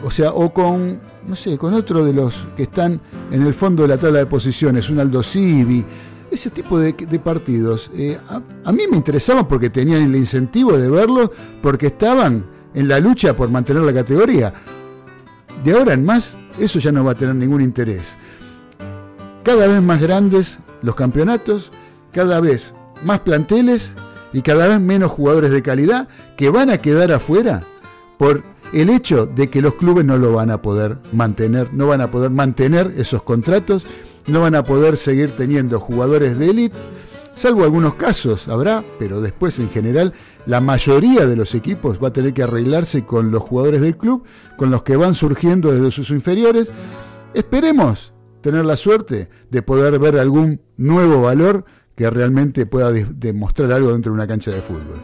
O 0.04 0.12
sea, 0.12 0.32
o 0.32 0.54
con 0.54 1.00
no 1.28 1.36
sé, 1.36 1.58
con 1.58 1.74
otro 1.74 2.06
de 2.06 2.14
los 2.14 2.46
que 2.56 2.64
están 2.64 3.00
en 3.32 3.46
el 3.46 3.54
fondo 3.54 3.84
de 3.84 3.90
la 3.90 3.98
tabla 3.98 4.20
de 4.20 4.26
posiciones, 4.26 4.90
un 4.90 5.00
Aldo 5.00 5.22
Civi, 5.22 5.86
ese 6.32 6.50
tipo 6.50 6.80
de, 6.80 6.94
partidos. 7.20 7.92
Eh, 7.94 8.18
a, 8.64 8.72
mí 8.72 8.84
me 8.90 8.98
interesaban 8.98 9.48
porque 9.48 9.70
tenían 9.70 10.04
el 10.04 10.16
incentivo 10.16 10.78
de 10.78 10.90
verlos, 10.90 11.32
porque 11.62 11.88
estaban 11.88 12.46
en 12.74 12.88
la 12.88 13.00
lucha 13.00 13.36
por 13.36 13.50
mantener 13.50 13.84
la 13.84 13.94
categoría. 13.94 14.54
De 15.64 15.74
ahora 15.74 15.94
en 15.94 16.06
más, 16.06 16.38
eso 16.60 16.80
ya 16.80 16.92
no 16.92 17.04
va 17.04 17.12
a 17.12 17.16
tener 17.16 17.36
ningún 17.36 17.62
interés. 17.62 18.16
Cada 19.44 19.68
vez 19.68 19.82
más 19.82 20.02
grandes 20.02 20.60
los 20.82 20.96
campeonatos, 20.96 21.72
cada 22.12 22.40
vez 22.40 22.74
más 23.04 23.20
planteles 23.22 23.94
y 24.34 24.42
cada 24.42 24.68
vez 24.68 24.80
menos 24.80 25.12
jugadores 25.12 25.52
de 25.52 25.62
calidad 25.62 26.08
que 26.36 26.50
van 26.50 26.70
a 26.70 26.80
quedar 26.80 27.12
afuera 27.12 27.64
por 28.18 28.44
el 28.74 28.90
hecho 28.90 29.26
de 29.26 29.50
que 29.50 29.62
los 29.62 29.76
clubes 29.76 30.06
no 30.06 30.18
lo 30.18 30.34
van 30.34 30.52
a 30.52 30.62
poder 30.62 30.98
mantener, 31.14 31.74
no 31.74 31.88
van 31.88 32.02
a 32.02 32.12
poder 32.12 32.32
mantener 32.32 32.94
esos 32.98 33.24
contratos, 33.24 33.86
no 34.28 34.42
van 34.42 34.56
a 34.56 34.64
poder 34.64 34.98
seguir 34.98 35.32
teniendo 35.32 35.80
jugadores 35.80 36.38
de 36.38 36.50
élite, 36.50 36.76
salvo 37.36 37.64
algunos 37.64 37.94
casos 37.94 38.48
habrá, 38.48 38.84
pero 39.00 39.22
después 39.22 39.60
en 39.60 39.70
general 39.70 40.14
la 40.46 40.60
mayoría 40.60 41.26
de 41.26 41.36
los 41.36 41.56
equipos 41.56 42.04
va 42.04 42.10
a 42.10 42.14
tener 42.14 42.34
que 42.34 42.44
arreglarse 42.44 43.06
con 43.06 43.32
los 43.32 43.42
jugadores 43.42 43.82
del 43.82 43.98
club, 43.98 44.24
con 44.58 44.72
los 44.72 44.84
que 44.84 44.98
van 44.98 45.14
surgiendo 45.14 45.72
desde 45.72 45.92
sus 45.92 46.10
inferiores. 46.10 46.72
Esperemos 47.34 48.14
tener 48.42 48.66
la 48.66 48.76
suerte 48.76 49.30
de 49.50 49.62
poder 49.62 50.00
ver 50.00 50.18
algún 50.18 50.62
nuevo 50.78 51.22
valor 51.22 51.66
que 51.98 52.08
realmente 52.12 52.68
pueda 52.68 52.92
demostrar 52.92 53.72
algo 53.72 53.92
dentro 53.92 54.12
de 54.12 54.16
una 54.16 54.28
cancha 54.28 54.52
de 54.52 54.62
fútbol. 54.62 55.02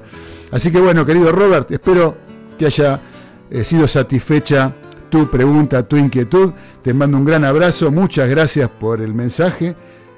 Así 0.52 0.72
que 0.72 0.80
bueno, 0.80 1.04
querido 1.04 1.32
Robert, 1.32 1.72
espero 1.72 2.16
que 2.58 2.68
haya 2.68 3.02
he 3.50 3.64
sido 3.64 3.88
satisfecha 3.88 4.72
tu 5.10 5.28
pregunta, 5.28 5.82
tu 5.88 5.98
inquietud. 5.98 6.54
Te 6.84 6.94
mando 6.94 7.18
un 7.18 7.26
gran 7.26 7.44
abrazo, 7.46 7.92
muchas 7.92 8.30
gracias 8.30 8.70
por 8.70 9.02
el 9.02 9.16
mensaje. 9.16 9.76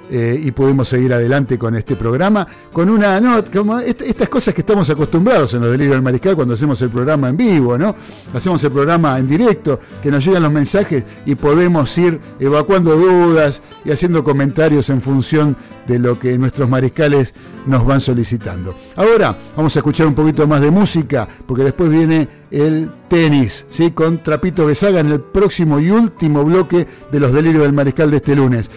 Eh, 0.10 0.40
y 0.44 0.52
podemos 0.52 0.88
seguir 0.88 1.12
adelante 1.14 1.58
con 1.58 1.76
este 1.76 1.96
programa, 1.96 2.46
con 2.72 2.90
una, 2.90 3.20
no, 3.20 3.44
como 3.46 3.80
estas 3.80 4.30
cosas 4.30 4.54
que 4.54 4.62
estamos 4.62 4.88
acostumbrados 4.92 5.56
en 5.56 5.62
los 5.62 5.72
delirios 5.72 5.96
del 5.96 6.04
mariscal 6.04 6.36
cuando 6.36 6.54
hacemos 6.54 6.80
el 6.84 6.90
programa 6.90 7.30
en 7.30 7.38
vivo, 7.38 7.76
¿no? 7.76 7.96
Hacemos 8.32 8.64
el 8.64 8.72
programa 8.72 9.18
en 9.18 9.28
directo, 9.28 9.80
que 10.04 10.12
nos 10.12 10.24
llegan 10.24 10.44
los 10.44 10.52
mensajes 10.52 11.04
y 11.26 11.34
podemos 11.34 11.98
ir 11.98 12.20
evacuando 12.40 12.96
dudas 12.96 13.64
y 13.84 13.92
haciendo 13.92 14.24
comentarios 14.24 14.92
en 14.92 15.02
función 15.02 15.58
de 15.88 15.98
lo 15.98 16.20
que 16.20 16.38
nuestros 16.38 16.70
mariscales 16.70 17.34
nos 17.66 17.84
van 17.84 18.00
solicitando. 18.00 18.76
Ahora 18.96 19.36
vamos 19.58 19.76
a 19.76 19.80
escuchar 19.80 20.06
un 20.06 20.14
poquito 20.14 20.48
más 20.48 20.62
de 20.62 20.70
música, 20.70 21.28
porque 21.48 21.64
después 21.64 21.90
viene 21.90 22.28
el 22.52 22.92
tenis, 23.10 23.66
¿sí? 23.72 23.90
Con 23.90 24.22
Trapito 24.22 24.68
Besaga 24.68 25.00
en 25.00 25.12
el 25.12 25.22
próximo 25.22 25.80
y 25.80 25.90
último 25.90 26.44
bloque 26.44 26.88
de 27.12 27.20
los 27.20 27.34
delirios 27.34 27.64
del 27.64 27.74
mariscal 27.74 28.12
de 28.12 28.18
este 28.18 28.36
lunes. 28.36 28.70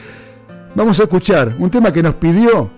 Vamos 0.75 1.01
a 1.01 1.05
escuchar 1.05 1.55
un 1.59 1.71
tema 1.71 1.93
que 1.93 2.03
nos 2.03 2.15
pidió 2.15 2.71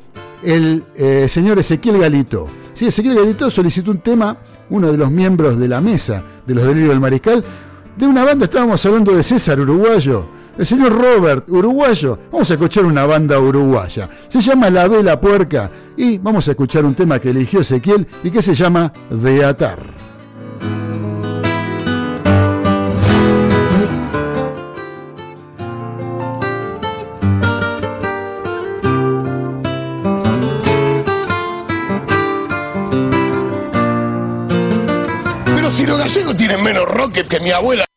el 0.42 0.84
eh, 0.96 1.26
señor 1.28 1.58
Ezequiel 1.58 1.98
Galito. 1.98 2.46
Sí, 2.72 2.86
Ezequiel 2.86 3.16
Galito 3.16 3.50
solicitó 3.50 3.90
un 3.90 3.98
tema, 3.98 4.36
uno 4.70 4.90
de 4.90 4.96
los 4.96 5.10
miembros 5.10 5.58
de 5.58 5.68
la 5.68 5.80
mesa 5.80 6.22
de 6.46 6.54
los 6.54 6.64
delirios 6.64 6.90
del 6.90 7.00
mariscal, 7.00 7.44
de 7.96 8.06
una 8.06 8.24
banda, 8.24 8.44
estábamos 8.44 8.84
hablando 8.86 9.14
de 9.14 9.22
César, 9.22 9.60
uruguayo, 9.60 10.24
el 10.56 10.64
señor 10.64 10.92
Robert, 10.92 11.48
uruguayo. 11.48 12.18
Vamos 12.32 12.50
a 12.50 12.54
escuchar 12.54 12.84
una 12.84 13.04
banda 13.06 13.38
uruguaya. 13.38 14.08
Se 14.28 14.40
llama 14.40 14.70
La 14.70 14.88
Vela 14.88 15.20
Puerca 15.20 15.70
y 15.96 16.18
vamos 16.18 16.48
a 16.48 16.52
escuchar 16.52 16.84
un 16.84 16.94
tema 16.94 17.18
que 17.18 17.30
eligió 17.30 17.60
Ezequiel 17.60 18.06
y 18.22 18.30
que 18.30 18.42
se 18.42 18.54
llama 18.54 18.92
De 19.10 19.44
Atar. 19.44 19.99
Rocket 37.20 37.28
que 37.28 37.40
mi 37.40 37.51
abuela. 37.51 37.89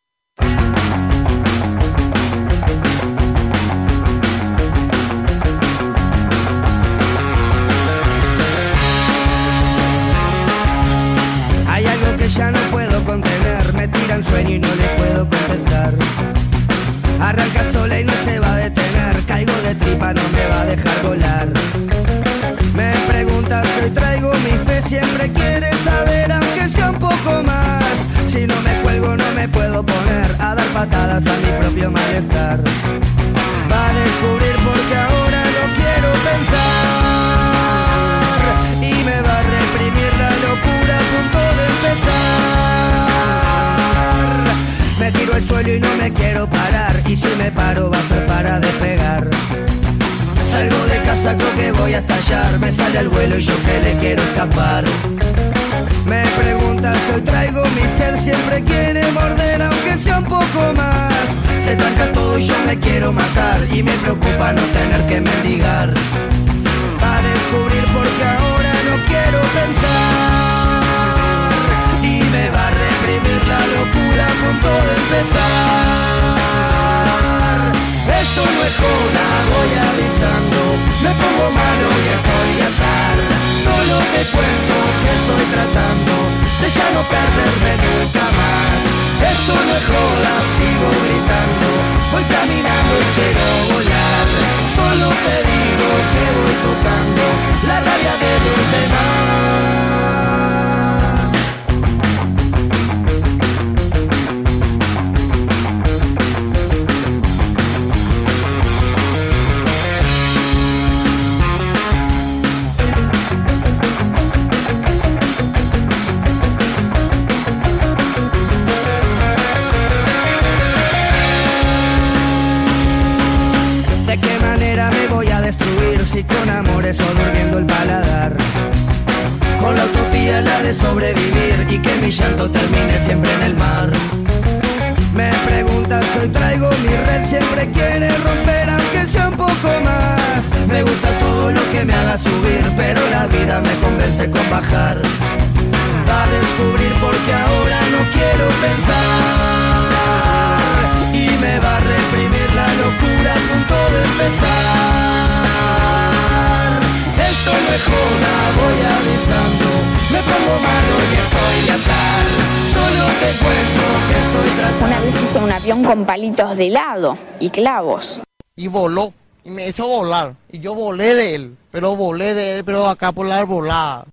Y 167.44 167.50
clavos. 167.50 168.22
y 168.56 168.68
voló 168.68 169.12
y 169.44 169.50
me 169.50 169.68
hizo 169.68 169.86
volar 169.86 170.34
y 170.50 170.60
yo 170.60 170.74
volé 170.74 171.14
de 171.14 171.34
él 171.34 171.56
pero 171.70 171.94
volé 171.94 172.32
de 172.32 172.56
él 172.56 172.64
pero 172.64 172.86
acá 172.86 173.12
por 173.12 173.26
la 173.26 173.38
arbolada 173.38 174.06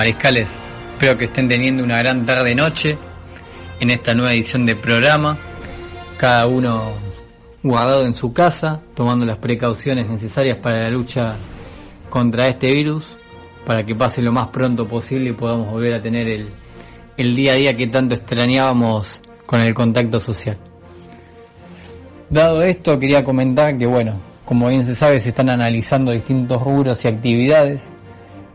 Mariscales. 0.07 0.47
Espero 0.93 1.19
que 1.19 1.24
estén 1.24 1.49
teniendo 1.49 1.83
una 1.83 1.99
gran 1.99 2.24
tarde-noche 2.24 2.97
en 3.81 3.91
esta 3.91 4.15
nueva 4.15 4.35
edición 4.35 4.65
de 4.65 4.77
programa. 4.77 5.37
Cada 6.16 6.47
uno 6.47 6.93
guardado 7.61 8.05
en 8.05 8.15
su 8.15 8.33
casa, 8.33 8.83
tomando 8.95 9.27
las 9.27 9.39
precauciones 9.39 10.09
necesarias 10.09 10.59
para 10.62 10.85
la 10.85 10.91
lucha 10.91 11.35
contra 12.09 12.47
este 12.47 12.73
virus, 12.73 13.16
para 13.66 13.85
que 13.85 13.97
pase 13.97 14.23
lo 14.23 14.31
más 14.31 14.47
pronto 14.49 14.87
posible 14.87 15.31
y 15.31 15.33
podamos 15.33 15.73
volver 15.73 15.95
a 15.95 16.01
tener 16.01 16.28
el, 16.28 16.51
el 17.16 17.35
día 17.35 17.55
a 17.55 17.57
día 17.57 17.77
que 17.77 17.89
tanto 17.89 18.15
extrañábamos 18.15 19.20
con 19.45 19.61
el 19.61 19.74
contacto 19.74 20.20
social. 20.20 20.57
Dado 22.31 22.62
esto, 22.62 22.97
quería 23.01 23.24
comentar 23.24 23.77
que, 23.77 23.87
bueno, 23.87 24.20
como 24.45 24.69
bien 24.69 24.85
se 24.85 24.95
sabe, 24.95 25.19
se 25.19 25.31
están 25.31 25.51
analizando 25.51 26.12
distintos 26.12 26.62
rubros 26.62 27.05
y 27.05 27.09
actividades 27.09 27.83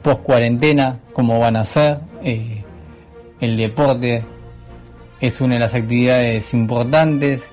post 0.02 0.22
cuarentena, 0.22 0.99
cómo 1.14 1.40
van 1.40 1.57
a 1.57 1.64
ser. 1.64 1.99
Eh, 2.23 2.64
el 3.40 3.57
deporte 3.57 4.23
es 5.19 5.41
una 5.41 5.56
de 5.56 5.60
las 5.60 5.73
actividades 5.73 6.53
importantes, 6.53 7.44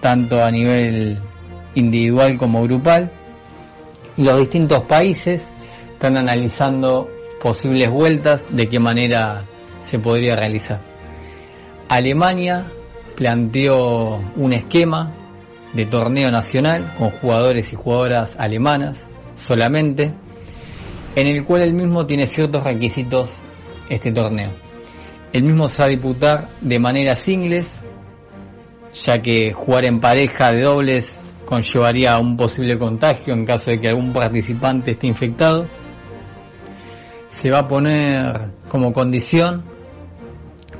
tanto 0.00 0.42
a 0.42 0.50
nivel 0.50 1.18
individual 1.74 2.38
como 2.38 2.62
grupal. 2.64 3.10
Y 4.16 4.24
los 4.24 4.38
distintos 4.38 4.82
países 4.82 5.44
están 5.92 6.16
analizando 6.16 7.08
posibles 7.40 7.90
vueltas, 7.90 8.44
de 8.50 8.68
qué 8.68 8.78
manera 8.78 9.42
se 9.84 9.98
podría 9.98 10.36
realizar. 10.36 10.80
Alemania 11.88 12.64
planteó 13.16 14.20
un 14.36 14.52
esquema 14.52 15.12
de 15.72 15.86
torneo 15.86 16.30
nacional 16.30 16.84
con 16.98 17.10
jugadores 17.10 17.72
y 17.72 17.76
jugadoras 17.76 18.34
alemanas 18.38 18.96
solamente, 19.36 20.14
en 21.16 21.26
el 21.26 21.44
cual 21.44 21.62
el 21.62 21.74
mismo 21.74 22.06
tiene 22.06 22.26
ciertos 22.26 22.62
requisitos 22.64 23.28
este 23.88 24.12
torneo. 24.12 24.50
El 25.32 25.44
mismo 25.44 25.68
se 25.68 25.82
va 25.82 25.86
a 25.86 25.88
disputar 25.88 26.48
de 26.60 26.78
manera 26.78 27.14
singles, 27.14 27.66
ya 28.94 29.20
que 29.20 29.52
jugar 29.52 29.84
en 29.84 30.00
pareja 30.00 30.52
de 30.52 30.62
dobles 30.62 31.16
conllevaría 31.46 32.18
un 32.18 32.36
posible 32.36 32.78
contagio 32.78 33.34
en 33.34 33.44
caso 33.44 33.70
de 33.70 33.80
que 33.80 33.88
algún 33.88 34.12
participante 34.12 34.92
esté 34.92 35.06
infectado. 35.06 35.66
Se 37.28 37.50
va 37.50 37.60
a 37.60 37.68
poner 37.68 38.52
como 38.68 38.92
condición 38.92 39.64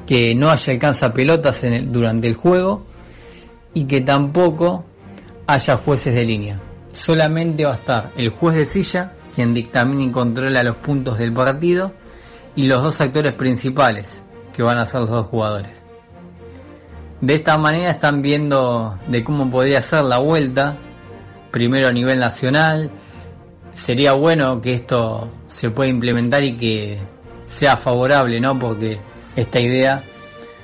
que 0.07 0.35
no 0.35 0.51
haya 0.51 0.73
alcanza 0.73 1.13
pelotas 1.13 1.61
durante 1.87 2.27
el 2.27 2.35
juego 2.35 2.87
y 3.75 3.85
que 3.85 4.01
tampoco 4.01 4.85
haya 5.47 5.77
jueces 5.77 6.15
de 6.15 6.25
línea. 6.25 6.61
Solamente 6.93 7.65
va 7.65 7.73
a 7.73 7.77
estar 7.77 8.11
el 8.17 8.31
juez 8.31 8.57
de 8.57 8.67
silla, 8.67 9.13
quien 9.35 9.55
dictamina 9.55 10.05
y 10.05 10.11
controla 10.11 10.63
los 10.63 10.77
puntos 10.77 11.19
del 11.19 11.33
partido, 11.33 11.93
y 12.55 12.67
los 12.67 12.83
dos 12.83 13.01
actores 13.01 13.33
principales, 13.33 14.09
que 14.55 14.63
van 14.63 14.79
a 14.79 14.87
ser 14.87 15.01
los 15.03 15.11
dos 15.11 15.27
jugadores. 15.29 15.77
De 17.21 17.35
esta 17.35 17.57
manera 17.57 17.93
están 17.93 18.21
viendo 18.21 18.99
de 19.07 19.23
cómo 19.23 19.51
podría 19.51 19.81
ser 19.81 20.03
la 20.05 20.19
vuelta, 20.19 20.75
primero 21.51 21.89
a 21.89 21.93
nivel 21.93 22.19
nacional. 22.19 22.91
Sería 23.75 24.13
bueno 24.13 24.61
que 24.61 24.75
esto 24.75 25.31
se 25.47 25.71
pueda 25.71 25.89
implementar 25.89 26.43
y 26.43 26.57
que 26.57 26.99
sea 27.47 27.77
favorable, 27.77 28.41
¿no? 28.41 28.59
Porque 28.59 28.99
esta 29.37 29.61
idea 29.61 30.03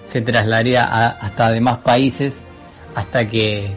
se 0.09 0.21
trasladaría 0.21 0.85
a- 0.85 1.11
hasta 1.11 1.51
demás 1.53 1.79
países 1.79 2.35
hasta 2.95 3.27
que 3.29 3.77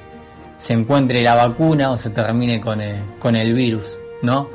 se 0.57 0.73
encuentre 0.73 1.21
la 1.21 1.35
vacuna 1.35 1.91
o 1.91 1.97
se 1.97 2.09
termine 2.09 2.59
con 2.59 2.81
el, 2.81 2.99
con 3.19 3.35
el 3.35 3.53
virus, 3.53 3.85
¿no? 4.23 4.49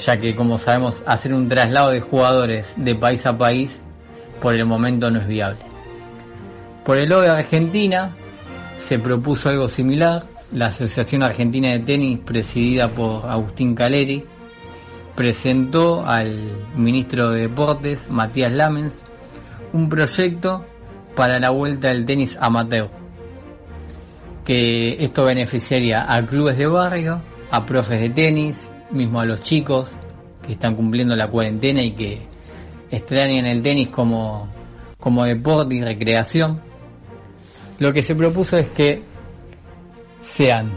Ya 0.00 0.16
que 0.16 0.34
como 0.34 0.58
sabemos 0.58 1.02
hacer 1.06 1.34
un 1.34 1.48
traslado 1.48 1.90
de 1.90 2.00
jugadores 2.00 2.66
de 2.76 2.94
país 2.94 3.24
a 3.26 3.36
país 3.36 3.80
por 4.40 4.54
el 4.54 4.66
momento 4.66 5.10
no 5.10 5.20
es 5.20 5.28
viable. 5.28 5.60
Por 6.84 6.98
el 6.98 7.08
lado 7.08 7.22
de 7.22 7.30
Argentina 7.30 8.16
se 8.88 8.98
propuso 8.98 9.48
algo 9.48 9.68
similar. 9.68 10.26
La 10.52 10.66
Asociación 10.66 11.22
Argentina 11.22 11.70
de 11.70 11.78
Tenis, 11.78 12.18
presidida 12.18 12.88
por 12.88 13.24
Agustín 13.26 13.74
Caleri, 13.74 14.24
presentó 15.14 16.04
al 16.04 16.36
ministro 16.76 17.30
de 17.30 17.42
Deportes, 17.42 18.10
Matías 18.10 18.52
Lamens, 18.52 18.94
un 19.72 19.88
proyecto 19.88 20.66
para 21.14 21.38
la 21.38 21.50
vuelta 21.50 21.88
del 21.88 22.04
tenis 22.04 22.36
amateur. 22.40 22.90
Que 24.44 25.02
esto 25.04 25.24
beneficiaría 25.24 26.04
a 26.06 26.20
clubes 26.26 26.58
de 26.58 26.66
barrio, 26.66 27.20
a 27.50 27.64
profes 27.64 28.00
de 28.00 28.10
tenis, 28.10 28.71
mismo 28.92 29.20
a 29.20 29.24
los 29.24 29.40
chicos 29.40 29.90
que 30.46 30.52
están 30.52 30.74
cumpliendo 30.74 31.16
la 31.16 31.28
cuarentena 31.28 31.82
y 31.82 31.92
que 31.92 32.22
extrañan 32.90 33.46
el 33.46 33.62
tenis 33.62 33.88
como, 33.88 34.48
como 34.98 35.24
deporte 35.24 35.74
y 35.74 35.80
recreación. 35.80 36.60
Lo 37.78 37.92
que 37.92 38.02
se 38.02 38.14
propuso 38.14 38.58
es 38.58 38.68
que 38.68 39.02
sean 40.20 40.70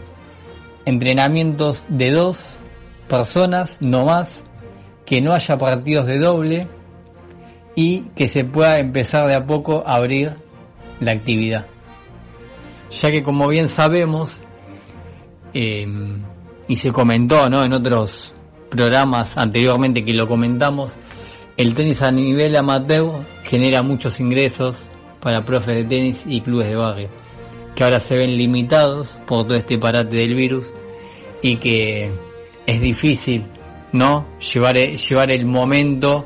entrenamientos 0.85 1.85
de 1.89 2.11
dos 2.11 2.59
personas, 3.07 3.77
no 3.81 4.05
más, 4.05 4.43
que 5.05 5.21
no 5.21 5.33
haya 5.33 5.57
partidos 5.57 6.07
de 6.07 6.19
doble 6.19 6.67
y 7.75 8.01
que 8.15 8.27
se 8.27 8.45
pueda 8.45 8.79
empezar 8.79 9.27
de 9.27 9.35
a 9.35 9.45
poco 9.45 9.83
a 9.85 9.95
abrir 9.95 10.33
la 10.99 11.11
actividad. 11.11 11.65
Ya 12.91 13.11
que 13.11 13.23
como 13.23 13.47
bien 13.47 13.67
sabemos, 13.67 14.37
eh, 15.53 15.85
y 16.67 16.77
se 16.77 16.91
comentó 16.91 17.49
¿no? 17.49 17.63
en 17.63 17.73
otros 17.73 18.33
programas 18.69 19.37
anteriormente 19.37 20.03
que 20.03 20.13
lo 20.13 20.27
comentamos, 20.27 20.93
el 21.57 21.73
tenis 21.73 22.01
a 22.01 22.11
nivel 22.11 22.55
amateur 22.55 23.11
genera 23.43 23.81
muchos 23.81 24.19
ingresos 24.19 24.75
para 25.21 25.43
profes 25.43 25.75
de 25.75 25.83
tenis 25.85 26.23
y 26.25 26.41
clubes 26.41 26.67
de 26.67 26.75
barrio, 26.75 27.09
que 27.75 27.83
ahora 27.83 27.99
se 27.99 28.15
ven 28.15 28.37
limitados 28.37 29.07
por 29.25 29.43
todo 29.43 29.55
este 29.55 29.77
parate 29.77 30.15
del 30.15 30.35
virus 30.35 30.71
y 31.41 31.57
que 31.57 32.11
es 32.65 32.81
difícil 32.81 33.45
no 33.91 34.25
llevar, 34.39 34.75
llevar 34.75 35.31
el 35.31 35.45
momento 35.45 36.25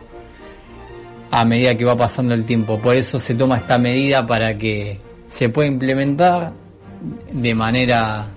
a 1.32 1.46
medida 1.46 1.76
que 1.76 1.86
va 1.86 1.96
pasando 1.96 2.34
el 2.34 2.46
tiempo. 2.46 2.80
Por 2.80 2.96
eso 2.96 3.20
se 3.20 3.36
toma 3.36 3.58
esta 3.58 3.78
medida 3.78 4.26
para 4.26 4.58
que 4.58 5.00
se 5.30 5.50
pueda 5.50 5.68
implementar 5.68 6.54
de 7.32 7.56
manera 7.56 8.28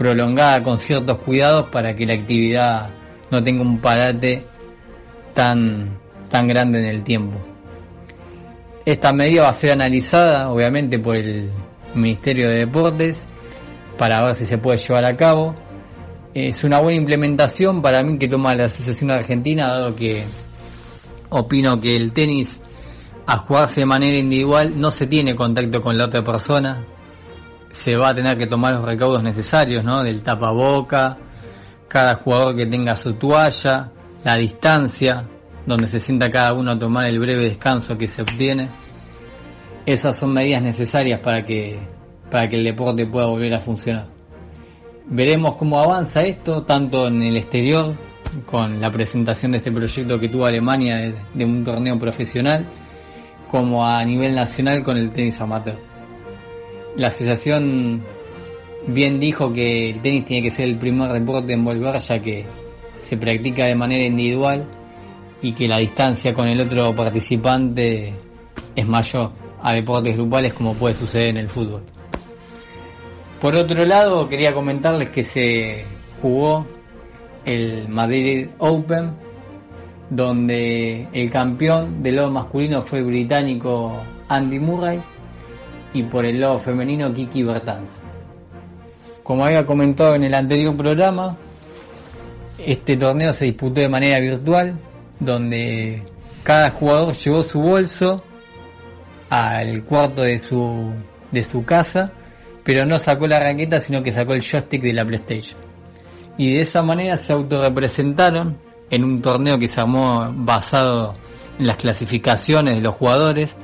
prolongada 0.00 0.62
con 0.62 0.78
ciertos 0.78 1.18
cuidados 1.18 1.66
para 1.66 1.94
que 1.94 2.06
la 2.06 2.14
actividad 2.14 2.88
no 3.30 3.44
tenga 3.44 3.60
un 3.60 3.78
parate 3.82 4.46
tan, 5.34 5.98
tan 6.30 6.48
grande 6.48 6.78
en 6.78 6.86
el 6.86 7.04
tiempo. 7.04 7.38
Esta 8.86 9.12
medida 9.12 9.42
va 9.42 9.50
a 9.50 9.52
ser 9.52 9.72
analizada 9.72 10.48
obviamente 10.48 10.98
por 10.98 11.16
el 11.16 11.50
Ministerio 11.94 12.48
de 12.48 12.60
Deportes 12.60 13.26
para 13.98 14.24
ver 14.24 14.36
si 14.36 14.46
se 14.46 14.56
puede 14.56 14.78
llevar 14.78 15.04
a 15.04 15.14
cabo. 15.18 15.54
Es 16.32 16.64
una 16.64 16.80
buena 16.80 16.96
implementación 16.96 17.82
para 17.82 18.02
mí 18.02 18.16
que 18.16 18.26
toma 18.26 18.54
la 18.54 18.64
Asociación 18.64 19.10
Argentina, 19.10 19.66
dado 19.68 19.94
que 19.94 20.24
opino 21.28 21.78
que 21.78 21.94
el 21.94 22.14
tenis 22.14 22.58
a 23.26 23.36
jugarse 23.36 23.80
de 23.80 23.86
manera 23.86 24.16
individual 24.16 24.80
no 24.80 24.90
se 24.92 25.06
tiene 25.06 25.36
contacto 25.36 25.82
con 25.82 25.98
la 25.98 26.06
otra 26.06 26.24
persona, 26.24 26.86
se 27.72 27.96
va 27.96 28.10
a 28.10 28.14
tener 28.14 28.36
que 28.36 28.46
tomar 28.46 28.74
los 28.74 28.84
recaudos 28.84 29.22
necesarios, 29.22 29.84
¿no? 29.84 30.02
Del 30.02 30.22
tapaboca, 30.22 31.16
cada 31.88 32.16
jugador 32.16 32.56
que 32.56 32.66
tenga 32.66 32.94
su 32.96 33.14
toalla, 33.14 33.90
la 34.24 34.36
distancia, 34.36 35.24
donde 35.66 35.86
se 35.86 36.00
sienta 36.00 36.30
cada 36.30 36.52
uno 36.52 36.72
a 36.72 36.78
tomar 36.78 37.06
el 37.06 37.18
breve 37.18 37.44
descanso 37.44 37.96
que 37.96 38.06
se 38.06 38.22
obtiene. 38.22 38.68
Esas 39.86 40.16
son 40.16 40.32
medidas 40.32 40.62
necesarias 40.62 41.20
para 41.20 41.42
que, 41.42 41.78
para 42.30 42.48
que 42.48 42.56
el 42.56 42.64
deporte 42.64 43.06
pueda 43.06 43.26
volver 43.26 43.54
a 43.54 43.60
funcionar. 43.60 44.06
Veremos 45.06 45.56
cómo 45.56 45.80
avanza 45.80 46.20
esto, 46.20 46.62
tanto 46.62 47.08
en 47.08 47.22
el 47.22 47.36
exterior, 47.36 47.94
con 48.46 48.80
la 48.80 48.90
presentación 48.90 49.52
de 49.52 49.58
este 49.58 49.72
proyecto 49.72 50.20
que 50.20 50.28
tuvo 50.28 50.46
Alemania 50.46 50.96
de, 50.96 51.14
de 51.34 51.44
un 51.44 51.64
torneo 51.64 51.98
profesional, 51.98 52.66
como 53.50 53.84
a 53.84 54.04
nivel 54.04 54.34
nacional 54.34 54.84
con 54.84 54.96
el 54.96 55.10
tenis 55.10 55.40
amateur. 55.40 55.89
La 56.96 57.08
asociación 57.08 58.02
bien 58.86 59.20
dijo 59.20 59.52
que 59.52 59.90
el 59.90 60.00
tenis 60.00 60.24
tiene 60.24 60.48
que 60.48 60.54
ser 60.54 60.68
el 60.68 60.78
primer 60.78 61.12
deporte 61.12 61.52
en 61.52 61.64
volver 61.64 61.96
ya 61.98 62.18
que 62.18 62.44
se 63.02 63.16
practica 63.16 63.66
de 63.66 63.74
manera 63.74 64.04
individual 64.04 64.66
y 65.42 65.52
que 65.52 65.68
la 65.68 65.78
distancia 65.78 66.32
con 66.32 66.48
el 66.48 66.60
otro 66.60 66.94
participante 66.94 68.12
es 68.74 68.86
mayor 68.86 69.32
a 69.62 69.72
deportes 69.74 70.16
grupales 70.16 70.52
como 70.52 70.74
puede 70.74 70.94
suceder 70.94 71.30
en 71.30 71.36
el 71.38 71.48
fútbol. 71.48 71.82
Por 73.40 73.54
otro 73.54 73.84
lado, 73.86 74.28
quería 74.28 74.52
comentarles 74.52 75.10
que 75.10 75.22
se 75.22 75.84
jugó 76.20 76.66
el 77.46 77.88
Madrid 77.88 78.48
Open, 78.58 79.12
donde 80.10 81.08
el 81.12 81.30
campeón 81.30 82.02
del 82.02 82.16
lado 82.16 82.30
masculino 82.30 82.82
fue 82.82 82.98
el 82.98 83.06
británico 83.06 83.92
Andy 84.28 84.58
Murray 84.58 85.00
y 85.92 86.02
por 86.04 86.24
el 86.24 86.40
lado 86.40 86.58
femenino 86.58 87.12
Kiki 87.12 87.42
Bertans. 87.42 87.90
Como 89.22 89.44
había 89.44 89.64
comentado 89.64 90.14
en 90.14 90.24
el 90.24 90.34
anterior 90.34 90.76
programa, 90.76 91.36
este 92.58 92.96
torneo 92.96 93.32
se 93.32 93.46
disputó 93.46 93.80
de 93.80 93.88
manera 93.88 94.20
virtual, 94.20 94.78
donde 95.18 96.02
cada 96.42 96.70
jugador 96.70 97.14
llevó 97.14 97.42
su 97.42 97.60
bolso 97.60 98.22
al 99.28 99.84
cuarto 99.84 100.22
de 100.22 100.38
su, 100.38 100.92
de 101.30 101.42
su 101.42 101.64
casa, 101.64 102.12
pero 102.64 102.84
no 102.84 102.98
sacó 102.98 103.26
la 103.26 103.40
raqueta, 103.40 103.80
sino 103.80 104.02
que 104.02 104.12
sacó 104.12 104.32
el 104.32 104.42
joystick 104.42 104.82
de 104.82 104.92
la 104.92 105.04
PlayStation. 105.04 105.58
Y 106.36 106.54
de 106.54 106.62
esa 106.62 106.82
manera 106.82 107.16
se 107.16 107.32
autorrepresentaron 107.32 108.58
en 108.90 109.04
un 109.04 109.22
torneo 109.22 109.58
que 109.58 109.68
se 109.68 109.80
armó 109.80 110.32
basado 110.34 111.14
en 111.58 111.66
las 111.66 111.76
clasificaciones 111.76 112.74
de 112.74 112.80
los 112.80 112.94
jugadores 112.96 113.54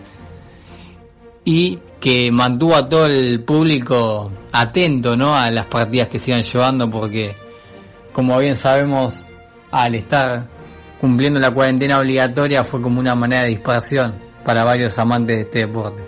y 1.45 1.79
que 2.01 2.31
mantuvo 2.31 2.75
a 2.75 2.89
todo 2.89 3.07
el 3.07 3.43
público 3.45 4.31
atento 4.53 5.17
¿no? 5.17 5.35
a 5.35 5.51
las 5.51 5.67
partidas 5.67 6.09
que 6.09 6.19
se 6.19 6.31
iban 6.31 6.43
llevando 6.43 6.91
porque 6.91 7.35
como 8.13 8.39
bien 8.39 8.57
sabemos 8.57 9.15
al 9.71 9.95
estar 9.95 10.45
cumpliendo 11.01 11.41
la 11.41 11.51
cuarentena 11.51 11.99
obligatoria 11.99 12.65
fue 12.65 12.81
como 12.81 13.01
una 13.01 13.15
manera 13.15 13.43
de 13.43 13.49
dispersión 13.49 14.15
para 14.45 14.65
varios 14.65 14.99
amantes 14.99 15.37
de 15.37 15.43
este 15.43 15.59
deporte. 15.61 16.03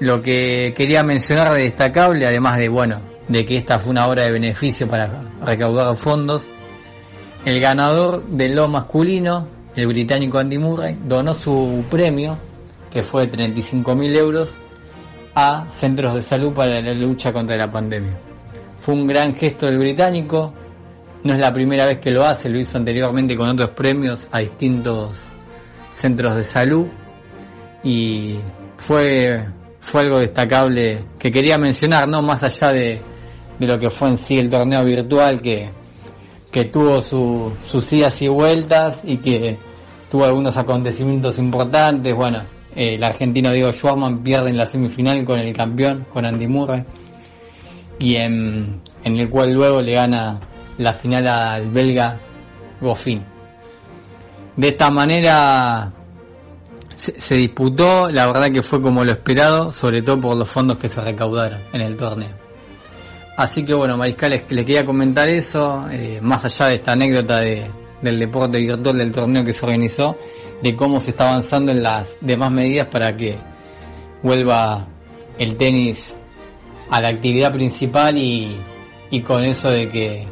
Lo 0.00 0.20
que 0.20 0.74
quería 0.76 1.02
mencionar 1.02 1.52
de 1.52 1.62
destacable, 1.62 2.26
además 2.26 2.58
de 2.58 2.68
bueno, 2.68 3.00
de 3.26 3.46
que 3.46 3.56
esta 3.56 3.78
fue 3.78 3.90
una 3.90 4.06
obra 4.06 4.24
de 4.24 4.32
beneficio 4.32 4.86
para 4.86 5.22
recaudar 5.42 5.96
fondos, 5.96 6.44
el 7.44 7.58
ganador 7.60 8.24
del 8.26 8.54
lo 8.54 8.68
masculino 8.68 9.48
el 9.76 9.86
británico 9.88 10.38
Andy 10.38 10.58
Murray, 10.58 10.98
donó 11.04 11.34
su 11.34 11.84
premio, 11.90 12.38
que 12.94 13.02
fue 13.02 13.26
de 13.26 13.36
35.000 13.36 14.16
euros, 14.16 14.48
a 15.34 15.68
centros 15.80 16.14
de 16.14 16.20
salud 16.20 16.52
para 16.54 16.80
la 16.80 16.94
lucha 16.94 17.32
contra 17.32 17.56
la 17.56 17.70
pandemia. 17.70 18.16
Fue 18.76 18.94
un 18.94 19.04
gran 19.04 19.34
gesto 19.34 19.66
del 19.66 19.78
británico, 19.78 20.54
no 21.24 21.32
es 21.32 21.40
la 21.40 21.52
primera 21.52 21.86
vez 21.86 21.98
que 21.98 22.12
lo 22.12 22.24
hace, 22.24 22.48
lo 22.48 22.56
hizo 22.56 22.78
anteriormente 22.78 23.36
con 23.36 23.48
otros 23.48 23.70
premios 23.70 24.20
a 24.30 24.38
distintos 24.38 25.24
centros 25.96 26.36
de 26.36 26.44
salud 26.44 26.86
y 27.82 28.38
fue, 28.76 29.44
fue 29.80 30.02
algo 30.02 30.20
destacable 30.20 31.04
que 31.18 31.32
quería 31.32 31.58
mencionar, 31.58 32.08
¿no? 32.08 32.22
Más 32.22 32.44
allá 32.44 32.70
de, 32.70 33.02
de 33.58 33.66
lo 33.66 33.76
que 33.76 33.90
fue 33.90 34.10
en 34.10 34.18
sí 34.18 34.38
el 34.38 34.48
torneo 34.48 34.84
virtual 34.84 35.42
que, 35.42 35.68
que 36.52 36.66
tuvo 36.66 37.02
su, 37.02 37.56
sus 37.64 37.92
idas 37.92 38.22
y 38.22 38.28
vueltas 38.28 39.00
y 39.02 39.16
que 39.16 39.58
tuvo 40.12 40.26
algunos 40.26 40.56
acontecimientos 40.56 41.38
importantes. 41.40 42.14
Bueno, 42.14 42.44
el 42.74 43.02
argentino 43.02 43.52
Diego 43.52 43.72
Schwarman 43.72 44.22
pierde 44.22 44.50
en 44.50 44.56
la 44.56 44.66
semifinal 44.66 45.24
con 45.24 45.38
el 45.38 45.54
campeón, 45.54 46.06
con 46.12 46.24
Andy 46.24 46.46
Murray, 46.46 46.84
y 47.98 48.16
en, 48.16 48.80
en 49.04 49.16
el 49.16 49.28
cual 49.28 49.52
luego 49.52 49.80
le 49.80 49.92
gana 49.92 50.40
la 50.78 50.94
final 50.94 51.26
al 51.28 51.70
belga 51.70 52.18
Goffin. 52.80 53.22
De 54.56 54.68
esta 54.68 54.90
manera 54.90 55.92
se, 56.96 57.34
disputó, 57.34 58.08
la 58.10 58.26
verdad 58.26 58.50
que 58.50 58.62
fue 58.62 58.80
como 58.80 59.04
lo 59.04 59.12
esperado, 59.12 59.72
sobre 59.72 60.02
todo 60.02 60.20
por 60.20 60.36
los 60.36 60.48
fondos 60.48 60.78
que 60.78 60.88
se 60.88 61.00
recaudaron 61.00 61.58
en 61.72 61.80
el 61.80 61.96
torneo. 61.96 62.30
Así 63.36 63.64
que 63.64 63.74
bueno, 63.74 63.96
Mariscales, 63.96 64.44
le 64.50 64.64
quería 64.64 64.86
comentar 64.86 65.28
eso, 65.28 65.86
eh, 65.90 66.20
más 66.22 66.44
allá 66.44 66.68
de 66.68 66.74
esta 66.76 66.92
anécdota 66.92 67.40
de, 67.40 67.68
del 68.00 68.18
deporte 68.20 68.58
virtual 68.58 68.96
del 68.96 69.10
torneo 69.10 69.44
que 69.44 69.52
se 69.52 69.66
organizó, 69.66 70.16
de 70.62 70.76
cómo 70.76 71.00
se 71.00 71.10
está 71.10 71.30
avanzando 71.30 71.72
en 71.72 71.82
las 71.82 72.16
demás 72.20 72.50
medidas 72.50 72.88
para 72.88 73.16
que 73.16 73.38
vuelva 74.22 74.86
el 75.38 75.56
tenis 75.56 76.14
a 76.90 77.00
la 77.00 77.08
actividad 77.08 77.52
principal 77.52 78.16
y, 78.16 78.56
y 79.10 79.20
con 79.20 79.42
eso 79.42 79.70
de 79.70 79.88
que, 79.88 80.26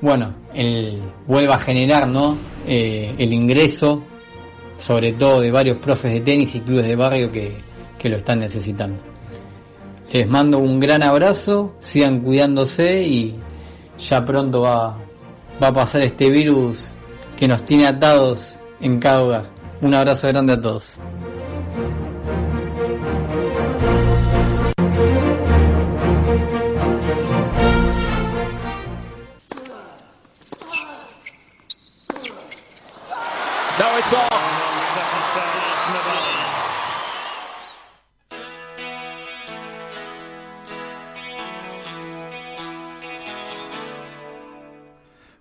bueno, 0.00 0.34
el, 0.52 1.02
vuelva 1.26 1.56
a 1.56 1.58
generar 1.58 2.06
¿no? 2.06 2.36
Eh, 2.66 3.14
el 3.18 3.32
ingreso, 3.32 4.02
sobre 4.78 5.12
todo 5.12 5.40
de 5.40 5.50
varios 5.50 5.78
profes 5.78 6.12
de 6.12 6.20
tenis 6.20 6.54
y 6.54 6.60
clubes 6.60 6.86
de 6.86 6.96
barrio 6.96 7.30
que, 7.30 7.56
que 7.98 8.08
lo 8.08 8.16
están 8.16 8.40
necesitando. 8.40 9.00
Les 10.12 10.28
mando 10.28 10.58
un 10.58 10.78
gran 10.78 11.02
abrazo, 11.02 11.74
sigan 11.80 12.20
cuidándose 12.20 13.02
y 13.02 13.34
ya 13.98 14.24
pronto 14.24 14.60
va, 14.60 14.96
va 15.62 15.68
a 15.68 15.72
pasar 15.72 16.02
este 16.02 16.30
virus 16.30 16.92
que 17.36 17.48
nos 17.48 17.64
tiene 17.64 17.86
atados 17.86 18.53
en 18.84 19.00
cada 19.00 19.24
hogar. 19.24 19.44
Un 19.80 19.94
abrazo 19.94 20.28
grande 20.28 20.52
a 20.52 20.60
todos. 20.60 20.92
No, 33.78 33.98
it's 33.98 34.12
off. 34.12 34.30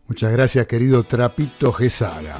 Muchas 0.07 0.31
gracias, 0.31 0.67
querido 0.67 1.03
Trapito 1.03 1.73
Gesaga. 1.73 2.35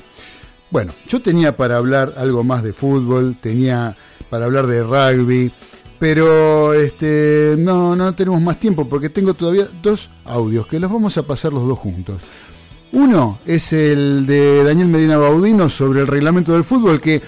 Bueno, 0.74 0.92
yo 1.08 1.22
tenía 1.22 1.56
para 1.56 1.78
hablar 1.78 2.16
algo 2.18 2.44
más 2.44 2.64
de 2.64 2.74
fútbol, 2.74 3.38
tenía 3.40 3.96
para 4.32 4.46
hablar 4.46 4.66
de 4.66 4.82
rugby, 4.82 5.52
pero 6.00 6.74
este, 6.74 7.54
no, 7.60 7.96
no 7.96 8.16
tenemos 8.16 8.42
más 8.42 8.60
tiempo 8.60 8.90
porque 8.90 9.10
tengo 9.10 9.36
todavía 9.36 9.68
dos 9.84 10.10
audios 10.26 10.66
que 10.66 10.80
los 10.80 10.92
vamos 10.92 11.16
a 11.20 11.28
pasar 11.28 11.54
los 11.54 11.68
dos 11.68 11.78
juntos. 11.78 12.24
Uno 12.92 13.38
es 13.46 13.72
el 13.72 14.26
de 14.26 14.64
Daniel 14.64 14.88
Medina 14.88 15.18
Baudino 15.18 15.70
sobre 15.70 16.02
el 16.02 16.08
reglamento 16.08 16.54
del 16.54 16.64
fútbol 16.64 17.00
que 17.00 17.22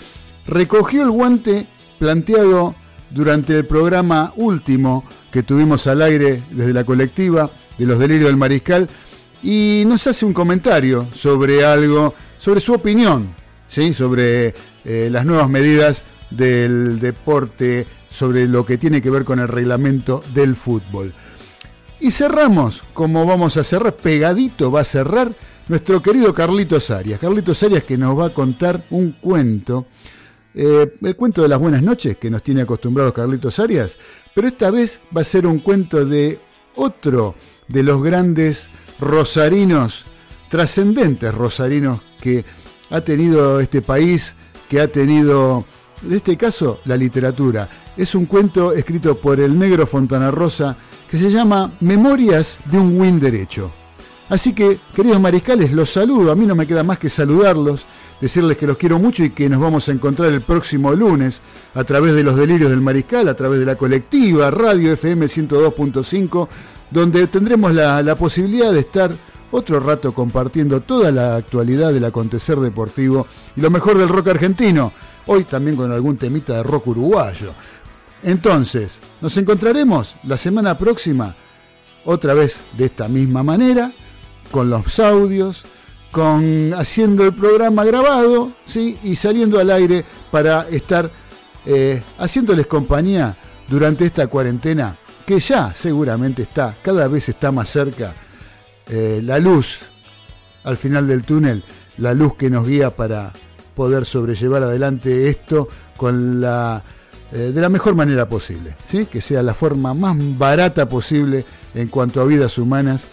recogió 0.48 1.04
el 1.04 1.12
guante 1.12 1.68
planteado 2.00 2.74
durante 3.12 3.56
el 3.56 3.68
programa 3.68 4.34
último 4.38 5.04
que 5.32 5.44
tuvimos 5.44 5.86
al 5.86 6.02
aire 6.02 6.42
desde 6.50 6.74
la 6.74 6.84
colectiva 6.84 7.52
de 7.78 7.86
los 7.86 8.00
delirios 8.00 8.30
del 8.30 8.38
mariscal 8.38 8.90
y 9.44 9.84
nos 9.86 10.08
hace 10.08 10.26
un 10.26 10.34
comentario 10.34 11.06
sobre 11.14 11.64
algo, 11.64 12.16
sobre 12.46 12.62
su 12.62 12.74
opinión, 12.74 13.34
¿sí? 13.68 13.92
sobre 13.92 14.54
eh, 14.84 15.10
las 15.10 15.26
nuevas 15.26 15.50
medidas 15.50 16.04
del 16.30 17.00
deporte, 17.00 17.88
sobre 18.08 18.48
lo 18.48 18.64
que 18.64 18.78
tiene 18.78 19.02
que 19.02 19.10
ver 19.10 19.24
con 19.24 19.40
el 19.40 19.48
reglamento 19.48 20.24
del 20.32 20.56
fútbol. 20.56 21.12
Y 22.00 22.12
cerramos, 22.12 22.84
como 22.94 23.26
vamos 23.26 23.58
a 23.58 23.64
cerrar, 23.64 23.96
pegadito 23.96 24.72
va 24.72 24.82
a 24.82 24.84
cerrar 24.84 25.32
nuestro 25.68 26.04
querido 26.04 26.36
Carlitos 26.36 26.92
Arias. 26.92 27.20
Carlitos 27.20 27.64
Arias 27.64 27.84
que 27.84 27.98
nos 27.98 28.16
va 28.16 28.28
a 28.28 28.30
contar 28.30 28.80
un 28.92 29.14
cuento, 29.14 29.88
eh, 30.54 30.94
el 31.02 31.16
cuento 31.16 31.42
de 31.42 31.48
las 31.48 31.60
buenas 31.60 31.82
noches 31.82 32.16
que 32.18 32.30
nos 32.30 32.44
tiene 32.44 32.62
acostumbrados 32.62 33.14
Carlitos 33.14 33.58
Arias, 33.58 33.98
pero 34.36 34.48
esta 34.48 34.70
vez 34.70 35.00
va 35.18 35.22
a 35.22 35.24
ser 35.24 35.48
un 35.48 35.58
cuento 35.58 36.06
de 36.06 36.40
otro 36.76 37.34
de 37.68 37.82
los 37.82 38.04
grandes 38.04 38.68
rosarinos, 39.00 40.06
trascendentes 40.48 41.34
rosarinos 41.34 42.02
que 42.26 42.44
ha 42.90 43.02
tenido 43.02 43.60
este 43.60 43.84
país, 43.84 44.34
que 44.68 44.82
ha 44.82 44.88
tenido, 44.88 45.64
en 46.04 46.14
este 46.14 46.36
caso, 46.36 46.80
la 46.86 46.98
literatura. 46.98 47.70
Es 47.96 48.16
un 48.16 48.26
cuento 48.26 48.74
escrito 48.74 49.16
por 49.16 49.40
el 49.40 49.60
negro 49.60 49.86
Fontana 49.86 50.32
Rosa 50.32 50.76
que 51.08 51.20
se 51.20 51.30
llama 51.30 51.74
Memorias 51.82 52.62
de 52.66 52.80
un 52.80 53.00
Win 53.00 53.20
Derecho. 53.20 53.70
Así 54.28 54.54
que, 54.54 54.80
queridos 54.96 55.22
mariscales, 55.22 55.72
los 55.72 55.92
saludo. 55.92 56.32
A 56.32 56.36
mí 56.36 56.48
no 56.48 56.56
me 56.56 56.66
queda 56.66 56.82
más 56.82 56.98
que 56.98 57.12
saludarlos, 57.12 57.86
decirles 58.20 58.58
que 58.58 58.66
los 58.66 58.78
quiero 58.78 58.98
mucho 58.98 59.24
y 59.24 59.30
que 59.30 59.48
nos 59.48 59.62
vamos 59.62 59.88
a 59.88 59.92
encontrar 59.92 60.34
el 60.34 60.42
próximo 60.42 60.96
lunes 60.96 61.44
a 61.76 61.84
través 61.84 62.16
de 62.16 62.24
los 62.24 62.36
delirios 62.36 62.72
del 62.72 62.82
mariscal, 62.82 63.30
a 63.30 63.36
través 63.36 63.60
de 63.60 63.66
la 63.68 63.76
colectiva, 63.76 64.50
Radio 64.50 64.94
FM 64.94 65.28
102.5, 65.28 66.48
donde 66.90 67.28
tendremos 67.28 67.72
la, 67.72 68.02
la 68.02 68.16
posibilidad 68.16 68.74
de 68.74 68.80
estar 68.80 69.12
otro 69.56 69.80
rato 69.80 70.14
compartiendo 70.14 70.82
toda 70.82 71.12
la 71.12 71.38
actualidad 71.38 71.94
del 71.94 72.06
acontecer 72.06 72.60
deportivo 72.60 73.26
y 73.56 73.62
lo 73.62 73.70
mejor 73.70 73.98
del 73.98 74.10
rock 74.10 74.28
argentino, 74.30 74.92
hoy 75.28 75.46
también 75.46 75.78
con 75.78 75.92
algún 75.92 76.18
temita 76.18 76.58
de 76.58 76.64
rock 76.64 76.88
uruguayo. 76.88 77.54
Entonces, 78.22 79.00
nos 79.22 79.38
encontraremos 79.38 80.16
la 80.24 80.38
semana 80.38 80.78
próxima, 80.78 81.36
otra 82.04 82.34
vez 82.34 82.60
de 82.78 82.86
esta 82.86 83.08
misma 83.08 83.44
manera, 83.44 83.92
con 84.52 84.70
los 84.70 85.00
audios, 85.00 85.64
con 86.12 86.74
haciendo 86.74 87.24
el 87.24 87.34
programa 87.34 87.84
grabado, 87.84 88.52
¿sí? 88.66 88.98
y 89.04 89.16
saliendo 89.16 89.60
al 89.60 89.72
aire 89.72 90.06
para 90.32 90.68
estar 90.70 91.12
eh, 91.66 92.02
haciéndoles 92.18 92.68
compañía 92.68 93.36
durante 93.68 94.06
esta 94.06 94.28
cuarentena 94.28 94.96
que 95.26 95.40
ya 95.40 95.74
seguramente 95.74 96.44
está, 96.44 96.78
cada 96.82 97.08
vez 97.08 97.30
está 97.30 97.52
más 97.52 97.70
cerca, 97.70 98.14
eh, 98.88 99.22
la 99.24 99.40
luz 99.40 99.80
al 100.64 100.78
final 100.78 101.08
del 101.08 101.24
túnel, 101.24 101.64
la 101.98 102.14
luz 102.14 102.36
que 102.36 102.50
nos 102.50 102.68
guía 102.68 102.96
para 102.96 103.32
poder 103.76 104.06
sobrellevar 104.06 104.64
adelante 104.64 105.30
esto 105.30 105.68
con 105.98 106.42
la 106.42 106.84
eh, 107.32 107.52
de 107.54 107.62
la 107.62 107.70
mejor 107.70 107.96
manera 107.96 108.30
posible, 108.30 108.76
¿sí? 108.88 109.08
que 109.08 109.20
sea 109.20 109.42
la 109.42 109.54
forma 109.54 109.94
más 109.94 110.16
barata 110.38 110.88
posible 110.88 111.46
en 111.74 111.88
cuanto 111.88 112.22
a 112.22 112.26
vidas 112.26 112.58
humanas, 112.58 113.06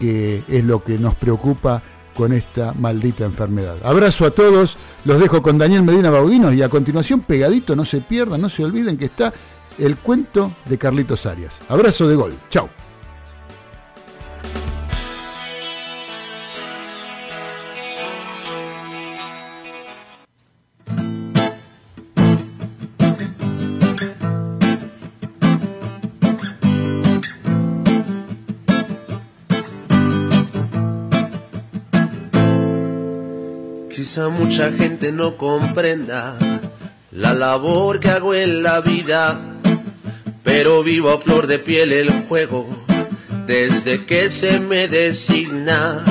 que 0.00 0.42
es 0.48 0.64
lo 0.64 0.82
que 0.82 0.98
nos 0.98 1.14
preocupa 1.14 1.80
con 2.14 2.32
esta 2.32 2.72
maldita 2.72 3.24
enfermedad. 3.24 3.76
Abrazo 3.84 4.26
a 4.26 4.32
todos, 4.32 4.76
los 5.04 5.20
dejo 5.20 5.40
con 5.40 5.58
Daniel 5.58 5.82
Medina 5.82 6.10
Baudino 6.10 6.52
y 6.52 6.62
a 6.62 6.68
continuación 6.68 7.20
pegadito, 7.20 7.76
no 7.76 7.84
se 7.84 8.00
pierdan, 8.00 8.40
no 8.40 8.48
se 8.48 8.64
olviden 8.64 8.98
que 8.98 9.06
está 9.06 9.32
el 9.78 9.96
cuento 9.98 10.52
de 10.66 10.76
Carlitos 10.76 11.24
Arias. 11.24 11.60
Abrazo 11.68 12.08
de 12.08 12.16
gol, 12.16 12.34
chao. 12.50 12.68
Mucha 34.16 34.70
gente 34.70 35.10
no 35.10 35.36
comprenda 35.36 36.38
la 37.10 37.34
labor 37.34 37.98
que 37.98 38.10
hago 38.10 38.32
en 38.32 38.62
la 38.62 38.80
vida, 38.80 39.40
pero 40.44 40.84
vivo 40.84 41.10
a 41.10 41.20
flor 41.20 41.48
de 41.48 41.58
piel 41.58 41.92
el 41.92 42.22
juego 42.28 42.64
desde 43.44 44.04
que 44.06 44.30
se 44.30 44.60
me 44.60 44.86
designa. 44.86 46.04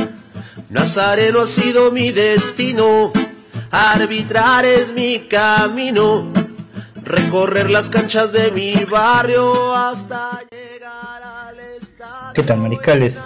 Nazareno 0.69 1.41
ha 1.41 1.47
sido 1.47 1.91
mi 1.91 2.11
destino, 2.11 3.13
Arbitrar 3.71 4.65
es 4.65 4.93
mi 4.93 5.19
camino, 5.30 6.30
recorrer 7.03 7.69
las 7.69 7.89
canchas 7.89 8.34
de 8.34 8.51
mi 8.51 8.84
barrio 8.84 9.73
hasta 9.73 10.41
llegar 10.51 11.23
al 11.23 11.57
estadio. 11.57 12.34
¿Qué 12.34 12.43
tal, 12.43 12.57
mariscales? 12.57 13.21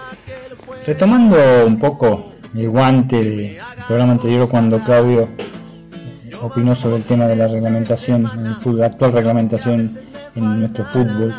Retomando 0.86 1.66
un 1.66 1.80
poco 1.80 2.37
el 2.58 2.70
guante 2.70 3.24
del 3.24 3.58
programa 3.88 4.14
anterior 4.14 4.50
cuando 4.50 4.80
Claudio 4.80 5.30
eh, 6.26 6.32
opinó 6.42 6.76
sobre 6.76 6.98
el 6.98 7.04
tema 7.04 7.26
de 7.26 7.36
la 7.36 7.48
reglamentación, 7.48 8.24
la 8.66 8.86
actual 8.86 9.14
reglamentación 9.14 9.98
en 10.36 10.60
nuestro 10.60 10.86
fútbol. 10.86 11.34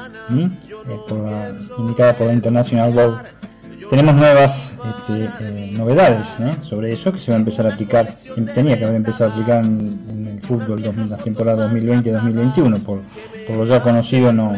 Eh, 0.90 1.52
indicada 1.78 2.14
por 2.14 2.26
la 2.26 2.32
International 2.32 2.92
Board. 2.92 3.26
Tenemos 3.90 4.14
nuevas 4.14 4.74
este, 5.00 5.28
eh, 5.40 5.72
novedades 5.72 6.36
sobre 6.60 6.92
eso 6.92 7.12
que 7.12 7.18
se 7.18 7.30
va 7.30 7.36
a 7.36 7.40
empezar 7.40 7.66
a 7.66 7.72
aplicar, 7.72 8.14
tenía 8.54 8.78
que 8.78 8.84
haber 8.84 8.96
empezado 8.96 9.30
a 9.30 9.32
aplicar 9.32 9.64
en, 9.64 10.28
el 10.34 10.40
fútbol 10.42 10.82
2000, 10.82 11.10
la 11.10 11.16
temporada 11.16 11.70
2020-2021, 11.70 12.82
por, 12.82 13.00
por 13.46 13.56
lo 13.56 13.64
ya 13.64 13.82
conocido 13.82 14.32
no, 14.32 14.56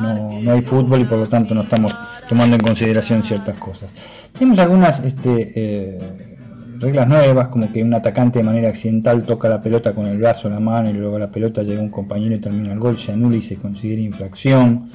no, 0.00 0.40
no 0.40 0.52
hay 0.52 0.62
fútbol 0.62 1.02
y 1.02 1.04
por 1.04 1.18
lo 1.18 1.26
tanto 1.26 1.54
no 1.54 1.62
estamos 1.62 1.94
tomando 2.28 2.56
en 2.56 2.62
consideración 2.62 3.22
ciertas 3.22 3.58
cosas. 3.58 3.90
Tenemos 4.32 4.58
algunas 4.58 5.00
este, 5.00 5.52
eh, 5.54 6.38
reglas 6.78 7.08
nuevas, 7.08 7.48
como 7.48 7.70
que 7.72 7.82
un 7.82 7.92
atacante 7.92 8.38
de 8.38 8.44
manera 8.44 8.68
accidental 8.68 9.24
toca 9.24 9.48
la 9.48 9.62
pelota 9.62 9.92
con 9.92 10.06
el 10.06 10.18
brazo, 10.18 10.48
la 10.48 10.60
mano 10.60 10.90
y 10.90 10.94
luego 10.94 11.18
la 11.18 11.30
pelota 11.30 11.62
llega 11.62 11.80
a 11.80 11.84
un 11.84 11.90
compañero 11.90 12.34
y 12.34 12.38
termina 12.38 12.72
el 12.72 12.78
gol, 12.78 12.96
se 12.98 13.12
anula 13.12 13.36
y 13.36 13.42
se 13.42 13.56
considera 13.56 14.00
infracción. 14.00 14.86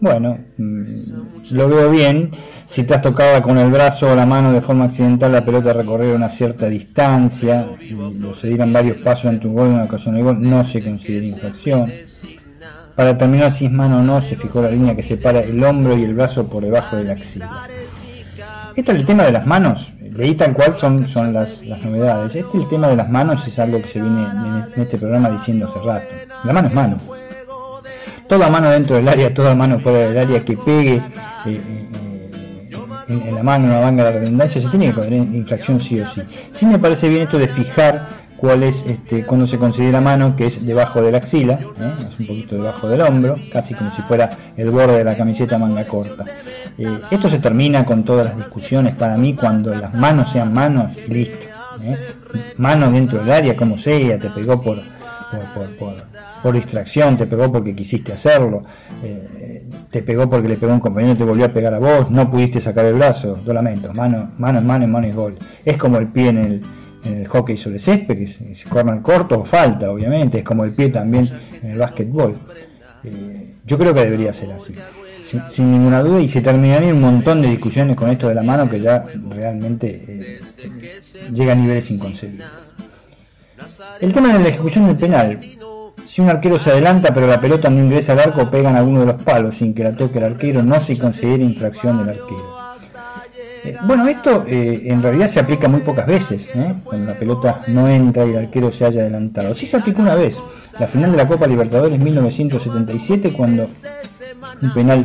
Bueno, 0.00 0.38
mm, 0.58 0.84
lo 1.52 1.68
veo 1.68 1.90
bien. 1.90 2.30
Si 2.66 2.82
te 2.82 2.94
has 2.94 3.00
tocado 3.00 3.40
con 3.40 3.56
el 3.56 3.70
brazo 3.70 4.12
o 4.12 4.14
la 4.14 4.26
mano 4.26 4.52
de 4.52 4.60
forma 4.60 4.84
accidental, 4.84 5.32
la 5.32 5.44
pelota 5.44 5.72
recorrer 5.72 6.14
una 6.14 6.28
cierta 6.28 6.68
distancia 6.68 7.66
o 8.28 8.34
se 8.34 8.48
dieran 8.48 8.72
varios 8.72 8.98
pasos 8.98 9.26
ante 9.26 9.46
un 9.46 9.54
gol 9.54 9.68
en 9.68 9.80
ocasión 9.80 10.14
de 10.14 10.22
gol, 10.22 10.42
no 10.42 10.64
se 10.64 10.82
considera 10.82 11.26
infracción. 11.26 11.90
Para 12.96 13.18
terminar 13.18 13.50
si 13.50 13.66
es 13.66 13.72
mano 13.72 13.98
o 13.98 14.02
no, 14.02 14.20
se 14.20 14.36
fijó 14.36 14.62
la 14.62 14.70
línea 14.70 14.94
que 14.94 15.02
separa 15.02 15.40
el 15.40 15.62
hombro 15.64 15.96
y 15.96 16.04
el 16.04 16.14
brazo 16.14 16.46
por 16.46 16.62
debajo 16.62 16.96
de 16.96 17.04
la 17.04 17.14
axila. 17.14 17.68
Este 18.76 18.92
es 18.92 18.98
el 18.98 19.06
tema 19.06 19.24
de 19.24 19.32
las 19.32 19.46
manos, 19.46 19.92
leí 20.00 20.34
tal 20.34 20.52
cual 20.52 20.76
son, 20.78 21.06
son 21.08 21.32
las, 21.32 21.64
las 21.64 21.82
novedades. 21.82 22.36
Este 22.36 22.56
el 22.56 22.68
tema 22.68 22.88
de 22.88 22.96
las 22.96 23.08
manos 23.08 23.46
es 23.46 23.58
algo 23.58 23.80
que 23.80 23.88
se 23.88 24.00
viene 24.00 24.22
en 24.74 24.82
este 24.82 24.98
programa 24.98 25.30
diciendo 25.30 25.66
hace 25.66 25.78
rato. 25.80 26.14
La 26.44 26.52
mano 26.52 26.68
es 26.68 26.74
mano. 26.74 26.98
Toda 28.28 28.48
mano 28.48 28.70
dentro 28.70 28.96
del 28.96 29.08
área, 29.08 29.32
toda 29.34 29.54
mano 29.54 29.78
fuera 29.78 30.08
del 30.08 30.18
área 30.18 30.44
que 30.44 30.56
pegue 30.56 30.94
eh, 30.94 31.02
eh, 31.46 31.88
en, 33.08 33.34
la 33.34 33.42
mano, 33.42 33.66
en 33.66 33.72
la 33.72 33.80
manga 33.80 34.04
de 34.04 34.10
la 34.12 34.18
redundancia, 34.20 34.60
se 34.60 34.68
tiene 34.68 34.86
que 34.86 34.94
poner 34.94 35.12
infracción 35.12 35.78
sí 35.78 36.00
o 36.00 36.06
sí. 36.06 36.22
Sí 36.50 36.66
me 36.66 36.78
parece 36.78 37.08
bien 37.08 37.22
esto 37.22 37.38
de 37.38 37.48
fijar 37.48 38.23
cuál 38.44 38.62
es 38.62 38.84
este, 38.86 39.24
cuando 39.24 39.46
se 39.46 39.56
considera 39.56 40.02
mano, 40.02 40.36
que 40.36 40.44
es 40.44 40.66
debajo 40.66 41.00
de 41.00 41.10
la 41.10 41.16
axila, 41.16 41.54
¿eh? 41.54 41.92
es 42.04 42.20
un 42.20 42.26
poquito 42.26 42.56
debajo 42.56 42.90
del 42.90 43.00
hombro, 43.00 43.36
casi 43.50 43.72
como 43.72 43.90
si 43.90 44.02
fuera 44.02 44.52
el 44.54 44.70
borde 44.70 44.98
de 44.98 45.04
la 45.04 45.16
camiseta 45.16 45.56
manga 45.56 45.86
corta. 45.86 46.26
Eh, 46.76 46.98
esto 47.10 47.26
se 47.30 47.38
termina 47.38 47.86
con 47.86 48.04
todas 48.04 48.26
las 48.26 48.36
discusiones 48.36 48.94
para 48.96 49.16
mí 49.16 49.32
cuando 49.32 49.74
las 49.74 49.94
manos 49.94 50.28
sean 50.28 50.52
manos 50.52 50.92
y 51.08 51.10
listo. 51.10 51.46
¿eh? 51.84 51.96
Mano 52.58 52.90
dentro 52.90 53.20
del 53.20 53.32
área, 53.32 53.56
como 53.56 53.78
sea, 53.78 54.18
te 54.18 54.28
pegó 54.28 54.60
por, 54.60 54.76
por, 55.78 55.94
por, 56.42 56.52
distracción, 56.52 57.16
te 57.16 57.26
pegó 57.26 57.50
porque 57.50 57.74
quisiste 57.74 58.12
hacerlo, 58.12 58.62
eh, 59.02 59.66
te 59.90 60.02
pegó 60.02 60.28
porque 60.28 60.48
le 60.48 60.56
pegó 60.56 60.74
un 60.74 60.80
compañero 60.80 61.16
te 61.16 61.24
volvió 61.24 61.46
a 61.46 61.48
pegar 61.48 61.72
a 61.72 61.78
vos, 61.78 62.10
no 62.10 62.28
pudiste 62.28 62.60
sacar 62.60 62.84
el 62.84 62.94
brazo, 62.96 63.38
lo 63.42 63.54
lamento, 63.54 63.94
mano, 63.94 64.32
mano 64.36 64.58
es 64.58 64.64
mano 64.66 64.86
mano 64.86 65.06
es 65.06 65.14
gol. 65.14 65.38
Es 65.64 65.78
como 65.78 65.96
el 65.96 66.08
pie 66.08 66.28
en 66.28 66.36
el, 66.36 66.62
en 67.04 67.18
el 67.18 67.28
hockey 67.28 67.56
sobre 67.56 67.78
césped, 67.78 68.16
que 68.16 68.24
es, 68.24 68.64
corner 68.68 69.02
corto 69.02 69.40
o 69.40 69.44
falta, 69.44 69.90
obviamente, 69.90 70.38
es 70.38 70.44
como 70.44 70.64
el 70.64 70.72
pie 70.72 70.88
también 70.88 71.30
en 71.62 71.72
el 71.72 71.78
básquetbol. 71.78 72.36
Eh, 73.04 73.54
yo 73.66 73.78
creo 73.78 73.94
que 73.94 74.00
debería 74.00 74.32
ser 74.32 74.52
así, 74.52 74.74
sin, 75.22 75.42
sin 75.48 75.70
ninguna 75.70 76.02
duda, 76.02 76.20
y 76.20 76.28
se 76.28 76.40
terminarían 76.40 76.94
un 76.94 77.00
montón 77.00 77.42
de 77.42 77.48
discusiones 77.48 77.96
con 77.96 78.10
esto 78.10 78.28
de 78.28 78.34
la 78.34 78.42
mano 78.42 78.68
que 78.68 78.80
ya 78.80 79.06
realmente 79.28 80.04
eh, 80.06 80.40
llega 81.32 81.52
a 81.52 81.56
niveles 81.56 81.90
inconcebibles. 81.90 82.46
El 84.00 84.12
tema 84.12 84.32
de 84.32 84.42
la 84.42 84.48
ejecución 84.48 84.86
del 84.86 84.96
penal. 84.96 85.38
Si 86.04 86.20
un 86.20 86.28
arquero 86.28 86.58
se 86.58 86.70
adelanta 86.70 87.14
pero 87.14 87.26
la 87.26 87.40
pelota 87.40 87.70
no 87.70 87.82
ingresa 87.82 88.12
al 88.12 88.20
arco, 88.20 88.50
pegan 88.50 88.76
alguno 88.76 89.00
de 89.00 89.06
los 89.06 89.22
palos 89.22 89.56
sin 89.56 89.72
que 89.72 89.84
la 89.84 89.96
toque 89.96 90.18
el 90.18 90.24
arquero, 90.24 90.62
no 90.62 90.78
se 90.78 90.98
considera 90.98 91.42
infracción 91.42 91.98
del 91.98 92.10
arquero. 92.10 92.53
Eh, 93.64 93.78
bueno, 93.86 94.06
esto 94.06 94.44
eh, 94.46 94.82
en 94.84 95.02
realidad 95.02 95.26
se 95.26 95.40
aplica 95.40 95.68
muy 95.68 95.80
pocas 95.80 96.06
veces, 96.06 96.50
¿eh? 96.54 96.74
cuando 96.84 97.06
la 97.06 97.18
pelota 97.18 97.62
no 97.68 97.88
entra 97.88 98.26
y 98.26 98.30
el 98.30 98.38
arquero 98.38 98.70
se 98.70 98.84
haya 98.84 99.00
adelantado. 99.00 99.54
Sí 99.54 99.66
se 99.66 99.78
aplicó 99.78 100.02
una 100.02 100.14
vez, 100.14 100.42
la 100.78 100.86
final 100.86 101.12
de 101.12 101.16
la 101.16 101.26
Copa 101.26 101.46
Libertadores 101.46 101.98
1977, 101.98 103.32
cuando 103.32 103.68
un 104.60 104.74
penal 104.74 105.04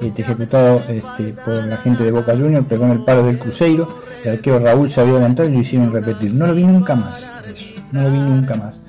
este, 0.00 0.22
ejecutado 0.22 0.82
este, 0.88 1.34
por 1.34 1.64
la 1.64 1.76
gente 1.76 2.02
de 2.02 2.10
Boca 2.10 2.34
Juniors 2.34 2.66
pegó 2.66 2.86
en 2.86 2.92
el 2.92 3.04
palo 3.04 3.24
del 3.24 3.38
Cruzeiro, 3.38 3.98
el 4.24 4.32
arquero 4.32 4.58
Raúl 4.58 4.88
se 4.88 5.02
había 5.02 5.14
adelantado 5.14 5.48
y 5.50 5.52
lo 5.52 5.58
hicieron 5.58 5.92
repetir. 5.92 6.32
No 6.32 6.46
lo 6.46 6.54
vi 6.54 6.64
nunca 6.64 6.94
más, 6.94 7.30
eso, 7.46 7.82
no 7.92 8.02
lo 8.02 8.10
vi 8.10 8.20
nunca 8.20 8.54
más. 8.54 8.80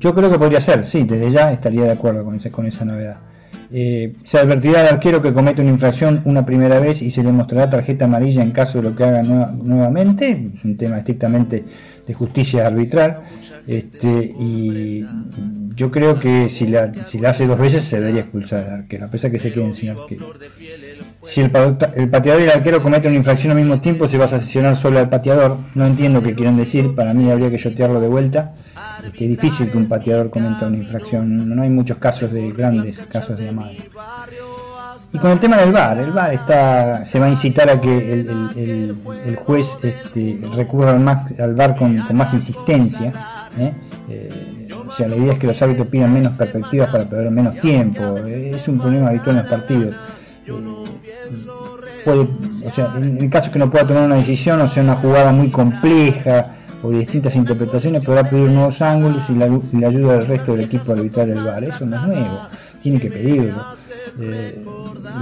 Yo 0.00 0.12
creo 0.12 0.28
que 0.28 0.38
podría 0.38 0.60
ser, 0.60 0.84
sí, 0.84 1.04
desde 1.04 1.30
ya 1.30 1.52
estaría 1.52 1.84
de 1.84 1.92
acuerdo 1.92 2.24
con 2.24 2.34
esa, 2.34 2.50
con 2.50 2.66
esa 2.66 2.84
novedad. 2.84 3.18
Eh, 3.72 4.14
se 4.24 4.38
advertirá 4.38 4.80
al 4.80 4.88
arquero 4.88 5.22
que 5.22 5.32
comete 5.32 5.62
una 5.62 5.70
infracción 5.70 6.22
una 6.24 6.44
primera 6.44 6.80
vez 6.80 7.02
y 7.02 7.10
se 7.10 7.22
le 7.22 7.30
mostrará 7.30 7.70
tarjeta 7.70 8.06
amarilla 8.06 8.42
en 8.42 8.50
caso 8.50 8.78
de 8.78 8.90
lo 8.90 8.96
que 8.96 9.04
haga 9.04 9.22
nueva- 9.22 9.52
nuevamente. 9.52 10.50
Es 10.54 10.64
un 10.64 10.76
tema 10.76 10.98
estrictamente 10.98 11.64
de 12.06 12.14
justicia 12.14 12.66
arbitral. 12.66 13.20
Este, 13.66 14.34
y 14.40 15.06
yo 15.76 15.90
creo 15.92 16.18
que 16.18 16.48
si 16.48 16.66
la, 16.66 17.04
si 17.04 17.18
la 17.18 17.30
hace 17.30 17.46
dos 17.46 17.58
veces 17.58 17.84
se 17.84 18.00
debería 18.00 18.22
expulsar 18.22 18.64
al 18.66 18.74
arquero, 18.80 19.06
a 19.06 19.10
pesar 19.10 19.30
que 19.30 19.38
se 19.38 19.52
queden 19.52 19.74
sin 19.74 19.90
arquero. 19.90 20.26
Si 21.22 21.42
el, 21.42 21.50
el 21.96 22.08
pateador 22.08 22.40
y 22.40 22.44
el 22.44 22.50
arquero 22.50 22.82
cometen 22.82 23.10
una 23.10 23.18
infracción 23.18 23.52
al 23.52 23.58
mismo 23.58 23.78
tiempo, 23.80 24.06
se 24.08 24.16
va 24.16 24.24
a 24.24 24.28
sancionar 24.28 24.74
solo 24.74 24.98
al 24.98 25.08
pateador. 25.10 25.58
No 25.74 25.86
entiendo 25.86 26.22
qué 26.22 26.34
quieren 26.34 26.56
decir, 26.56 26.94
para 26.94 27.12
mí 27.12 27.30
habría 27.30 27.50
que 27.50 27.58
yotearlo 27.58 28.00
de 28.00 28.08
vuelta. 28.08 28.52
Este, 29.04 29.24
es 29.24 29.30
difícil 29.30 29.70
que 29.70 29.76
un 29.78 29.86
pateador 29.88 30.30
cometa 30.30 30.66
una 30.66 30.78
infracción, 30.78 31.54
no 31.54 31.62
hay 31.62 31.68
muchos 31.70 31.98
casos 31.98 32.32
de 32.32 32.50
grandes 32.52 33.02
casos 33.02 33.38
de 33.38 33.48
amado. 33.50 33.70
Y 35.12 35.18
con 35.18 35.32
el 35.32 35.40
tema 35.40 35.56
del 35.58 35.72
VAR, 35.72 35.98
el 35.98 36.12
VAR 36.12 36.32
está, 36.32 37.04
se 37.04 37.18
va 37.18 37.26
a 37.26 37.30
incitar 37.30 37.68
a 37.68 37.80
que 37.80 38.12
el, 38.12 38.96
el- 39.26 39.36
juez 39.36 39.76
este, 39.82 40.40
recurra 40.54 40.92
al, 40.92 41.00
más- 41.00 41.38
al 41.38 41.54
VAR 41.54 41.74
con, 41.76 42.00
más 42.14 42.32
insistencia. 42.32 43.12
¿eh? 43.58 43.72
Eh, 44.08 44.68
o 44.86 44.90
sea, 44.90 45.08
la 45.08 45.16
idea 45.16 45.32
es 45.32 45.38
que 45.38 45.46
los 45.48 45.60
árbitros 45.62 45.88
pidan 45.88 46.12
menos 46.12 46.32
perspectivas 46.34 46.90
para 46.90 47.04
perder 47.04 47.30
menos 47.30 47.58
tiempo. 47.58 48.16
Es 48.18 48.68
un 48.68 48.78
problema 48.78 49.08
habitual 49.08 49.36
en 49.36 49.42
los 49.42 49.50
partidos. 49.50 49.96
Eh, 50.46 50.52
puede, 52.04 52.28
o 52.64 52.70
sea, 52.70 52.92
en 52.96 53.18
el 53.18 53.30
caso 53.30 53.50
que 53.50 53.58
no 53.58 53.70
pueda 53.70 53.86
tomar 53.86 54.04
una 54.04 54.16
decisión, 54.16 54.60
o 54.60 54.68
sea, 54.68 54.82
una 54.82 54.96
jugada 54.96 55.32
muy 55.32 55.50
compleja 55.50 56.56
o 56.82 56.90
distintas 56.90 57.36
interpretaciones, 57.36 58.02
podrá 58.02 58.28
pedir 58.28 58.48
nuevos 58.48 58.80
ángulos 58.80 59.28
y 59.28 59.34
la, 59.34 59.44
ayuda 59.86 60.14
del 60.14 60.26
resto 60.26 60.52
del 60.52 60.62
equipo 60.62 60.92
arbitral 60.92 61.28
del 61.28 61.44
VAR. 61.44 61.64
Eso 61.64 61.84
no 61.84 61.96
es 61.96 62.02
nuevo, 62.06 62.40
tiene 62.80 63.00
que 63.00 63.10
pedirlo. 63.10 63.64
Eh, 64.18 64.64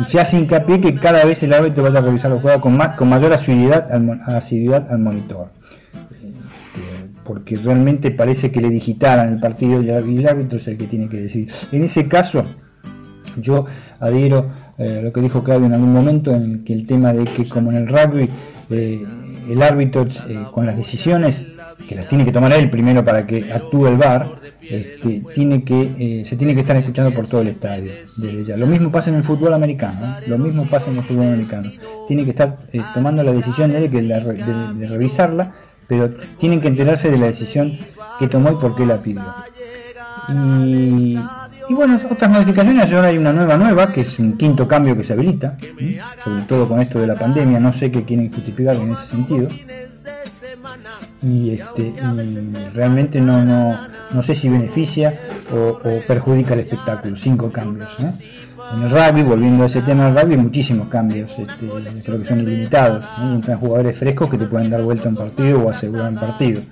y 0.01 0.05
se 0.05 0.21
hace 0.21 0.39
hincapié 0.39 0.81
que 0.81 0.95
cada 0.95 1.25
vez 1.25 1.43
el 1.43 1.53
árbitro 1.53 1.83
vaya 1.83 1.99
a 1.99 2.03
revisar 2.03 2.31
la 2.31 2.41
jugada 2.41 2.61
con, 2.61 2.77
más, 2.77 2.97
con 2.97 3.09
mayor 3.09 3.33
asiduidad 3.33 3.91
al, 3.91 4.21
asiduidad 4.27 4.91
al 4.91 5.01
monitor. 5.01 5.51
Este, 6.13 7.09
porque 7.25 7.57
realmente 7.57 8.11
parece 8.11 8.51
que 8.51 8.61
le 8.61 8.71
digitaran 8.71 9.33
el 9.33 9.41
partido 9.41 9.81
el 9.81 10.09
y 10.09 10.19
el 10.19 10.29
árbitro 10.29 10.59
es 10.59 10.69
el 10.69 10.79
que 10.79 10.87
tiene 10.87 11.09
que 11.09 11.19
decidir. 11.19 11.51
En 11.73 11.83
ese 11.83 12.09
caso, 12.09 12.45
yo 13.41 13.65
adhiero 14.01 14.51
eh, 14.79 14.99
a 15.01 15.03
lo 15.03 15.13
que 15.13 15.21
dijo 15.21 15.43
Claudio 15.43 15.67
en 15.67 15.75
algún 15.75 15.93
momento, 15.93 16.35
en 16.35 16.65
que 16.65 16.73
el 16.73 16.87
tema 16.87 17.13
de 17.13 17.25
que 17.25 17.49
como 17.49 17.71
en 17.71 17.79
el 17.79 17.89
rugby, 17.89 18.29
eh, 18.71 19.05
el 19.49 19.63
árbitro 19.63 20.07
eh, 20.29 20.45
con 20.53 20.67
las 20.67 20.77
decisiones, 20.77 21.45
que 21.87 21.95
las 21.95 22.09
tiene 22.09 22.25
que 22.25 22.33
tomar 22.33 22.53
él 22.53 22.69
primero 22.71 23.05
para 23.05 23.27
que 23.27 23.53
actúe 23.53 23.87
el 23.87 23.97
VAR, 23.97 24.29
este, 24.61 25.23
tiene 25.35 25.63
que, 25.63 26.21
eh, 26.21 26.25
se 26.25 26.37
tiene 26.37 26.55
que 26.55 26.61
estar 26.61 26.77
escuchando 26.77 27.13
por 27.15 27.27
todo 27.27 27.41
el 27.41 27.49
estadio, 27.49 27.93
desde 28.17 28.45
ya. 28.45 28.57
Lo 28.57 28.67
mismo 28.67 28.93
pasa 28.93 29.11
en 29.11 29.17
el 29.17 29.25
fútbol 29.25 29.55
americano, 29.55 30.19
¿eh? 30.19 30.25
lo 30.27 30.39
mismo 30.39 30.67
pasa 30.67 30.91
en 30.91 30.99
el 30.99 31.05
fútbol 31.05 31.29
americano. 31.29 31.71
Tiene 32.07 32.25
que 32.25 32.31
estar 32.31 32.59
eh, 32.73 32.83
tomando 32.93 33.23
la 33.23 33.33
decisión 33.33 33.71
de 33.71 33.79
él, 33.79 33.91
que 33.91 34.03
la 34.03 34.21
de, 34.21 34.87
revisarla, 34.87 35.53
pero 35.87 36.15
tienen 36.37 36.61
que 36.61 36.69
enterarse 36.69 37.11
de 37.11 37.19
la 37.19 37.27
decisión 37.27 37.79
que 38.19 38.29
tomó 38.29 38.53
y 38.53 38.57
por 38.57 38.75
qué 38.77 38.85
la 38.85 39.01
pidió. 39.01 39.23
Y 41.69 41.75
bueno, 41.75 41.99
otras 42.11 42.31
modificaciones, 42.31 42.93
ahora 42.93 43.09
hay 43.09 43.19
una 43.19 43.33
nueva 43.33 43.57
nueva, 43.57 43.93
que 43.93 44.01
es 44.01 44.19
un 44.19 44.37
quinto 44.37 44.67
cambio 44.67 44.97
que 44.97 45.05
se 45.05 45.13
habilita, 45.13 45.57
sobre 46.23 46.43
todo 46.43 46.69
con 46.69 46.81
esto 46.81 46.99
de 46.99 47.07
la 47.07 47.15
pandemia, 47.15 47.61
no 47.61 47.73
sé 47.73 47.91
qué 47.91 48.05
quieren 48.05 48.33
justificar 48.33 48.77
en 48.77 48.93
ese 48.93 49.07
sentido. 49.07 49.49
Y, 51.23 51.51
este, 51.51 51.83
y 51.83 52.71
realmente 52.73 53.21
no, 53.21 53.45
no, 53.45 53.79
no 54.13 54.23
sé 54.23 54.35
si 54.35 54.49
beneficia 54.49 55.19
o, 55.53 55.79
perjudica 56.07 56.55
el 56.55 56.61
espectáculo, 56.61 57.17
cinco 57.17 57.51
cambios. 57.51 57.97
¿eh? 58.01 58.13
En 58.75 58.83
el 58.83 58.91
rugby, 58.91 59.23
volviendo 59.23 59.65
a 59.65 59.67
ese 59.67 59.83
tema 59.83 60.07
del 60.07 60.23
rugby, 60.23 60.37
muchísimos 60.37 60.89
cambios, 60.89 61.39
este, 61.39 61.69
creo 62.05 62.19
que 62.19 62.25
son 62.25 62.41
ilimitados. 62.41 63.05
Y 63.21 63.35
Entran 63.35 63.59
jugadores 63.59 63.99
frescos 63.99 64.29
que 64.29 64.39
te 64.39 64.47
pueden 64.47 64.71
dar 64.71 64.83
vuelta 64.83 65.09
a 65.09 65.11
un 65.11 65.17
partido 65.17 65.61
o 65.61 65.71
asegurar 65.71 66.13
un 66.13 66.19
partido. 66.19 66.63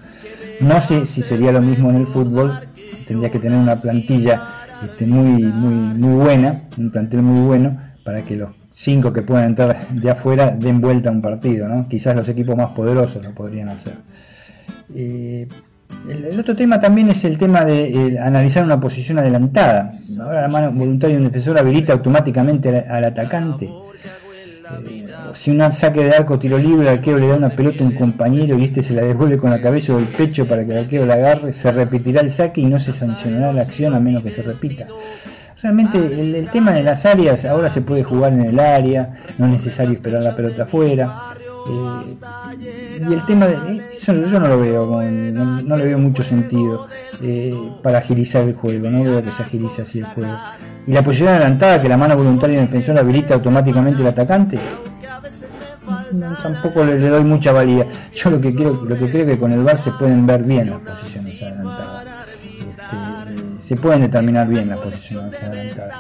No 0.61 0.81
sé 0.81 1.07
si 1.07 1.23
sería 1.23 1.53
lo 1.53 1.61
mismo 1.61 1.91
en 1.91 1.97
el 1.97 2.07
fútbol, 2.07 2.61
tendría 3.07 3.31
que 3.31 3.39
tener 3.39 3.59
una 3.59 3.77
plantilla 3.77 4.66
este, 4.83 5.07
muy, 5.07 5.43
muy, 5.43 5.95
muy 5.95 6.15
buena, 6.17 6.63
un 6.77 6.91
plantel 6.91 7.23
muy 7.23 7.47
bueno, 7.47 7.79
para 8.05 8.23
que 8.23 8.37
los 8.37 8.51
cinco 8.71 9.13
que 9.13 9.23
puedan 9.23 9.47
entrar 9.47 9.89
de 9.89 10.11
afuera 10.11 10.51
den 10.51 10.81
vuelta 10.81 11.09
a 11.09 11.13
un 11.13 11.23
partido, 11.23 11.69
¿no? 11.69 11.89
Quizás 11.89 12.15
los 12.15 12.29
equipos 12.29 12.57
más 12.57 12.71
poderosos 12.71 13.25
lo 13.25 13.35
podrían 13.35 13.69
hacer. 13.69 13.95
Eh, 14.95 15.49
el, 16.09 16.39
otro 16.39 16.55
tema 16.55 16.79
también 16.79 17.09
es 17.09 17.25
el 17.25 17.39
tema 17.39 17.65
de 17.65 18.19
analizar 18.21 18.63
una 18.65 18.79
posición 18.79 19.19
adelantada. 19.19 19.99
Ahora 20.21 20.43
la 20.43 20.49
mano 20.49 20.73
voluntaria 20.73 21.17
de 21.17 21.23
un 21.23 21.29
defensor 21.29 21.59
habilita 21.59 21.93
automáticamente 21.93 22.69
al 22.79 23.05
atacante. 23.05 23.71
Si 25.33 25.51
un 25.51 25.73
saque 25.73 26.05
de 26.05 26.15
arco 26.15 26.39
tiro 26.39 26.59
libre, 26.59 26.89
el 26.89 26.99
arquero 26.99 27.19
le 27.19 27.29
da 27.29 27.37
una 27.37 27.51
pelota 27.51 27.85
a 27.85 27.87
un 27.87 27.95
compañero 27.95 28.59
y 28.59 28.65
este 28.65 28.83
se 28.83 28.95
la 28.95 29.03
devuelve 29.03 29.37
con 29.37 29.51
la 29.51 29.61
cabeza 29.61 29.95
o 29.95 29.99
el 29.99 30.07
pecho 30.07 30.47
para 30.47 30.65
que 30.65 30.73
el 30.73 30.79
arquero 30.79 31.07
la 31.07 31.15
agarre, 31.15 31.53
se 31.53 31.71
repetirá 31.73 32.21
el 32.21 32.31
saque 32.31 32.61
y 32.61 32.67
no 32.67 32.79
se 32.79 32.93
sancionará 32.93 33.53
la 33.53 33.63
acción 33.63 33.95
a 33.95 34.01
menos 34.01 34.23
que 34.23 34.31
se 34.31 34.43
repita. 34.43 34.87
Realmente 35.63 35.99
el, 35.99 36.51
tema 36.51 36.73
de 36.73 36.83
las 36.83 37.07
áreas, 37.07 37.45
ahora 37.47 37.69
se 37.71 37.81
puede 37.81 38.05
jugar 38.05 38.33
en 38.33 38.43
el 38.43 38.61
área, 38.61 39.15
no 39.39 39.47
es 39.47 39.53
necesario 39.53 39.95
esperar 39.95 40.23
la 40.23 40.37
pelota 40.37 40.65
afuera. 40.65 41.35
Eh, 41.69 43.01
y 43.09 43.13
el 43.13 43.25
tema 43.25 43.49
de 43.49 43.77
eh, 43.77 43.87
eso 43.93 44.13
yo 44.13 44.39
no 44.39 44.49
lo 44.49 44.61
veo, 44.61 45.03
no 45.03 45.77
le 45.77 45.85
veo 45.85 45.99
mucho 45.99 46.23
sentido 46.23 46.87
eh, 47.21 47.55
para 47.83 47.99
agilizar 47.99 48.45
el 48.45 48.55
juego, 48.55 48.89
no 48.91 49.03
veo 49.03 49.23
que 49.23 49.33
se 49.33 49.43
agilice 49.43 49.83
así 49.83 50.01
el 50.01 50.07
juego. 50.07 50.39
Y 50.87 50.93
la 50.93 51.03
posición 51.03 51.29
adelantada 51.31 51.81
que 51.81 51.89
la 51.89 51.97
mano 51.97 52.17
voluntaria 52.17 52.59
del 52.59 52.67
defensor 52.67 52.99
habilita 52.99 53.35
automáticamente 53.35 54.03
el 54.03 54.09
atacante, 54.09 54.59
tampoco 56.43 56.85
le, 56.85 56.99
le 56.99 57.09
doy 57.09 57.25
mucha 57.25 57.53
valía. 57.53 57.87
Yo 58.13 58.31
lo 58.31 58.41
que 58.41 58.55
quiero, 58.55 58.85
lo 58.85 58.97
que 58.97 59.11
creo 59.11 59.27
que 59.27 59.39
con 59.39 59.53
el 59.53 59.63
VAR 59.63 59.79
se 59.79 59.91
pueden 59.93 60.27
ver 60.27 60.43
bien 60.43 60.71
las 60.71 60.81
posiciones 60.81 61.43
adelantadas. 61.43 62.07
Este, 62.45 62.97
eh, 62.97 63.57
se 63.59 63.77
pueden 63.77 64.03
determinar 64.03 64.49
bien 64.49 64.69
las 64.69 64.79
posiciones 64.79 65.43
adelantadas. 65.43 65.97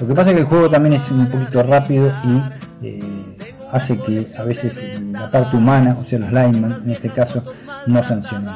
Lo 0.00 0.08
que 0.08 0.14
pasa 0.14 0.30
es 0.30 0.36
que 0.36 0.40
el 0.42 0.46
juego 0.46 0.68
también 0.68 0.94
es 0.94 1.10
un 1.10 1.30
poquito 1.30 1.62
rápido 1.62 2.12
y 2.24 2.86
eh, 2.86 3.36
hace 3.72 3.98
que 3.98 4.26
a 4.36 4.42
veces 4.42 4.84
la 5.12 5.30
parte 5.30 5.56
humana, 5.56 5.96
o 6.00 6.04
sea 6.04 6.18
los 6.18 6.32
linemen 6.32 6.74
en 6.84 6.90
este 6.90 7.08
caso, 7.08 7.44
no 7.86 8.02
sancionen. 8.02 8.52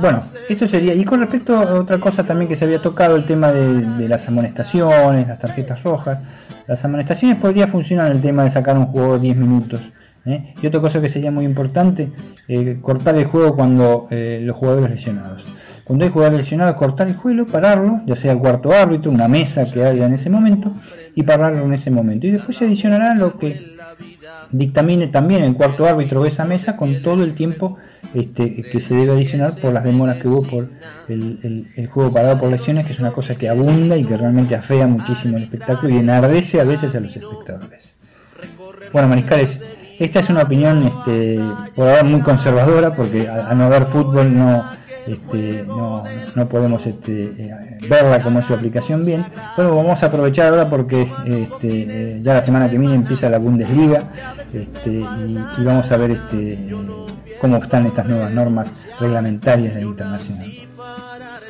Bueno, 0.00 0.22
eso 0.48 0.66
sería. 0.66 0.94
Y 0.94 1.04
con 1.04 1.20
respecto 1.20 1.56
a 1.56 1.74
otra 1.74 1.98
cosa 1.98 2.24
también 2.24 2.48
que 2.48 2.56
se 2.56 2.64
había 2.64 2.80
tocado, 2.80 3.16
el 3.16 3.24
tema 3.24 3.52
de, 3.52 4.08
las 4.08 4.28
amonestaciones, 4.28 5.28
las 5.28 5.38
tarjetas 5.38 5.82
rojas. 5.82 6.20
Las 6.66 6.84
amonestaciones 6.84 7.38
podría 7.38 7.66
funcionar 7.66 8.10
el 8.10 8.20
tema 8.20 8.42
de 8.42 8.50
sacar 8.50 8.76
un 8.76 8.86
jugador 8.86 9.20
10 9.20 9.36
minutos. 9.36 9.92
¿eh? 10.24 10.54
Y 10.60 10.66
otra 10.66 10.80
cosa 10.80 11.00
que 11.00 11.08
sería 11.08 11.30
muy 11.30 11.44
importante, 11.44 12.10
eh, 12.48 12.78
cortar 12.80 13.16
el 13.16 13.24
juego 13.24 13.54
cuando 13.54 14.08
eh, 14.10 14.40
los 14.42 14.56
jugadores 14.56 14.90
lesionados. 14.90 15.46
Cuando 15.84 16.04
hay 16.04 16.10
jugadores 16.10 16.40
lesionados, 16.40 16.74
cortar 16.74 17.06
el 17.06 17.14
juego, 17.14 17.46
pararlo, 17.46 18.00
ya 18.06 18.16
sea 18.16 18.32
el 18.32 18.38
cuarto 18.38 18.72
árbitro, 18.72 19.12
una 19.12 19.28
mesa 19.28 19.64
que 19.64 19.84
haya 19.84 20.06
en 20.06 20.14
ese 20.14 20.28
momento, 20.28 20.72
y 21.14 21.22
pararlo 21.22 21.64
en 21.64 21.72
ese 21.72 21.92
momento. 21.92 22.26
Y 22.26 22.32
después 22.32 22.56
se 22.56 22.64
adicionará 22.64 23.14
lo 23.14 23.38
que 23.38 23.75
dictamine 24.50 25.08
también 25.08 25.44
el 25.44 25.54
cuarto 25.54 25.86
árbitro 25.86 26.22
de 26.22 26.28
esa 26.28 26.44
mesa 26.44 26.76
con 26.76 27.02
todo 27.02 27.24
el 27.24 27.34
tiempo 27.34 27.76
este, 28.14 28.62
que 28.62 28.80
se 28.80 28.94
debe 28.94 29.12
adicionar 29.12 29.54
por 29.60 29.72
las 29.72 29.84
demoras 29.84 30.16
que 30.18 30.28
hubo 30.28 30.42
por 30.42 30.68
el, 31.08 31.66
el- 31.76 31.86
juego 31.88 32.12
parado 32.12 32.38
por 32.38 32.50
lesiones, 32.50 32.84
que 32.86 32.92
es 32.92 33.00
una 33.00 33.12
cosa 33.12 33.34
que 33.36 33.48
abunda 33.48 33.96
y 33.96 34.04
que 34.04 34.16
realmente 34.16 34.54
afea 34.54 34.86
muchísimo 34.86 35.36
el 35.36 35.44
espectáculo 35.44 35.92
y 35.94 35.98
enardece 35.98 36.60
a 36.60 36.64
veces 36.64 36.94
a 36.94 37.00
los 37.00 37.16
espectadores. 37.16 37.94
Bueno, 38.92 39.08
Mariscales, 39.08 39.60
esta 39.98 40.20
es 40.20 40.30
una 40.30 40.42
opinión 40.42 40.82
este, 40.86 41.40
por 41.74 41.88
ahora 41.88 42.04
muy 42.04 42.20
conservadora, 42.20 42.94
porque 42.94 43.28
a, 43.28 43.48
a 43.50 43.54
no 43.54 43.64
haber 43.64 43.84
fútbol 43.86 44.34
no, 44.36 44.64
este, 45.06 45.64
no, 45.64 46.04
podemos 46.48 46.86
este, 46.86 47.32
eh, 47.38 47.78
verla 47.88 48.22
como 48.22 48.42
su 48.42 48.54
aplicación 48.54 49.04
bien, 49.04 49.24
pero 49.54 49.74
vamos 49.74 50.02
a 50.02 50.06
aprovechar 50.06 50.52
ahora 50.52 50.68
porque 50.68 51.08
este, 51.24 52.16
eh, 52.16 52.20
ya 52.22 52.34
la 52.34 52.40
semana 52.40 52.70
que 52.70 52.78
viene 52.78 52.94
empieza 52.94 53.28
la 53.28 53.38
Bundesliga 53.38 54.10
y, 54.84 55.64
vamos 55.64 55.90
a 55.92 55.96
ver 55.96 56.10
este, 56.12 56.68
cómo 57.40 57.56
están 57.56 57.86
estas 57.86 58.06
nuevas 58.06 58.32
normas 58.32 58.72
reglamentarias 58.98 59.74
del 59.74 59.84
internacional. 59.84 60.52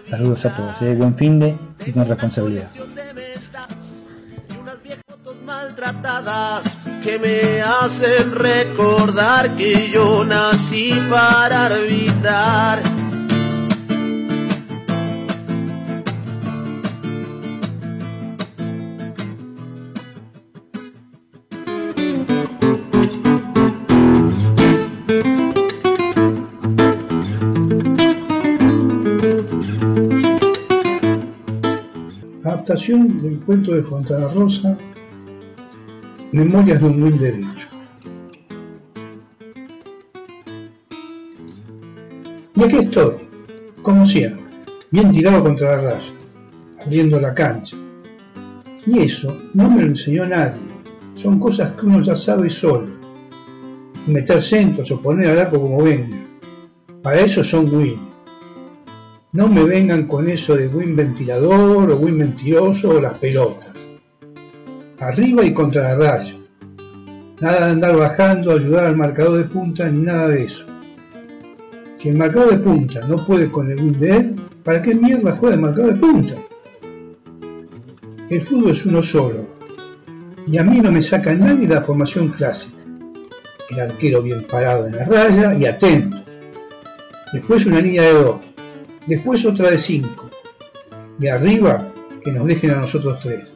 Saludos 0.05 0.45
a 0.47 0.55
todos, 0.55 0.83
eh, 0.83 0.95
buen 0.95 1.17
fin 1.17 1.41
de 1.41 1.57
y 1.85 1.93
con 1.93 2.07
responsabilidad. 2.07 2.69
maltratadas 5.45 6.77
que 7.05 7.21
me 7.21 7.63
hacen 7.63 8.33
recordar 8.33 9.57
que 9.57 9.91
yo 9.91 10.25
nací 10.25 10.93
para 11.09 11.67
arbitrar. 11.67 13.06
Adaptación 32.67 33.23
del 33.23 33.39
cuento 33.39 33.77
de 33.77 33.83
Fontana 33.85 34.27
Rosa, 34.27 34.77
Memorias 36.33 36.81
de 36.81 36.87
un 36.89 37.01
Will 37.01 37.17
Derecho. 37.17 37.69
Y 42.57 42.65
aquí 42.65 42.79
estoy, 42.79 43.13
como 43.83 44.05
siempre, 44.05 44.43
bien 44.91 45.13
tirado 45.13 45.45
contra 45.45 45.77
la 45.77 45.83
raya, 45.93 46.13
abriendo 46.85 47.21
la 47.21 47.33
cancha. 47.33 47.77
Y 48.85 48.99
eso 48.99 49.37
no 49.55 49.71
me 49.71 49.83
lo 49.83 49.91
enseñó 49.91 50.27
nadie, 50.27 50.61
son 51.15 51.39
cosas 51.39 51.71
que 51.75 51.87
uno 51.87 52.01
ya 52.01 52.17
sabe 52.17 52.51
solo. 52.51 52.89
Y 54.09 54.11
meter 54.11 54.43
centros 54.43 54.91
o 54.91 55.01
poner 55.01 55.31
al 55.31 55.39
arco 55.39 55.61
como 55.61 55.85
venga. 55.85 56.19
Para 57.01 57.21
eso 57.21 57.45
son 57.45 57.73
win. 57.73 58.16
No 59.33 59.49
me 59.49 59.65
vengan 59.65 60.07
con 60.07 60.31
eso 60.31 60.57
de 60.57 60.69
win 60.69 60.97
ventilador 60.97 61.91
o 61.91 61.97
win 61.97 62.17
mentiroso 62.17 62.91
o 62.91 63.01
las 63.01 63.19
pelotas. 63.19 63.73
Arriba 65.01 65.45
y 65.45 65.53
contra 65.53 65.83
la 65.83 65.97
raya. 65.97 66.35
Nada 67.41 67.67
de 67.67 67.73
andar 67.73 67.97
bajando, 67.97 68.53
ayudar 68.53 68.87
al 68.87 68.97
marcador 68.97 69.39
de 69.39 69.45
punta 69.45 69.91
ni 69.91 70.01
nada 70.01 70.29
de 70.29 70.45
eso. 70.45 70.65
Si 71.97 72.09
el 72.09 72.17
marcador 72.17 72.53
de 72.53 72.59
punta 72.59 73.07
no 73.07 73.17
puede 73.27 73.51
con 73.51 73.71
el 73.71 73.81
win 73.81 73.99
de 73.99 74.17
él, 74.17 74.37
¿para 74.63 74.81
qué 74.81 74.95
mierda 74.95 75.37
juega 75.37 75.57
el 75.57 75.61
marcador 75.61 75.95
de 75.95 76.01
punta? 76.01 76.35
El 78.31 78.41
fútbol 78.41 78.71
es 78.71 78.87
uno 78.87 79.03
solo. 79.03 79.47
Y 80.47 80.59
a 80.59 80.65
mí 80.65 80.81
no 80.81 80.91
me 80.91 81.03
saca 81.03 81.35
nadie 81.35 81.69
la 81.69 81.83
formación 81.83 82.29
clásica. 82.29 82.77
El 83.71 83.81
arquero 83.81 84.23
bien 84.23 84.45
parado 84.45 84.87
en 84.87 84.97
la 84.97 85.05
raya 85.05 85.55
y 85.55 85.67
atento. 85.67 86.17
Después 87.33 87.67
una 87.67 87.81
línea 87.81 88.03
de 88.03 88.13
dos. 88.13 88.37
Después 89.07 89.45
otra 89.45 89.71
de 89.71 89.79
cinco. 89.79 90.29
Y 91.19 91.29
arriba 91.29 91.93
que 92.23 92.33
nos 92.33 92.47
dejen 92.47 92.73
a 92.73 92.81
nosotros 92.81 93.23
tres. 93.23 93.47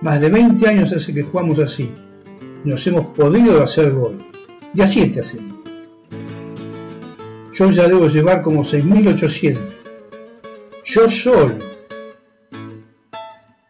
Más 0.00 0.20
de 0.20 0.28
20 0.28 0.68
años 0.68 0.92
hace 0.92 1.12
que 1.12 1.22
jugamos 1.22 1.58
así. 1.58 1.90
Nos 2.64 2.86
hemos 2.86 3.06
podido 3.06 3.62
hacer 3.62 3.92
gol. 3.92 4.18
Y 4.74 4.80
a 4.80 4.86
7 4.86 5.20
hacemos. 5.20 5.54
Yo 7.52 7.70
ya 7.70 7.88
debo 7.88 8.06
llevar 8.06 8.42
como 8.42 8.62
6.800. 8.62 9.58
Yo 10.84 11.08
solo. 11.08 11.56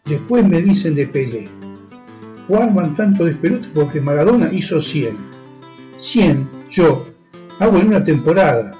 Después 0.04 0.46
me 0.46 0.60
dicen 0.60 0.94
de 0.94 1.06
Pelé. 1.06 1.48
O 2.48 2.56
arman 2.56 2.94
tanto 2.94 3.24
despelote 3.24 3.68
porque 3.72 4.00
Maradona 4.00 4.50
hizo 4.52 4.80
100. 4.80 5.16
100 5.96 6.48
yo 6.68 7.06
hago 7.58 7.78
en 7.78 7.88
una 7.88 8.04
temporada. 8.04 8.74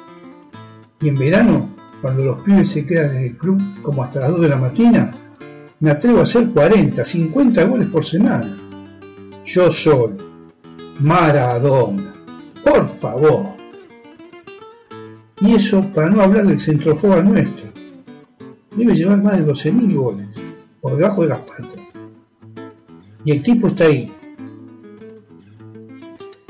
Y 1.01 1.09
en 1.09 1.15
verano, 1.15 1.78
cuando 2.01 2.25
los 2.25 2.43
pibes 2.43 2.71
se 2.71 2.87
quedan 2.87 3.17
en 3.17 3.25
el 3.25 3.37
club 3.37 3.61
como 3.83 4.03
hasta 4.03 4.21
las 4.21 4.31
2 4.31 4.41
de 4.43 4.49
la 4.49 4.57
mañana, 4.57 5.11
me 5.81 5.91
atrevo 5.91 6.21
a 6.21 6.23
hacer 6.23 6.49
40, 6.49 7.05
50 7.05 7.65
goles 7.65 7.89
por 7.89 8.05
semana. 8.05 8.57
Yo 9.45 9.71
soy 9.71 10.13
Maradona. 11.01 12.15
Por 12.65 12.89
favor. 12.89 13.47
Y 15.41 15.55
eso 15.55 15.81
para 15.95 16.11
no 16.11 16.23
hablar 16.23 16.47
del 16.47 16.59
centrofoba 16.59 17.23
nuestro. 17.23 17.69
Debe 18.77 18.95
llevar 18.95 19.23
más 19.23 19.39
de 19.39 19.47
12.000 19.47 19.95
goles, 19.95 20.27
por 20.81 20.97
debajo 20.97 21.23
de 21.23 21.29
las 21.29 21.39
patas. 21.41 21.81
Y 23.25 23.33
el 23.33 23.43
tipo 23.43 23.69
está 23.69 23.85
ahí, 23.85 24.13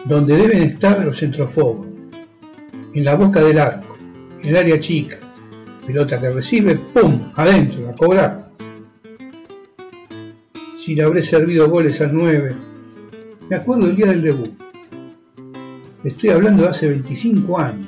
donde 0.05 0.37
deben 0.37 0.63
estar 0.63 1.05
los 1.05 1.19
centrofobos, 1.19 1.87
en 2.95 3.05
la 3.05 3.15
boca 3.15 3.41
del 3.41 3.59
arco, 3.59 3.95
en 4.43 4.49
el 4.49 4.57
área 4.57 4.79
chica, 4.79 5.19
pelota 5.89 6.21
que 6.21 6.29
recibe, 6.29 6.75
¡pum!, 6.77 7.33
adentro, 7.35 7.89
a 7.89 7.95
cobrar. 7.95 8.51
Si 10.77 10.95
le 10.95 11.03
habré 11.03 11.23
servido 11.23 11.71
goles 11.71 11.99
al 12.03 12.15
9, 12.15 12.57
me 13.49 13.57
acuerdo 13.57 13.87
del 13.87 13.97
día 13.97 14.07
del 14.09 14.21
debut. 14.21 14.51
Estoy 16.05 16.29
hablando 16.29 16.65
de 16.65 16.69
hace 16.69 16.89
25 16.91 17.59
años. 17.59 17.87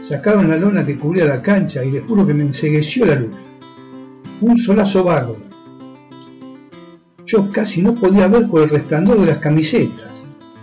Sacaron 0.00 0.48
la 0.48 0.56
lona 0.56 0.86
que 0.86 0.96
cubría 0.96 1.24
la 1.24 1.42
cancha 1.42 1.84
y 1.84 1.90
les 1.90 2.04
juro 2.04 2.24
que 2.24 2.34
me 2.34 2.44
ensegueció 2.44 3.04
la 3.04 3.16
luz. 3.16 3.34
Un 4.40 4.56
solazo 4.56 5.02
bárbaro. 5.02 5.40
Yo 7.24 7.50
casi 7.50 7.82
no 7.82 7.96
podía 7.96 8.28
ver 8.28 8.46
por 8.48 8.62
el 8.62 8.70
resplandor 8.70 9.18
de 9.18 9.26
las 9.26 9.38
camisetas, 9.38 10.12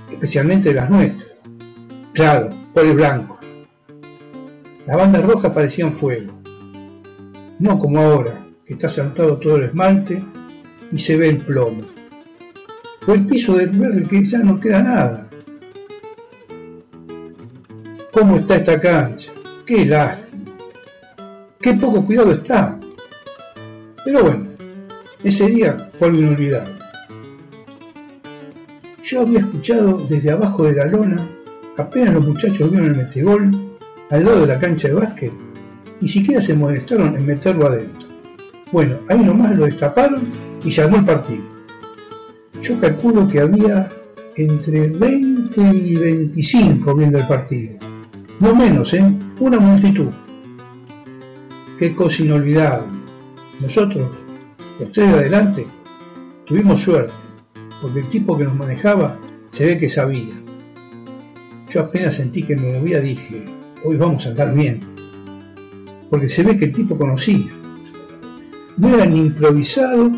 especialmente 0.09 0.69
de 0.69 0.76
las 0.76 0.89
nuestras. 0.89 1.34
Claro, 2.13 2.49
por 2.73 2.85
el 2.85 2.93
blanco. 2.93 3.40
Las 4.91 4.99
bandas 4.99 5.23
rojas 5.23 5.53
parecían 5.53 5.93
fuego. 5.93 6.34
No 7.59 7.80
como 7.80 7.97
ahora, 8.01 8.45
que 8.65 8.73
está 8.73 8.89
saltado 8.89 9.38
todo 9.38 9.55
el 9.55 9.63
esmalte 9.63 10.22
y 10.91 10.97
se 10.99 11.15
ve 11.15 11.30
el 11.30 11.38
plomo. 11.38 11.80
O 13.07 13.13
el 13.13 13.26
piso 13.26 13.55
de 13.55 13.68
verde 13.68 14.03
que 14.03 14.22
ya 14.22 14.39
no 14.39 14.59
queda 14.59 14.84
nada. 14.84 15.30
¿Cómo 18.11 18.35
está 18.35 18.57
esta 18.57 18.81
cancha? 18.81 19.31
Qué 19.65 19.85
lástima. 19.85 20.51
Qué 21.61 21.73
poco 21.76 22.05
cuidado 22.05 22.34
está. 22.34 22.77
Pero 24.03 24.23
bueno, 24.23 24.47
ese 25.23 25.47
día 25.47 25.89
fue 25.93 26.09
algo 26.09 26.19
inolvidable. 26.19 26.73
Yo 29.01 29.22
había 29.22 29.39
escuchado 29.39 30.05
desde 30.09 30.31
abajo 30.31 30.65
de 30.65 30.73
la 30.73 30.85
lona, 30.88 31.26
apenas 31.77 32.13
los 32.13 32.27
muchachos 32.27 32.69
vieron 32.69 32.89
el 32.89 32.97
metegol, 32.97 33.70
al 34.11 34.25
lado 34.25 34.41
de 34.41 34.47
la 34.47 34.59
cancha 34.59 34.89
de 34.89 34.93
básquet, 34.93 35.31
ni 36.01 36.07
siquiera 36.07 36.41
se 36.41 36.53
molestaron 36.53 37.15
en 37.15 37.25
meterlo 37.25 37.67
adentro. 37.67 38.09
Bueno, 38.71 38.97
ahí 39.07 39.19
nomás 39.19 39.55
lo 39.55 39.65
destaparon 39.65 40.21
y 40.63 40.69
se 40.69 40.81
armó 40.81 40.97
el 40.97 41.05
partido. 41.05 41.43
Yo 42.61 42.79
calculo 42.79 43.25
que 43.27 43.39
había 43.39 43.88
entre 44.35 44.89
20 44.89 45.61
y 45.61 45.95
25 45.95 46.95
viendo 46.95 47.17
el 47.19 47.27
partido. 47.27 47.77
No 48.39 48.53
menos, 48.53 48.93
¿eh? 48.93 49.13
Una 49.39 49.59
multitud. 49.59 50.09
Qué 51.79 51.93
cosa 51.93 52.23
inolvidable. 52.23 52.88
Nosotros, 53.61 54.09
los 54.79 54.91
tres 54.91 55.09
de 55.09 55.19
adelante, 55.19 55.65
tuvimos 56.45 56.81
suerte, 56.81 57.13
porque 57.81 57.99
el 57.99 58.09
tipo 58.09 58.38
que 58.38 58.43
nos 58.43 58.55
manejaba 58.55 59.17
se 59.47 59.67
ve 59.67 59.77
que 59.77 59.89
sabía. 59.89 60.33
Yo 61.69 61.81
apenas 61.81 62.15
sentí 62.15 62.43
que 62.43 62.57
me 62.57 62.77
movía, 62.77 62.99
dije, 62.99 63.45
hoy 63.83 63.97
vamos 63.97 64.25
a 64.25 64.29
andar 64.29 64.53
bien, 64.53 64.79
porque 66.09 66.29
se 66.29 66.43
ve 66.43 66.57
que 66.57 66.65
el 66.65 66.73
tipo 66.73 66.97
conocía. 66.97 67.47
No 68.77 68.95
era 68.95 69.05
ni 69.05 69.19
improvisado, 69.19 70.11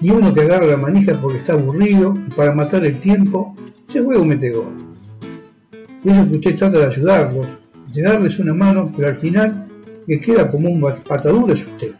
ni 0.00 0.10
uno 0.10 0.32
que 0.32 0.42
agarra 0.42 0.66
la 0.66 0.76
manija 0.76 1.18
porque 1.20 1.38
está 1.38 1.54
aburrido 1.54 2.14
y 2.26 2.30
para 2.32 2.54
matar 2.54 2.84
el 2.84 2.98
tiempo 2.98 3.54
se 3.84 4.02
juega 4.02 4.22
un 4.22 4.28
metegol. 4.28 4.72
Y 6.04 6.10
eso 6.10 6.28
que 6.28 6.36
usted 6.36 6.56
trata 6.56 6.78
de 6.78 6.86
ayudarlos, 6.86 7.46
de 7.92 8.02
darles 8.02 8.38
una 8.38 8.54
mano, 8.54 8.92
pero 8.96 9.08
al 9.08 9.16
final 9.16 9.68
que 10.06 10.20
queda 10.20 10.50
como 10.50 10.70
un 10.70 10.80
patadura 11.06 11.54
es 11.54 11.64
usted. 11.64 11.92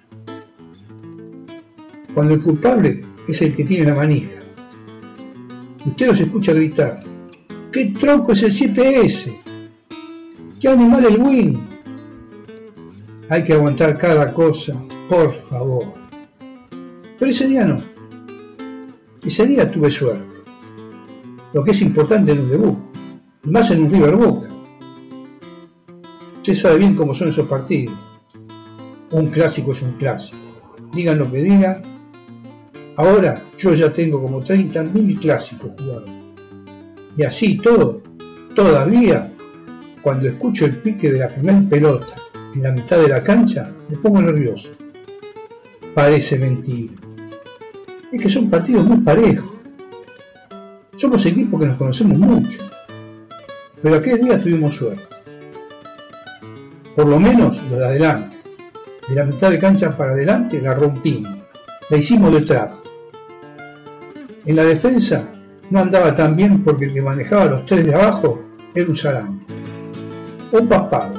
Cuando 2.15 2.35
el 2.35 2.43
culpable 2.43 3.05
es 3.29 3.41
el 3.43 3.55
que 3.55 3.65
tiene 3.65 3.87
la 3.87 3.95
manija. 3.95 4.41
Usted 5.87 6.07
los 6.07 6.21
escucha 6.21 6.53
gritar, 6.53 7.03
¿qué 7.73 7.87
tronco 7.99 8.33
es 8.33 8.43
el 8.43 8.53
7S? 8.53 9.42
¿Qué 10.63 10.69
animal 10.69 11.05
el 11.05 11.21
win? 11.21 11.61
Hay 13.29 13.43
que 13.43 13.53
aguantar 13.53 13.99
cada 13.99 14.33
cosa, 14.33 14.81
por 15.09 15.33
favor. 15.33 15.93
Pero 17.19 17.31
ese 17.33 17.49
día 17.49 17.65
no. 17.65 17.79
Ese 19.27 19.45
día 19.45 19.69
tuve 19.69 19.91
suerte. 19.91 20.39
Lo 21.53 21.65
que 21.65 21.73
es 21.73 21.83
importante 21.83 22.31
en 22.31 22.43
un 22.43 22.51
debut, 22.51 22.79
y 23.43 23.51
más 23.51 23.73
en 23.73 23.83
un 23.83 23.91
River 23.91 24.15
Boca. 24.15 24.47
Usted 26.37 26.55
sabe 26.55 26.79
bien 26.79 26.95
cómo 26.95 27.13
son 27.13 27.31
esos 27.31 27.49
partidos. 27.49 27.99
Un 29.11 29.31
clásico 29.31 29.73
es 29.73 29.83
un 29.83 29.95
clásico. 29.95 30.39
Digan 30.93 31.19
lo 31.19 31.29
que 31.29 31.39
digan. 31.39 31.83
Ahora 32.99 33.43
yo 33.59 33.75
ya 33.75 33.93
tengo 33.93 34.23
como 34.23 34.39
30 34.39 34.85
mil 34.85 35.19
clásicos 35.19 35.73
jugados. 35.77 36.09
Y 37.17 37.25
así 37.25 37.57
todo, 37.57 38.01
todavía, 38.55 39.32
cuando 40.03 40.29
escucho 40.29 40.67
el 40.67 40.77
pique 40.79 41.11
de 41.11 41.21
la 41.21 41.29
primera 41.29 41.63
pelota 41.69 42.15
en 42.55 42.63
la 42.63 42.73
mitad 42.73 42.99
de 42.99 43.09
la 43.09 43.23
cancha, 43.23 43.71
me 43.89 43.97
pongo 43.97 44.21
nervioso. 44.21 44.71
Parece 45.95 46.39
mentira. 46.39 46.93
Es 48.11 48.21
que 48.21 48.29
son 48.29 48.51
partidos 48.51 48.85
muy 48.85 48.99
parejos. 48.99 49.51
Somos 50.97 51.25
equipos 51.25 51.61
que 51.61 51.67
nos 51.67 51.79
conocemos 51.79 52.19
mucho. 52.19 52.59
Pero 53.81 53.97
aquel 53.97 54.21
día 54.21 54.43
tuvimos 54.43 54.75
suerte. 54.75 55.03
Por 56.95 57.07
lo 57.07 57.19
menos 57.19 57.63
lo 57.71 57.77
de 57.77 57.87
adelante. 57.87 58.39
De 59.09 59.15
la 59.15 59.25
mitad 59.25 59.51
de 59.51 59.59
cancha 59.59 59.97
para 59.97 60.13
adelante 60.13 60.61
la 60.61 60.75
rompimos. 60.75 61.33
La 61.89 61.97
hicimos 61.97 62.33
de 62.33 62.43
trato. 62.43 62.83
En 64.45 64.57
la 64.57 64.65
defensa 64.65 65.29
no 65.71 65.81
andaba 65.81 66.13
tan 66.13 66.37
bien 66.37 66.63
porque 66.63 66.87
el 66.87 66.95
que 66.95 67.03
manejaba 67.03 67.47
los 67.47 67.67
tres 67.67 67.87
de 67.87 67.95
abajo 67.95 68.43
era 68.75 68.89
un 68.89 68.97
salame. 68.97 69.62
Un 70.53 70.69
paspado. 70.69 71.15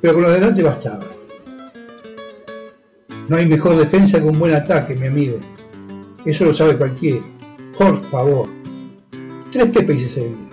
Pero 0.00 0.14
con 0.14 0.22
lo 0.22 0.28
de 0.28 0.36
adelante 0.36 0.62
bastaba. 0.62 1.04
No 3.28 3.36
hay 3.36 3.46
mejor 3.46 3.76
defensa 3.76 4.20
que 4.20 4.26
un 4.26 4.38
buen 4.38 4.54
ataque, 4.54 4.94
mi 4.94 5.06
amigo. 5.06 5.38
Eso 6.24 6.44
lo 6.44 6.52
sabe 6.52 6.76
cualquiera. 6.76 7.22
Por 7.78 7.96
favor. 7.96 8.46
Tres 9.50 9.70
Pepe 9.70 9.94
hice 9.94 10.06
ese 10.06 10.28
día. 10.28 10.48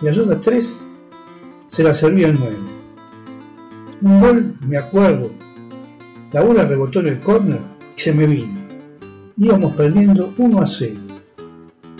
Y 0.00 0.06
las 0.06 0.16
otras 0.16 0.40
tres 0.40 0.74
se 1.66 1.82
las 1.82 1.98
servía 1.98 2.28
el 2.28 2.38
nuevo. 2.40 2.64
Un 4.00 4.20
gol, 4.20 4.54
me 4.66 4.78
acuerdo. 4.78 5.30
La 6.32 6.42
bola 6.42 6.64
rebotó 6.64 7.00
en 7.00 7.08
el 7.08 7.20
córner 7.20 7.60
y 7.94 8.00
se 8.00 8.12
me 8.14 8.26
vino. 8.26 8.54
Íbamos 9.36 9.74
perdiendo 9.74 10.32
1 10.38 10.62
a 10.62 10.66
0. 10.66 10.94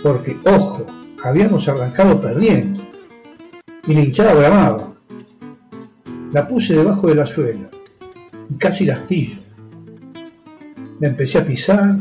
Porque, 0.01 0.37
ojo, 0.45 0.85
habíamos 1.23 1.67
arrancado 1.67 2.19
perdiendo. 2.19 2.81
Y 3.87 3.93
la 3.93 4.01
hinchada 4.01 4.33
bramaba. 4.33 4.93
La 6.31 6.47
puse 6.47 6.75
debajo 6.75 7.07
de 7.07 7.15
la 7.15 7.25
suela 7.25 7.69
y 8.49 8.55
casi 8.55 8.85
la 8.85 8.95
astillo. 8.95 9.37
La 10.99 11.09
empecé 11.09 11.39
a 11.39 11.45
pisar, 11.45 11.97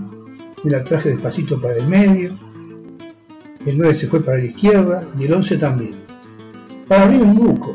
me 0.62 0.70
la 0.70 0.84
traje 0.84 1.10
despacito 1.10 1.60
para 1.60 1.76
el 1.76 1.86
medio, 1.86 2.38
el 3.66 3.78
9 3.78 3.94
se 3.94 4.06
fue 4.06 4.22
para 4.22 4.38
la 4.38 4.44
izquierda 4.44 5.06
y 5.18 5.24
el 5.24 5.32
11 5.32 5.56
también, 5.56 5.94
para 6.86 7.04
abrir 7.04 7.22
un 7.22 7.34
buco. 7.34 7.74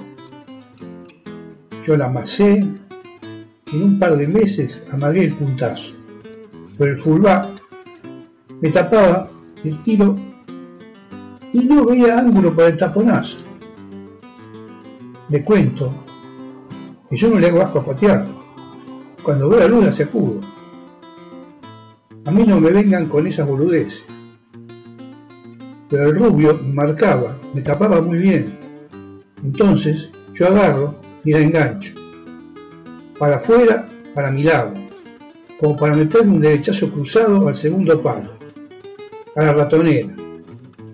Yo 1.84 1.98
la 1.98 2.06
amasé, 2.06 2.60
en 2.60 3.84
un 3.84 4.00
par 4.00 4.16
de 4.16 4.28
meses 4.28 4.82
amagué 4.92 5.26
el 5.26 5.34
puntazo, 5.34 5.94
pero 6.78 6.92
el 6.92 6.98
fullback 6.98 7.50
me 8.62 8.70
tapaba 8.70 9.30
el 9.64 9.82
tiro 9.84 10.16
y 11.54 11.60
no 11.66 11.86
veía 11.86 12.20
ángulo 12.20 12.56
para 12.56 12.70
el 12.70 12.78
taponazo. 12.78 13.49
Le 15.30 15.44
cuento 15.44 15.92
que 17.10 17.16
yo 17.16 17.30
no 17.30 17.40
le 17.40 17.48
hago 17.50 17.62
asco 17.62 17.80
a 17.80 17.86
patearlo 17.86 18.40
cuando 19.24 19.50
veo 19.50 19.60
la 19.60 19.68
luna 19.68 19.92
se 19.92 20.04
acudo. 20.04 20.40
A 22.26 22.32
mí 22.32 22.46
no 22.46 22.60
me 22.60 22.72
vengan 22.72 23.08
con 23.08 23.28
esas 23.28 23.48
boludeces. 23.48 24.04
Pero 25.90 26.10
el 26.10 26.16
rubio 26.16 26.60
me 26.64 26.74
marcaba, 26.74 27.38
me 27.54 27.62
tapaba 27.62 28.02
muy 28.02 28.18
bien. 28.18 28.58
Entonces 29.44 30.12
yo 30.34 30.48
agarro 30.48 30.96
y 31.24 31.32
la 31.32 31.40
engancho. 31.40 31.94
Para 33.18 33.38
afuera, 33.38 33.88
para 34.16 34.32
mi 34.32 34.44
lado. 34.44 34.74
Como 35.60 35.76
para 35.76 35.96
meterme 35.96 36.34
un 36.34 36.42
derechazo 36.42 36.90
cruzado 36.92 37.48
al 37.48 37.56
segundo 37.56 38.02
palo. 38.02 38.32
A 39.36 39.44
la 39.44 39.54
ratonera. 39.54 40.10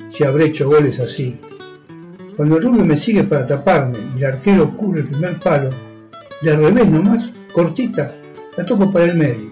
Si 0.09 0.23
habré 0.23 0.47
hecho 0.47 0.67
goles 0.67 0.99
así. 0.99 1.39
Cuando 2.35 2.57
el 2.57 2.63
rubio 2.63 2.85
me 2.85 2.97
sigue 2.97 3.23
para 3.23 3.45
taparme 3.45 3.97
y 4.15 4.19
el 4.19 4.25
arquero 4.25 4.69
cubre 4.75 5.01
el 5.01 5.07
primer 5.07 5.39
palo, 5.39 5.69
de 6.41 6.55
revés 6.55 6.89
nomás, 6.89 7.33
cortita, 7.53 8.13
la 8.57 8.65
toco 8.65 8.91
para 8.91 9.05
el 9.05 9.15
medio. 9.15 9.51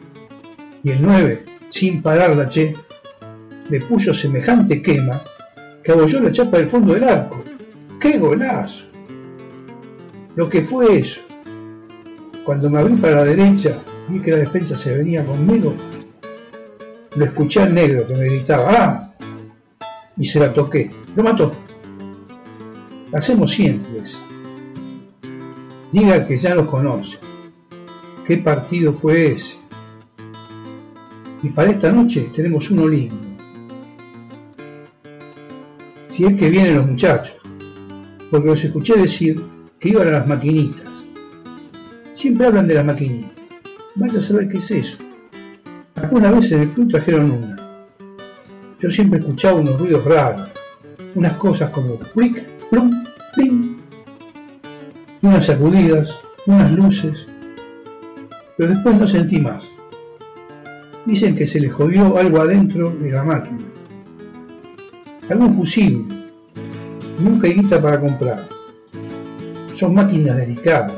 Y 0.84 0.92
el 0.92 1.02
9, 1.02 1.46
sin 1.70 2.02
pararla, 2.02 2.48
che, 2.48 2.76
le 3.70 3.80
puso 3.80 4.14
semejante 4.14 4.82
quema 4.82 5.22
que 5.82 5.92
abolló 5.92 6.22
la 6.22 6.32
chapa 6.32 6.58
del 6.58 6.68
fondo 6.68 6.94
del 6.94 7.06
arco. 7.06 7.44
¡Qué 8.00 8.18
golazo! 8.18 8.88
Lo 10.36 10.50
que 10.50 10.62
fue 10.62 10.98
eso. 10.98 11.22
Cuando 12.44 12.70
me 12.70 12.80
abrí 12.80 12.96
para 12.96 13.16
la 13.16 13.26
derecha, 13.26 13.80
vi 14.10 14.20
que 14.20 14.32
la 14.32 14.38
defensa 14.38 14.76
se 14.76 14.98
venía 14.98 15.26
conmigo, 15.26 15.74
lo 17.16 17.26
escuché 17.26 17.62
al 17.62 17.74
negro 17.74 18.08
que 18.08 18.16
me 18.16 18.26
gritaba 18.26 18.68
¡Ah! 18.70 19.14
Y 20.18 20.26
se 20.26 20.40
la 20.40 20.54
toqué. 20.54 20.92
Lo 21.16 21.24
mató. 21.24 21.54
Hacemos 23.14 23.52
siempre 23.52 24.00
esa. 24.00 24.20
Diga 25.92 26.26
que 26.26 26.36
ya 26.36 26.56
los 26.56 26.68
conoce. 26.68 27.20
¿Qué 28.26 28.38
partido 28.38 28.92
fue 28.94 29.34
ese? 29.34 29.58
Y 31.44 31.50
para 31.50 31.70
esta 31.70 31.92
noche 31.92 32.30
tenemos 32.34 32.72
uno 32.72 32.88
lindo. 32.88 33.16
Si 36.08 36.26
es 36.26 36.34
que 36.34 36.50
vienen 36.50 36.78
los 36.78 36.88
muchachos, 36.88 37.38
porque 38.32 38.48
los 38.48 38.64
escuché 38.64 38.98
decir 38.98 39.46
que 39.80 39.90
iban 39.90 40.08
a 40.08 40.12
las 40.12 40.28
maquinitas. 40.28 40.90
Siempre 42.14 42.48
hablan 42.48 42.68
de 42.68 42.74
las 42.74 42.86
maquinitas. 42.86 43.38
Vas 43.94 44.16
a 44.16 44.22
saber 44.22 44.48
qué 44.48 44.58
es 44.58 44.72
eso. 44.72 44.98
Alguna 45.96 46.32
vez 46.32 46.52
en 46.52 46.62
el 46.62 46.70
club 46.70 46.88
trajeron 46.88 47.32
una. 47.32 47.56
Yo 48.80 48.90
siempre 48.90 49.20
escuchaba 49.20 49.60
unos 49.60 49.80
ruidos 49.80 50.04
raros, 50.04 50.50
unas 51.14 51.34
cosas 51.34 51.70
como 51.70 52.00
plic, 52.00 52.53
plum, 52.74 53.04
pling, 53.36 53.78
unas 55.22 55.46
sacudidas, 55.46 56.20
unas 56.48 56.72
luces, 56.72 57.28
pero 58.58 58.74
después 58.74 58.98
no 58.98 59.08
sentí 59.08 59.40
más. 59.40 59.70
Dicen 61.06 61.36
que 61.36 61.46
se 61.46 61.60
le 61.60 61.70
jodió 61.70 62.18
algo 62.18 62.42
adentro 62.42 62.90
de 62.90 63.12
la 63.12 63.24
máquina. 63.24 63.60
Algún 65.30 65.54
fusible. 65.54 66.04
Nunca 67.20 67.46
hay 67.46 67.54
guita 67.54 67.80
para 67.80 68.00
comprar. 68.00 68.48
Son 69.76 69.94
máquinas 69.94 70.38
delicadas, 70.38 70.94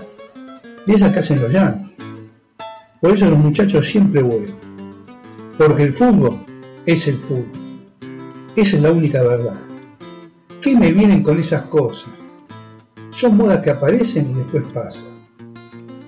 de 0.87 0.93
esas 0.93 1.11
que 1.11 1.19
hacen 1.19 1.41
los 1.41 1.51
yankees. 1.51 1.91
Por 3.01 3.11
eso 3.11 3.29
los 3.29 3.39
muchachos 3.39 3.85
siempre 3.85 4.21
vuelven. 4.21 4.55
Porque 5.57 5.83
el 5.83 5.93
fútbol 5.93 6.39
es 6.85 7.05
el 7.09 7.17
fútbol. 7.17 7.51
Esa 8.55 8.77
es 8.77 8.81
la 8.81 8.91
única 8.93 9.21
verdad. 9.23 9.59
¿Qué 10.65 10.75
me 10.75 10.91
vienen 10.91 11.21
con 11.21 11.39
esas 11.39 11.61
cosas? 11.67 12.09
Son 13.11 13.37
modas 13.37 13.61
que 13.61 13.69
aparecen 13.69 14.31
y 14.31 14.33
después 14.33 14.63
pasan. 14.73 15.11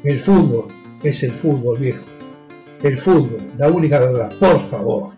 El 0.03 0.19
fútbol 0.19 0.65
es 1.03 1.21
el 1.21 1.29
fútbol, 1.29 1.77
viejo. 1.77 2.03
El 2.81 2.97
fútbol, 2.97 3.37
la 3.55 3.69
única 3.69 3.99
verdad, 3.99 4.33
por 4.39 4.59
favor. 4.59 5.16